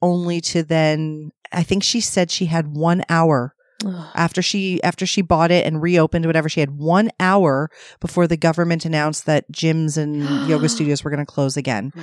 only 0.03 0.41
to 0.43 0.63
then, 0.63 1.31
I 1.51 1.63
think 1.63 1.83
she 1.83 2.01
said 2.01 2.31
she 2.31 2.47
had 2.47 2.69
one 2.77 3.03
hour 3.09 3.55
Ugh. 3.87 4.07
after 4.15 4.43
she 4.43 4.83
after 4.83 5.07
she 5.07 5.23
bought 5.23 5.51
it 5.53 5.65
and 5.65 5.81
reopened 5.81 6.27
whatever 6.27 6.49
she 6.49 6.61
had 6.61 6.73
one 6.73 7.11
hour 7.21 7.71
before 8.01 8.27
the 8.27 8.37
government 8.37 8.85
announced 8.85 9.25
that 9.27 9.51
gyms 9.53 9.97
and 9.97 10.23
yoga 10.49 10.69
studios 10.69 11.05
were 11.05 11.11
going 11.11 11.25
to 11.25 11.33
close 11.33 11.57
again 11.57 11.93
Oh 11.97 12.03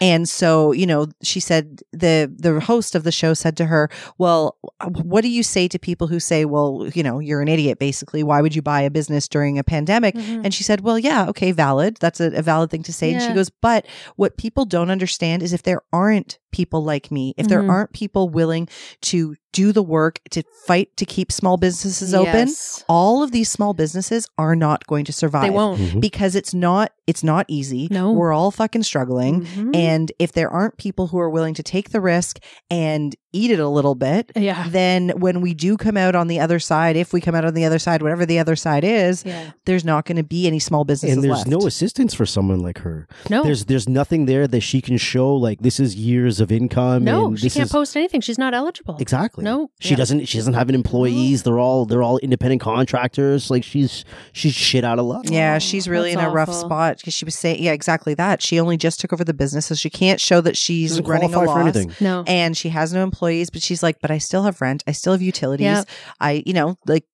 and 0.00 0.28
so, 0.28 0.72
you 0.72 0.86
know, 0.86 1.06
she 1.22 1.40
said 1.40 1.80
the 1.92 2.30
the 2.38 2.60
host 2.60 2.94
of 2.94 3.02
the 3.04 3.10
show 3.12 3.32
said 3.32 3.56
to 3.56 3.64
her, 3.64 3.88
"Well, 4.18 4.58
what 5.02 5.22
do 5.22 5.28
you 5.28 5.42
say 5.42 5.68
to 5.68 5.78
people 5.78 6.06
who 6.06 6.20
say, 6.20 6.44
well, 6.44 6.86
you 6.94 7.02
know, 7.02 7.18
you're 7.18 7.40
an 7.40 7.48
idiot 7.48 7.78
basically. 7.78 8.22
Why 8.22 8.42
would 8.42 8.54
you 8.54 8.60
buy 8.60 8.82
a 8.82 8.90
business 8.90 9.26
during 9.26 9.58
a 9.58 9.64
pandemic?" 9.64 10.14
Mhm. 10.14 10.42
And 10.44 10.52
she 10.52 10.64
said, 10.64 10.82
"Well, 10.82 10.98
yeah, 10.98 11.26
okay, 11.30 11.50
valid. 11.50 11.96
That's 11.98 12.20
a, 12.20 12.26
a 12.32 12.42
valid 12.42 12.70
thing 12.70 12.82
to 12.82 12.92
say." 12.92 13.12
And 13.14 13.22
she 13.22 13.32
goes, 13.32 13.48
"But 13.48 13.86
what 14.16 14.36
people 14.36 14.66
don't 14.66 14.90
understand 14.90 15.42
is 15.42 15.54
if 15.54 15.62
there 15.62 15.80
aren't 15.94 16.38
people 16.56 16.82
like 16.82 17.10
me, 17.10 17.34
if 17.36 17.46
there 17.48 17.62
Mhm. 17.62 17.70
aren't 17.70 17.92
people 17.92 18.28
willing 18.28 18.66
to 19.02 19.36
do 19.52 19.72
the 19.72 19.82
work 19.82 20.20
to 20.30 20.42
fight 20.66 20.88
to 20.96 21.04
keep 21.06 21.30
small 21.32 21.56
businesses 21.56 22.12
open, 22.14 22.48
Yes. 22.48 22.84
all 22.88 23.22
of 23.22 23.30
these 23.32 23.50
small 23.50 23.72
businesses 23.74 24.26
are 24.36 24.54
not 24.56 24.86
going 24.86 25.04
to 25.06 25.12
survive. 25.12 25.44
they 25.44 25.50
won't 25.50 25.80
Mhm. 25.80 26.00
because 26.00 26.34
it's 26.34 26.52
not 26.54 26.92
it's 27.06 27.22
not 27.22 27.46
easy. 27.46 27.86
No. 27.88 28.10
We're 28.10 28.32
all 28.32 28.50
fucking 28.50 28.82
struggling. 28.82 29.42
Mhm. 29.42 29.76
And 29.76 30.10
if 30.18 30.32
there 30.32 30.50
aren't 30.50 30.76
people 30.76 31.06
who 31.06 31.20
are 31.20 31.30
willing 31.30 31.54
to 31.54 31.62
take 31.62 31.90
the 31.90 32.00
risk 32.00 32.40
and 32.68 33.14
eat 33.36 33.50
it 33.50 33.60
a 33.60 33.68
little 33.68 33.94
bit, 33.94 34.32
yeah 34.34 34.66
then 34.70 35.10
when 35.24 35.40
we 35.40 35.52
do 35.54 35.76
come 35.76 35.96
out 35.96 36.14
on 36.14 36.26
the 36.28 36.40
other 36.40 36.58
side, 36.58 36.96
if 36.96 37.12
we 37.12 37.20
come 37.20 37.34
out 37.34 37.44
on 37.44 37.54
the 37.54 37.64
other 37.64 37.78
side, 37.78 38.02
whatever 38.02 38.24
the 38.26 38.38
other 38.38 38.56
side 38.56 38.84
is, 38.84 39.24
yeah 39.24 39.50
there's 39.66 39.84
not 39.84 40.04
going 40.06 40.16
to 40.16 40.22
be 40.36 40.46
any 40.46 40.58
small 40.58 40.84
businesses 40.84 41.16
and 41.16 41.24
there's 41.24 41.38
left. 41.38 41.48
no 41.48 41.66
assistance 41.66 42.14
for 42.14 42.24
someone 42.26 42.60
like 42.60 42.78
her. 42.78 43.06
no 43.30 43.42
There's 43.42 43.64
there's 43.66 43.88
nothing 43.88 44.26
there 44.26 44.46
that 44.48 44.60
she 44.60 44.80
can 44.80 44.96
show 44.96 45.34
like 45.34 45.60
this 45.60 45.78
is 45.80 45.94
years 45.94 46.40
of 46.40 46.50
income. 46.52 47.04
no 47.04 47.26
and 47.28 47.38
she 47.38 47.46
this 47.46 47.54
can't 47.54 47.66
is, 47.66 47.72
post 47.72 47.96
anything 47.96 48.20
she's 48.20 48.38
not 48.38 48.54
eligible 48.54 48.96
Exactly. 48.98 49.44
No. 49.44 49.70
she 49.80 49.90
Yeah. 49.90 49.96
doesn't. 49.96 50.26
She 50.26 50.38
doesn't 50.38 50.54
have 50.54 50.68
an 50.68 50.74
employees. 50.74 51.42
They're 51.42 51.58
all 51.58 51.84
they're 51.84 52.02
all 52.02 52.18
independent 52.18 52.60
contractors. 52.62 53.50
Like 53.50 53.64
she's 53.64 54.04
she's 54.32 54.54
shit 54.54 54.84
out 54.84 54.98
of 54.98 55.06
luck. 55.06 55.24
yeah, 55.28 55.56
Oh, 55.56 55.58
she's 55.58 55.88
really 55.88 56.12
in 56.12 56.18
that's 56.18 56.30
a 56.30 56.34
rough 56.34 56.52
spot 56.54 56.96
because 56.98 57.14
she 57.14 57.24
was 57.24 57.34
saying, 57.34 57.62
yeah, 57.62 57.72
exactly 57.72 58.14
that. 58.14 58.40
She 58.42 58.58
only 58.60 58.76
just 58.76 59.00
took 59.00 59.12
over 59.12 59.24
the 59.24 59.34
business, 59.34 59.66
so 59.66 59.74
she 59.74 59.90
can't 59.90 60.20
show 60.20 60.40
that 60.40 60.56
she's 60.56 61.00
running 61.02 61.30
a 61.30 61.32
qualify 61.32 61.52
for 61.52 61.64
loss. 61.64 61.76
anything. 61.76 61.92
no 62.00 62.24
And 62.26 62.56
she 62.56 62.68
has 62.70 62.92
no 62.92 63.02
employees, 63.02 63.16
but 63.52 63.62
she's 63.62 63.82
like, 63.82 63.98
but 64.00 64.10
I 64.10 64.18
still 64.18 64.44
have 64.44 64.60
rent. 64.60 64.82
I 64.86 64.92
still 64.92 65.12
have 65.12 65.22
utilities. 65.22 65.64
Yeah. 65.64 65.84
I, 66.20 66.42
you 66.46 66.52
know, 66.52 66.76
like 66.86 67.04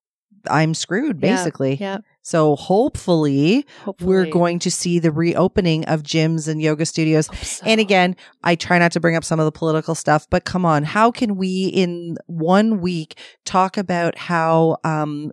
I'm 0.51 0.75
screwed 0.75 1.21
basically. 1.21 1.77
yeah 1.77 1.99
So 2.23 2.57
hopefully, 2.57 3.67
hopefully 3.85 4.09
we're 4.09 4.27
going 4.27 4.59
to 4.61 4.71
see 4.71 4.99
the 4.99 5.13
reopening 5.13 5.85
of 5.87 6.03
gyms 6.03 6.49
and 6.49 6.61
yoga 6.61 6.87
studios. 6.87 7.29
So. 7.47 7.65
And 7.67 7.81
again, 7.81 8.17
I 8.43 8.55
try 8.55 8.79
not 8.79 8.93
to 8.93 9.01
bring 9.01 9.17
up 9.17 9.25
some 9.25 9.41
of 9.41 9.45
the 9.45 9.53
political 9.53 9.95
stuff, 9.95 10.27
but 10.31 10.45
come 10.45 10.65
on, 10.65 10.85
how 10.85 11.11
can 11.11 11.37
we 11.37 11.67
in 11.67 12.17
one 12.27 12.81
week 12.81 13.19
talk 13.45 13.77
about 13.77 14.17
how, 14.19 14.79
um, 14.85 15.33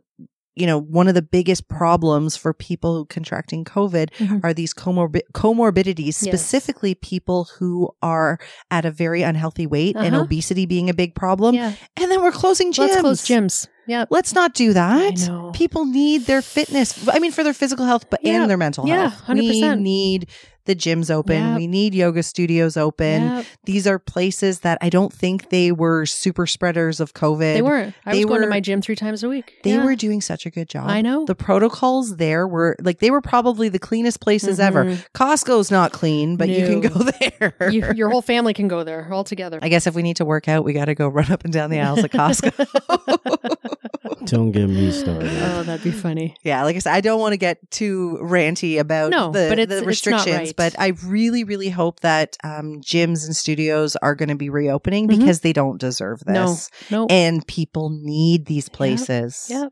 you 0.60 0.68
know, 0.68 0.78
one 0.80 1.08
of 1.08 1.16
the 1.16 1.22
biggest 1.22 1.68
problems 1.70 2.36
for 2.36 2.54
people 2.54 3.06
contracting 3.06 3.64
COVID 3.64 4.10
Mhm. 4.20 4.44
are 4.44 4.54
these 4.54 4.74
comorbi- 4.74 5.22
comorbidities, 5.34 6.08
Yes. 6.08 6.18
specifically 6.28 6.96
people 6.96 7.48
who 7.58 7.90
are 8.02 8.40
at 8.70 8.86
a 8.86 8.92
very 8.92 9.22
unhealthy 9.22 9.66
weight 9.68 9.96
and 9.96 10.14
Uh-huh. 10.16 10.24
obesity 10.26 10.66
being 10.66 10.90
a 10.90 10.94
big 10.94 11.16
problem. 11.16 11.56
yeah 11.56 11.74
And 11.98 12.12
then 12.12 12.22
we're 12.22 12.32
closing 12.32 12.72
gyms. 12.72 12.78
let's 12.90 13.02
close 13.02 13.22
gyms 13.26 13.68
yep 13.88 14.08
Let's 14.12 14.34
not 14.36 14.54
do 14.54 14.74
that. 14.74 15.16
People 15.54 15.86
need 15.86 16.26
their 16.26 16.42
fitness. 16.42 16.94
I 17.12 17.20
mean, 17.20 17.32
for 17.32 17.44
their 17.44 17.54
physical 17.54 17.86
health, 17.86 18.06
but 18.10 18.20
Yeah. 18.24 18.42
and 18.42 18.50
their 18.50 18.58
mental 18.58 18.88
Yeah, 18.88 19.10
health. 19.10 19.22
100%. 19.28 19.78
We 19.78 19.84
need 19.84 20.28
the 20.70 20.76
gyms 20.76 21.10
open. 21.10 21.36
Yep. 21.42 21.58
We 21.58 21.66
need 21.68 21.96
yoga 21.96 22.22
studios 22.22 22.78
open. 22.78 23.24
Yep. 23.24 23.46
These 23.66 23.88
are 23.88 23.98
places 23.98 24.60
that 24.60 24.78
I 24.82 24.90
don't 24.90 25.12
think 25.12 25.50
they 25.50 25.72
were 25.72 26.06
super 26.06 26.46
spreaders 26.46 27.00
of 27.00 27.14
COVID. 27.16 27.40
They 27.56 27.62
weren't. 27.64 27.96
I 28.06 28.12
They 28.14 28.20
was 28.20 28.26
going 28.28 28.42
to 28.44 28.48
my 28.48 28.60
gym 28.60 28.82
three 28.82 28.96
times 28.96 29.24
a 29.24 29.30
week. 29.30 29.56
They 29.64 29.72
Yeah. 29.72 29.84
were 29.84 29.96
doing 29.96 30.22
such 30.22 30.46
a 30.46 30.52
good 30.52 30.70
job. 30.70 30.88
I 30.88 31.02
know. 31.02 31.26
The 31.26 31.34
protocols 31.34 32.18
there 32.18 32.48
were 32.48 32.76
like 32.82 33.00
they 33.00 33.10
were 33.10 33.22
probably 33.22 33.68
the 33.70 33.80
cleanest 33.80 34.20
places 34.22 34.60
ever. 34.60 34.86
Mhm. 34.86 35.06
Costco's 35.16 35.72
not 35.72 35.92
clean, 35.92 36.36
but 36.38 36.50
you 36.50 36.66
can 36.68 36.82
go 36.82 36.90
there. 37.20 37.72
You, 37.72 37.92
your 37.96 38.10
whole 38.10 38.22
family 38.22 38.54
can 38.54 38.68
go 38.68 38.84
there 38.84 39.08
all 39.12 39.24
together. 39.24 39.58
I 39.62 39.70
guess 39.70 39.88
if 39.88 39.96
we 39.96 40.04
need 40.04 40.18
to 40.18 40.26
work 40.26 40.48
out, 40.48 40.64
we 40.64 40.74
got 40.74 40.86
to 40.86 40.94
go 40.96 41.08
run 41.08 41.32
up 41.32 41.44
and 41.44 41.52
down 41.52 41.72
the 41.72 41.80
aisles 41.80 42.04
at 42.04 42.12
Costco. 42.20 43.66
Don't 44.26 44.52
get 44.52 44.68
me 44.68 44.92
started. 44.92 45.30
oh, 45.44 45.64
that'd 45.64 45.84
be 45.84 45.92
funny. 45.92 46.36
Yeah, 46.44 46.64
like 46.64 46.76
I 46.76 46.80
said, 46.80 46.94
I 46.94 47.02
don't 47.02 47.20
want 47.20 47.34
to 47.34 47.38
get 47.38 47.58
too 47.72 48.20
ranty 48.22 48.80
about 48.80 49.12
No, 49.12 49.32
the, 49.32 49.54
but 49.56 49.70
the 49.70 49.84
restrictions, 49.86 50.36
right. 50.36 50.54
but 50.56 50.76
I 50.80 50.94
really, 51.06 51.44
really 51.44 51.70
hope 51.70 52.00
that 52.02 52.38
um, 52.44 52.82
gyms 52.82 53.26
and 53.26 53.36
studios 53.36 53.96
are 53.98 54.16
going 54.16 54.30
to 54.30 54.36
be 54.36 54.50
reopening 54.50 55.08
Mhm. 55.08 55.20
because 55.20 55.42
they 55.42 55.54
don't 55.54 55.80
deserve 55.80 56.22
No, 56.28 56.48
this. 56.50 56.70
no. 56.92 57.08
And 57.10 57.46
people 57.48 57.90
need 57.90 58.46
these 58.46 58.70
places. 58.70 59.48
Yep. 59.50 59.70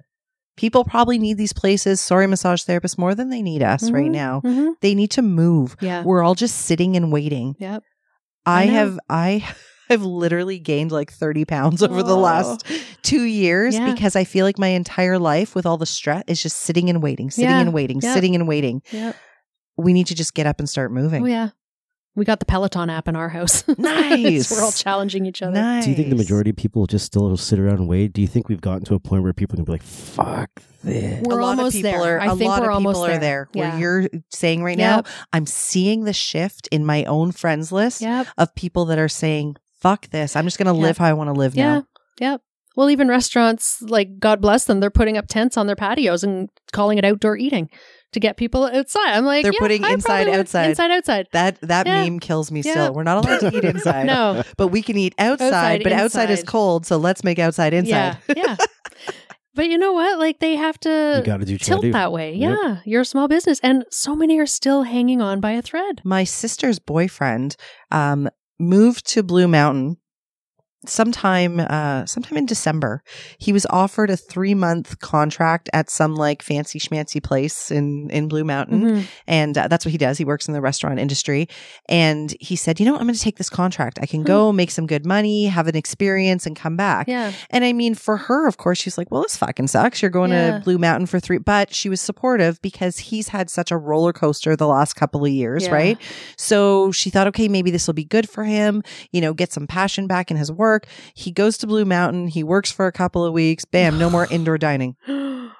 People 0.55 0.83
probably 0.83 1.19
need 1.19 1.37
these 1.37 1.53
places, 1.53 2.01
sorry, 2.01 2.25
massage 2.25 2.63
therapists, 2.63 2.97
more 2.97 3.13
than 3.13 3.29
they 3.29 3.41
need 3.43 3.61
us 3.61 3.91
right 3.91 4.07
Mhm. 4.09 4.11
now. 4.11 4.41
Mhm. 4.43 4.71
They 4.81 4.95
need 4.95 5.11
to 5.11 5.21
move. 5.21 5.75
Yeah. 5.81 6.03
We're 6.03 6.23
all 6.23 6.33
just 6.35 6.57
sitting 6.65 6.95
and 6.95 7.11
waiting. 7.11 7.55
Yep. 7.59 7.83
I, 8.45 8.63
I 8.63 8.65
have 8.65 8.99
I 9.09 9.43
have 9.89 10.03
literally 10.03 10.59
gained 10.59 10.91
like 10.91 11.11
30 11.11 11.45
pounds 11.45 11.81
over 11.83 12.03
the 12.03 12.15
Oh. 12.15 12.19
last 12.19 12.65
two 13.03 13.23
years 13.23 13.75
Yeah. 13.75 13.91
because 13.93 14.15
I 14.15 14.23
feel 14.23 14.45
like 14.45 14.57
my 14.59 14.67
entire 14.69 15.19
life 15.19 15.55
with 15.55 15.65
all 15.65 15.77
the 15.77 15.85
stress 15.85 16.23
is 16.27 16.41
just 16.41 16.57
sitting 16.57 16.89
and 16.89 17.01
waiting, 17.01 17.31
sitting 17.31 17.49
Yeah. 17.49 17.59
and 17.61 17.73
waiting, 17.73 17.99
Yep. 18.01 18.13
sitting 18.13 18.35
and 18.35 18.47
waiting. 18.47 18.81
Yep. 18.91 19.15
We 19.77 19.93
need 19.93 20.07
to 20.07 20.15
just 20.15 20.33
get 20.33 20.47
up 20.47 20.59
and 20.59 20.67
start 20.69 20.91
moving. 20.91 21.23
Oh 21.23 21.27
yeah. 21.27 21.49
We 22.15 22.25
got 22.25 22.39
the 22.39 22.45
Peloton 22.47 22.89
app 22.89 23.07
in 23.07 23.15
our 23.15 23.29
house. 23.29 23.63
Nice. 23.77 24.49
We're 24.49 24.63
all 24.63 24.71
challenging 24.71 25.27
each 25.27 25.43
other. 25.43 25.53
Nice. 25.53 25.83
Do 25.83 25.91
you 25.91 25.95
think 25.95 26.09
the 26.09 26.15
majority 26.15 26.49
of 26.49 26.55
people 26.55 26.87
just 26.87 27.05
still 27.05 27.37
sit 27.37 27.59
around 27.59 27.77
and 27.77 27.87
wait? 27.87 28.11
Do 28.11 28.21
you 28.21 28.27
think 28.27 28.49
we've 28.49 28.59
gotten 28.59 28.83
to 28.85 28.95
a 28.95 28.99
point 28.99 29.21
where 29.21 29.33
people 29.33 29.55
can 29.55 29.65
be 29.65 29.71
like, 29.71 29.83
"Fuck 29.83 30.49
this"? 30.83 31.21
We're 31.23 31.37
a 31.39 31.43
lot 31.45 31.59
almost 31.59 31.75
of 31.75 31.83
people 31.83 32.03
there. 32.03 32.17
are 32.17 32.21
I 32.21 32.25
a 32.33 32.35
think 32.35 32.49
lot 32.49 32.61
we're 32.61 32.71
of 32.71 32.77
people 32.79 32.87
almost 32.91 33.01
are 33.03 33.19
there. 33.19 33.19
there. 33.19 33.47
Yeah. 33.53 33.69
Where 33.73 33.79
you're 33.79 34.09
saying 34.31 34.63
right 34.63 34.79
Yep. 34.79 35.05
now, 35.05 35.11
I'm 35.31 35.45
seeing 35.45 36.05
the 36.05 36.13
shift 36.13 36.67
in 36.71 36.87
my 36.87 37.03
own 37.05 37.33
friends 37.33 37.71
list 37.71 38.01
Yep. 38.01 38.25
of 38.35 38.55
people 38.55 38.85
that 38.85 38.97
are 38.97 39.09
saying, 39.09 39.57
"Fuck 39.79 40.09
this! 40.09 40.35
I'm 40.35 40.45
just 40.45 40.57
going 40.57 40.67
to 40.73 40.79
Yep. 40.79 40.81
live 40.83 40.97
how 40.97 41.05
I 41.05 41.13
want 41.13 41.27
to 41.29 41.33
live 41.33 41.55
Yeah. 41.55 41.65
now." 41.75 41.83
Yep. 42.19 42.41
Well, 42.75 42.89
even 42.91 43.07
restaurants, 43.07 43.81
like 43.81 44.19
God 44.19 44.39
bless 44.41 44.65
them, 44.65 44.79
they're 44.79 44.91
putting 44.91 45.17
up 45.17 45.27
tents 45.27 45.57
on 45.57 45.65
their 45.67 45.75
patios 45.75 46.23
and 46.23 46.49
calling 46.73 46.97
it 46.99 47.05
outdoor 47.05 47.35
eating 47.37 47.69
to 48.13 48.19
get 48.19 48.37
people 48.37 48.65
outside. 48.65 49.09
I'm 49.17 49.25
like, 49.25 49.41
They're 49.43 49.51
yeah, 49.51 49.59
putting 49.59 49.83
I 49.83 49.93
inside, 49.93 50.23
probably 50.25 50.39
outside. 50.39 50.69
inside, 50.69 50.91
outside. 50.91 51.27
That 51.33 51.59
that 51.61 51.87
Yeah. 51.87 52.03
meme 52.03 52.19
kills 52.19 52.51
me. 52.51 52.61
Yeah. 52.61 52.71
Still, 52.71 52.93
we're 52.93 53.03
not 53.03 53.25
allowed 53.25 53.39
to 53.39 53.57
eat 53.57 53.63
inside. 53.75 54.05
No, 54.05 54.43
but 54.57 54.67
we 54.67 54.83
can 54.83 54.95
eat 54.95 55.15
outside. 55.17 55.47
Outside, 55.47 55.83
but 55.83 55.91
outside 55.91 56.29
is 56.29 56.43
cold, 56.43 56.85
so 56.85 56.97
let's 56.97 57.23
make 57.23 57.39
outside 57.39 57.73
inside. 57.73 58.17
yeah, 58.27 58.33
yeah. 58.35 58.55
But 59.55 59.69
you 59.69 59.79
know 59.79 59.91
what? 59.93 60.19
Like 60.19 60.37
they 60.39 60.55
have 60.55 60.79
to 60.81 61.15
You 61.17 61.23
got 61.25 61.39
to 61.39 61.45
do 61.47 61.53
what 61.53 61.61
you 61.61 61.65
tilt 61.65 61.77
gotta 61.81 61.87
do. 61.87 61.91
that 61.93 62.11
way. 62.11 62.35
Yep. 62.35 62.57
Yeah, 62.63 62.77
you're 62.85 63.01
a 63.01 63.05
small 63.05 63.27
business, 63.27 63.59
and 63.63 63.85
so 63.89 64.15
many 64.15 64.37
are 64.37 64.45
still 64.45 64.83
hanging 64.83 65.19
on 65.19 65.39
by 65.39 65.53
a 65.53 65.63
thread. 65.63 65.99
My 66.03 66.25
sister's 66.25 66.77
boyfriend 66.77 67.55
um, 67.89 68.29
moved 68.59 69.05
to 69.07 69.23
Blue 69.23 69.47
Mountain 69.47 69.97
sometime 70.85 71.59
uh 71.59 72.05
sometime 72.05 72.37
in 72.37 72.45
December. 72.45 73.01
He 73.39 73.51
was 73.51 73.65
offered 73.69 74.09
a 74.09 74.15
3-month 74.15 74.99
contract 74.99 75.69
at 75.73 75.89
some 75.89 76.15
like 76.15 76.41
fancy 76.43 76.79
schmancy 76.79 77.21
place 77.21 77.71
in 77.71 78.09
in 78.11 78.27
Blue 78.27 78.43
Mountain 78.43 78.81
Mhm. 78.83 79.07
and 79.27 79.57
uh, 79.57 79.67
that's 79.67 79.85
what 79.85 79.91
he 79.91 79.97
does. 79.97 80.17
He 80.17 80.25
works 80.25 80.47
in 80.47 80.53
the 80.53 80.61
restaurant 80.61 80.99
industry 80.99 81.47
and 81.89 82.33
he 82.39 82.55
said, 82.55 82.79
"You 82.79 82.85
know, 82.85 82.91
what? 82.93 83.01
I'm 83.01 83.07
going 83.07 83.15
to 83.15 83.19
take 83.21 83.37
this 83.37 83.49
contract. 83.49 83.97
I 84.01 84.05
can 84.05 84.23
go 84.23 84.51
make 84.51 84.69
some 84.71 84.85
good 84.85 85.05
money, 85.05 85.45
have 85.47 85.67
an 85.67 85.75
experience 85.75 86.45
and 86.45 86.55
come 86.55 86.77
back." 86.77 87.07
Yeah, 87.07 87.31
And 87.49 87.65
I 87.65 87.73
mean, 87.73 87.95
for 87.95 88.17
her, 88.17 88.47
of 88.47 88.57
course, 88.57 88.77
she's 88.77 88.97
like, 88.97 89.09
well, 89.09 89.23
this 89.23 89.35
fucking 89.37 89.67
sucks. 89.67 90.01
You're 90.01 90.11
going 90.11 90.31
Yeah. 90.31 90.57
to 90.59 90.63
Blue 90.63 90.77
Mountain 90.77 91.07
for 91.07 91.19
three, 91.19 91.39
but 91.39 91.73
she 91.73 91.89
was 91.89 91.99
supportive 92.01 92.61
because 92.61 92.99
he's 92.99 93.29
had 93.29 93.49
such 93.49 93.71
a 93.71 93.77
roller 93.77 94.13
coaster 94.13 94.55
the 94.55 94.67
last 94.67 94.93
couple 94.95 95.25
of 95.25 95.31
years, 95.31 95.63
Yeah. 95.65 95.71
right? 95.73 95.97
So 96.37 96.91
she 96.91 97.09
thought, 97.09 97.27
okay, 97.27 97.47
maybe 97.47 97.71
this 97.71 97.87
will 97.87 97.93
be 97.95 98.03
good 98.05 98.29
for 98.29 98.43
him, 98.43 98.83
you 99.11 99.21
know, 99.21 99.33
get 99.33 99.51
some 99.51 99.65
passion 99.67 100.05
back 100.07 100.29
in 100.29 100.37
his 100.37 100.51
work. 100.51 100.66
He 101.13 101.31
goes 101.31 101.57
to 101.59 101.67
Blue 101.67 101.85
Mountain. 101.85 102.27
He 102.27 102.43
works 102.43 102.71
for 102.71 102.87
a 102.87 102.91
couple 102.91 103.23
of 103.25 103.33
weeks. 103.33 103.65
Bam, 103.65 103.97
no 103.97 104.09
more 104.09 104.27
indoor 104.31 104.57
dining. 104.57 104.95
oh 105.07 105.51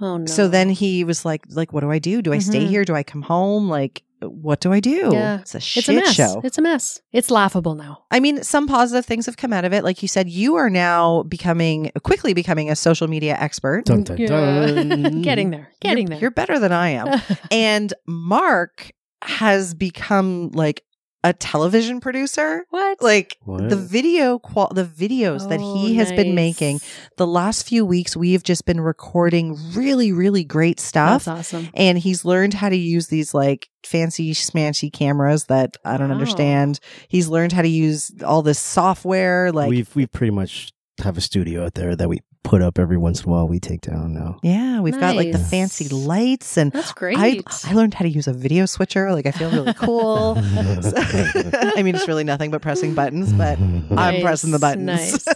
no. 0.00 0.26
So 0.26 0.48
then 0.48 0.70
he 0.70 1.04
was 1.04 1.24
like, 1.24 1.44
like, 1.50 1.72
what 1.72 1.80
do 1.80 1.90
I 1.90 1.98
do? 1.98 2.22
Do 2.22 2.32
I 2.32 2.38
stay 2.38 2.64
Mhm. 2.64 2.68
here? 2.68 2.84
Do 2.84 2.94
I 2.94 3.02
come 3.02 3.22
home? 3.22 3.68
Like, 3.68 4.02
what 4.20 4.60
do 4.60 4.72
I 4.72 4.80
do? 4.80 5.10
Yeah. 5.12 5.40
It's 5.40 5.54
a 5.54 5.58
it's 5.58 5.66
shit 5.66 5.88
a 5.88 5.92
mess. 5.96 6.14
show. 6.14 6.40
It's 6.42 6.56
a 6.56 6.62
mess. 6.62 7.00
It's 7.12 7.30
laughable 7.30 7.74
now. 7.74 8.04
I 8.10 8.20
mean, 8.20 8.42
some 8.42 8.66
positive 8.66 9.04
things 9.04 9.26
have 9.26 9.36
come 9.36 9.52
out 9.52 9.66
of 9.66 9.72
it. 9.74 9.84
Like 9.84 10.00
you 10.00 10.08
said, 10.08 10.30
you 10.30 10.54
are 10.54 10.70
now 10.70 11.24
becoming 11.24 11.90
quickly 12.04 12.32
becoming 12.32 12.70
a 12.70 12.76
social 12.76 13.06
media 13.06 13.36
expert. 13.38 13.84
Dun, 13.84 14.02
dun, 14.02 14.16
dun. 14.24 15.22
Getting 15.22 15.50
there. 15.50 15.70
Getting 15.80 16.06
you're, 16.06 16.08
there. 16.10 16.18
You're 16.20 16.30
better 16.30 16.58
than 16.58 16.72
I 16.72 16.90
am. 16.90 17.20
and 17.50 17.92
Mark 18.06 18.92
has 19.22 19.74
become 19.74 20.48
like 20.52 20.82
a 21.24 21.32
television 21.32 21.98
producer. 22.00 22.64
what? 22.70 23.02
Like 23.02 23.38
What? 23.44 23.68
the 23.70 23.76
video 23.76 24.38
qual 24.38 24.68
the 24.72 24.84
videos 24.84 25.48
that 25.48 25.58
Oh, 25.60 25.72
he 25.72 25.94
has 25.96 26.12
been 26.12 26.34
making 26.36 26.80
the 27.16 27.26
last 27.26 27.66
few 27.66 27.84
weeks 27.84 28.16
we've 28.16 28.42
just 28.44 28.66
been 28.66 28.80
recording 28.80 29.58
really 29.72 30.12
really 30.12 30.44
great 30.44 30.78
stuff 30.78 31.24
That's 31.24 31.52
awesome. 31.54 31.70
and 31.74 31.98
he's 31.98 32.24
learned 32.24 32.54
how 32.54 32.68
to 32.68 32.76
use 32.76 33.08
these 33.08 33.34
like 33.34 33.68
fancy 33.82 34.32
smancy 34.34 34.92
cameras 34.92 35.46
that 35.46 35.76
I 35.84 35.96
don't 35.96 36.08
Wow. 36.10 36.12
understand. 36.14 36.78
He's 37.08 37.28
learned 37.28 37.52
how 37.52 37.62
to 37.62 37.68
use 37.68 38.12
all 38.24 38.42
this 38.42 38.60
software 38.60 39.50
like 39.50 39.70
we've 39.70 39.96
we 39.96 40.06
pretty 40.06 40.30
much 40.30 40.72
have 41.02 41.16
a 41.16 41.20
studio 41.22 41.64
out 41.64 41.74
there 41.74 41.96
that 41.96 42.08
we 42.08 42.20
put 42.44 42.62
up 42.62 42.78
every 42.78 42.96
once 42.98 43.22
in 43.22 43.28
a 43.28 43.32
while. 43.32 43.48
We 43.48 43.58
take 43.58 43.80
down 43.80 44.12
now. 44.14 44.38
yeah, 44.42 44.80
we've 44.80 44.98
got 45.00 45.16
like 45.16 45.32
the 45.32 45.38
Nice. 45.38 45.50
fancy 45.50 45.88
lights 45.88 46.56
and 46.56 46.70
That's 46.70 46.92
great. 46.92 47.16
I 47.18 47.40
I 47.64 47.72
learned 47.72 47.94
how 47.94 48.04
to 48.04 48.08
use 48.10 48.28
a 48.28 48.32
video 48.32 48.66
switcher. 48.66 49.12
Like 49.12 49.26
I 49.26 49.32
feel 49.32 49.50
really 49.50 49.74
cool. 49.74 50.34
I 50.38 51.82
mean, 51.82 51.94
it's 51.96 52.06
really 52.06 52.24
nothing 52.24 52.50
but 52.50 52.62
pressing 52.62 52.94
buttons, 52.94 53.32
but 53.32 53.58
I'm 53.98 54.20
pressing 54.22 54.50
the 54.52 54.58
buttons. 54.60 54.86
Nice. 54.86 55.26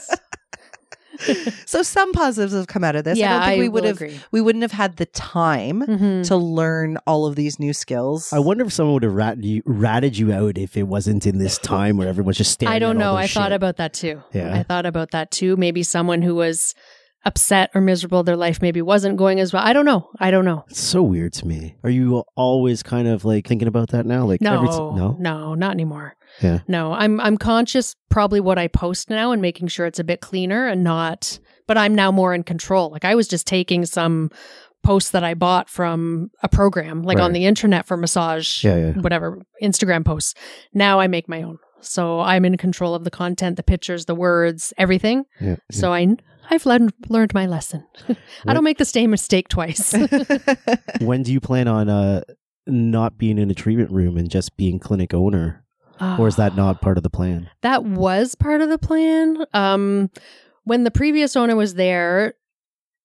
so 1.67 1.83
some 1.83 2.13
positives 2.13 2.53
have 2.53 2.69
come 2.69 2.85
out 2.85 2.95
of 2.95 3.03
this. 3.03 3.19
yeah, 3.19 3.37
I 3.37 3.39
don't 3.41 3.49
think 3.49 3.61
we 3.63 3.69
will 3.69 3.75
would 3.75 3.85
have 3.85 3.97
agree. 3.97 4.21
we 4.31 4.41
wouldn't 4.41 4.63
have 4.63 4.71
had 4.71 4.99
the 4.99 5.07
time 5.07 5.83
Mhm. 5.83 6.27
to 6.29 6.37
learn 6.37 6.97
all 7.09 7.27
of 7.27 7.35
these 7.35 7.59
new 7.59 7.73
skills. 7.73 8.33
I 8.33 8.39
wonder 8.39 8.65
if 8.65 8.73
someone 8.73 8.95
would 8.95 9.03
have 9.03 9.15
ratted 9.15 9.45
you, 9.45 9.63
ratted 9.67 10.17
you 10.17 10.33
out 10.33 10.57
if 10.59 10.77
it 10.77 10.85
wasn't 10.85 11.27
in 11.27 11.39
this 11.39 11.59
time 11.59 11.97
where 11.97 12.07
everyone's 12.07 12.37
just 12.37 12.53
staring. 12.53 12.73
I 12.73 12.79
don't 12.79 13.01
at 13.01 13.07
all 13.07 13.15
know. 13.17 13.21
this 13.21 13.37
I 13.37 13.41
thought 13.41 13.53
about 13.53 13.79
that 13.79 13.95
too. 13.95 14.23
Yeah. 14.33 14.55
I 14.55 14.63
thought 14.63 14.87
about 14.87 15.11
that 15.11 15.33
too. 15.33 15.57
Maybe 15.57 15.83
someone 15.83 16.23
who 16.23 16.37
was 16.37 16.75
upset 17.25 17.71
or 17.75 17.81
miserable, 17.81 18.23
their 18.23 18.37
life 18.37 18.63
maybe 18.63 18.81
wasn't 18.83 19.17
going 19.17 19.41
as 19.41 19.53
well. 19.53 19.63
I 19.65 19.73
don't 19.73 19.85
know. 19.85 20.09
I 20.21 20.31
don't 20.31 20.45
know. 20.45 20.65
It's 20.71 20.81
so 20.81 21.03
weird 21.03 21.33
to 21.35 21.47
me. 21.47 21.77
Are 21.85 21.91
you 21.91 22.25
always 22.37 22.83
kind 22.83 23.09
of 23.09 23.25
like 23.25 23.47
thinking 23.47 23.69
about 23.69 23.91
that 23.91 24.07
now? 24.07 24.25
Like 24.25 24.41
No, 24.41 24.55
every 24.57 24.69
t- 24.69 24.77
no. 24.77 25.17
no, 25.19 25.55
not 25.55 25.73
anymore. 25.73 26.17
Yeah. 26.43 26.61
No, 26.69 26.93
I'm 26.93 27.21
I'm 27.21 27.37
conscious 27.37 27.97
probably 28.11 28.41
what 28.41 28.59
I 28.59 28.69
post 28.69 29.11
now 29.11 29.33
and 29.33 29.43
making 29.43 29.69
sure 29.69 29.87
it's 29.87 29.99
a 29.99 30.05
bit 30.05 30.21
cleaner 30.21 30.67
and 30.67 30.85
not. 30.85 31.39
But 31.67 31.77
I'm 31.77 31.95
now 31.95 32.11
more 32.11 32.33
in 32.35 32.45
control. 32.45 32.91
Like 32.91 33.05
I 33.05 33.15
was 33.15 33.29
just 33.29 33.47
taking 33.47 33.85
some 33.85 34.31
posts 34.85 35.11
that 35.11 35.25
I 35.25 35.35
bought 35.35 35.69
from 35.69 36.31
a 36.43 36.49
program, 36.49 37.03
like 37.03 37.19
on 37.19 37.33
the 37.33 37.45
internet 37.45 37.87
for 37.87 37.97
massage, 37.97 38.65
Yeah, 38.65 38.77
yeah. 38.77 38.93
whatever 38.93 39.43
Instagram 39.63 40.05
posts. 40.05 40.35
Now 40.73 41.01
I 41.01 41.09
make 41.09 41.29
my 41.29 41.43
own. 41.43 41.59
So 41.81 42.21
I'm 42.21 42.45
in 42.45 42.57
control 42.57 42.95
of 42.95 43.05
the 43.05 43.11
content, 43.11 43.57
the 43.57 43.63
pictures, 43.63 44.07
the 44.07 44.15
words, 44.15 44.73
everything. 44.79 45.25
yeah. 45.41 45.57
So 45.71 45.93
I 45.93 46.07
I've 46.51 46.67
learned 46.67 46.93
learned 47.09 47.35
my 47.35 47.47
lesson. 47.47 47.87
I 48.47 48.55
don't 48.55 48.65
make 48.65 48.79
the 48.79 48.85
same 48.85 49.11
mistake 49.11 49.49
twice. 49.49 49.95
when 51.01 51.23
do 51.23 51.33
you 51.33 51.41
plan 51.41 51.69
on 51.69 51.89
uh 51.89 52.23
not 52.67 53.19
being 53.19 53.39
in 53.39 53.51
a 53.51 53.55
treatment 53.55 53.91
room 53.91 54.17
and 54.17 54.31
just 54.31 54.57
being 54.57 54.79
clinic 54.79 55.15
owner, 55.15 55.65
or 56.01 56.29
is 56.29 56.37
that 56.37 56.55
not 56.57 56.81
part 56.81 56.97
of 56.97 57.03
the 57.03 57.11
plan? 57.11 57.51
That 57.63 57.85
was 57.85 58.35
part 58.35 58.61
of 58.61 58.69
the 58.69 58.79
plan. 58.79 59.45
Um, 59.53 60.11
when 60.65 60.85
the 60.85 60.91
previous 60.91 61.35
owner 61.37 61.57
was 61.57 61.75
there 61.75 62.35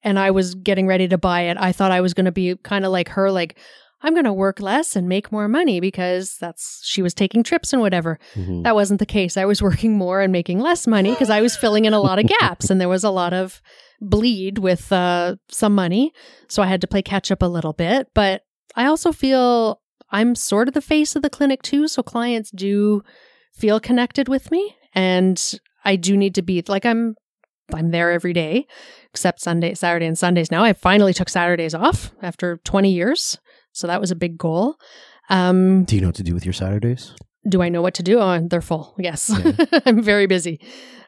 and 0.04 0.20
I 0.20 0.32
was 0.32 0.54
getting 0.56 0.86
ready 0.86 1.08
to 1.08 1.18
buy 1.18 1.42
it, 1.44 1.58
I 1.58 1.72
thought 1.72 1.92
I 1.92 2.02
was 2.02 2.14
going 2.14 2.26
to 2.26 2.32
be 2.32 2.56
kind 2.58 2.86
of 2.86 2.92
like 2.92 3.10
her, 3.10 3.32
like, 3.32 3.58
I'm 4.04 4.14
going 4.14 4.26
to 4.26 4.34
work 4.34 4.60
less 4.60 4.96
and 4.96 5.08
make 5.08 5.32
more 5.32 5.48
money 5.48 5.80
because 5.80 6.36
that's, 6.40 6.82
she 6.84 7.02
was 7.02 7.14
taking 7.14 7.42
trips 7.42 7.72
and 7.72 7.82
whatever. 7.82 8.20
Mhm. 8.36 8.64
That 8.64 8.76
wasn't 8.76 9.00
the 9.00 9.06
case. 9.06 9.38
I 9.38 9.46
was 9.46 9.62
working 9.70 9.98
more 9.98 10.20
and 10.22 10.32
making 10.32 10.60
less 10.60 10.86
money 10.86 11.12
because 11.12 11.30
I 11.30 11.42
was 11.42 11.56
filling 11.56 11.86
in 11.86 11.94
a 11.94 12.02
lot 12.02 12.20
of 12.20 12.28
gaps 12.28 12.70
and 12.70 12.80
there 12.82 12.90
was 12.90 13.04
a 13.06 13.10
lot 13.10 13.34
of 13.34 13.62
bleed 14.02 14.58
with 14.58 14.92
uh, 14.92 15.38
some 15.50 15.74
money. 15.74 16.12
So 16.50 16.62
I 16.62 16.68
had 16.68 16.82
to 16.82 16.88
play 16.88 17.02
catch 17.02 17.32
up 17.32 17.42
a 17.42 17.46
little 17.48 17.74
bit. 17.74 18.10
But 18.14 18.42
I 18.76 18.86
also 18.86 19.12
feel 19.14 19.80
I'm 20.12 20.36
sort 20.36 20.68
of 20.68 20.74
the 20.74 20.82
face 20.82 21.16
of 21.16 21.22
the 21.22 21.30
clinic 21.30 21.62
too. 21.62 21.88
So 21.88 22.04
clients 22.04 22.52
do 22.52 23.02
feel 23.54 23.80
connected 23.80 24.28
with 24.28 24.52
me 24.52 24.76
and 24.94 25.60
I 25.86 25.96
do 25.96 26.18
need 26.18 26.36
to 26.36 26.42
be 26.42 26.64
like 26.68 26.86
I'm 26.86 27.16
I'm 27.74 27.92
there 27.92 28.12
every 28.12 28.34
day 28.34 28.68
except 29.12 29.40
Sunday, 29.40 29.74
Saturday 29.74 30.06
and 30.06 30.18
Sundays 30.18 30.52
now. 30.52 30.64
I 30.64 30.74
finally 30.74 31.14
took 31.14 31.30
Saturdays 31.30 31.74
off 31.74 32.12
after 32.22 32.58
20 32.66 32.92
years. 32.92 33.38
So 33.74 33.88
that 33.88 34.00
was 34.02 34.12
a 34.12 34.16
big 34.16 34.38
goal. 34.38 34.76
Um 35.30 35.84
Do 35.86 35.96
you 35.96 36.02
know 36.02 36.08
what 36.08 36.16
to 36.16 36.24
do 36.24 36.34
with 36.34 36.46
your 36.46 36.54
Saturdays? 36.54 37.14
do 37.46 37.62
I 37.62 37.68
know 37.68 37.82
what 37.82 37.96
to 37.96 38.04
do? 38.04 38.20
Oh, 38.20 38.40
they're 38.48 38.62
full. 38.62 38.96
Yes. 38.98 39.30
Yeah. 39.44 39.80
I'm 39.86 40.02
very 40.02 40.28
busy. 40.28 40.62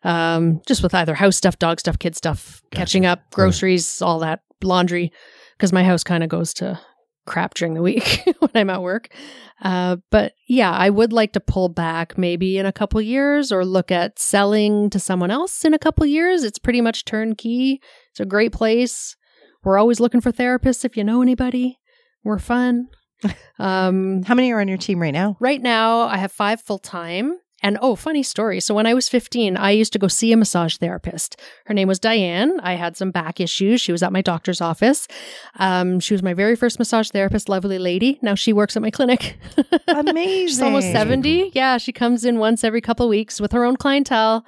Um, 0.03 0.59
just 0.67 0.83
with 0.83 0.93
either 0.93 1.15
house 1.15 1.37
stuff, 1.37 1.57
dog 1.59 1.79
stuff, 1.79 1.97
kid 1.97 2.13
stuff, 2.13 2.61
Gotcha. 2.71 2.77
catching 2.81 3.05
up, 3.05 3.31
groceries, 3.31 4.01
all 4.01 4.19
that, 4.19 4.41
laundry, 4.61 5.13
because 5.55 5.71
my 5.71 5.81
house 5.85 6.03
kind 6.03 6.23
of 6.25 6.29
goes 6.29 6.53
to 6.55 6.77
crap 7.25 7.53
during 7.53 7.73
the 7.73 7.81
week 7.81 8.21
when 8.39 8.51
I'm 8.53 8.69
at 8.69 8.81
work. 8.81 9.07
Uh, 9.61 9.95
but 10.11 10.33
yeah, 10.49 10.71
I 10.71 10.89
would 10.89 11.13
like 11.13 11.31
to 11.33 11.39
pull 11.39 11.69
back 11.69 12.17
maybe 12.17 12.57
in 12.57 12.65
a 12.65 12.73
couple 12.73 12.99
years 13.01 13.49
or 13.53 13.63
look 13.63 13.89
at 13.89 14.19
selling 14.19 14.89
to 14.89 14.99
someone 14.99 15.31
else 15.31 15.63
in 15.63 15.73
a 15.73 15.79
couple 15.79 16.05
years. 16.05 16.43
It's 16.43 16.59
pretty 16.59 16.81
much 16.81 17.05
turnkey. 17.05 17.79
It's 18.11 18.19
a 18.19 18.25
great 18.25 18.51
place. 18.51 19.15
We're 19.63 19.77
always 19.77 20.01
looking 20.01 20.19
for 20.19 20.33
therapists 20.33 20.83
if 20.83 20.97
you 20.97 21.05
know 21.05 21.21
anybody. 21.21 21.79
We're 22.25 22.39
fun. 22.39 22.89
Um, 23.57 24.23
How 24.23 24.35
many 24.35 24.51
are 24.51 24.59
on 24.59 24.67
your 24.67 24.77
team 24.77 25.01
right 25.01 25.13
now? 25.13 25.37
Right 25.39 25.61
now, 25.61 26.01
I 26.01 26.17
have 26.17 26.31
five 26.31 26.59
full 26.59 26.79
time, 26.79 27.37
And 27.63 27.77
oh, 27.81 27.95
funny 27.95 28.21
story. 28.21 28.59
So 28.59 28.75
when 28.75 28.85
I 28.85 28.93
was 28.93 29.07
15, 29.09 29.55
I 29.57 29.71
used 29.71 29.93
to 29.93 29.99
go 29.99 30.07
see 30.07 30.31
a 30.31 30.37
massage 30.37 30.75
therapist. 30.77 31.39
Her 31.65 31.73
name 31.73 31.87
was 31.87 31.97
Diane. 31.99 32.59
I 32.59 32.73
had 32.73 32.97
some 32.97 33.11
back 33.11 33.39
issues. 33.39 33.79
She 33.81 33.91
was 33.91 34.03
at 34.03 34.11
my 34.11 34.21
doctor's 34.21 34.59
office. 34.61 35.07
Um, 35.57 35.99
she 35.99 36.13
was 36.13 36.21
my 36.21 36.33
very 36.33 36.55
first 36.55 36.77
massage 36.77 37.09
therapist, 37.09 37.47
lovely 37.47 37.79
lady. 37.79 38.19
Now 38.21 38.35
she 38.35 38.53
works 38.53 38.75
at 38.75 38.81
my 38.81 38.91
clinic. 38.91 39.37
Amazing. 39.87 40.47
She's 40.47 40.61
almost 40.61 40.91
70. 40.91 41.51
Yeah, 41.55 41.77
she 41.77 41.91
comes 41.91 42.25
in 42.25 42.37
once 42.37 42.63
every 42.63 42.81
couple 42.81 43.07
weeks 43.07 43.39
with 43.39 43.51
her 43.53 43.63
own 43.63 43.77
clientele. 43.77 44.45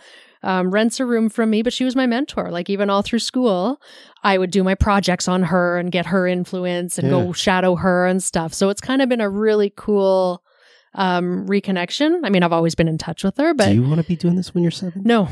Um, 0.47 0.71
rents 0.71 0.99
a 1.01 1.05
room 1.05 1.27
from 1.27 1.49
me, 1.49 1.61
but 1.61 1.73
she 1.73 1.83
was 1.83 1.93
my 1.95 2.07
mentor. 2.07 2.49
Like 2.51 2.69
even 2.69 2.89
all 2.89 3.01
through 3.01 3.19
school, 3.19 3.81
I 4.23 4.37
would 4.37 4.49
do 4.49 4.63
my 4.63 4.75
projects 4.75 5.27
on 5.27 5.43
her 5.43 5.77
and 5.77 5.91
get 5.91 6.05
her 6.05 6.25
influence 6.25 6.97
and 6.97 7.07
Yeah. 7.07 7.13
go 7.25 7.33
shadow 7.33 7.75
her 7.75 8.05
and 8.07 8.23
stuff. 8.23 8.53
So 8.53 8.69
it's 8.69 8.79
kind 8.79 9.01
of 9.01 9.09
been 9.09 9.19
a 9.21 9.29
really 9.29 9.73
cool 9.75 10.41
um 10.93 11.45
reconnection. 11.47 12.21
I 12.23 12.29
mean, 12.29 12.43
I've 12.43 12.53
always 12.53 12.75
been 12.75 12.87
in 12.87 12.97
touch 12.97 13.23
with 13.23 13.35
her, 13.37 13.53
but 13.53 13.67
Do 13.67 13.73
you 13.73 13.83
want 13.83 14.01
to 14.01 14.07
be 14.07 14.15
doing 14.15 14.35
this 14.35 14.53
when 14.53 14.63
you're 14.63 14.71
seven? 14.71 15.01
no, 15.03 15.27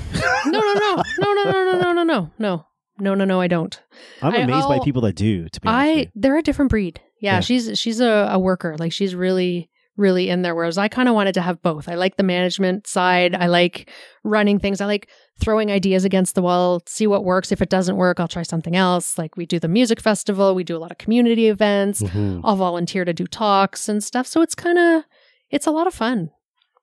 no, 0.45 0.59
no, 0.59 0.73
no, 0.73 1.03
no, 1.19 1.33
no, 1.33 1.43
no, 1.43 1.43
no, 1.43 1.71
no, 1.71 1.91
no, 1.93 2.03
no, 2.03 2.29
no, 2.37 2.65
no, 2.99 3.13
no, 3.15 3.25
no. 3.25 3.41
I 3.41 3.47
don't. 3.47 3.81
I'm 4.21 4.33
I- 4.33 4.37
amazed 4.39 4.67
by 4.67 4.75
I'll- 4.75 4.83
people 4.83 5.01
that 5.03 5.15
do. 5.15 5.47
To 5.49 5.61
be 5.61 5.67
honest, 5.67 6.07
I 6.07 6.11
they're 6.15 6.37
a 6.37 6.43
different 6.43 6.69
breed. 6.71 6.99
Yeah, 7.21 7.35
Yeah. 7.35 7.39
she's 7.39 7.79
she's 7.79 7.99
a, 8.01 8.29
a 8.31 8.37
worker. 8.39 8.75
Like 8.77 8.91
she's 8.91 9.15
really 9.15 9.69
really 9.97 10.29
in 10.29 10.41
there. 10.41 10.55
Whereas 10.55 10.77
I 10.77 10.87
kind 10.87 11.07
of 11.07 11.15
wanted 11.15 11.33
to 11.35 11.41
have 11.41 11.61
both. 11.61 11.87
I 11.87 11.95
like 11.95 12.17
the 12.17 12.23
management 12.23 12.87
side. 12.87 13.33
I 13.35 13.47
like 13.47 13.89
running 14.23 14.59
things. 14.59 14.81
I 14.81 14.85
like 14.85 15.09
throwing 15.39 15.71
ideas 15.71 16.05
against 16.05 16.35
the 16.35 16.41
wall, 16.41 16.81
see 16.85 17.07
what 17.07 17.23
works. 17.23 17.51
If 17.51 17.61
it 17.61 17.69
doesn't 17.69 17.97
work, 17.97 18.19
I'll 18.19 18.27
try 18.27 18.43
something 18.43 18.75
else. 18.75 19.17
Like 19.17 19.35
we 19.37 19.45
do 19.45 19.59
the 19.59 19.67
music 19.67 19.99
festival. 19.99 20.55
We 20.55 20.63
do 20.63 20.77
a 20.77 20.79
lot 20.79 20.91
of 20.91 20.97
community 20.97 21.47
events. 21.47 22.01
Mhm. 22.01 22.41
I'll 22.43 22.55
volunteer 22.55 23.05
to 23.05 23.13
do 23.13 23.25
talks 23.27 23.89
and 23.89 24.03
stuff. 24.03 24.27
So 24.27 24.41
it's 24.41 24.55
kind 24.55 24.77
of 24.77 25.03
it's 25.49 25.67
a 25.67 25.71
lot 25.71 25.87
of 25.87 25.93
fun 25.93 26.31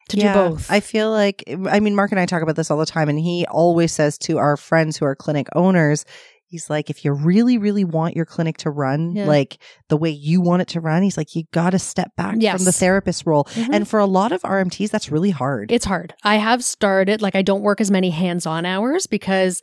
to 0.08 0.16
do 0.16 0.32
both. 0.32 0.70
I 0.70 0.80
feel 0.80 1.10
like, 1.10 1.44
I 1.68 1.80
mean, 1.80 1.94
Mark 1.94 2.10
and 2.10 2.20
I 2.20 2.26
talk 2.26 2.42
about 2.42 2.56
this 2.56 2.70
all 2.70 2.78
the 2.78 2.86
time, 2.86 3.08
and 3.08 3.18
he 3.18 3.46
always 3.50 3.92
says 3.92 4.18
to 4.18 4.38
our 4.38 4.56
friends 4.56 4.96
who 4.96 5.04
are 5.04 5.14
clinic 5.14 5.48
owners, 5.54 6.04
he's 6.52 6.70
like, 6.70 6.90
if 6.90 7.04
you 7.04 7.12
really, 7.12 7.58
really 7.58 7.82
want 7.84 8.14
your 8.14 8.24
clinic 8.26 8.58
to 8.58 8.70
run 8.70 9.16
Yeah. 9.16 9.24
like 9.26 9.58
the 9.88 9.96
way 9.96 10.10
you 10.10 10.40
want 10.40 10.62
it 10.62 10.68
to 10.68 10.80
run, 10.80 11.02
he's 11.02 11.16
like, 11.16 11.34
you 11.34 11.44
got 11.52 11.70
to 11.70 11.78
step 11.78 12.14
back 12.16 12.36
Yes. 12.38 12.56
from 12.58 12.64
the 12.66 12.72
therapist 12.72 13.26
role. 13.26 13.44
Mhm. 13.44 13.68
And 13.72 13.88
for 13.88 13.98
a 13.98 14.06
lot 14.06 14.30
of 14.32 14.42
RMTs, 14.44 14.90
that's 14.90 15.10
really 15.10 15.30
hard. 15.30 15.72
It's 15.72 15.86
hard. 15.86 16.14
I 16.22 16.36
have 16.36 16.62
started, 16.62 17.22
like, 17.22 17.34
I 17.34 17.42
don't 17.42 17.62
work 17.62 17.80
as 17.80 17.90
many 17.90 18.10
hands 18.10 18.46
on 18.46 18.64
hours 18.66 19.06
because 19.06 19.60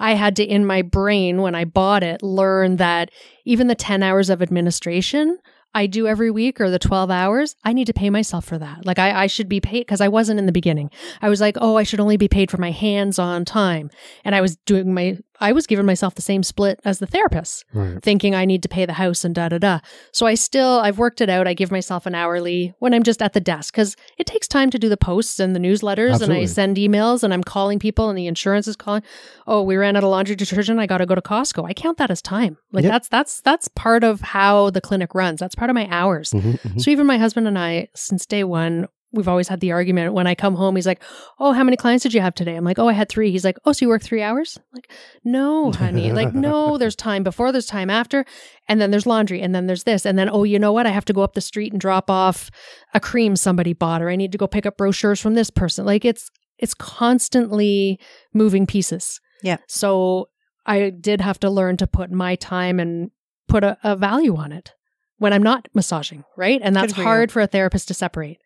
I 0.00 0.14
had 0.14 0.34
to, 0.36 0.44
in 0.44 0.66
my 0.66 0.82
brain, 0.82 1.42
when 1.42 1.54
I 1.54 1.64
bought 1.64 2.02
it, 2.02 2.22
learn 2.22 2.76
that 2.76 3.10
even 3.44 3.68
the 3.68 3.76
10 3.76 4.02
hours 4.02 4.28
of 4.30 4.42
administration 4.42 5.38
I 5.74 5.86
do 5.86 6.06
every 6.06 6.30
week 6.30 6.60
or 6.60 6.68
the 6.68 6.78
12 6.78 7.10
hours, 7.10 7.56
I 7.64 7.72
need 7.72 7.86
to 7.86 7.94
pay 7.94 8.10
myself 8.10 8.44
for 8.44 8.58
that. 8.58 8.84
Like, 8.84 8.98
I, 8.98 9.22
I 9.22 9.26
should 9.26 9.48
be 9.48 9.58
paid 9.58 9.80
because 9.86 10.02
I 10.02 10.08
wasn't 10.08 10.38
in 10.38 10.44
the 10.44 10.52
beginning. 10.52 10.90
I 11.22 11.30
was 11.30 11.40
like, 11.40 11.56
oh, 11.62 11.76
I 11.78 11.82
should 11.82 11.98
only 11.98 12.18
be 12.18 12.28
paid 12.28 12.50
for 12.50 12.58
my 12.58 12.70
hands 12.72 13.18
on 13.18 13.46
time. 13.46 13.88
And 14.22 14.34
I 14.34 14.42
was 14.42 14.56
doing 14.66 14.92
my, 14.92 15.16
I 15.42 15.52
was 15.52 15.66
giving 15.66 15.84
myself 15.86 16.14
the 16.14 16.22
same 16.22 16.42
split 16.42 16.80
as 16.84 16.98
the 17.00 17.06
therapist 17.06 17.64
Right. 17.74 18.02
thinking 18.02 18.34
I 18.34 18.44
need 18.44 18.62
to 18.62 18.68
pay 18.68 18.86
the 18.86 18.92
house 18.94 19.24
and 19.24 19.34
da 19.34 19.48
da 19.48 19.58
da. 19.58 19.80
So 20.12 20.24
I 20.26 20.34
still, 20.34 20.78
I've 20.78 20.98
worked 20.98 21.20
it 21.20 21.28
out. 21.28 21.48
I 21.48 21.54
give 21.54 21.70
myself 21.72 22.06
an 22.06 22.14
hourly 22.14 22.72
when 22.78 22.94
I'm 22.94 23.02
just 23.02 23.20
at 23.20 23.32
the 23.32 23.40
desk 23.40 23.74
because 23.74 23.96
it 24.18 24.26
takes 24.26 24.46
time 24.48 24.70
to 24.70 24.78
do 24.78 24.88
the 24.88 24.96
posts 24.96 25.40
and 25.40 25.54
the 25.54 25.60
newsletters 25.60 26.20
and 26.22 26.32
I 26.32 26.44
send 26.46 26.76
emails 26.76 27.22
and 27.24 27.34
I'm 27.34 27.42
calling 27.44 27.78
people 27.78 28.08
and 28.08 28.16
the 28.16 28.26
insurance 28.26 28.68
is 28.68 28.76
calling. 28.76 29.02
Oh, 29.46 29.62
we 29.62 29.76
ran 29.76 29.96
out 29.96 30.04
of 30.04 30.10
laundry 30.10 30.36
detergent. 30.36 30.78
I 30.78 30.86
got 30.86 30.98
to 30.98 31.06
go 31.06 31.14
to 31.16 31.20
Costco. 31.22 31.68
I 31.68 31.74
count 31.74 31.98
that 31.98 32.10
as 32.10 32.22
time. 32.22 32.56
Like 32.72 32.84
Yep. 32.84 32.92
that's, 32.92 33.08
that's, 33.08 33.40
that's 33.40 33.68
part 33.68 34.04
of 34.04 34.20
how 34.20 34.70
the 34.70 34.80
clinic 34.80 35.14
runs. 35.14 35.40
That's 35.40 35.54
part 35.56 35.70
of 35.70 35.74
my 35.74 35.88
hours. 35.90 36.30
Mhm, 36.30 36.60
mhm. 36.60 36.80
So 36.80 36.90
even 36.90 37.06
my 37.06 37.18
husband 37.18 37.48
and 37.48 37.58
I, 37.58 37.88
since 37.94 38.26
day 38.26 38.44
one, 38.44 38.86
we've 39.12 39.28
always 39.28 39.48
had 39.48 39.60
the 39.60 39.72
argument 39.72 40.14
when 40.14 40.26
I 40.26 40.34
come 40.34 40.54
home, 40.54 40.76
he's 40.76 40.86
like, 40.86 41.02
Oh, 41.38 41.52
how 41.52 41.64
many 41.64 41.76
clients 41.76 42.02
did 42.02 42.14
you 42.14 42.20
have 42.20 42.34
today? 42.34 42.56
I'm 42.56 42.64
like, 42.64 42.78
Oh, 42.78 42.88
I 42.88 42.92
had 42.92 43.08
three. 43.08 43.30
He's 43.30 43.44
like, 43.44 43.58
Oh, 43.64 43.72
so 43.72 43.84
you 43.84 43.88
work 43.88 44.02
three 44.02 44.22
hours? 44.22 44.58
I'm 44.58 44.64
like, 44.74 44.90
no, 45.24 45.72
honey. 45.72 46.12
like, 46.12 46.34
no, 46.34 46.78
there's 46.78 46.96
time 46.96 47.22
before, 47.22 47.52
there's 47.52 47.66
time 47.66 47.90
after. 47.90 48.24
And 48.68 48.80
then 48.80 48.90
there's 48.90 49.06
laundry. 49.06 49.40
And 49.40 49.54
then 49.54 49.66
there's 49.66 49.84
this. 49.84 50.06
And 50.06 50.18
then, 50.18 50.28
oh, 50.30 50.44
you 50.44 50.58
know 50.58 50.72
what? 50.72 50.86
I 50.86 50.90
have 50.90 51.04
to 51.06 51.12
go 51.12 51.22
up 51.22 51.34
the 51.34 51.40
street 51.40 51.72
and 51.72 51.80
drop 51.80 52.10
off 52.10 52.50
a 52.94 53.00
cream 53.00 53.36
somebody 53.36 53.72
bought, 53.72 54.02
or 54.02 54.08
I 54.08 54.16
need 54.16 54.32
to 54.32 54.38
go 54.38 54.46
pick 54.46 54.66
up 54.66 54.76
brochures 54.76 55.20
from 55.20 55.34
this 55.34 55.50
person. 55.50 55.84
Like 55.84 56.04
it's, 56.04 56.30
it's 56.58 56.74
constantly 56.74 57.98
moving 58.32 58.66
pieces. 58.66 59.20
Yeah. 59.42 59.58
So 59.66 60.28
I 60.64 60.90
did 60.90 61.20
have 61.20 61.40
to 61.40 61.50
learn 61.50 61.76
to 61.78 61.86
put 61.86 62.10
my 62.10 62.36
time 62.36 62.78
and 62.78 63.10
put 63.48 63.64
a, 63.64 63.76
a 63.82 63.96
value 63.96 64.36
on 64.36 64.52
it 64.52 64.72
when 65.18 65.32
I'm 65.32 65.42
not 65.42 65.68
massaging, 65.74 66.24
right? 66.36 66.60
And 66.62 66.74
that's 66.74 66.94
for 66.94 67.00
you. 67.00 67.06
hard 67.06 67.30
for 67.32 67.40
a 67.42 67.46
therapist 67.46 67.88
to 67.88 67.94
separate. 67.94 68.38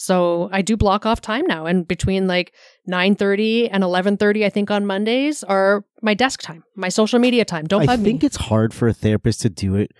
So 0.00 0.48
I 0.50 0.62
do 0.62 0.78
block 0.78 1.04
off 1.04 1.20
time 1.20 1.44
now 1.46 1.66
and 1.66 1.86
between 1.86 2.26
like 2.26 2.54
9:30 2.88 3.68
and 3.70 3.82
11:30 3.84 4.46
I 4.46 4.48
think 4.48 4.70
on 4.70 4.86
Mondays 4.86 5.42
are 5.44 5.84
my 6.00 6.14
desk 6.14 6.40
time, 6.40 6.64
my 6.74 6.88
social 6.88 7.18
media 7.18 7.44
time. 7.44 7.66
Don't 7.66 7.86
I 7.88 7.96
think 7.98 8.22
me. 8.22 8.26
it's 8.26 8.36
hard 8.36 8.72
for 8.72 8.88
a 8.88 8.94
therapist 8.94 9.42
to 9.42 9.50
do 9.50 9.74
it 9.76 9.90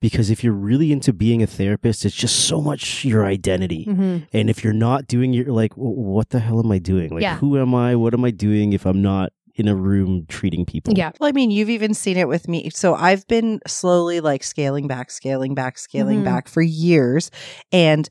because 0.00 0.30
if 0.30 0.44
you're 0.44 0.52
really 0.52 0.92
into 0.92 1.12
being 1.12 1.42
a 1.42 1.46
therapist, 1.48 2.04
it's 2.04 2.14
just 2.14 2.36
so 2.46 2.60
much 2.60 3.04
your 3.04 3.24
identity. 3.26 3.84
Mhm. 3.88 4.28
And 4.32 4.48
if 4.48 4.62
you're 4.62 4.72
not 4.72 5.08
doing 5.08 5.34
it, 5.34 5.38
you're 5.44 5.52
like, 5.52 5.74
"W- 5.74 5.90
what 6.14 6.30
the 6.30 6.38
hell 6.38 6.60
am 6.60 6.70
I 6.70 6.78
doing? 6.78 7.10
Like, 7.10 7.22
Yeah. 7.22 7.38
who 7.38 7.58
am 7.58 7.74
I? 7.74 7.96
What 7.96 8.14
am 8.14 8.24
I 8.24 8.30
doing 8.30 8.72
if 8.74 8.86
I'm 8.86 9.02
not 9.02 9.32
in 9.56 9.66
a 9.66 9.74
room 9.74 10.24
treating 10.28 10.64
people? 10.64 10.94
Yeah. 10.96 11.10
Well, 11.18 11.28
I 11.28 11.32
mean, 11.32 11.50
you've 11.50 11.68
even 11.70 11.94
seen 11.94 12.16
it 12.16 12.28
with 12.28 12.46
me. 12.46 12.70
So 12.72 12.94
I've 12.94 13.26
been 13.26 13.58
slowly 13.66 14.20
like 14.20 14.44
scaling 14.44 14.86
back, 14.86 15.10
scaling 15.10 15.56
back, 15.56 15.78
scaling 15.78 16.20
Mhm. 16.20 16.24
back 16.24 16.46
for 16.46 16.62
years. 16.62 17.32
And 17.72 18.08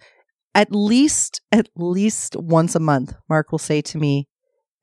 at 0.58 0.74
least, 0.74 1.42
at 1.54 1.70
least 1.78 2.36
once 2.38 2.76
a 2.76 2.82
month, 2.82 3.14
Mark 3.30 3.54
will 3.54 3.60
say 3.60 3.82
to 3.84 4.00
me, 4.00 4.28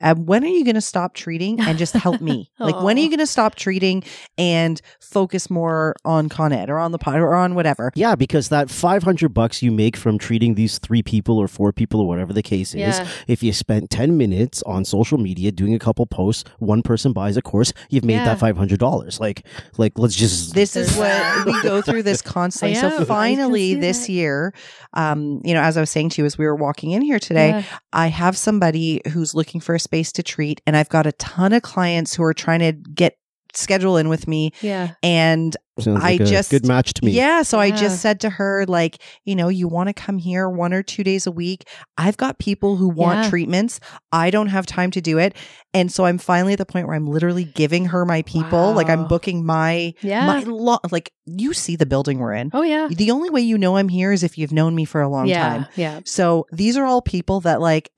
um, 0.05 0.27
when 0.27 0.45
are 0.45 0.49
you 0.49 0.65
going 0.65 0.75
to 0.77 0.81
stop 0.81 1.15
treating 1.15 1.59
and 1.61 1.79
just 1.79 1.95
help 1.95 2.21
me? 2.21 2.51
like, 2.61 2.81
when 2.83 2.97
are 2.97 3.01
you 3.01 3.09
going 3.09 3.19
to 3.19 3.27
stop 3.27 3.55
treating 3.57 4.05
and 4.39 4.81
focus 5.01 5.51
more 5.51 5.97
on 6.05 6.29
Con 6.29 6.53
Ed 6.53 6.71
or 6.71 6.79
on 6.79 6.93
the 6.93 6.99
pod 6.99 7.17
or 7.17 7.35
on 7.35 7.55
whatever? 7.55 7.91
Yeah, 7.97 8.15
because 8.15 8.51
that 8.51 8.71
500 8.71 9.31
bucks 9.35 9.63
you 9.63 9.73
make 9.73 9.97
from 9.97 10.19
treating 10.19 10.55
these 10.55 10.79
three 10.79 11.03
people 11.03 11.39
or 11.39 11.49
four 11.49 11.73
people 11.73 12.01
or 12.01 12.07
whatever 12.07 12.33
the 12.33 12.43
case 12.43 12.75
is, 12.75 13.01
if 13.27 13.43
you 13.43 13.53
spent 13.53 13.91
10 13.91 14.17
minutes 14.17 14.63
on 14.65 14.85
social 14.85 15.17
media 15.19 15.51
doing 15.51 15.75
a 15.75 15.79
couple 15.79 16.05
posts, 16.07 16.45
one 16.59 16.83
person 16.83 17.13
buys 17.15 17.37
a 17.39 17.43
course, 17.43 17.73
you've 17.89 18.05
made 18.05 18.15
Yeah. 18.15 18.35
that 18.35 18.39
$500. 18.39 19.19
Like, 19.21 19.47
like 19.79 19.99
let's 19.99 20.15
just. 20.15 20.55
This 20.55 20.77
is 20.77 20.95
what 20.97 21.47
we 21.47 21.63
go 21.63 21.81
through 21.81 22.03
this 22.03 22.21
constantly. 22.37 22.77
I 22.77 22.81
So 22.81 22.87
am. 22.89 22.93
I 22.93 22.97
can 22.99 23.07
finally 23.07 23.75
this 23.75 24.07
that. 24.07 24.13
year, 24.13 24.53
um, 24.93 25.41
you 25.45 25.55
know, 25.55 25.63
as 25.63 25.77
I 25.79 25.81
was 25.81 25.89
saying 25.91 26.11
to 26.11 26.23
you 26.23 26.27
as 26.27 26.37
we 26.37 26.45
were 26.45 26.55
walking 26.55 26.91
in 26.91 27.01
here 27.01 27.19
today, 27.19 27.49
Yeah. 27.49 27.63
I 27.93 28.09
have 28.09 28.37
somebody 28.37 29.01
who's 29.13 29.35
looking 29.35 29.61
for 29.61 29.75
a 29.75 29.79
space 29.81 29.94
to 30.03 30.23
treat, 30.23 30.61
and 30.67 30.77
I've 30.77 30.89
got 30.89 31.07
a 31.07 31.13
ton 31.13 31.53
of 31.53 31.63
clients 31.63 32.15
who 32.15 32.23
are 32.25 32.35
trying 32.35 32.61
to 32.61 32.73
get 32.73 33.17
schedule 33.57 33.97
in 33.97 34.09
with 34.09 34.27
me. 34.27 34.51
Yeah. 34.63 34.95
And 35.05 35.57
sounds 35.79 36.03
I 36.03 36.13
like 36.13 36.21
a 36.23 36.25
just- 36.25 36.51
good 36.51 36.67
match 36.67 36.93
to 36.95 37.05
me. 37.05 37.13
yeah, 37.13 37.43
so 37.43 37.61
I 37.61 37.71
just 37.71 38.01
said 38.03 38.19
to 38.23 38.31
her, 38.31 38.65
like, 38.67 38.99
you 39.25 39.37
know, 39.37 39.47
you 39.49 39.69
want 39.69 39.89
to 39.89 39.93
come 39.93 40.19
here 40.19 40.49
one 40.51 40.73
or 40.73 40.83
two 40.83 41.05
days 41.05 41.25
a 41.29 41.31
week. 41.31 41.69
I've 41.97 42.17
got 42.17 42.41
people 42.41 42.75
who 42.75 42.89
want 42.89 43.23
Yeah. 43.23 43.31
treatments. 43.31 43.79
I 44.11 44.31
don't 44.31 44.49
have 44.49 44.67
time 44.67 44.91
to 44.91 45.01
do 45.01 45.19
it. 45.19 45.37
And 45.73 45.93
so 45.93 46.05
I'm 46.05 46.19
finally 46.19 46.55
at 46.55 46.59
the 46.59 46.67
point 46.67 46.89
where 46.89 46.97
I'm 46.97 47.07
literally 47.07 47.45
giving 47.45 47.87
her 47.87 48.05
my 48.05 48.23
people. 48.23 48.73
Like 48.73 48.89
I'm 48.89 49.07
booking 49.07 49.47
my 49.47 49.95
Yeah. 50.03 50.27
my 50.27 50.41
lo- 50.41 50.81
like 50.91 51.13
you 51.25 51.53
see 51.53 51.77
the 51.77 51.87
building 51.87 52.19
we're 52.19 52.35
in. 52.35 52.51
oh 52.55 52.63
yeah. 52.63 52.89
The 52.91 53.13
only 53.13 53.31
way 53.31 53.43
you 53.43 53.57
know 53.57 53.77
I'm 53.77 53.89
here 53.89 54.11
is 54.11 54.25
if 54.25 54.37
you've 54.37 54.53
known 54.53 54.75
me 54.75 54.85
for 54.85 55.01
a 55.01 55.09
long 55.09 55.29
yeah. 55.29 55.49
time. 55.49 55.67
Yeah. 55.77 56.01
So 56.05 56.47
these 56.51 56.77
are 56.77 56.85
all 56.85 57.03
people 57.03 57.39
that 57.43 57.61
like 57.61 57.93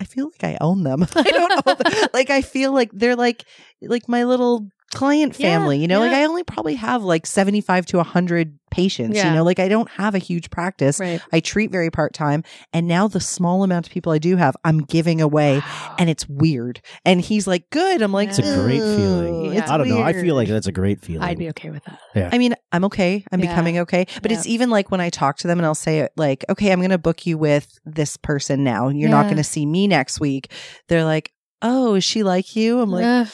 I 0.00 0.04
feel 0.04 0.26
like 0.26 0.44
I 0.44 0.58
own 0.60 0.84
them. 0.84 1.06
I 1.14 1.22
don't 1.22 1.66
know. 1.66 2.06
like 2.14 2.30
I 2.30 2.42
feel 2.42 2.72
like 2.72 2.90
they're 2.92 3.16
like 3.16 3.44
like 3.82 4.08
my 4.08 4.24
little 4.24 4.70
client 4.94 5.38
Yeah, 5.38 5.58
family, 5.58 5.78
you 5.78 5.88
know? 5.88 6.00
Like. 6.00 6.12
I 6.12 6.24
only 6.24 6.44
probably 6.44 6.74
have 6.76 7.02
like 7.04 7.26
75 7.26 7.86
to 7.86 7.96
100 7.98 8.58
patients, 8.70 9.16
Yeah. 9.16 9.28
you 9.28 9.34
know? 9.34 9.44
Like 9.44 9.58
I 9.58 9.68
don't 9.68 9.88
have 9.90 10.14
a 10.14 10.18
huge 10.18 10.50
practice. 10.50 10.98
Right. 11.00 11.20
I 11.32 11.40
treat 11.40 11.70
very 11.70 11.90
part-time 11.90 12.42
and 12.72 12.86
now 12.88 13.06
the 13.08 13.20
small 13.20 13.62
amount 13.64 13.86
of 13.86 13.92
people 13.92 14.12
I 14.12 14.18
do 14.18 14.36
have, 14.36 14.56
I'm 14.64 14.80
giving 14.80 15.20
away 15.20 15.62
and 15.98 16.08
it's 16.08 16.28
weird. 16.28 16.80
And 17.04 17.20
he's 17.20 17.46
like, 17.46 17.68
"Good." 17.70 18.02
I'm 18.02 18.12
like, 18.12 18.30
It's 18.30 18.38
It's 18.38 18.48
a 18.48 18.62
great 18.62 18.80
feeling. 18.80 19.44
Yeah. 19.52 19.60
it's 19.62 19.70
I 19.70 19.76
don't 19.78 19.88
know. 19.88 20.02
I 20.02 20.12
feel 20.12 20.34
like 20.34 20.48
that's 20.48 20.66
a 20.66 20.72
great 20.72 21.00
feeling. 21.00 21.22
I'd 21.22 21.38
be 21.38 21.48
okay 21.50 21.70
with 21.70 21.84
that. 21.84 21.98
yeah 22.14 22.30
I 22.32 22.38
mean, 22.38 22.54
I'm 22.72 22.84
okay. 22.86 23.24
I'm 23.32 23.40
Yeah. 23.40 23.50
becoming 23.50 23.78
okay. 23.80 24.06
But 24.22 24.32
it's 24.32 24.46
even 24.46 24.70
like 24.70 24.90
when 24.90 25.00
I 25.00 25.10
talk 25.10 25.36
to 25.38 25.48
them 25.48 25.58
and 25.58 25.66
I'll 25.66 25.74
say, 25.74 26.08
like, 26.16 26.44
okay, 26.48 26.72
I'm 26.72 26.80
going 26.80 26.90
to 26.90 26.98
book 26.98 27.26
you 27.26 27.36
with 27.38 27.78
this 27.84 28.16
person 28.16 28.64
now. 28.64 28.88
You're 28.88 29.10
not 29.10 29.24
going 29.24 29.36
to 29.36 29.44
see 29.44 29.64
me 29.66 29.86
next 29.86 30.20
week. 30.20 30.50
They're 30.88 31.04
like, 31.04 31.32
oh, 31.62 31.94
is 31.96 32.04
she 32.04 32.22
like 32.22 32.54
you? 32.56 32.80
I'm 32.80 32.90
like, 32.90 33.28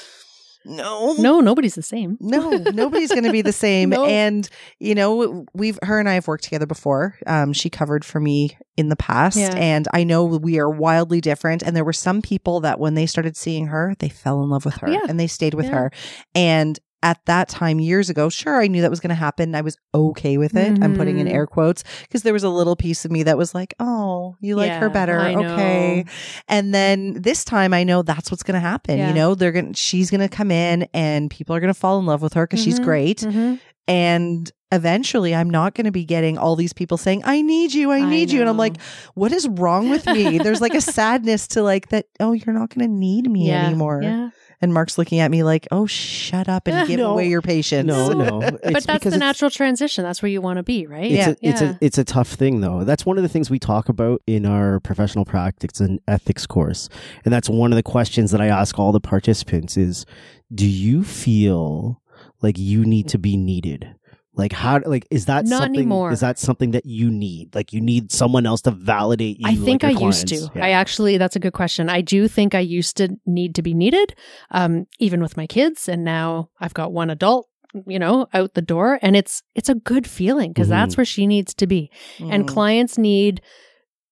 no. 0.64 1.14
no, 1.18 1.40
nobody's 1.40 1.74
the 1.74 1.82
same. 1.82 2.16
No, 2.20 2.50
nobody's 2.50 3.10
going 3.10 3.24
to 3.24 3.32
be 3.32 3.42
the 3.42 3.52
same. 3.66 3.90
No. 3.90 4.04
And, 4.04 4.48
you 4.80 4.94
know, 4.94 5.44
we've, 5.54 5.78
her 5.82 5.98
and 5.98 6.08
I 6.08 6.14
have 6.14 6.26
worked 6.28 6.44
together 6.44 6.66
before. 6.66 7.18
Um, 7.26 7.52
she 7.52 7.70
covered 7.70 8.04
for 8.04 8.20
me 8.20 8.56
in 8.76 8.88
the 8.88 8.96
past. 8.96 9.36
Yeah. 9.36 9.54
And 9.54 9.86
I 9.92 10.04
know 10.04 10.24
we 10.24 10.58
are 10.58 10.68
wildly 10.70 11.20
different. 11.20 11.62
And 11.62 11.76
there 11.76 11.84
were 11.84 11.92
some 11.92 12.22
people 12.22 12.60
that 12.60 12.80
when 12.80 12.94
they 12.94 13.06
started 13.06 13.36
seeing 13.36 13.66
her, 13.68 13.94
they 13.98 14.08
fell 14.08 14.42
in 14.42 14.50
love 14.50 14.64
with 14.64 14.76
her 14.76 14.90
Yeah. 14.90 15.00
and 15.08 15.18
they 15.20 15.26
stayed 15.26 15.54
with 15.54 15.66
Yeah. 15.66 15.72
her. 15.74 15.92
And 16.34 16.78
at 17.04 17.24
that 17.26 17.48
time 17.50 17.78
years 17.78 18.08
ago, 18.10 18.28
sure, 18.30 18.60
I 18.60 18.66
knew 18.66 18.80
that 18.82 18.90
was 18.90 18.98
going 18.98 19.10
to 19.10 19.14
happen. 19.14 19.54
I 19.54 19.60
was 19.60 19.76
okay 19.94 20.38
with 20.38 20.56
it. 20.56 20.82
I'm 20.82 20.96
putting 20.96 21.18
in 21.20 21.26
Mhm. 21.28 21.34
air 21.34 21.46
quotes 21.46 21.84
because 22.02 22.22
there 22.22 22.32
was 22.32 22.42
a 22.44 22.48
little 22.48 22.74
piece 22.76 23.04
of 23.04 23.10
me 23.12 23.22
that 23.24 23.36
was 23.38 23.54
like, 23.54 23.74
oh, 23.78 24.36
you 24.40 24.56
like 24.56 24.72
her 24.72 24.88
better. 24.88 25.20
I 25.20 25.34
know. 25.34 25.52
Okay. 25.54 26.06
And 26.48 26.74
then 26.74 27.20
this 27.20 27.44
time 27.44 27.74
I 27.74 27.84
know 27.84 28.02
that's 28.02 28.30
what's 28.30 28.42
going 28.42 28.54
to 28.54 28.60
happen. 28.66 28.98
Yeah. 28.98 29.08
You 29.08 29.14
know, 29.14 29.34
they're 29.34 29.52
going 29.52 29.74
to, 29.74 29.74
she's 29.78 30.10
going 30.10 30.22
to 30.22 30.28
come 30.34 30.50
in 30.50 30.88
and 30.94 31.30
people 31.30 31.54
are 31.54 31.60
going 31.60 31.72
to 31.72 31.78
fall 31.78 31.98
in 31.98 32.06
love 32.06 32.22
with 32.22 32.32
her 32.32 32.46
because 32.46 32.62
she's 32.64 32.80
Mhm. 32.80 32.84
great. 32.84 33.18
Mhm. 33.18 33.60
And 33.86 34.50
eventually 34.72 35.34
I'm 35.34 35.50
not 35.50 35.74
going 35.74 35.84
to 35.84 35.92
be 35.92 36.06
getting 36.06 36.38
all 36.38 36.56
these 36.56 36.72
people 36.72 36.96
saying, 36.96 37.20
I 37.24 37.42
need 37.42 37.74
you. 37.74 37.92
I 37.92 38.00
need 38.08 38.30
you. 38.32 38.40
And 38.40 38.48
I'm 38.48 38.56
like, 38.56 38.80
what 39.14 39.30
is 39.30 39.46
wrong 39.46 39.90
with 39.90 40.06
me? 40.06 40.38
There's 40.38 40.62
like 40.62 40.74
a 40.74 40.80
sadness 40.98 41.46
to 41.48 41.62
like 41.62 41.90
that. 41.90 42.06
Oh, 42.18 42.32
you're 42.32 42.54
not 42.54 42.74
going 42.74 42.88
to 42.88 42.92
need 42.92 43.30
me 43.30 43.48
yeah. 43.48 43.66
anymore. 43.66 44.00
Yeah. 44.02 44.30
And 44.64 44.72
Mark's 44.72 44.96
looking 44.96 45.20
at 45.20 45.30
me 45.30 45.42
like, 45.42 45.68
oh, 45.70 45.84
shut 45.84 46.48
up 46.48 46.66
and 46.66 46.88
give 46.88 46.98
No. 46.98 47.12
away 47.12 47.28
your 47.28 47.42
patience. 47.42 47.86
No, 47.86 48.12
no. 48.12 48.40
but 48.62 48.82
that's 48.84 49.04
the 49.04 49.18
natural 49.18 49.50
transition. 49.50 50.02
That's 50.04 50.22
where 50.22 50.30
you 50.30 50.40
want 50.40 50.56
to 50.56 50.62
be, 50.62 50.86
right? 50.86 51.04
It's 51.12 51.12
Yeah. 51.14 51.28
a, 51.28 51.36
it's 51.42 51.60
Yeah. 51.60 51.70
a 51.72 51.78
it's 51.82 51.98
a 51.98 52.04
tough 52.04 52.28
thing 52.28 52.62
though. 52.62 52.82
That's 52.82 53.04
one 53.04 53.18
of 53.18 53.22
the 53.22 53.28
things 53.28 53.50
we 53.50 53.58
talk 53.58 53.90
about 53.90 54.22
in 54.26 54.46
our 54.46 54.80
professional 54.80 55.26
practice 55.26 55.80
and 55.80 56.00
ethics 56.08 56.46
course. 56.46 56.88
And 57.26 57.32
that's 57.34 57.50
one 57.50 57.72
of 57.72 57.76
the 57.76 57.82
questions 57.82 58.30
that 58.30 58.40
I 58.40 58.46
ask 58.46 58.78
all 58.78 58.90
the 58.90 59.00
participants 59.00 59.76
is 59.76 60.06
do 60.54 60.66
you 60.66 61.04
feel 61.04 62.00
like 62.40 62.56
you 62.58 62.86
need 62.86 63.06
to 63.10 63.18
be 63.18 63.36
needed? 63.36 63.94
Like 64.36 64.52
how 64.52 64.80
like 64.84 65.06
is 65.10 65.26
that 65.26 65.46
Not 65.46 65.58
something 65.58 65.80
anymore. 65.80 66.10
is 66.12 66.20
that 66.20 66.38
something 66.38 66.72
that 66.72 66.84
you 66.86 67.10
need? 67.10 67.54
Like 67.54 67.72
you 67.72 67.80
need 67.80 68.10
someone 68.10 68.46
else 68.46 68.62
to 68.62 68.72
validate 68.72 69.38
you 69.38 69.46
I 69.46 69.54
think 69.54 69.82
like 69.84 69.96
I 69.96 70.00
your 70.00 70.08
used 70.08 70.26
to. 70.28 70.50
Yeah. 70.54 70.64
I 70.64 70.70
actually, 70.70 71.18
that's 71.18 71.36
a 71.36 71.38
good 71.40 71.52
question. 71.52 71.88
I 71.88 72.00
do 72.00 72.26
think 72.26 72.54
I 72.54 72.60
used 72.60 72.96
to 72.96 73.16
need 73.26 73.54
to 73.54 73.62
be 73.62 73.74
needed, 73.74 74.14
um, 74.50 74.86
even 74.98 75.20
with 75.22 75.36
my 75.36 75.46
kids. 75.46 75.88
And 75.88 76.02
now 76.04 76.50
I've 76.60 76.74
got 76.74 76.92
one 76.92 77.10
adult, 77.10 77.48
you 77.86 77.98
know, 77.98 78.26
out 78.34 78.54
the 78.54 78.62
door 78.62 78.98
and 79.02 79.14
it's, 79.16 79.42
it's 79.54 79.68
a 79.68 79.74
good 79.76 80.06
feeling 80.06 80.50
because 80.52 80.66
Mhm. 80.68 80.70
that's 80.70 80.96
where 80.96 81.04
she 81.04 81.26
needs 81.26 81.54
to 81.54 81.66
be. 81.66 81.90
And 82.18 82.44
Mm. 82.44 82.48
clients 82.48 82.98
need 82.98 83.40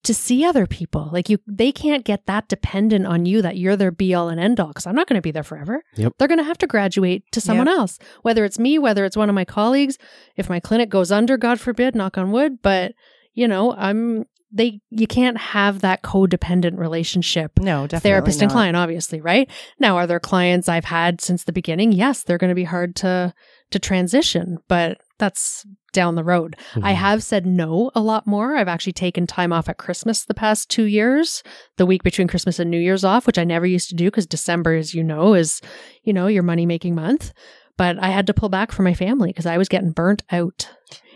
to 0.05 0.12
see 0.12 0.44
other 0.44 0.66
people. 0.66 1.09
Like 1.12 1.28
you, 1.28 1.38
they 1.46 1.70
can't 1.70 2.05
get 2.05 2.26
that 2.26 2.48
dependent 2.48 3.07
on 3.07 3.24
you 3.24 3.40
that 3.42 3.57
you're 3.57 3.76
their 3.76 3.90
be 3.90 4.14
all 4.14 4.28
and 4.28 4.40
end 4.40 4.59
all 4.59 4.68
because 4.68 4.86
I'm 4.86 4.94
not 4.94 5.07
going 5.07 5.18
to 5.18 5.22
be 5.22 5.30
there 5.30 5.44
forever. 5.44 5.82
Yep. 5.94 6.14
They're 6.18 6.28
going 6.28 6.38
to 6.38 6.44
have 6.44 6.59
to 6.59 6.66
graduate 6.66 7.24
to 7.32 7.40
someone 7.40 7.68
else, 7.68 7.98
whether 8.22 8.44
it's 8.44 8.59
me, 8.59 8.78
whether 8.78 9.05
it's 9.05 9.16
one 9.16 9.28
of 9.28 9.34
my 9.34 9.44
colleagues. 9.44 9.98
If 10.36 10.48
my 10.48 10.61
clinic 10.61 10.88
goes 10.88 11.12
under, 11.12 11.36
God 11.36 11.61
forbid, 11.61 11.94
knock 11.94 12.18
on 12.18 12.32
wood, 12.32 12.59
but 12.62 12.94
you 13.34 13.46
know, 13.46 13.72
I'm, 13.72 14.26
they, 14.50 14.80
you 14.90 15.07
can't 15.07 15.38
have 15.38 15.80
that 15.80 16.03
codependent 16.03 16.78
relationship. 16.78 17.53
no, 17.59 17.86
definitely. 17.86 18.11
Therapist 18.11 18.42
and 18.42 18.50
client, 18.50 18.76
obviously, 18.76 19.20
right? 19.20 19.50
Now, 19.78 19.96
are 19.96 20.07
there 20.07 20.20
clients 20.20 20.68
I've 20.68 20.84
had 20.84 21.22
since 21.22 21.44
the 21.44 21.53
beginning? 21.53 21.92
Yes, 21.92 22.22
they're 22.22 22.38
going 22.38 22.50
to 22.50 22.55
be 22.55 22.64
hard 22.64 22.96
to 22.96 23.32
to 23.70 23.78
transition, 23.78 24.59
but 24.68 25.00
that's 25.22 25.64
down 25.92 26.16
the 26.16 26.24
road. 26.24 26.56
I 26.82 26.92
Mhm. 26.94 26.96
have 26.96 27.22
said 27.22 27.46
no 27.46 27.92
a 27.94 28.00
lot 28.00 28.26
more. 28.26 28.56
I've 28.56 28.66
actually 28.66 28.94
taken 28.94 29.24
time 29.26 29.52
off 29.52 29.68
at 29.68 29.76
Christmas 29.78 30.24
the 30.24 30.34
past 30.34 30.68
two 30.68 30.84
years, 30.84 31.44
the 31.76 31.86
week 31.86 32.02
between 32.02 32.26
Christmas 32.26 32.58
and 32.58 32.70
New 32.70 32.78
Year's 32.80 33.04
off, 33.04 33.26
which 33.26 33.38
I 33.38 33.44
never 33.44 33.66
used 33.66 33.88
to 33.90 33.94
do 33.94 34.06
because 34.06 34.26
December, 34.26 34.74
as 34.74 34.94
you 34.94 35.04
know, 35.04 35.34
is, 35.34 35.60
you 36.02 36.12
know, 36.12 36.26
your 36.26 36.42
money 36.42 36.66
making 36.66 36.94
month. 36.96 37.32
But 37.78 37.98
I 38.02 38.08
had 38.08 38.26
to 38.26 38.34
pull 38.34 38.48
back 38.48 38.72
for 38.72 38.82
my 38.82 38.94
family 38.94 39.28
because 39.28 39.46
I 39.46 39.58
was 39.58 39.68
getting 39.68 39.92
burnt 39.92 40.22
out. 40.32 40.68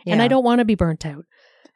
And 0.07 0.23
I 0.23 0.29
don't 0.29 0.45
want 0.45 0.61
to 0.61 0.65
be 0.65 0.77
burnt 0.77 1.05
out. 1.05 1.25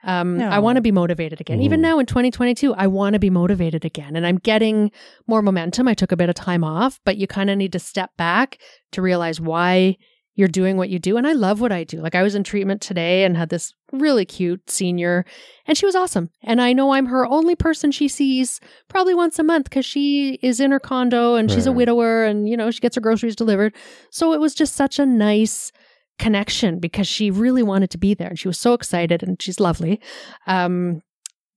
Um, 0.05 0.39
No. 0.39 0.49
I 0.49 0.61
want 0.61 0.77
to 0.77 0.83
be 0.83 0.93
motivated 0.93 1.41
again. 1.41 1.61
Even 1.61 1.81
Mhm. 1.81 1.83
now 1.83 1.99
in 1.99 2.07
2022, 2.07 2.73
I 2.75 2.87
want 2.87 3.15
to 3.15 3.19
be 3.19 3.29
motivated 3.29 3.85
again. 3.85 4.15
And 4.17 4.25
I'm 4.27 4.39
getting 4.39 4.93
more 5.27 5.43
momentum. 5.43 5.89
I 5.89 5.95
took 5.95 6.13
a 6.13 6.17
bit 6.17 6.29
of 6.29 6.37
time 6.37 6.63
off, 6.65 7.01
but 7.05 7.17
you 7.19 7.27
kind 7.27 7.51
of 7.51 7.59
need 7.59 7.73
to 7.73 7.79
step 7.81 8.11
back 8.17 8.59
to 8.93 9.03
realize 9.03 9.41
why 9.41 9.97
you're 10.41 10.49
doing 10.49 10.77
what 10.77 10.89
you 10.89 10.99
do. 10.99 11.17
And 11.17 11.27
I 11.27 11.33
love 11.33 11.61
what 11.61 11.71
I 11.71 11.85
do. 11.85 11.99
Like 12.01 12.15
I 12.15 12.23
was 12.23 12.35
in 12.35 12.43
treatment 12.43 12.81
today 12.81 13.25
and 13.25 13.37
had 13.37 13.51
this 13.51 13.73
really 13.93 14.25
cute 14.25 14.71
senior, 14.71 15.25
and 15.67 15.77
she 15.77 15.87
was 15.87 15.95
awesome. 15.95 16.31
And 16.43 16.61
I 16.61 16.73
know 16.73 16.93
I'm 16.93 17.07
her 17.07 17.27
only 17.27 17.55
person 17.55 17.93
she 17.93 18.09
sees 18.09 18.59
probably 18.89 19.15
once 19.15 19.39
a 19.39 19.45
month 19.45 19.65
because 19.65 19.87
she 19.87 20.39
is 20.43 20.59
in 20.59 20.71
her 20.73 20.81
condo 20.81 21.35
and 21.35 21.51
she's 21.51 21.67
a 21.67 21.73
widower 21.73 22.25
and, 22.25 22.49
you 22.49 22.57
know, 22.57 22.71
she 22.71 22.81
gets 22.81 22.97
her 22.97 23.01
groceries 23.01 23.37
delivered. 23.37 23.75
So 24.11 24.33
it 24.33 24.41
was 24.41 24.55
just 24.55 24.75
such 24.75 24.99
a 24.99 25.07
nice 25.07 25.71
connection 26.19 26.79
because 26.79 27.07
she 27.07 27.31
really 27.31 27.63
wanted 27.63 27.91
to 27.91 27.99
be 27.99 28.15
there 28.15 28.29
and 28.29 28.39
she 28.39 28.49
was 28.49 28.59
so 28.59 28.75
excited 28.75 29.23
and 29.23 29.41
she's 29.41 29.61
lovely. 29.61 30.01
Um, 30.47 31.03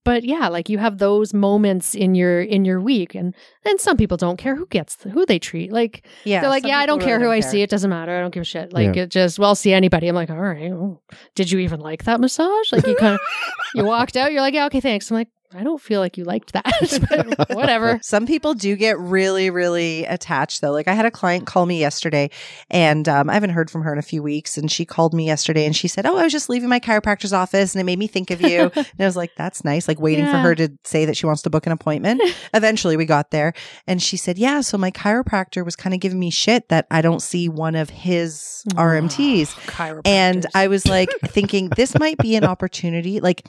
but 0.04 0.22
yeah, 0.24 0.48
like 0.48 0.68
you 0.68 0.78
have 0.78 0.98
those 0.98 1.32
moments 1.34 1.94
in 1.94 2.14
your 2.14 2.40
in 2.42 2.64
your 2.64 2.80
week, 2.80 3.14
and 3.14 3.34
and 3.64 3.80
some 3.80 3.96
people 3.96 4.16
don't 4.16 4.36
care 4.36 4.54
who 4.54 4.66
gets 4.66 5.02
who 5.02 5.24
they 5.26 5.38
treat. 5.38 5.72
Like 5.72 6.06
Yeah. 6.24 6.40
they're 6.40 6.50
like, 6.50 6.64
yeah, 6.66 6.78
I 6.78 6.86
don't 6.86 7.00
care 7.00 7.18
really 7.18 7.24
who 7.24 7.38
I 7.38 7.40
care. 7.40 7.50
see. 7.50 7.62
It 7.62 7.70
doesn't 7.70 7.90
matter. 7.90 8.16
I 8.16 8.20
don't 8.20 8.32
give 8.34 8.42
a 8.42 8.44
shit. 8.44 8.72
Like 8.72 8.94
Yeah. 8.94 9.02
it 9.04 9.08
just, 9.10 9.38
well, 9.38 9.54
see 9.54 9.72
anybody. 9.72 10.06
I'm 10.08 10.14
like, 10.14 10.30
all 10.30 10.36
right. 10.36 10.70
well, 10.70 11.02
did 11.34 11.50
you 11.50 11.58
even 11.60 11.80
like 11.80 12.04
that 12.04 12.20
massage? 12.20 12.72
Like 12.72 12.86
you 12.86 12.94
kind 12.96 13.14
of, 13.14 13.20
you 13.74 13.84
walked 13.84 14.16
out. 14.16 14.32
You're 14.32 14.40
like, 14.42 14.54
yeah, 14.54 14.66
okay, 14.66 14.80
thanks. 14.80 15.10
I'm 15.10 15.16
like, 15.16 15.28
I 15.56 15.62
don't 15.62 15.80
feel 15.80 16.00
like 16.00 16.18
you 16.18 16.24
liked 16.24 16.52
that. 16.52 17.36
but 17.38 17.54
whatever. 17.54 18.00
Some 18.02 18.26
people 18.26 18.54
do 18.54 18.74
get 18.76 18.98
really, 18.98 19.50
really 19.50 20.04
attached 20.04 20.60
though. 20.60 20.72
Like 20.72 20.88
I 20.88 20.94
had 20.94 21.06
a 21.06 21.10
client 21.10 21.46
call 21.46 21.66
me 21.66 21.78
yesterday 21.78 22.30
and 22.70 23.08
um, 23.08 23.30
I 23.30 23.34
haven't 23.34 23.50
heard 23.50 23.70
from 23.70 23.82
her 23.82 23.92
in 23.92 23.98
a 23.98 24.02
few 24.02 24.22
weeks. 24.22 24.58
And 24.58 24.70
she 24.70 24.84
called 24.84 25.14
me 25.14 25.26
yesterday 25.26 25.64
and 25.64 25.76
she 25.76 25.86
said, 25.86 26.06
Oh, 26.06 26.16
I 26.16 26.24
was 26.24 26.32
just 26.32 26.48
leaving 26.48 26.68
my 26.68 26.80
chiropractor's 26.80 27.32
office 27.32 27.74
and 27.74 27.80
it 27.80 27.84
made 27.84 27.98
me 27.98 28.06
think 28.06 28.30
of 28.30 28.40
you. 28.40 28.70
and 28.74 28.86
I 28.98 29.04
was 29.04 29.16
like, 29.16 29.30
That's 29.36 29.64
nice. 29.64 29.86
Like 29.86 30.00
waiting 30.00 30.26
for 30.26 30.38
her 30.38 30.54
to 30.56 30.70
say 30.84 31.04
that 31.04 31.16
she 31.16 31.26
wants 31.26 31.42
to 31.42 31.50
book 31.50 31.66
an 31.66 31.72
appointment. 31.72 32.20
Eventually 32.52 32.96
we 32.96 33.04
got 33.04 33.30
there 33.30 33.52
and 33.86 34.02
she 34.02 34.16
said, 34.16 34.38
Yeah, 34.38 34.60
so 34.60 34.76
my 34.76 34.90
chiropractor 34.90 35.64
was 35.64 35.76
kind 35.76 35.94
of 35.94 36.00
giving 36.00 36.18
me 36.18 36.30
shit 36.30 36.68
that 36.68 36.86
I 36.90 37.00
don't 37.00 37.20
see 37.20 37.48
one 37.48 37.76
of 37.76 37.90
his 37.90 38.64
RMTs. 38.70 39.54
And 40.04 40.46
I 40.54 40.68
was 40.68 40.86
like 40.86 41.10
thinking 41.26 41.68
this 41.70 41.98
might 41.98 42.18
be 42.18 42.34
an 42.36 42.44
opportunity. 42.44 43.20
Like 43.20 43.46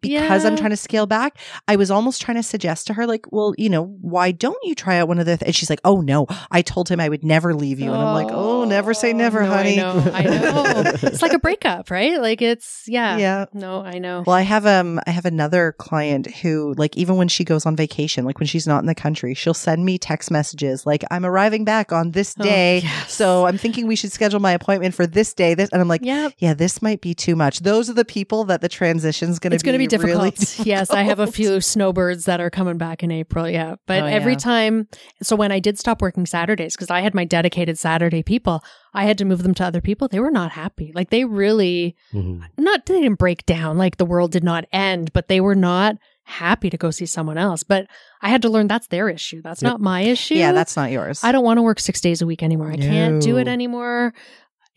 because 0.00 0.44
I'm 0.44 0.56
trying 0.56 0.70
to 0.70 0.76
scale 0.76 1.06
back, 1.06 1.38
I 1.66 1.76
was 1.76 1.90
almost 1.90 2.20
trying 2.22 2.36
to 2.36 2.42
suggest 2.42 2.86
to 2.86 2.94
her, 2.94 3.06
like, 3.06 3.26
well, 3.32 3.54
you 3.58 3.68
know, 3.68 3.84
why 4.00 4.30
don't 4.32 4.58
you 4.62 4.74
try 4.74 4.98
out 4.98 5.08
one 5.08 5.18
of 5.18 5.26
the? 5.26 5.36
Th-? 5.36 5.46
And 5.48 5.54
she's 5.56 5.70
like, 5.70 5.80
oh 5.84 6.00
no, 6.00 6.26
I 6.50 6.62
told 6.62 6.88
him 6.88 7.00
I 7.00 7.08
would 7.08 7.24
never 7.24 7.54
leave 7.54 7.80
you, 7.80 7.92
and 7.92 8.00
I'm 8.00 8.14
like, 8.14 8.28
oh, 8.30 8.64
never 8.64 8.94
say 8.94 9.12
never, 9.12 9.42
no, 9.42 9.46
honey. 9.50 9.80
I 9.80 9.82
know. 9.82 10.12
I 10.14 10.22
know. 10.24 10.82
it's 11.02 11.22
like 11.22 11.32
a 11.32 11.38
breakup, 11.38 11.90
right? 11.90 12.20
Like 12.20 12.42
it's 12.42 12.84
yeah. 12.86 13.16
Yeah. 13.16 13.46
No, 13.52 13.80
I 13.82 13.98
know. 13.98 14.22
Well, 14.26 14.36
I 14.36 14.42
have 14.42 14.66
um 14.66 15.00
I 15.06 15.10
have 15.10 15.24
another 15.24 15.74
client 15.78 16.26
who 16.36 16.74
like 16.76 16.96
even 16.96 17.16
when 17.16 17.28
she 17.28 17.44
goes 17.44 17.66
on 17.66 17.74
vacation, 17.76 18.24
like 18.24 18.38
when 18.38 18.46
she's 18.46 18.66
not 18.66 18.80
in 18.80 18.86
the 18.86 18.94
country, 18.94 19.34
she'll 19.34 19.54
send 19.54 19.84
me 19.84 19.98
text 19.98 20.30
messages 20.30 20.86
like 20.86 21.04
I'm 21.10 21.24
arriving 21.26 21.64
back 21.64 21.92
on 21.92 22.12
this 22.12 22.34
Oh, 22.38 22.44
day. 22.44 22.80
yes. 22.80 23.12
So 23.12 23.46
I'm 23.46 23.58
thinking 23.58 23.86
we 23.86 23.96
should 23.96 24.12
schedule 24.12 24.38
my 24.40 24.52
appointment 24.52 24.94
for 24.94 25.06
this 25.06 25.34
day. 25.34 25.54
This 25.54 25.70
and 25.70 25.80
I'm 25.80 25.88
like, 25.88 26.02
yeah, 26.04 26.28
yeah, 26.38 26.54
this 26.54 26.82
might 26.82 27.00
be 27.00 27.14
too 27.14 27.34
much. 27.34 27.60
Those 27.60 27.88
are 27.90 27.94
the 27.94 28.04
people 28.04 28.44
that 28.44 28.60
the 28.60 28.68
transition's 28.68 29.38
going 29.38 29.50
to 29.50 29.56
be 29.58 29.64
going 29.64 29.77
to 29.78 29.84
be 29.84 29.96
difficult. 29.96 30.38
really 30.38 30.46
Yes, 30.70 30.90
I 30.90 31.02
have 31.02 31.18
a 31.18 31.26
few 31.38 31.60
snowbirds 31.60 32.24
that 32.26 32.40
are 32.40 32.50
coming 32.50 32.78
back 32.78 33.02
in 33.02 33.10
April. 33.10 33.48
Yeah. 33.48 33.76
But 33.86 34.02
Oh, 34.02 34.06
every 34.06 34.32
yeah. 34.32 34.38
time, 34.38 34.88
so 35.22 35.36
when 35.36 35.52
I 35.52 35.60
did 35.60 35.78
stop 35.78 36.02
working 36.02 36.26
Saturdays, 36.26 36.74
because 36.76 36.90
I 36.90 37.00
had 37.00 37.14
my 37.14 37.24
dedicated 37.24 37.78
Saturday 37.78 38.22
people, 38.22 38.62
I 38.94 39.04
had 39.04 39.18
to 39.18 39.24
move 39.24 39.42
them 39.42 39.54
to 39.54 39.64
other 39.64 39.80
people. 39.80 40.08
They 40.08 40.20
were 40.20 40.30
not 40.30 40.52
happy. 40.52 40.92
Like 40.94 41.10
they 41.10 41.24
really, 41.24 41.96
Mhm. 42.12 42.42
not, 42.58 42.86
they 42.86 43.00
didn't 43.00 43.18
break 43.18 43.46
down, 43.46 43.78
like 43.78 43.96
the 43.96 44.06
world 44.06 44.32
did 44.32 44.44
not 44.44 44.64
end, 44.72 45.12
but 45.12 45.28
they 45.28 45.40
were 45.40 45.54
not 45.54 45.96
happy 46.24 46.68
to 46.68 46.76
go 46.76 46.90
see 46.90 47.06
someone 47.06 47.38
else. 47.38 47.62
But 47.62 47.86
I 48.20 48.28
had 48.28 48.42
to 48.42 48.50
learn 48.50 48.66
that's 48.68 48.88
their 48.88 49.08
issue. 49.08 49.40
That's 49.42 49.62
Yep. 49.62 49.70
not 49.72 49.80
my 49.80 50.02
issue. 50.02 50.34
Yeah, 50.34 50.52
that's 50.52 50.76
not 50.76 50.90
yours. 50.90 51.24
I 51.24 51.32
don't 51.32 51.44
want 51.44 51.56
to 51.56 51.62
work 51.62 51.80
six 51.80 52.02
days 52.02 52.20
a 52.20 52.26
week 52.26 52.42
anymore. 52.42 52.70
I 52.70 52.76
can't 52.76 53.22
do 53.22 53.38
it 53.38 53.48
anymore. 53.48 54.12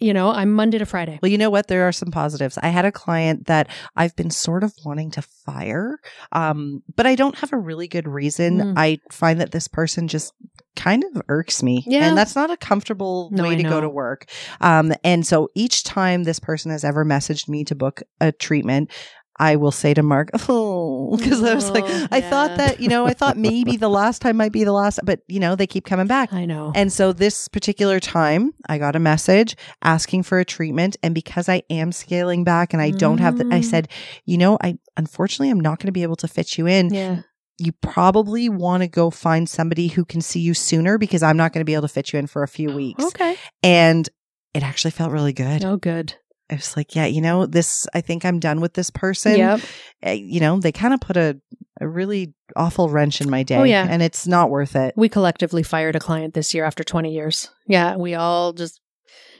You 0.01 0.15
know, 0.15 0.31
I'm 0.31 0.51
Monday 0.51 0.79
to 0.79 0.85
Friday. 0.85 1.19
Well, 1.21 1.31
you 1.31 1.37
know 1.37 1.51
what? 1.51 1.67
There 1.67 1.87
are 1.87 1.91
some 1.91 2.09
positives. 2.09 2.57
I 2.57 2.69
had 2.69 2.85
a 2.85 2.91
client 2.91 3.45
that 3.45 3.69
I've 3.95 4.15
been 4.15 4.31
sort 4.31 4.63
of 4.63 4.73
wanting 4.83 5.11
to 5.11 5.21
fire, 5.21 5.99
um, 6.31 6.81
but 6.95 7.05
I 7.05 7.13
don't 7.13 7.37
have 7.37 7.53
a 7.53 7.57
really 7.57 7.87
good 7.87 8.07
reason. 8.07 8.57
Mm. 8.57 8.73
I 8.75 8.97
find 9.11 9.39
that 9.39 9.51
this 9.51 9.67
person 9.67 10.07
just 10.07 10.33
kind 10.75 11.03
of 11.03 11.21
irks 11.27 11.61
me. 11.61 11.83
Yeah. 11.85 12.07
And 12.07 12.17
that's 12.17 12.35
not 12.35 12.49
a 12.49 12.57
comfortable 12.57 13.29
No, 13.31 13.43
way 13.43 13.51
I 13.51 13.55
to 13.57 13.63
go 13.63 13.79
to 13.79 13.89
work. 13.89 14.25
Um, 14.59 14.91
and 15.03 15.25
so 15.25 15.49
each 15.53 15.83
time 15.83 16.23
this 16.23 16.39
person 16.39 16.71
has 16.71 16.83
ever 16.83 17.05
messaged 17.05 17.47
me 17.47 17.63
to 17.65 17.75
book 17.75 18.01
a 18.19 18.31
treatment, 18.31 18.89
I 19.37 19.55
will 19.55 19.71
say 19.71 19.93
to 19.93 20.03
Mark, 20.03 20.29
oh, 20.49 20.80
because 21.17 21.41
I 21.43 21.55
was 21.55 21.69
like, 21.71 21.85
Oh, 21.87 22.07
I 22.11 22.21
thought 22.21 22.57
that, 22.57 22.79
you 22.79 22.87
know, 22.87 23.05
I 23.05 23.13
thought 23.13 23.37
maybe 23.37 23.77
the 23.77 23.89
last 23.89 24.21
time 24.21 24.37
might 24.37 24.51
be 24.51 24.63
the 24.63 24.71
last, 24.71 24.99
but, 25.03 25.21
you 25.27 25.39
know, 25.39 25.55
they 25.55 25.67
keep 25.67 25.85
coming 25.85 26.07
back. 26.07 26.31
I 26.33 26.45
know. 26.45 26.71
And 26.75 26.91
so 26.93 27.11
this 27.13 27.47
particular 27.47 27.99
time, 27.99 28.53
I 28.69 28.77
got 28.77 28.95
a 28.95 28.99
message 28.99 29.55
asking 29.81 30.23
for 30.23 30.39
a 30.39 30.45
treatment. 30.45 30.97
And 31.03 31.13
because 31.15 31.49
I 31.49 31.63
am 31.69 31.91
scaling 31.91 32.43
back 32.43 32.73
and 32.73 32.81
I 32.81 32.91
don't 32.91 33.19
have 33.19 33.37
the, 33.37 33.45
I 33.51 33.59
Mm. 33.59 33.65
said, 33.65 33.87
you 34.25 34.37
know, 34.37 34.57
I 34.61 34.77
unfortunately 34.97 35.49
I'm 35.49 35.59
not 35.59 35.79
going 35.79 35.87
to 35.87 35.91
be 35.91 36.03
able 36.03 36.15
to 36.17 36.27
fit 36.27 36.57
you 36.57 36.67
in. 36.67 36.93
yeah. 36.93 37.21
You 37.57 37.73
probably 37.73 38.49
want 38.49 38.81
to 38.81 38.87
go 38.87 39.11
find 39.11 39.47
somebody 39.47 39.87
who 39.89 40.03
can 40.03 40.19
see 40.21 40.39
you 40.39 40.55
sooner 40.55 40.97
because 40.97 41.21
I'm 41.21 41.37
not 41.37 41.53
going 41.53 41.61
to 41.61 41.65
be 41.65 41.73
able 41.75 41.83
to 41.83 41.93
fit 41.93 42.11
you 42.11 42.17
in 42.17 42.25
for 42.25 42.41
a 42.41 42.47
few 42.47 42.71
weeks. 42.71 43.03
Okay. 43.03 43.35
And 43.61 44.09
it 44.55 44.63
actually 44.63 44.89
felt 44.91 45.11
really 45.11 45.33
good. 45.33 45.63
Oh, 45.63 45.77
good. 45.77 46.15
I 46.51 46.55
was 46.55 46.75
like, 46.75 46.95
yeah, 46.95 47.05
you 47.05 47.21
know, 47.21 47.45
this, 47.45 47.87
I 47.93 48.01
think 48.01 48.25
I'm 48.25 48.39
done 48.39 48.59
with 48.61 48.73
this 48.73 48.89
person. 48.89 49.37
Yep. 49.37 49.61
Uh, 50.05 50.09
You 50.11 50.39
know, 50.41 50.59
they 50.59 50.71
kind 50.71 50.93
of 50.93 50.99
put 50.99 51.15
a, 51.17 51.39
a 51.79 51.87
really 51.87 52.33
awful 52.55 52.89
wrench 52.89 53.21
in 53.21 53.29
my 53.29 53.43
day. 53.43 53.55
Oh, 53.55 53.63
yeah. 53.63 53.87
And 53.89 54.01
it's 54.01 54.27
not 54.27 54.49
worth 54.49 54.75
it. 54.75 54.93
We 54.97 55.09
collectively 55.09 55.63
fired 55.63 55.95
a 55.95 55.99
client 55.99 56.33
this 56.33 56.53
year 56.53 56.65
after 56.65 56.83
20 56.83 57.11
years. 57.13 57.49
Yeah, 57.67 57.95
we 57.95 58.13
all 58.15 58.53
just 58.53 58.81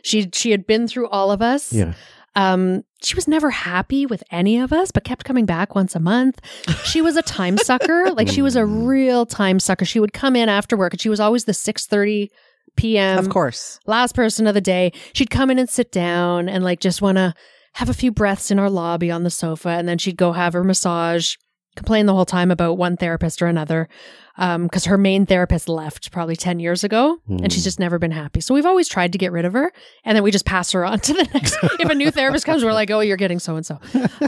She 0.03 0.29
she 0.33 0.51
had 0.51 0.65
been 0.65 0.87
through 0.87 1.09
all 1.09 1.31
of 1.31 1.41
us. 1.41 1.73
Yeah. 1.73 1.93
Um, 2.33 2.83
she 3.03 3.13
was 3.15 3.27
never 3.27 3.49
happy 3.49 4.05
with 4.05 4.23
any 4.31 4.57
of 4.57 4.71
us, 4.71 4.89
but 4.91 5.03
kept 5.03 5.25
coming 5.25 5.45
back 5.45 5.75
once 5.75 5.95
a 5.95 5.99
month. 5.99 6.39
She 6.85 7.01
was 7.01 7.17
a 7.17 7.21
time 7.21 7.57
sucker. 7.57 8.09
Like 8.15 8.29
she 8.29 8.41
was 8.41 8.55
a 8.55 8.65
real 8.65 9.25
time 9.25 9.59
sucker. 9.59 9.83
She 9.85 9.99
would 9.99 10.13
come 10.13 10.35
in 10.37 10.47
after 10.47 10.77
work 10.77 10.93
and 10.93 11.01
she 11.01 11.09
was 11.09 11.19
always 11.19 11.43
the 11.43 11.51
6:30 11.51 12.29
p.m. 12.75 13.19
of 13.19 13.29
course. 13.29 13.79
last 13.85 14.15
person 14.15 14.47
of 14.47 14.53
the 14.53 14.61
day. 14.61 14.91
She'd 15.13 15.29
come 15.29 15.49
in 15.51 15.59
and 15.59 15.69
sit 15.69 15.91
down 15.91 16.49
and 16.49 16.63
like 16.63 16.79
just 16.79 17.01
want 17.01 17.17
to 17.17 17.33
have 17.73 17.89
a 17.89 17.93
few 17.93 18.11
breaths 18.11 18.51
in 18.51 18.59
our 18.59 18.69
lobby 18.69 19.09
on 19.11 19.23
the 19.23 19.29
sofa 19.29 19.69
and 19.69 19.87
then 19.87 19.97
she'd 19.97 20.17
go 20.17 20.33
have 20.33 20.53
her 20.53 20.63
massage, 20.63 21.35
complain 21.77 22.05
the 22.05 22.13
whole 22.13 22.25
time 22.25 22.51
about 22.51 22.77
one 22.77 22.97
therapist 22.97 23.41
or 23.41 23.47
another. 23.47 23.87
Um, 24.37 24.67
cause 24.69 24.85
her 24.85 24.97
main 24.97 25.25
therapist 25.25 25.69
left 25.69 26.11
probably 26.11 26.35
10 26.35 26.59
years 26.59 26.83
ago 26.83 27.17
and 27.27 27.51
she's 27.53 27.63
just 27.63 27.79
never 27.79 27.99
been 27.99 28.11
happy. 28.11 28.41
So 28.41 28.53
we've 28.53 28.65
always 28.65 28.87
tried 28.87 29.11
to 29.11 29.17
get 29.17 29.31
rid 29.31 29.45
of 29.45 29.53
her 29.53 29.71
and 30.03 30.15
then 30.15 30.23
we 30.23 30.31
just 30.31 30.45
pass 30.45 30.71
her 30.71 30.83
on 30.83 30.99
to 31.01 31.13
the 31.13 31.23
next. 31.33 31.55
if 31.79 31.89
a 31.89 31.93
new 31.95 32.11
therapist 32.11 32.45
comes, 32.45 32.63
we're 32.63 32.73
like, 32.73 32.89
oh, 32.91 33.01
you're 33.01 33.17
getting 33.17 33.39
so 33.39 33.55
and 33.55 33.65
so. 33.65 33.77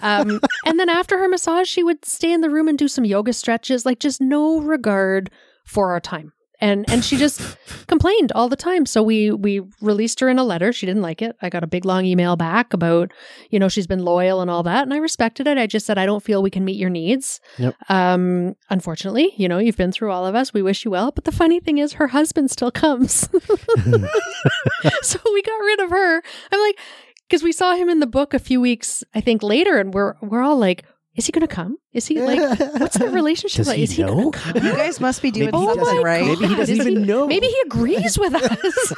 Um, 0.01 0.39
and 0.65 0.79
then 0.79 0.89
after 0.89 1.17
her 1.17 1.27
massage, 1.27 1.67
she 1.67 1.83
would 1.83 2.05
stay 2.05 2.31
in 2.31 2.41
the 2.41 2.49
room 2.49 2.67
and 2.67 2.77
do 2.77 2.87
some 2.87 3.05
yoga 3.05 3.33
stretches, 3.33 3.85
like 3.85 3.99
just 3.99 4.21
no 4.21 4.59
regard 4.61 5.31
for 5.65 5.91
our 5.91 5.99
time. 5.99 6.31
And 6.61 6.89
and 6.89 7.03
she 7.03 7.17
just 7.17 7.57
complained 7.87 8.31
all 8.33 8.47
the 8.47 8.55
time. 8.55 8.85
So 8.85 9.03
we 9.03 9.31
we 9.31 9.61
released 9.81 10.19
her 10.19 10.29
in 10.29 10.39
a 10.39 10.43
letter. 10.43 10.71
She 10.71 10.85
didn't 10.85 11.01
like 11.01 11.21
it. 11.21 11.35
I 11.41 11.49
got 11.49 11.63
a 11.63 11.67
big 11.67 11.83
long 11.83 12.05
email 12.05 12.35
back 12.35 12.73
about, 12.73 13.11
you 13.49 13.59
know, 13.59 13.67
she's 13.67 13.87
been 13.87 14.05
loyal 14.05 14.39
and 14.39 14.49
all 14.49 14.63
that. 14.63 14.83
And 14.83 14.93
I 14.93 14.97
respected 14.97 15.47
it. 15.47 15.57
I 15.57 15.67
just 15.67 15.85
said 15.85 15.97
I 15.97 16.05
don't 16.05 16.23
feel 16.23 16.41
we 16.41 16.49
can 16.49 16.63
meet 16.63 16.77
your 16.77 16.89
needs. 16.89 17.41
Yep. 17.57 17.75
Um, 17.89 18.55
unfortunately, 18.69 19.33
you 19.35 19.47
know, 19.49 19.57
you've 19.57 19.77
been 19.77 19.91
through 19.91 20.11
all 20.11 20.25
of 20.25 20.35
us. 20.35 20.53
We 20.53 20.61
wish 20.61 20.85
you 20.85 20.91
well. 20.91 21.11
But 21.11 21.25
the 21.25 21.31
funny 21.31 21.59
thing 21.59 21.79
is 21.79 21.93
her 21.93 22.07
husband 22.07 22.51
still 22.51 22.71
comes. 22.71 23.13
so 25.01 25.19
we 25.33 25.41
got 25.41 25.59
rid 25.59 25.79
of 25.81 25.89
her. 25.89 26.23
I'm 26.51 26.59
like, 26.59 26.79
because 27.27 27.43
we 27.43 27.51
saw 27.51 27.75
him 27.75 27.89
in 27.89 27.99
the 27.99 28.07
book 28.07 28.33
a 28.33 28.39
few 28.39 28.61
weeks, 28.61 29.03
I 29.15 29.21
think, 29.21 29.41
later, 29.41 29.79
and 29.79 29.93
we're 29.93 30.13
we're 30.21 30.43
all 30.43 30.57
like, 30.57 30.85
is 31.15 31.25
he 31.27 31.31
going 31.31 31.47
to 31.47 31.53
come? 31.53 31.77
Is 31.93 32.07
he 32.07 32.19
like, 32.19 32.39
what's 32.79 32.97
the 32.97 33.09
relationship 33.11 33.57
Does 33.57 33.67
like? 33.67 33.77
he 33.77 33.83
is 33.83 33.91
he 33.91 34.03
know? 34.03 34.15
going 34.15 34.31
to 34.31 34.37
come? 34.39 34.55
You 34.65 34.73
guys 34.75 34.99
must 34.99 35.21
be 35.21 35.29
doing 35.31 35.47
Maybe 35.51 35.57
he 35.59 35.65
something 35.65 35.83
doesn't- 35.85 36.03
right. 36.03 36.25
maybe 36.25 36.47
he 36.47 36.55
doesn't 36.55 36.79
Is 36.81 36.87
even 36.87 37.05
know. 37.05 37.27
Maybe 37.27 37.47
he 37.47 37.61
agrees 37.65 38.17
with 38.17 38.33
us. 38.33 38.93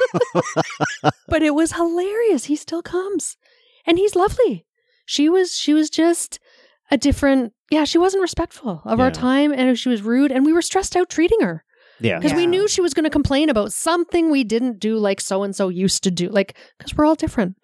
but 1.28 1.42
it 1.42 1.54
was 1.54 1.72
hilarious. 1.72 2.44
He 2.44 2.56
still 2.56 2.82
comes. 2.82 3.36
And 3.86 3.98
he's 3.98 4.16
lovely. 4.16 4.64
She 5.04 5.28
was 5.28 5.56
she 5.56 5.72
was 5.74 5.90
just 5.90 6.38
a 6.90 6.96
different 6.98 7.52
yeah, 7.70 7.84
she 7.84 7.98
wasn't 7.98 8.22
respectful 8.22 8.80
of 8.84 9.00
our 9.00 9.10
time 9.10 9.52
and 9.52 9.76
she 9.78 9.88
was 9.88 10.02
rude 10.02 10.30
and 10.32 10.44
we 10.46 10.52
were 10.52 10.62
stressed 10.62 10.96
out 10.96 11.08
treating 11.10 11.40
her 11.40 11.64
Yeah. 12.00 12.18
because 12.18 12.32
we 12.34 12.46
knew 12.46 12.66
she 12.68 12.80
was 12.80 12.94
going 12.94 13.04
to 13.04 13.10
complain 13.10 13.48
about 13.50 13.72
something 13.72 14.30
we 14.30 14.44
didn't 14.44 14.78
do 14.80 14.96
like 14.98 15.20
so 15.20 15.42
and 15.42 15.54
so 15.54 15.68
used 15.68 16.02
to 16.04 16.10
do 16.10 16.28
like 16.28 16.56
cuz 16.80 16.96
we're 16.96 17.04
all 17.04 17.14
different. 17.16 17.56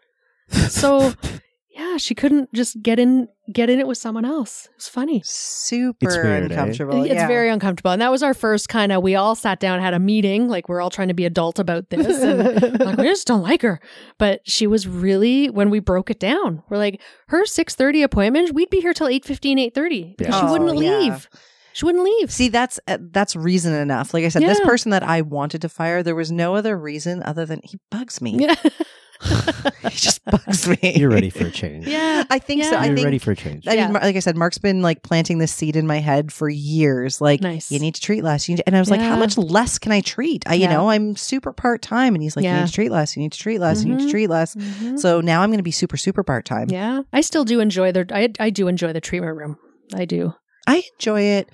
So 0.69 1.15
yeah, 1.71 1.97
she 1.97 2.15
couldn't 2.15 2.53
just 2.53 2.83
get 2.83 2.99
in 2.99 3.29
get 3.53 3.71
in 3.71 3.79
it 3.81 3.87
with 3.87 3.99
someone 3.99 4.25
else. 4.25 4.67
It 4.67 4.77
was 4.77 4.89
funny. 4.89 5.23
Super 5.25 6.07
It's 6.07 6.17
weird, 6.17 6.43
eh? 6.43 6.47
uncomfortable. 6.47 7.03
It's 7.05 7.15
yeah. 7.15 7.27
very 7.27 7.49
uncomfortable. 7.51 7.91
And 7.93 8.01
that 8.03 8.11
was 8.11 8.23
our 8.23 8.35
first 8.35 8.69
kind 8.69 8.93
of, 8.93 9.03
we 9.03 9.15
all 9.15 9.35
sat 9.35 9.61
down, 9.61 9.81
had 9.81 9.95
a 9.95 9.99
meeting, 9.99 10.49
like 10.49 10.69
we're 10.69 10.81
all 10.81 10.91
trying 10.91 11.09
to 11.09 11.15
be 11.15 11.25
adult 11.25 11.59
about 11.59 11.91
this. 11.91 12.21
And 12.23 12.79
like, 12.81 12.97
we 12.99 13.05
just 13.05 13.27
don't 13.27 13.43
like 13.43 13.63
her. 13.63 13.81
But 14.19 14.41
she 14.45 14.67
was 14.67 14.87
really, 14.89 15.51
when 15.51 15.71
we 15.71 15.81
broke 15.81 16.11
it 16.11 16.19
down, 16.21 16.63
we're 16.69 16.79
like, 16.79 17.01
her 17.29 17.45
6.30 17.45 18.03
appointment, 18.05 18.55
we'd 18.55 18.71
be 18.71 18.81
here 18.81 18.93
till 18.95 19.09
8.15, 19.09 19.73
8.30 19.73 20.17
because 20.17 20.35
she 20.35 20.41
Oh, 20.45 20.53
wouldn't 20.53 20.79
yeah. 20.83 20.99
leave. 20.99 21.29
She 21.75 21.87
wouldn't 21.87 22.05
leave. 22.05 22.31
See, 22.31 22.49
that's 22.51 22.79
uh, 22.87 22.99
that's 23.01 23.35
reason 23.35 23.73
enough. 23.73 24.13
Like 24.13 24.25
I 24.25 24.29
said, 24.29 24.43
this 24.43 24.61
person 24.61 24.91
that 24.91 25.03
I 25.03 25.23
wanted 25.23 25.63
to 25.63 25.71
fire, 25.71 26.03
there 26.03 26.15
was 26.15 26.31
no 26.31 26.55
other 26.55 26.77
reason 26.79 27.23
other 27.23 27.47
than 27.47 27.61
he 27.65 27.79
bugs 27.91 28.21
me. 28.21 28.47
Yeah. 29.25 29.71
he 29.91 29.97
just 29.97 30.25
bugs 30.25 30.67
me. 30.69 30.95
You're 30.97 31.11
ready 31.11 31.31
for 31.31 31.47
a 31.47 31.51
change. 31.51 31.87
yeah. 31.87 32.25
I 32.31 32.39
think 32.39 32.65
so. 32.65 32.77
I 32.77 32.87
You're 32.87 32.95
think 32.97 33.05
ready 33.05 33.19
for 33.19 33.33
a 33.33 33.37
change. 33.37 33.67
I 33.69 33.75
Yeah. 33.75 33.85
mean, 33.87 33.95
like 33.95 34.17
I 34.17 34.19
said, 34.21 34.37
Mark's 34.37 34.59
been 34.59 34.83
like 34.83 35.03
planting 35.03 35.39
this 35.39 35.53
seed 35.53 35.77
in 35.77 35.87
my 35.87 35.99
head 35.99 36.33
for 36.33 36.49
years. 36.49 37.21
Like, 37.21 37.41
Nice. 37.41 37.71
you 37.71 37.79
need 37.79 37.95
to 37.95 38.01
treat 38.01 38.23
less. 38.25 38.49
You 38.49 38.55
need 38.55 38.59
to- 38.63 38.67
and 38.69 38.77
I 38.77 38.81
was 38.81 38.91
like, 38.91 39.01
how 39.01 39.17
much 39.17 39.37
less 39.39 39.79
can 39.79 39.93
I 39.93 40.01
treat? 40.01 40.45
I, 40.49 40.55
you 40.55 40.69
know, 40.69 40.91
I'm 40.91 41.17
super 41.17 41.53
part 41.53 41.83
time. 41.83 42.15
And 42.15 42.23
he's 42.23 42.37
like, 42.37 42.45
you 42.45 42.53
need 42.53 42.67
to 42.67 42.73
treat 42.73 42.91
less. 42.91 43.17
You 43.17 43.23
need 43.23 43.33
to 43.33 43.39
treat 43.39 43.59
less. 43.61 43.85
You 43.85 43.95
need 43.95 44.05
to 44.07 44.11
treat 44.11 44.29
less. 44.29 44.55
Mhm. 44.55 44.99
So 44.99 45.21
now 45.21 45.43
I'm 45.43 45.51
going 45.51 45.59
to 45.59 45.63
be 45.65 45.71
super, 45.71 45.97
super 45.97 46.23
part 46.23 46.45
time. 46.45 46.69
Yeah. 46.71 47.03
I 47.13 47.21
still 47.21 47.45
do 47.45 47.61
enjoy 47.61 47.93
the. 47.93 48.07
I, 48.13 48.31
I 48.41 48.51
do 48.51 48.69
enjoy 48.69 48.93
the 48.93 49.01
treatment 49.01 49.37
room. 49.37 49.59
I 49.95 50.05
do. 50.05 50.35
I 50.67 50.85
enjoy 50.99 51.21
it. 51.23 51.51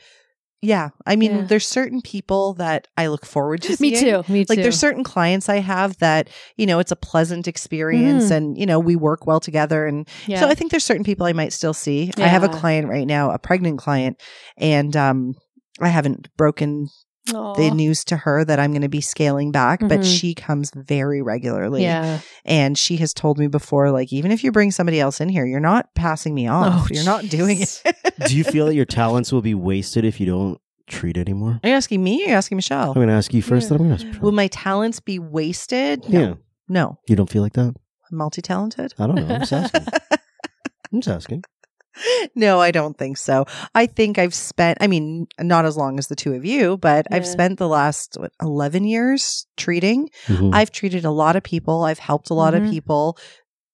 Yeah. 0.61 0.89
I 1.07 1.15
mean, 1.17 1.31
Yeah. 1.37 1.43
there's 1.43 1.69
certain 1.69 2.01
people 2.03 2.55
that 2.55 2.89
I 2.97 3.07
look 3.07 3.25
forward 3.25 3.63
to 3.63 3.77
Me 3.81 3.95
too. 3.99 4.25
Me 4.29 4.45
too. 4.45 4.53
Like 4.53 4.63
there's 4.63 4.79
certain 4.79 5.05
clients 5.05 5.49
I 5.49 5.59
have 5.59 5.97
that, 5.99 6.29
you 6.57 6.67
know, 6.67 6.81
it's 6.81 6.91
a 6.91 6.97
pleasant 6.97 7.47
experience 7.47 8.25
Mhm. 8.25 8.37
and, 8.37 8.59
you 8.59 8.67
know, 8.67 8.81
we 8.81 8.97
work 8.97 9.27
well 9.27 9.39
together. 9.41 9.87
And 9.87 10.09
yeah. 10.27 10.41
so 10.41 10.49
I 10.49 10.55
think 10.55 10.71
there's 10.73 10.85
certain 10.85 11.05
people 11.05 11.27
I 11.27 11.33
might 11.33 11.53
still 11.53 11.75
see. 11.75 12.11
I 12.17 12.27
have 12.27 12.43
a 12.43 12.49
client 12.49 12.89
right 12.89 13.07
now, 13.07 13.31
a 13.31 13.39
pregnant 13.39 13.79
client, 13.79 14.21
and 14.57 14.97
um 14.97 15.35
I 15.81 15.89
haven't 15.89 16.29
broken 16.37 16.89
the 17.33 17.71
news 17.75 18.05
to 18.05 18.17
her 18.17 18.45
that 18.45 18.59
I'm 18.59 18.73
going 18.73 18.83
to 18.83 18.89
be 18.89 19.01
scaling 19.01 19.53
back, 19.53 19.81
but 19.81 20.01
Mhm. 20.01 20.19
she 20.19 20.35
comes 20.35 20.71
very 20.75 21.23
regularly. 21.23 21.83
Yeah. 21.83 22.21
And 22.45 22.77
she 22.79 22.97
has 22.99 23.13
told 23.15 23.39
me 23.39 23.47
before, 23.47 23.91
like, 23.91 24.13
even 24.13 24.31
if 24.33 24.43
you 24.45 24.53
bring 24.53 24.71
somebody 24.71 25.01
else 25.01 25.21
in 25.21 25.29
here, 25.29 25.45
you're 25.47 25.61
not 25.61 25.95
passing 25.95 26.35
me 26.35 26.47
off. 26.49 26.85
Oh, 26.85 26.87
you're 26.91 27.05
not 27.05 27.29
doing 27.29 27.61
it. 27.61 27.83
Do 28.27 28.37
you 28.37 28.45
feel 28.45 28.67
that 28.67 28.75
your 28.75 28.85
talents 29.01 29.33
will 29.33 29.43
be 29.43 29.55
wasted 29.55 30.05
if 30.05 30.19
you 30.21 30.27
don't 30.27 30.59
treat 30.87 31.17
anymore? 31.19 31.61
Are 31.63 31.69
you 31.69 31.75
asking 31.75 32.03
me 32.03 32.23
or 32.23 32.27
are 32.27 32.29
you 32.31 32.35
asking 32.35 32.57
Michelle? 32.57 32.89
I'm 32.89 32.95
going 32.95 33.09
to 33.09 33.15
ask 33.15 33.33
you 33.35 33.43
first, 33.43 33.65
Yeah. 33.71 33.77
then 33.77 33.81
I'm 33.83 33.87
going 33.89 33.99
to 33.99 34.05
ask 34.05 34.07
Michelle. 34.07 34.23
Will 34.23 34.33
my 34.33 34.47
talents 34.49 35.01
be 35.01 35.19
wasted? 35.19 36.09
No. 36.09 36.21
Yeah. 36.21 36.35
No. 36.69 36.99
You 37.09 37.17
don't 37.17 37.31
feel 37.31 37.43
like 37.43 37.53
that? 37.55 37.75
I'm 38.11 38.17
multi 38.19 38.41
talented. 38.43 38.95
I 38.99 39.07
don't 39.07 39.17
know. 39.17 39.27
I'm 39.35 39.41
just 39.41 39.53
asking. 39.53 39.87
I'm 40.93 41.01
just 41.03 41.09
asking. 41.15 41.45
no, 42.35 42.61
I 42.61 42.71
don't 42.71 42.97
think 42.97 43.17
so. 43.17 43.45
I 43.75 43.87
think 43.87 44.19
I've 44.19 44.35
spent, 44.35 44.79
I 44.81 44.87
mean, 44.87 45.27
not 45.41 45.65
as 45.65 45.77
long 45.77 45.99
as 45.99 46.09
the 46.09 46.17
two 46.17 46.35
of 46.35 46.45
you, 46.45 46.77
but 46.77 47.07
I've 47.11 47.27
spent 47.27 47.59
the 47.59 47.69
last 47.69 48.17
what, 48.19 48.33
11 48.41 48.85
years 48.85 49.47
treating. 49.57 50.09
Mhm. 50.27 50.55
I've 50.55 50.71
treated 50.71 51.05
a 51.05 51.11
lot 51.11 51.37
of 51.37 51.43
people. 51.43 51.83
I've 51.85 51.99
helped 51.99 52.31
a 52.31 52.35
lot 52.35 52.55
Mhm. 52.55 52.65
of 52.67 52.71
people. 52.71 53.19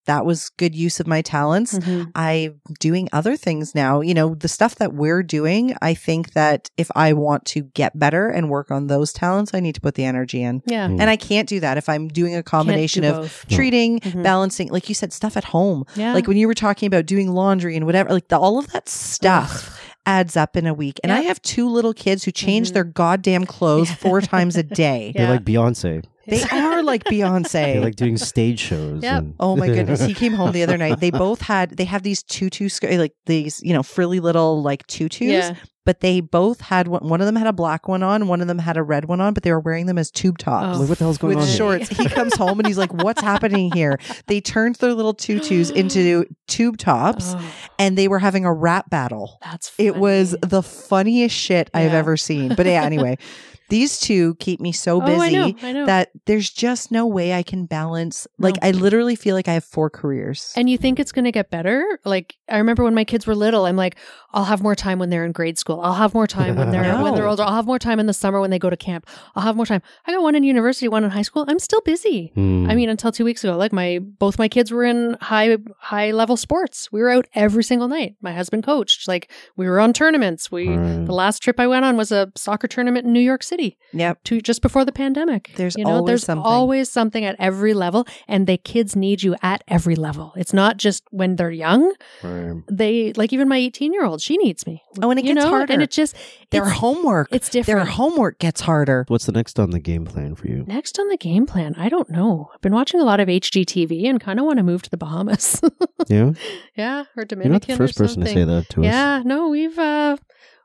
That 0.07 0.27
was 0.27 0.51
good 0.59 0.75
use 0.75 1.01
of 1.01 1.07
my 1.07 1.23
talents. 1.23 1.79
Mhm. 1.79 2.11
I'm 2.15 2.61
doing 2.79 3.09
other 3.13 3.37
things 3.37 3.75
now. 3.75 4.01
You 4.03 4.13
know, 4.15 4.35
the 4.35 4.49
stuff 4.49 4.75
that 4.77 4.93
we're 4.95 5.23
doing, 5.23 5.75
I 5.81 5.95
think 5.95 6.33
that 6.35 6.69
if 6.77 6.91
I 6.95 7.13
want 7.15 7.45
to 7.47 7.63
get 7.63 7.99
better 7.99 8.29
and 8.29 8.51
work 8.51 8.71
on 8.71 8.87
those 8.89 9.13
talents, 9.13 9.53
I 9.55 9.61
need 9.61 9.75
to 9.77 9.81
put 9.81 9.95
the 9.95 10.05
energy 10.05 10.43
in. 10.43 10.63
Yeah. 10.67 10.89
Mm. 10.89 11.01
And 11.01 11.09
I 11.11 11.17
can't 11.17 11.49
do 11.49 11.59
that 11.61 11.79
if 11.79 11.89
I'm 11.89 12.09
doing 12.09 12.35
a 12.37 12.43
combination 12.43 13.03
do 13.03 13.09
of 13.09 13.17
both. 13.23 13.47
No. 13.51 13.57
treating, 13.57 14.01
Mhm. 14.01 14.23
balancing, 14.23 14.69
like 14.69 14.89
you 14.89 14.95
said, 14.95 15.13
stuff 15.13 15.37
at 15.37 15.45
home. 15.45 15.85
Yeah. 15.97 16.13
Like 16.13 16.27
when 16.29 16.37
you 16.37 16.49
were 16.49 16.55
talking 16.55 16.87
about 16.87 17.07
doing 17.07 17.33
laundry 17.33 17.75
and 17.77 17.87
whatever, 17.87 18.11
like 18.11 18.29
the, 18.29 18.39
all 18.39 18.59
of 18.59 18.71
that 18.73 18.89
stuff 18.89 19.81
adds 20.07 20.37
up 20.37 20.55
in 20.55 20.67
a 20.67 20.75
week. 20.75 21.01
And 21.03 21.11
I 21.11 21.21
have 21.23 21.41
two 21.41 21.67
little 21.67 21.95
kids 21.95 22.25
who 22.25 22.31
change 22.31 22.71
Mhm. 22.71 22.75
their 22.75 22.85
goddamn 22.85 23.47
clothes 23.47 23.91
four 23.91 24.21
times 24.21 24.55
a 24.57 24.63
day. 24.63 25.13
They're 25.17 25.25
Yeah. 25.27 25.31
like 25.33 25.45
Beyonce. 25.45 26.05
They 26.27 26.43
are 26.43 26.74
like 26.85 27.05
Beyonce. 27.05 27.53
They're 27.53 27.81
like 27.81 27.97
doing 27.97 28.17
stage 28.17 28.61
shows. 28.61 29.03
Yep. 29.03 29.19
and- 29.19 29.35
Oh 29.41 29.57
my 29.57 29.67
goodness. 29.67 30.03
He 30.05 30.15
came 30.15 30.33
home 30.33 30.53
the 30.53 30.63
other 30.63 30.77
night. 30.79 31.01
They 31.01 31.11
both 31.11 31.41
had, 31.41 31.71
they 31.77 31.85
have 31.85 32.03
these 32.03 32.23
tutu, 32.23 32.69
sk- 32.69 32.85
eh, 32.85 32.99
like 32.99 33.13
these, 33.27 33.61
you 33.63 33.73
know, 33.73 33.83
frilly 33.83 34.21
little 34.21 34.63
like 34.63 34.87
tutus, 34.87 35.29
yeah. 35.29 35.55
but 35.85 36.01
they 36.01 36.21
both 36.21 36.61
had 36.61 36.89
one, 36.89 37.07
one 37.09 37.21
of 37.21 37.27
them 37.27 37.37
had 37.37 37.47
a 37.47 37.53
black 37.53 37.89
one 37.89 38.03
on, 38.03 38.27
one 38.29 38.41
of 38.41 38.47
them 38.47 38.59
had 38.59 38.77
a 38.77 38.83
red 38.83 39.05
one 39.07 39.21
on, 39.21 39.35
but 39.35 39.43
they 39.43 39.51
were 39.53 39.61
wearing 39.61 39.87
them 39.87 39.99
as 39.99 40.11
tube 40.11 40.39
tops. 40.39 40.77
Oh. 40.77 40.81
Like, 40.81 40.89
what 40.89 40.99
the 40.99 41.05
hell's 41.05 41.19
going 41.19 41.37
with 41.37 41.43
on? 41.45 41.49
here? 41.49 41.57
shorts. 41.57 41.89
He 41.89 42.09
comes 42.09 42.35
home 42.35 42.59
and 42.61 42.67
he's 42.67 42.79
like, 42.79 42.93
"What's 42.93 43.21
happening 43.21 43.71
here?" 43.73 43.99
They 44.27 44.41
turned 44.41 44.77
their 44.77 44.95
little 44.95 45.15
tutus 45.15 45.71
into 45.71 46.25
tube 46.49 46.79
tops, 46.79 47.35
Oh, 47.37 47.53
and 47.79 47.99
they 47.99 48.09
were 48.09 48.19
having 48.19 48.45
a 48.45 48.53
rap 48.53 48.89
battle. 48.91 49.39
that's 49.43 49.69
funny. 49.69 49.89
It 49.89 49.97
was 49.97 50.37
the 50.43 50.63
funniest 50.63 51.35
shit 51.37 51.71
I've 51.75 51.93
ever 51.95 52.17
seen. 52.17 52.55
But 52.55 52.67
yeah, 52.67 52.83
anyway, 52.85 53.19
these 53.69 53.99
two 53.99 54.35
keep 54.37 54.61
me 54.61 54.73
so 54.73 55.01
busy 55.01 55.17
Oh, 55.17 55.23
I 55.23 55.31
know. 55.31 55.55
I 55.63 55.73
know. 55.73 55.87
that 55.87 56.11
there's 56.27 56.51
just 56.51 56.91
no 56.93 57.07
way 57.07 57.33
I 57.35 57.43
can 57.43 57.67
balance. 57.67 58.27
Like 58.39 58.57
No. 58.63 58.69
I 58.69 58.71
literally 58.73 59.17
feel 59.17 59.35
like 59.35 59.49
I 59.49 59.55
have 59.55 59.65
four 59.65 59.89
careers. 59.91 60.53
and 60.57 60.69
you 60.69 60.77
think 60.79 61.01
it's 61.01 61.13
going 61.13 61.25
to 61.25 61.33
get 61.33 61.51
better? 61.51 61.99
Like 62.05 62.37
I 62.49 62.59
remember 62.59 62.85
when 62.85 62.95
my 62.95 63.05
kids 63.05 63.27
were 63.27 63.35
little, 63.35 63.65
I'm 63.67 63.77
like, 63.77 63.97
I'll 64.33 64.45
have 64.45 64.63
more 64.63 64.75
time 64.75 64.99
when 64.99 65.11
they're 65.11 65.25
in 65.25 65.33
grade 65.33 65.59
school. 65.59 65.81
I'll 65.81 65.95
have 65.95 66.13
more 66.13 66.27
time 66.27 66.57
when 66.57 66.71
they're 66.73 66.83
when 67.03 67.15
they're 67.15 67.27
older. 67.27 67.43
I'll 67.43 67.55
have 67.55 67.67
more 67.67 67.79
time 67.79 67.99
in 68.01 68.07
the 68.07 68.13
summer 68.13 68.41
when 68.41 68.51
they 68.51 68.59
go 68.59 68.69
to 68.69 68.77
camp. 68.77 69.07
I'll 69.35 69.45
have 69.45 69.57
more 69.57 69.67
time. 69.67 69.81
I 70.07 70.13
got 70.13 70.23
one 70.23 70.35
in 70.35 70.43
university, 70.45 70.89
one 70.89 71.05
in 71.05 71.11
high 71.11 71.23
school. 71.23 71.45
I'm 71.49 71.59
still 71.59 71.81
busy. 71.83 72.33
Hmm. 72.35 72.67
I 72.69 72.75
mean, 72.75 72.89
until 72.91 73.13
two 73.13 73.25
weeks 73.25 73.45
ago, 73.45 73.57
like 73.57 73.73
my 73.73 73.99
both 74.01 74.39
my 74.39 74.49
kids 74.49 74.71
were 74.73 74.85
in 74.85 75.17
high 75.21 75.57
high 75.79 76.11
level 76.11 76.37
sports. 76.37 76.91
We 76.93 77.01
were 77.01 77.11
out 77.11 77.27
every 77.35 77.65
single 77.65 77.89
night. 77.89 78.17
My 78.21 78.33
husband 78.33 78.65
coached. 78.65 79.07
Like 79.09 79.31
we 79.57 79.67
were 79.69 79.81
on 79.81 79.93
tournaments. 79.93 80.51
We 80.53 80.69
Right. 80.69 81.07
the 81.07 81.13
last 81.15 81.43
trip 81.43 81.61
I 81.61 81.67
went 81.67 81.85
on 81.85 81.97
was 81.97 82.11
a 82.11 82.33
soccer 82.35 82.67
tournament 82.67 83.07
in 83.07 83.13
New 83.13 83.21
York 83.21 83.43
City. 83.43 83.54
City 83.55 83.77
Yep. 83.93 84.25
to 84.25 84.41
just 84.41 84.63
before 84.63 84.85
the 84.85 84.91
pandemic. 84.93 85.53
There's 85.57 85.77
you 85.77 85.85
know, 85.85 85.91
always 85.97 86.07
there's 86.09 86.25
something. 86.25 86.45
always 86.45 86.91
something 86.91 87.25
at 87.25 87.37
every 87.39 87.73
level, 87.75 88.05
and 88.27 88.47
the 88.47 88.57
kids 88.57 88.97
need 88.97 89.23
you 89.23 89.37
at 89.43 89.63
every 89.69 89.95
level. 89.95 90.33
It's 90.37 90.53
not 90.53 90.77
just 90.77 91.05
when 91.11 91.37
they're 91.37 91.51
young. 91.53 91.93
Right. 92.23 92.63
They 92.69 93.13
like 93.15 93.33
even 93.33 93.49
my 93.49 93.59
18 93.59 93.93
year 93.93 94.05
old. 94.05 94.21
She 94.21 94.37
needs 94.39 94.67
me. 94.67 94.83
Oh, 95.03 95.11
and 95.11 95.19
it 95.21 95.25
you 95.25 95.35
gets 95.35 95.45
know? 95.45 95.51
harder. 95.51 95.73
and 95.73 95.83
it 95.83 95.91
just 95.93 96.17
Their 96.51 96.65
it's, 96.65 96.79
homework. 96.79 97.29
it's 97.31 97.49
different. 97.49 97.79
Their 97.79 97.85
homework 97.93 98.39
gets 98.41 98.61
harder. 98.63 99.05
What's 99.09 99.27
the 99.27 99.33
next 99.33 99.61
on 99.61 99.71
the 99.71 99.79
game 99.81 100.05
plan 100.05 100.35
for 100.35 100.49
you? 100.49 100.65
Next 100.67 100.99
on 100.99 101.09
the 101.09 101.17
game 101.17 101.47
plan, 101.47 101.75
I 101.79 101.89
don't 101.89 102.11
know. 102.11 102.51
I've 102.55 102.61
been 102.61 102.75
watching 102.75 103.01
a 103.01 103.05
lot 103.05 103.21
of 103.21 103.29
HGTV 103.29 104.09
and 104.09 104.21
kind 104.21 104.41
of 104.41 104.47
want 104.47 104.57
to 104.59 104.63
move 104.65 104.83
to 104.83 104.91
the 104.91 104.97
Bahamas. 104.97 105.61
Yeah, 106.07 106.33
yeah, 106.77 107.05
or 107.17 107.25
Dominican. 107.25 107.41
you're 107.41 107.53
not 107.53 107.67
the 107.67 107.77
first 107.79 107.99
or 107.99 108.05
person 108.05 108.21
to 108.25 108.29
say 108.29 108.45
that 108.45 108.69
to 108.71 108.81
us. 108.81 108.85
Yeah, 108.85 109.23
no, 109.25 109.49
we've 109.49 109.79
uh 109.79 110.19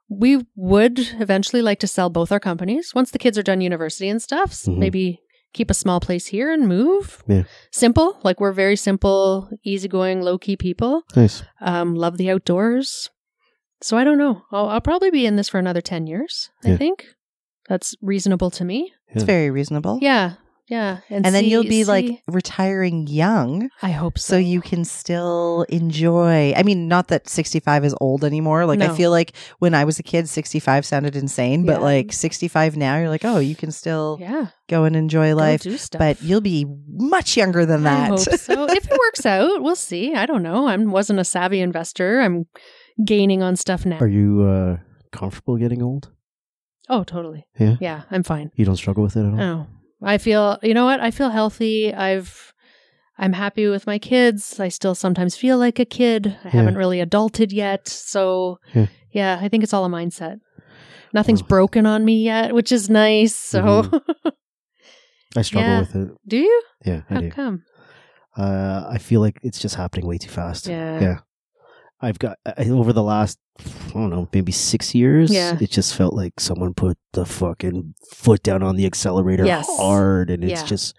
we 0.09 0.45
would 0.55 0.99
eventually 1.19 1.61
like 1.61 1.79
to 1.79 1.87
sell 1.87 2.09
both 2.09 2.31
our 2.31 2.39
companies 2.39 2.91
once 2.95 3.11
the 3.11 3.19
kids 3.19 3.37
are 3.37 3.43
done 3.43 3.61
university 3.61 4.09
and 4.09 4.21
stuff. 4.21 4.49
s- 4.51 4.65
Mhm. 4.67 4.77
Maybe 4.77 5.21
keep 5.53 5.69
a 5.71 5.73
small 5.73 5.99
place 5.99 6.27
here 6.27 6.51
and 6.51 6.67
move. 6.67 7.23
Yeah. 7.27 7.43
Simple, 7.71 8.19
like 8.23 8.39
we're 8.39 8.51
very 8.51 8.75
simple, 8.75 9.49
easygoing, 9.63 10.21
low 10.21 10.37
key 10.37 10.55
people. 10.57 11.03
Nice. 11.15 11.43
Um, 11.61 11.95
love 11.95 12.17
the 12.17 12.29
outdoors. 12.29 13.09
So 13.81 13.97
I 13.97 14.03
don't 14.03 14.17
know. 14.17 14.43
I'll, 14.51 14.67
I'll 14.69 14.81
probably 14.81 15.09
be 15.11 15.25
in 15.25 15.35
this 15.37 15.49
for 15.49 15.57
another 15.59 15.81
ten 15.81 16.05
years. 16.07 16.49
I 16.65 16.75
think 16.77 17.05
that's 17.67 17.95
reasonable 18.01 18.49
to 18.51 18.65
me. 18.65 18.91
It's 19.09 19.23
very 19.23 19.49
reasonable. 19.49 19.99
Yeah, 20.01 20.33
yeah, 20.69 20.99
And 21.09 21.25
then 21.25 21.43
see- 21.43 21.49
you'll 21.49 21.63
be 21.63 21.83
like 21.83 22.21
retiring 22.27 23.07
young. 23.07 23.69
I 23.81 23.89
hope 23.91 24.17
so. 24.19 24.33
so 24.33 24.37
you 24.37 24.61
can 24.61 24.85
still 24.85 25.65
enjoy 25.69 26.53
i 26.55 26.63
mean 26.63 26.87
not 26.87 27.07
that 27.09 27.27
65 27.27 27.85
is 27.85 27.95
old 27.99 28.23
anymore 28.23 28.65
like 28.65 28.81
i 28.81 28.95
feel 28.95 29.11
like 29.11 29.33
when 29.59 29.73
i 29.73 29.83
was 29.83 29.99
a 29.99 30.03
kid 30.03 30.29
65 30.29 30.85
sounded 30.85 31.15
insane 31.15 31.65
but 31.65 31.81
like 31.81 32.13
65 32.13 32.77
now 32.77 32.97
you're 32.97 33.09
like 33.09 33.25
oh 33.25 33.39
you 33.39 33.55
can 33.55 33.71
still 33.71 34.17
yeah, 34.21 34.47
go 34.67 34.83
and 34.85 34.95
enjoy 34.95 35.35
life 35.35 35.61
do 35.61 35.77
stuff. 35.77 35.99
but 35.99 36.21
you'll 36.21 36.41
be 36.41 36.65
much 36.87 37.35
younger 37.35 37.65
than 37.65 37.85
I 37.85 37.89
that 37.89 38.09
hope 38.09 38.19
so. 38.39 38.65
if 38.69 38.85
it 38.85 38.97
works 38.99 39.25
out, 39.25 39.61
we'll 39.63 39.75
see. 39.75 40.13
I 40.13 40.25
don't 40.25 40.43
know. 40.43 40.67
I 40.67 40.75
wasn't 40.77 41.19
a 41.19 41.23
savvy 41.25 41.59
investor. 41.61 42.19
I'm 42.21 42.45
gaining 43.03 43.41
on 43.41 43.55
stuff 43.55 43.85
now. 43.85 43.97
Are 43.99 44.07
you 44.07 44.43
uh, 44.43 44.77
comfortable 45.11 45.57
getting 45.57 45.81
old? 45.81 46.11
oh, 46.89 47.03
totally. 47.03 47.45
Yeah? 47.57 47.75
Yeah, 47.79 48.01
I'm 48.11 48.23
fine. 48.23 48.51
You 48.55 48.65
don't 48.65 48.75
struggle 48.77 49.03
with 49.03 49.15
it 49.15 49.25
at 49.25 49.33
all? 49.33 49.39
Oh, 49.41 49.67
I 50.01 50.17
feel. 50.17 50.57
You 50.63 50.73
know 50.73 50.85
what? 50.85 50.99
I 50.99 51.11
feel 51.11 51.29
healthy. 51.29 51.93
I've. 51.93 52.53
I'm 53.21 53.33
happy 53.33 53.67
with 53.67 53.85
my 53.85 53.99
kids. 53.99 54.61
I 54.61 54.69
still 54.69 54.95
sometimes 54.95 55.35
feel 55.35 55.57
like 55.57 55.77
a 55.77 55.83
kid. 55.83 56.37
I 56.45 56.49
haven't 56.49 56.77
really 56.77 56.99
adulted 56.99 57.51
yet. 57.51 57.85
So, 57.89 58.59
Yeah. 58.73 58.85
yeah, 59.11 59.39
I 59.41 59.49
think 59.49 59.61
it's 59.63 59.73
all 59.73 59.83
a 59.83 59.89
mindset. 59.89 60.39
Nothing's 61.13 61.41
Well- 61.41 61.49
broken 61.49 61.85
on 61.85 62.05
me 62.05 62.23
yet, 62.23 62.53
which 62.55 62.71
is 62.71 62.89
nice. 62.89 63.35
So, 63.35 63.61
Mm-hmm. 63.61 64.29
I 65.35 65.41
struggle 65.41 65.69
Yeah. 65.69 65.79
with 65.81 65.95
it. 65.95 66.09
do 66.27 66.37
you? 66.37 66.61
Yeah, 66.85 67.01
I 67.09 67.13
How 67.13 67.19
do. 67.19 67.29
come? 67.31 67.63
Uh, 68.37 68.85
I 68.89 68.99
feel 68.99 69.19
like 69.19 69.37
it's 69.43 69.59
just 69.59 69.75
happening 69.75 70.07
way 70.07 70.17
too 70.17 70.29
fast. 70.29 70.67
Yeah. 70.67 71.01
Yeah. 71.01 71.17
I've 72.01 72.19
got 72.19 72.37
I, 72.45 72.69
over 72.69 72.93
the 72.93 73.03
last 73.03 73.37
I 73.59 73.91
don't 73.93 74.09
know 74.09 74.29
maybe 74.33 74.51
six 74.53 74.95
years. 74.95 75.31
Yeah. 75.33 75.57
it 75.59 75.69
just 75.69 75.93
felt 75.95 76.13
like 76.13 76.39
someone 76.39 76.73
put 76.73 76.97
the 77.13 77.25
fucking 77.25 77.93
foot 78.13 78.41
down 78.43 78.63
on 78.63 78.75
the 78.77 78.85
accelerator 78.85 79.45
Yes. 79.45 79.67
hard, 79.69 80.29
and 80.29 80.43
it's 80.43 80.61
Yeah. 80.61 80.65
just 80.67 80.95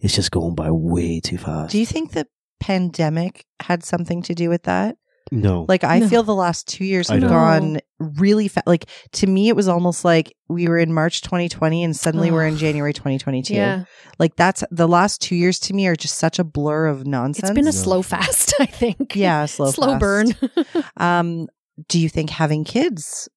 it's 0.00 0.14
just 0.14 0.30
going 0.30 0.54
by 0.54 0.70
way 0.70 1.20
too 1.20 1.38
fast. 1.38 1.70
do 1.72 1.78
you 1.78 1.86
think 1.86 2.12
the 2.12 2.26
pandemic 2.58 3.44
had 3.62 3.84
something 3.84 4.22
to 4.22 4.34
do 4.34 4.48
with 4.48 4.64
that 4.64 4.96
no, 5.30 5.64
like 5.68 5.84
i 5.84 5.98
No. 6.00 6.08
feel 6.08 6.22
the 6.22 6.34
last 6.34 6.66
two 6.68 6.84
years 6.84 7.08
have 7.08 7.20
gone 7.20 7.78
really 7.98 8.48
fast 8.48 8.66
like 8.66 8.86
to 9.12 9.26
me 9.26 9.48
it 9.48 9.54
was 9.56 9.68
almost 9.68 10.04
like 10.04 10.34
we 10.48 10.66
were 10.68 10.78
in 10.78 10.92
march 10.92 11.20
2020 11.22 11.84
and 11.84 11.94
suddenly 11.96 12.30
we're 12.30 12.46
in 12.46 12.56
january 12.56 12.92
2022 12.92 13.54
Yeah, 13.54 13.84
like 14.18 14.34
that's 14.36 14.64
the 14.70 14.88
last 14.88 15.20
two 15.20 15.36
years 15.36 15.58
to 15.60 15.74
me 15.74 15.86
are 15.86 15.94
just 15.96 16.16
such 16.18 16.38
a 16.38 16.44
blur 16.44 16.86
of 16.86 17.06
nonsense 17.06 17.50
it's 17.50 17.54
been 17.54 17.64
a 17.64 17.66
No. 17.66 17.70
slow 17.70 18.02
fast. 18.02 18.54
I 18.60 18.66
think. 18.66 19.14
yeah 19.14 19.46
slow 19.46 19.70
slow 19.70 19.98
fast. 19.98 20.00
burn. 20.00 20.26
Um, 20.96 21.46
do 21.88 21.98
you 21.98 22.08
think 22.08 22.30
having 22.30 22.64
kids 22.64 23.28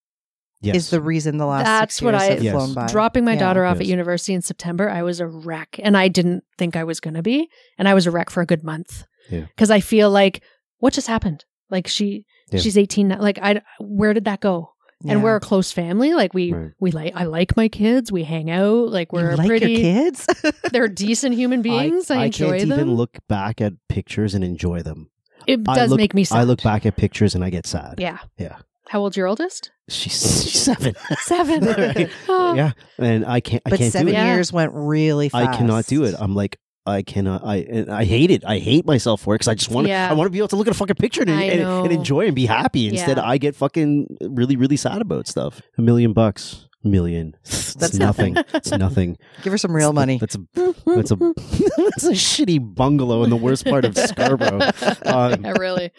yes. 0.61 0.75
is 0.75 0.89
the 0.89 0.99
reason 1.01 1.37
the 1.37 1.45
last 1.45 1.65
That's 1.65 1.95
six 1.95 2.01
what 2.03 2.13
years 2.13 2.21
I- 2.23 2.25
have 2.33 2.43
Yes. 2.43 2.53
flown 2.55 2.73
by? 2.73 2.87
Dropping 2.87 3.23
my 3.25 3.33
Yeah. 3.33 3.39
daughter 3.39 3.65
off 3.65 3.79
at 3.79 3.85
university 3.85 4.33
in 4.33 4.41
September, 4.41 4.89
I 4.89 5.03
was 5.03 5.19
a 5.19 5.27
wreck, 5.27 5.79
and 5.81 5.95
I 5.95 6.07
didn't 6.07 6.43
think 6.57 6.75
I 6.75 6.83
was 6.83 6.99
going 6.99 7.13
to 7.13 7.21
be, 7.21 7.47
and 7.77 7.87
I 7.87 7.93
was 7.93 8.05
a 8.07 8.11
wreck 8.11 8.29
for 8.29 8.41
a 8.41 8.45
good 8.45 8.63
month. 8.63 9.05
Yeah. 9.31 9.45
because 9.55 9.71
I 9.71 9.79
feel 9.79 10.09
like 10.09 10.43
what 10.79 10.91
just 10.93 11.07
happened. 11.07 11.45
Like 11.69 11.87
she, 11.87 12.25
Yeah. 12.51 12.59
she's 12.59 12.77
eighteen. 12.77 13.07
now. 13.09 13.19
Like 13.21 13.39
I, 13.41 13.61
where 13.79 14.13
did 14.13 14.25
that 14.25 14.39
go? 14.41 14.69
Yeah. 15.01 15.13
And 15.13 15.23
we're 15.23 15.35
a 15.35 15.39
close 15.41 15.71
family. 15.71 16.13
Like 16.13 16.33
we, 16.33 16.53
Right. 16.53 16.71
we 16.79 16.91
like. 16.91 17.13
I 17.15 17.25
like 17.25 17.57
my 17.57 17.67
kids. 17.67 18.11
We 18.11 18.23
hang 18.23 18.49
out. 18.49 18.89
Like 18.89 19.11
we're 19.11 19.35
like 19.35 19.47
pretty. 19.47 19.71
your 19.73 19.81
kids. 19.81 20.27
They're 20.71 20.87
decent 20.87 21.35
human 21.35 21.61
beings. 21.61 22.09
I, 22.09 22.25
enjoy 22.25 22.57
can't 22.59 22.69
them. 22.69 22.79
even 22.79 22.93
look 22.95 23.17
back 23.27 23.59
at 23.59 23.73
pictures 23.89 24.33
and 24.33 24.43
enjoy 24.45 24.81
them. 24.81 25.09
it 25.45 25.61
does 25.63 25.89
look- 25.89 25.97
make 25.97 26.13
me 26.13 26.23
sad. 26.23 26.37
I 26.39 26.43
look 26.43 26.63
back 26.63 26.85
at 26.85 26.95
pictures 26.95 27.35
and 27.35 27.43
I 27.43 27.49
get 27.49 27.67
sad. 27.67 27.95
Yeah. 27.99 28.19
Yeah. 28.37 28.57
How 28.89 28.99
old's 29.01 29.17
your 29.17 29.27
oldest? 29.27 29.71
She's, 29.89 30.13
she's 30.49 30.61
seven. 30.61 30.93
Seven. 31.23 31.63
Right. 31.65 32.09
Oh. 32.29 32.53
yeah, 32.53 32.71
and 32.97 33.25
I 33.25 33.39
can't. 33.39 33.61
I 33.65 33.71
but 33.71 33.79
can't 33.79 33.91
do 33.91 33.97
seven 33.99 34.07
it. 34.09 34.13
Yeah. 34.13 34.33
years 34.35 34.53
went 34.53 34.71
really 34.73 35.29
fast. 35.29 35.49
I 35.49 35.57
cannot 35.57 35.85
do 35.87 36.03
it. 36.03 36.15
I'm 36.19 36.35
like, 36.35 36.59
I 36.85 37.01
cannot. 37.01 37.43
I 37.45 37.85
I 37.89 38.03
hate 38.03 38.29
it. 38.31 38.43
I 38.45 38.59
hate 38.59 38.85
myself 38.85 39.21
for 39.21 39.33
it 39.33 39.39
because 39.39 39.47
I 39.47 39.55
just 39.55 39.71
want 39.71 39.85
to. 39.85 39.89
Yeah. 39.89 40.09
I 40.09 40.13
want 40.13 40.27
to 40.27 40.31
be 40.31 40.39
able 40.39 40.49
to 40.49 40.55
look 40.57 40.67
at 40.67 40.73
a 40.73 40.77
fucking 40.77 40.97
picture 40.97 41.21
and, 41.21 41.29
and, 41.29 41.61
and 41.61 41.91
enjoy 41.91 42.25
and 42.27 42.35
be 42.35 42.45
happy. 42.45 42.87
Instead, 42.89 43.17
Yeah. 43.17 43.23
I 43.25 43.37
get 43.37 43.55
fucking 43.55 44.17
really, 44.21 44.55
really 44.57 44.75
sad 44.77 45.01
about 45.01 45.27
stuff. 45.27 45.61
A 45.77 45.81
million 45.81 46.11
bucks, 46.11 46.67
million. 46.83 47.35
That's 47.43 47.73
That's 47.75 47.93
nothing. 47.95 48.35
it's 48.53 48.71
nothing. 48.71 49.17
Give 49.43 49.51
her 49.53 49.57
some 49.57 49.73
real 49.75 49.93
money. 49.93 50.17
That's 50.17 50.35
a 50.35 50.39
that's 50.85 51.11
a 51.11 51.15
that's 51.15 52.03
a 52.03 52.11
shitty 52.11 52.75
bungalow 52.75 53.23
in 53.23 53.29
the 53.29 53.37
worst 53.37 53.65
part 53.65 53.85
of 53.85 53.97
Scarborough. 53.97 54.59
Um, 55.05 55.43
yeah, 55.45 55.53
really. 55.57 55.91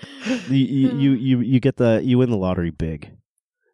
You 0.49 0.57
you, 0.57 0.89
you 0.91 1.11
you 1.13 1.41
you 1.41 1.61
get 1.61 1.77
the 1.77 2.01
you 2.05 2.19
win 2.19 2.31
the 2.31 2.37
lottery 2.37 2.71
big. 2.71 3.11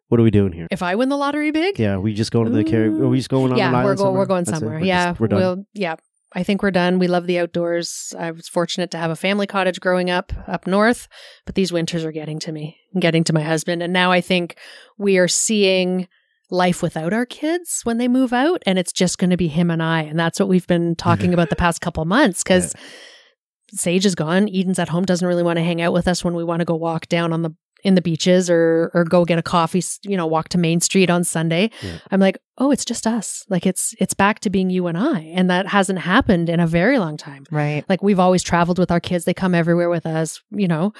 What 0.07 0.19
are 0.19 0.23
we 0.23 0.31
doing 0.31 0.51
here? 0.51 0.67
If 0.71 0.83
I 0.83 0.95
win 0.95 1.07
the 1.09 1.15
lottery 1.17 1.51
big, 1.51 1.79
Yeah, 1.79 1.97
we 1.97 2.13
just 2.13 2.31
go 2.31 2.43
to 2.43 2.49
the 2.49 2.63
carry. 2.65 2.87
Are 2.87 3.07
we 3.07 3.17
just 3.17 3.29
going 3.29 3.45
on? 3.45 3.51
an 3.53 3.57
yeah, 3.59 3.71
we're 3.71 3.77
island 3.79 3.97
going. 3.97 4.13
We're 4.13 4.25
somewhere? 4.25 4.25
going 4.25 4.43
That's 4.43 4.59
somewhere. 4.59 4.79
We're 4.79 4.85
yeah, 4.85 5.05
just- 5.11 5.19
we're 5.21 5.27
done. 5.27 5.39
We'll, 5.39 5.65
yeah. 5.73 5.95
I 6.33 6.43
think 6.43 6.63
we're 6.63 6.71
done. 6.71 6.97
We 6.97 7.07
love 7.07 7.27
the 7.27 7.39
outdoors. 7.39 8.15
I 8.17 8.31
was 8.31 8.47
fortunate 8.47 8.89
to 8.91 8.97
have 8.97 9.11
a 9.11 9.15
family 9.15 9.47
cottage 9.47 9.79
growing 9.81 10.09
up 10.09 10.31
up 10.47 10.65
north, 10.65 11.07
but 11.45 11.55
these 11.55 11.73
winters 11.73 12.05
are 12.05 12.11
getting 12.11 12.39
to 12.39 12.51
me, 12.51 12.77
getting 12.99 13.23
to 13.25 13.33
my 13.33 13.41
husband, 13.41 13.83
and 13.83 13.91
now 13.91 14.11
I 14.11 14.21
think 14.21 14.57
we 14.97 15.17
are 15.17 15.27
seeing 15.27 16.07
life 16.49 16.81
without 16.81 17.13
our 17.13 17.25
kids 17.25 17.81
when 17.83 17.97
they 17.97 18.07
move 18.07 18.33
out, 18.33 18.61
and 18.65 18.79
it's 18.79 18.93
just 18.93 19.17
going 19.17 19.29
to 19.29 19.37
be 19.37 19.47
him 19.47 19.69
and 19.69 19.83
I, 19.83 20.03
and 20.03 20.19
that's 20.19 20.39
what 20.39 20.49
we've 20.49 20.67
been 20.67 20.95
talking 20.95 21.33
about 21.33 21.49
the 21.49 21.55
past 21.55 21.81
couple 21.81 22.03
months 22.05 22.43
because. 22.43 22.73
Sage 23.73 24.05
is 24.05 24.15
gone. 24.15 24.49
Eden's 24.49 24.79
at 24.79 24.89
home. 24.89 25.05
Doesn't 25.05 25.25
really 25.25 25.43
want 25.43 25.55
to 25.55 25.63
hang 25.63 25.81
out 25.81 25.93
with 25.93 26.05
us 26.05 26.25
when 26.25 26.35
we 26.35 26.43
want 26.43 26.59
to 26.59 26.65
go 26.65 26.75
walk 26.75 27.07
down 27.07 27.31
on 27.31 27.41
the 27.41 27.55
in 27.83 27.95
the 27.95 28.01
beaches 28.01 28.49
or 28.49 28.91
or 28.93 29.03
go 29.03 29.25
get 29.25 29.39
a 29.39 29.43
coffee. 29.43 29.83
You 30.03 30.17
know, 30.17 30.25
walk 30.27 30.49
to 30.49 30.57
Main 30.57 30.79
Street 30.81 31.09
on 31.09 31.23
Sunday. 31.23 31.71
Yeah. 31.81 31.97
I'm 32.11 32.19
like, 32.19 32.37
oh, 32.57 32.71
it's 32.71 32.85
just 32.85 33.05
us. 33.07 33.43
Like 33.49 33.65
it's 33.65 33.93
it's 33.99 34.13
back 34.13 34.39
to 34.41 34.49
being 34.49 34.69
you 34.69 34.87
and 34.87 34.97
I, 34.97 35.19
and 35.35 35.49
that 35.49 35.67
hasn't 35.67 35.99
happened 35.99 36.49
in 36.49 36.59
a 36.59 36.67
very 36.67 36.99
long 36.99 37.17
time. 37.17 37.45
right. 37.51 37.83
Like 37.89 38.01
we've 38.03 38.19
always 38.19 38.43
traveled 38.43 38.79
with 38.79 38.91
our 38.91 38.99
kids. 38.99 39.25
They 39.25 39.33
come 39.33 39.55
everywhere 39.55 39.89
with 39.89 40.05
us. 40.05 40.41
You 40.51 40.67
know. 40.67 40.93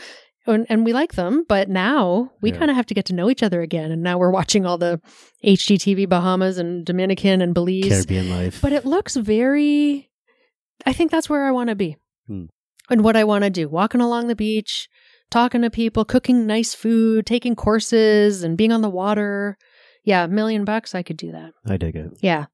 And, 0.48 0.66
and 0.70 0.84
we 0.84 0.92
like 0.92 1.14
them, 1.14 1.46
but 1.48 1.70
now 1.70 2.32
we 2.42 2.52
Yeah. 2.52 2.58
kind 2.58 2.72
of 2.72 2.76
have 2.76 2.88
to 2.88 2.96
get 2.96 3.06
to 3.06 3.14
know 3.14 3.30
each 3.30 3.44
other 3.44 3.62
again. 3.62 3.92
And 3.92 4.02
now 4.02 4.18
we're 4.18 4.32
watching 4.32 4.66
all 4.66 4.80
the 4.80 5.00
HGTV 5.46 6.10
Bahamas 6.10 6.58
and 6.58 6.84
Dominican 6.84 7.42
and 7.42 7.54
Belize. 7.54 7.88
Caribbean 7.90 8.30
life. 8.32 8.60
But 8.60 8.74
it 8.74 8.84
looks 8.84 9.16
very. 9.16 10.10
I 10.84 10.94
think 10.94 11.12
that's 11.12 11.30
where 11.30 11.46
I 11.46 11.52
want 11.52 11.70
to 11.70 11.76
be, 11.76 11.96
Hmm. 12.28 12.46
and 12.90 13.04
what 13.04 13.16
I 13.16 13.24
want 13.24 13.44
to 13.44 13.52
do: 13.52 13.70
walking 13.70 14.02
along 14.02 14.28
the 14.30 14.36
beach, 14.36 14.90
talking 15.32 15.62
to 15.64 15.70
people, 15.72 16.06
cooking 16.06 16.46
nice 16.46 16.76
food, 16.76 17.26
taking 17.26 17.56
courses, 17.56 18.44
and 18.44 18.56
being 18.58 18.72
on 18.72 18.82
the 18.82 18.90
water. 18.90 19.58
Yeah, 20.04 20.26
a 20.26 20.28
million 20.28 20.66
bucks, 20.66 20.94
I 20.94 21.02
could 21.04 21.18
do 21.18 21.32
that. 21.32 21.52
I 21.68 21.78
dig 21.78 21.96
it. 21.96 22.12
Yeah, 22.22 22.46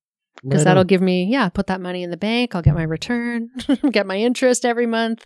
because 0.43 0.59
Right 0.59 0.63
that'll 0.65 0.81
on. 0.81 0.87
give 0.87 1.01
me 1.01 1.25
yeah, 1.25 1.49
put 1.49 1.67
that 1.67 1.81
money 1.81 2.03
in 2.03 2.11
the 2.11 2.17
bank. 2.17 2.55
I'll 2.55 2.61
get 2.61 2.75
my 2.75 2.83
return, 2.83 3.49
get 3.91 4.05
my 4.07 4.17
interest 4.17 4.65
every 4.65 4.85
month. 4.85 5.25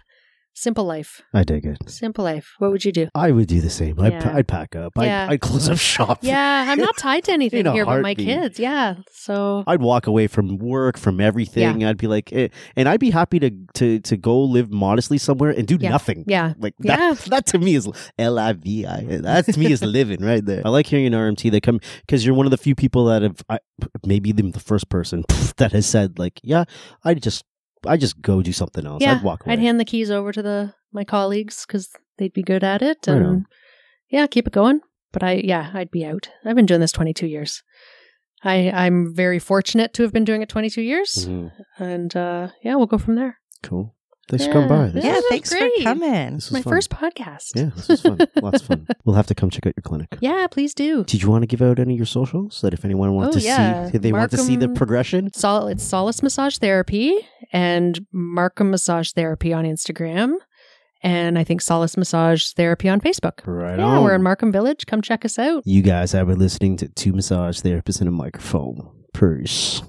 Simple 0.54 0.84
life, 0.84 1.22
I 1.34 1.44
dig 1.44 1.66
it. 1.66 1.78
simple 1.90 2.26
life. 2.26 2.54
What 2.60 2.72
would 2.72 2.84
you 2.84 2.92
do? 2.92 3.08
I 3.16 3.32
would 3.32 3.48
do 3.48 3.62
the 3.62 3.70
same. 3.70 4.00
I'd, 4.00 4.12
Yeah. 4.12 4.36
I'd 4.36 4.48
pack 4.48 4.76
up. 4.76 4.92
Yeah. 4.98 5.24
I'd, 5.26 5.34
I'd 5.34 5.42
close 5.42 5.70
up 5.70 5.78
shop. 5.78 6.20
Yeah, 6.22 6.66
I'm 6.68 6.78
not 6.78 6.98
tied 6.98 7.24
to 7.26 7.32
anything 7.32 7.62
In 7.62 7.68
a 7.68 7.72
here 7.72 7.86
but 7.86 8.02
my 8.02 8.10
heartbeat. 8.10 8.28
kids. 8.28 8.60
Yeah, 8.60 8.96
so 9.14 9.64
I'd 9.66 9.82
walk 9.82 10.08
away 10.08 10.28
from 10.28 10.58
work, 10.58 10.98
from 10.98 11.22
everything. 11.22 11.84
I'd 11.86 11.98
be 11.98 12.08
like, 12.08 12.34
eh, 12.34 12.50
and 12.76 12.90
I'd 12.90 13.00
be 13.00 13.12
happy 13.12 13.40
to 13.40 13.50
to 13.76 14.00
to 14.02 14.18
go 14.18 14.40
live 14.42 14.70
modestly 14.72 15.18
somewhere 15.18 15.52
and 15.52 15.66
do 15.66 15.78
Yeah. 15.80 15.90
nothing. 15.90 16.26
yeah, 16.28 16.54
Like 16.60 16.76
Yeah. 16.80 16.98
that, 16.98 17.18
that 17.30 17.46
to 17.48 17.58
me 17.58 17.76
is 17.76 17.88
L 18.20 18.38
I 18.38 18.52
V 18.54 18.86
I. 18.86 19.04
That 19.22 19.46
to 19.46 19.58
me 19.60 19.72
is 19.72 19.82
living 20.00 20.22
right 20.24 20.44
there. 20.46 20.62
I 20.66 20.70
like 20.70 20.86
hearing 20.86 21.08
an 21.08 21.14
RMT 21.14 21.50
that 21.52 21.64
come 21.64 21.80
because 22.06 22.26
you're 22.26 22.36
one 22.36 22.46
of 22.46 22.52
the 22.52 22.58
few 22.58 22.76
people 22.76 23.06
that 23.06 23.22
have, 23.22 23.42
I, 23.50 23.60
maybe 24.06 24.32
the, 24.34 24.44
the 24.52 24.60
first 24.60 24.90
person 24.90 25.24
that 25.58 25.72
has 25.72 25.86
said 25.86 26.20
like, 26.20 26.40
yeah, 26.44 26.66
I 27.06 27.14
just, 27.14 27.46
I 27.86 27.98
just 27.98 28.22
go 28.22 28.42
do 28.42 28.54
something 28.54 28.86
else. 28.86 29.02
yeah. 29.02 29.16
I'd 29.16 29.24
walk 29.24 29.46
away. 29.46 29.54
I'd 29.54 29.60
hand 29.60 29.80
the 29.80 29.86
keys 29.86 30.12
over 30.12 30.32
to 30.32 30.42
the 30.42 30.74
my 30.92 31.04
colleagues 31.04 31.66
because 31.66 31.90
they'd 32.18 32.34
be 32.34 32.44
good 32.44 32.64
at 32.64 32.82
it, 32.82 33.08
and 33.08 33.46
yeah, 34.10 34.28
keep 34.28 34.48
it 34.48 34.54
going. 34.54 34.82
But 35.12 35.24
I, 35.24 35.34
yeah, 35.44 35.72
I'd 35.74 35.92
be 35.92 36.06
out. 36.06 36.30
I've 36.46 36.56
been 36.56 36.66
doing 36.66 36.80
this 36.82 36.92
22 36.94 37.28
years. 37.28 37.64
I, 38.44 38.72
I'm 38.72 39.14
very 39.14 39.40
fortunate 39.40 39.94
to 39.96 40.04
have 40.04 40.14
been 40.14 40.24
doing 40.24 40.42
it 40.42 40.50
22 40.50 40.82
years. 40.82 41.28
Mhm. 41.28 41.52
And 41.78 42.16
uh, 42.16 42.50
yeah, 42.64 42.76
we'll 42.76 42.86
go 42.88 42.98
from 42.98 43.16
there. 43.16 43.40
Cool. 43.62 43.94
Thanks 44.32 44.46
for 44.48 44.54
coming 44.54 44.70
by. 44.70 44.86
Yeah. 44.86 44.92
This, 44.92 45.04
Yeah, 45.06 45.12
this 45.14 45.26
thanks 45.30 45.50
great. 45.50 45.72
for 45.78 45.84
coming. 45.84 46.34
this 46.36 46.46
was 46.46 46.52
My 46.52 46.62
fun. 46.64 46.74
first 46.74 46.90
podcast. 46.90 47.52
Yeah, 47.56 47.70
this 47.76 47.88
was 47.88 48.02
fun. 48.02 48.18
Lots 48.42 48.62
of 48.62 48.68
fun. 48.68 48.88
We'll 49.06 49.16
have 49.16 49.28
to 49.28 49.36
come 49.36 49.50
check 49.50 49.66
out 49.68 49.74
your 49.76 49.84
clinic. 49.84 50.18
Yeah, 50.22 50.48
please 50.50 50.74
do. 50.74 51.04
Did 51.04 51.22
you 51.22 51.30
want 51.30 51.44
to 51.44 51.48
give 51.48 51.62
out 51.62 51.78
any 51.80 51.94
of 51.94 52.00
your 52.00 52.06
socials 52.06 52.56
so 52.56 52.68
that 52.68 52.74
if 52.74 52.84
anyone 52.86 53.14
wants 53.14 53.36
Oh, 53.38 53.40
to 53.40 53.46
yeah. 53.46 53.90
see, 53.92 53.98
they 53.98 54.12
want 54.12 54.32
to 54.32 54.38
see 54.38 54.56
the 54.56 54.70
progression? 54.70 55.32
Sol- 55.34 55.68
it's 55.68 55.84
Solace 55.84 56.24
Massage 56.24 56.58
Therapy 56.58 57.16
and 57.52 58.06
Markham 58.12 58.72
Massage 58.72 59.12
Therapy 59.12 59.54
on 59.54 59.66
Instagram. 59.66 60.34
And 61.04 61.40
I 61.40 61.44
think 61.44 61.62
Solace 61.62 61.98
Massage 61.98 62.52
Therapy 62.52 62.88
on 62.88 63.02
Facebook. 63.02 63.40
Right 63.46 63.80
yeah, 63.80 63.86
on. 63.86 64.04
we're 64.04 64.14
in 64.14 64.22
Markham 64.22 64.52
Village. 64.52 64.86
Come 64.86 65.02
check 65.02 65.26
us 65.26 65.40
out. 65.40 65.64
You 65.66 65.82
guys 65.82 66.12
have 66.12 66.28
been 66.28 66.38
listening 66.38 66.78
to 66.78 66.88
two 66.90 67.12
massage 67.12 67.60
therapists 67.62 68.00
and 68.02 68.08
a 68.08 68.12
microphone. 68.12 68.88
Peace. 69.14 69.82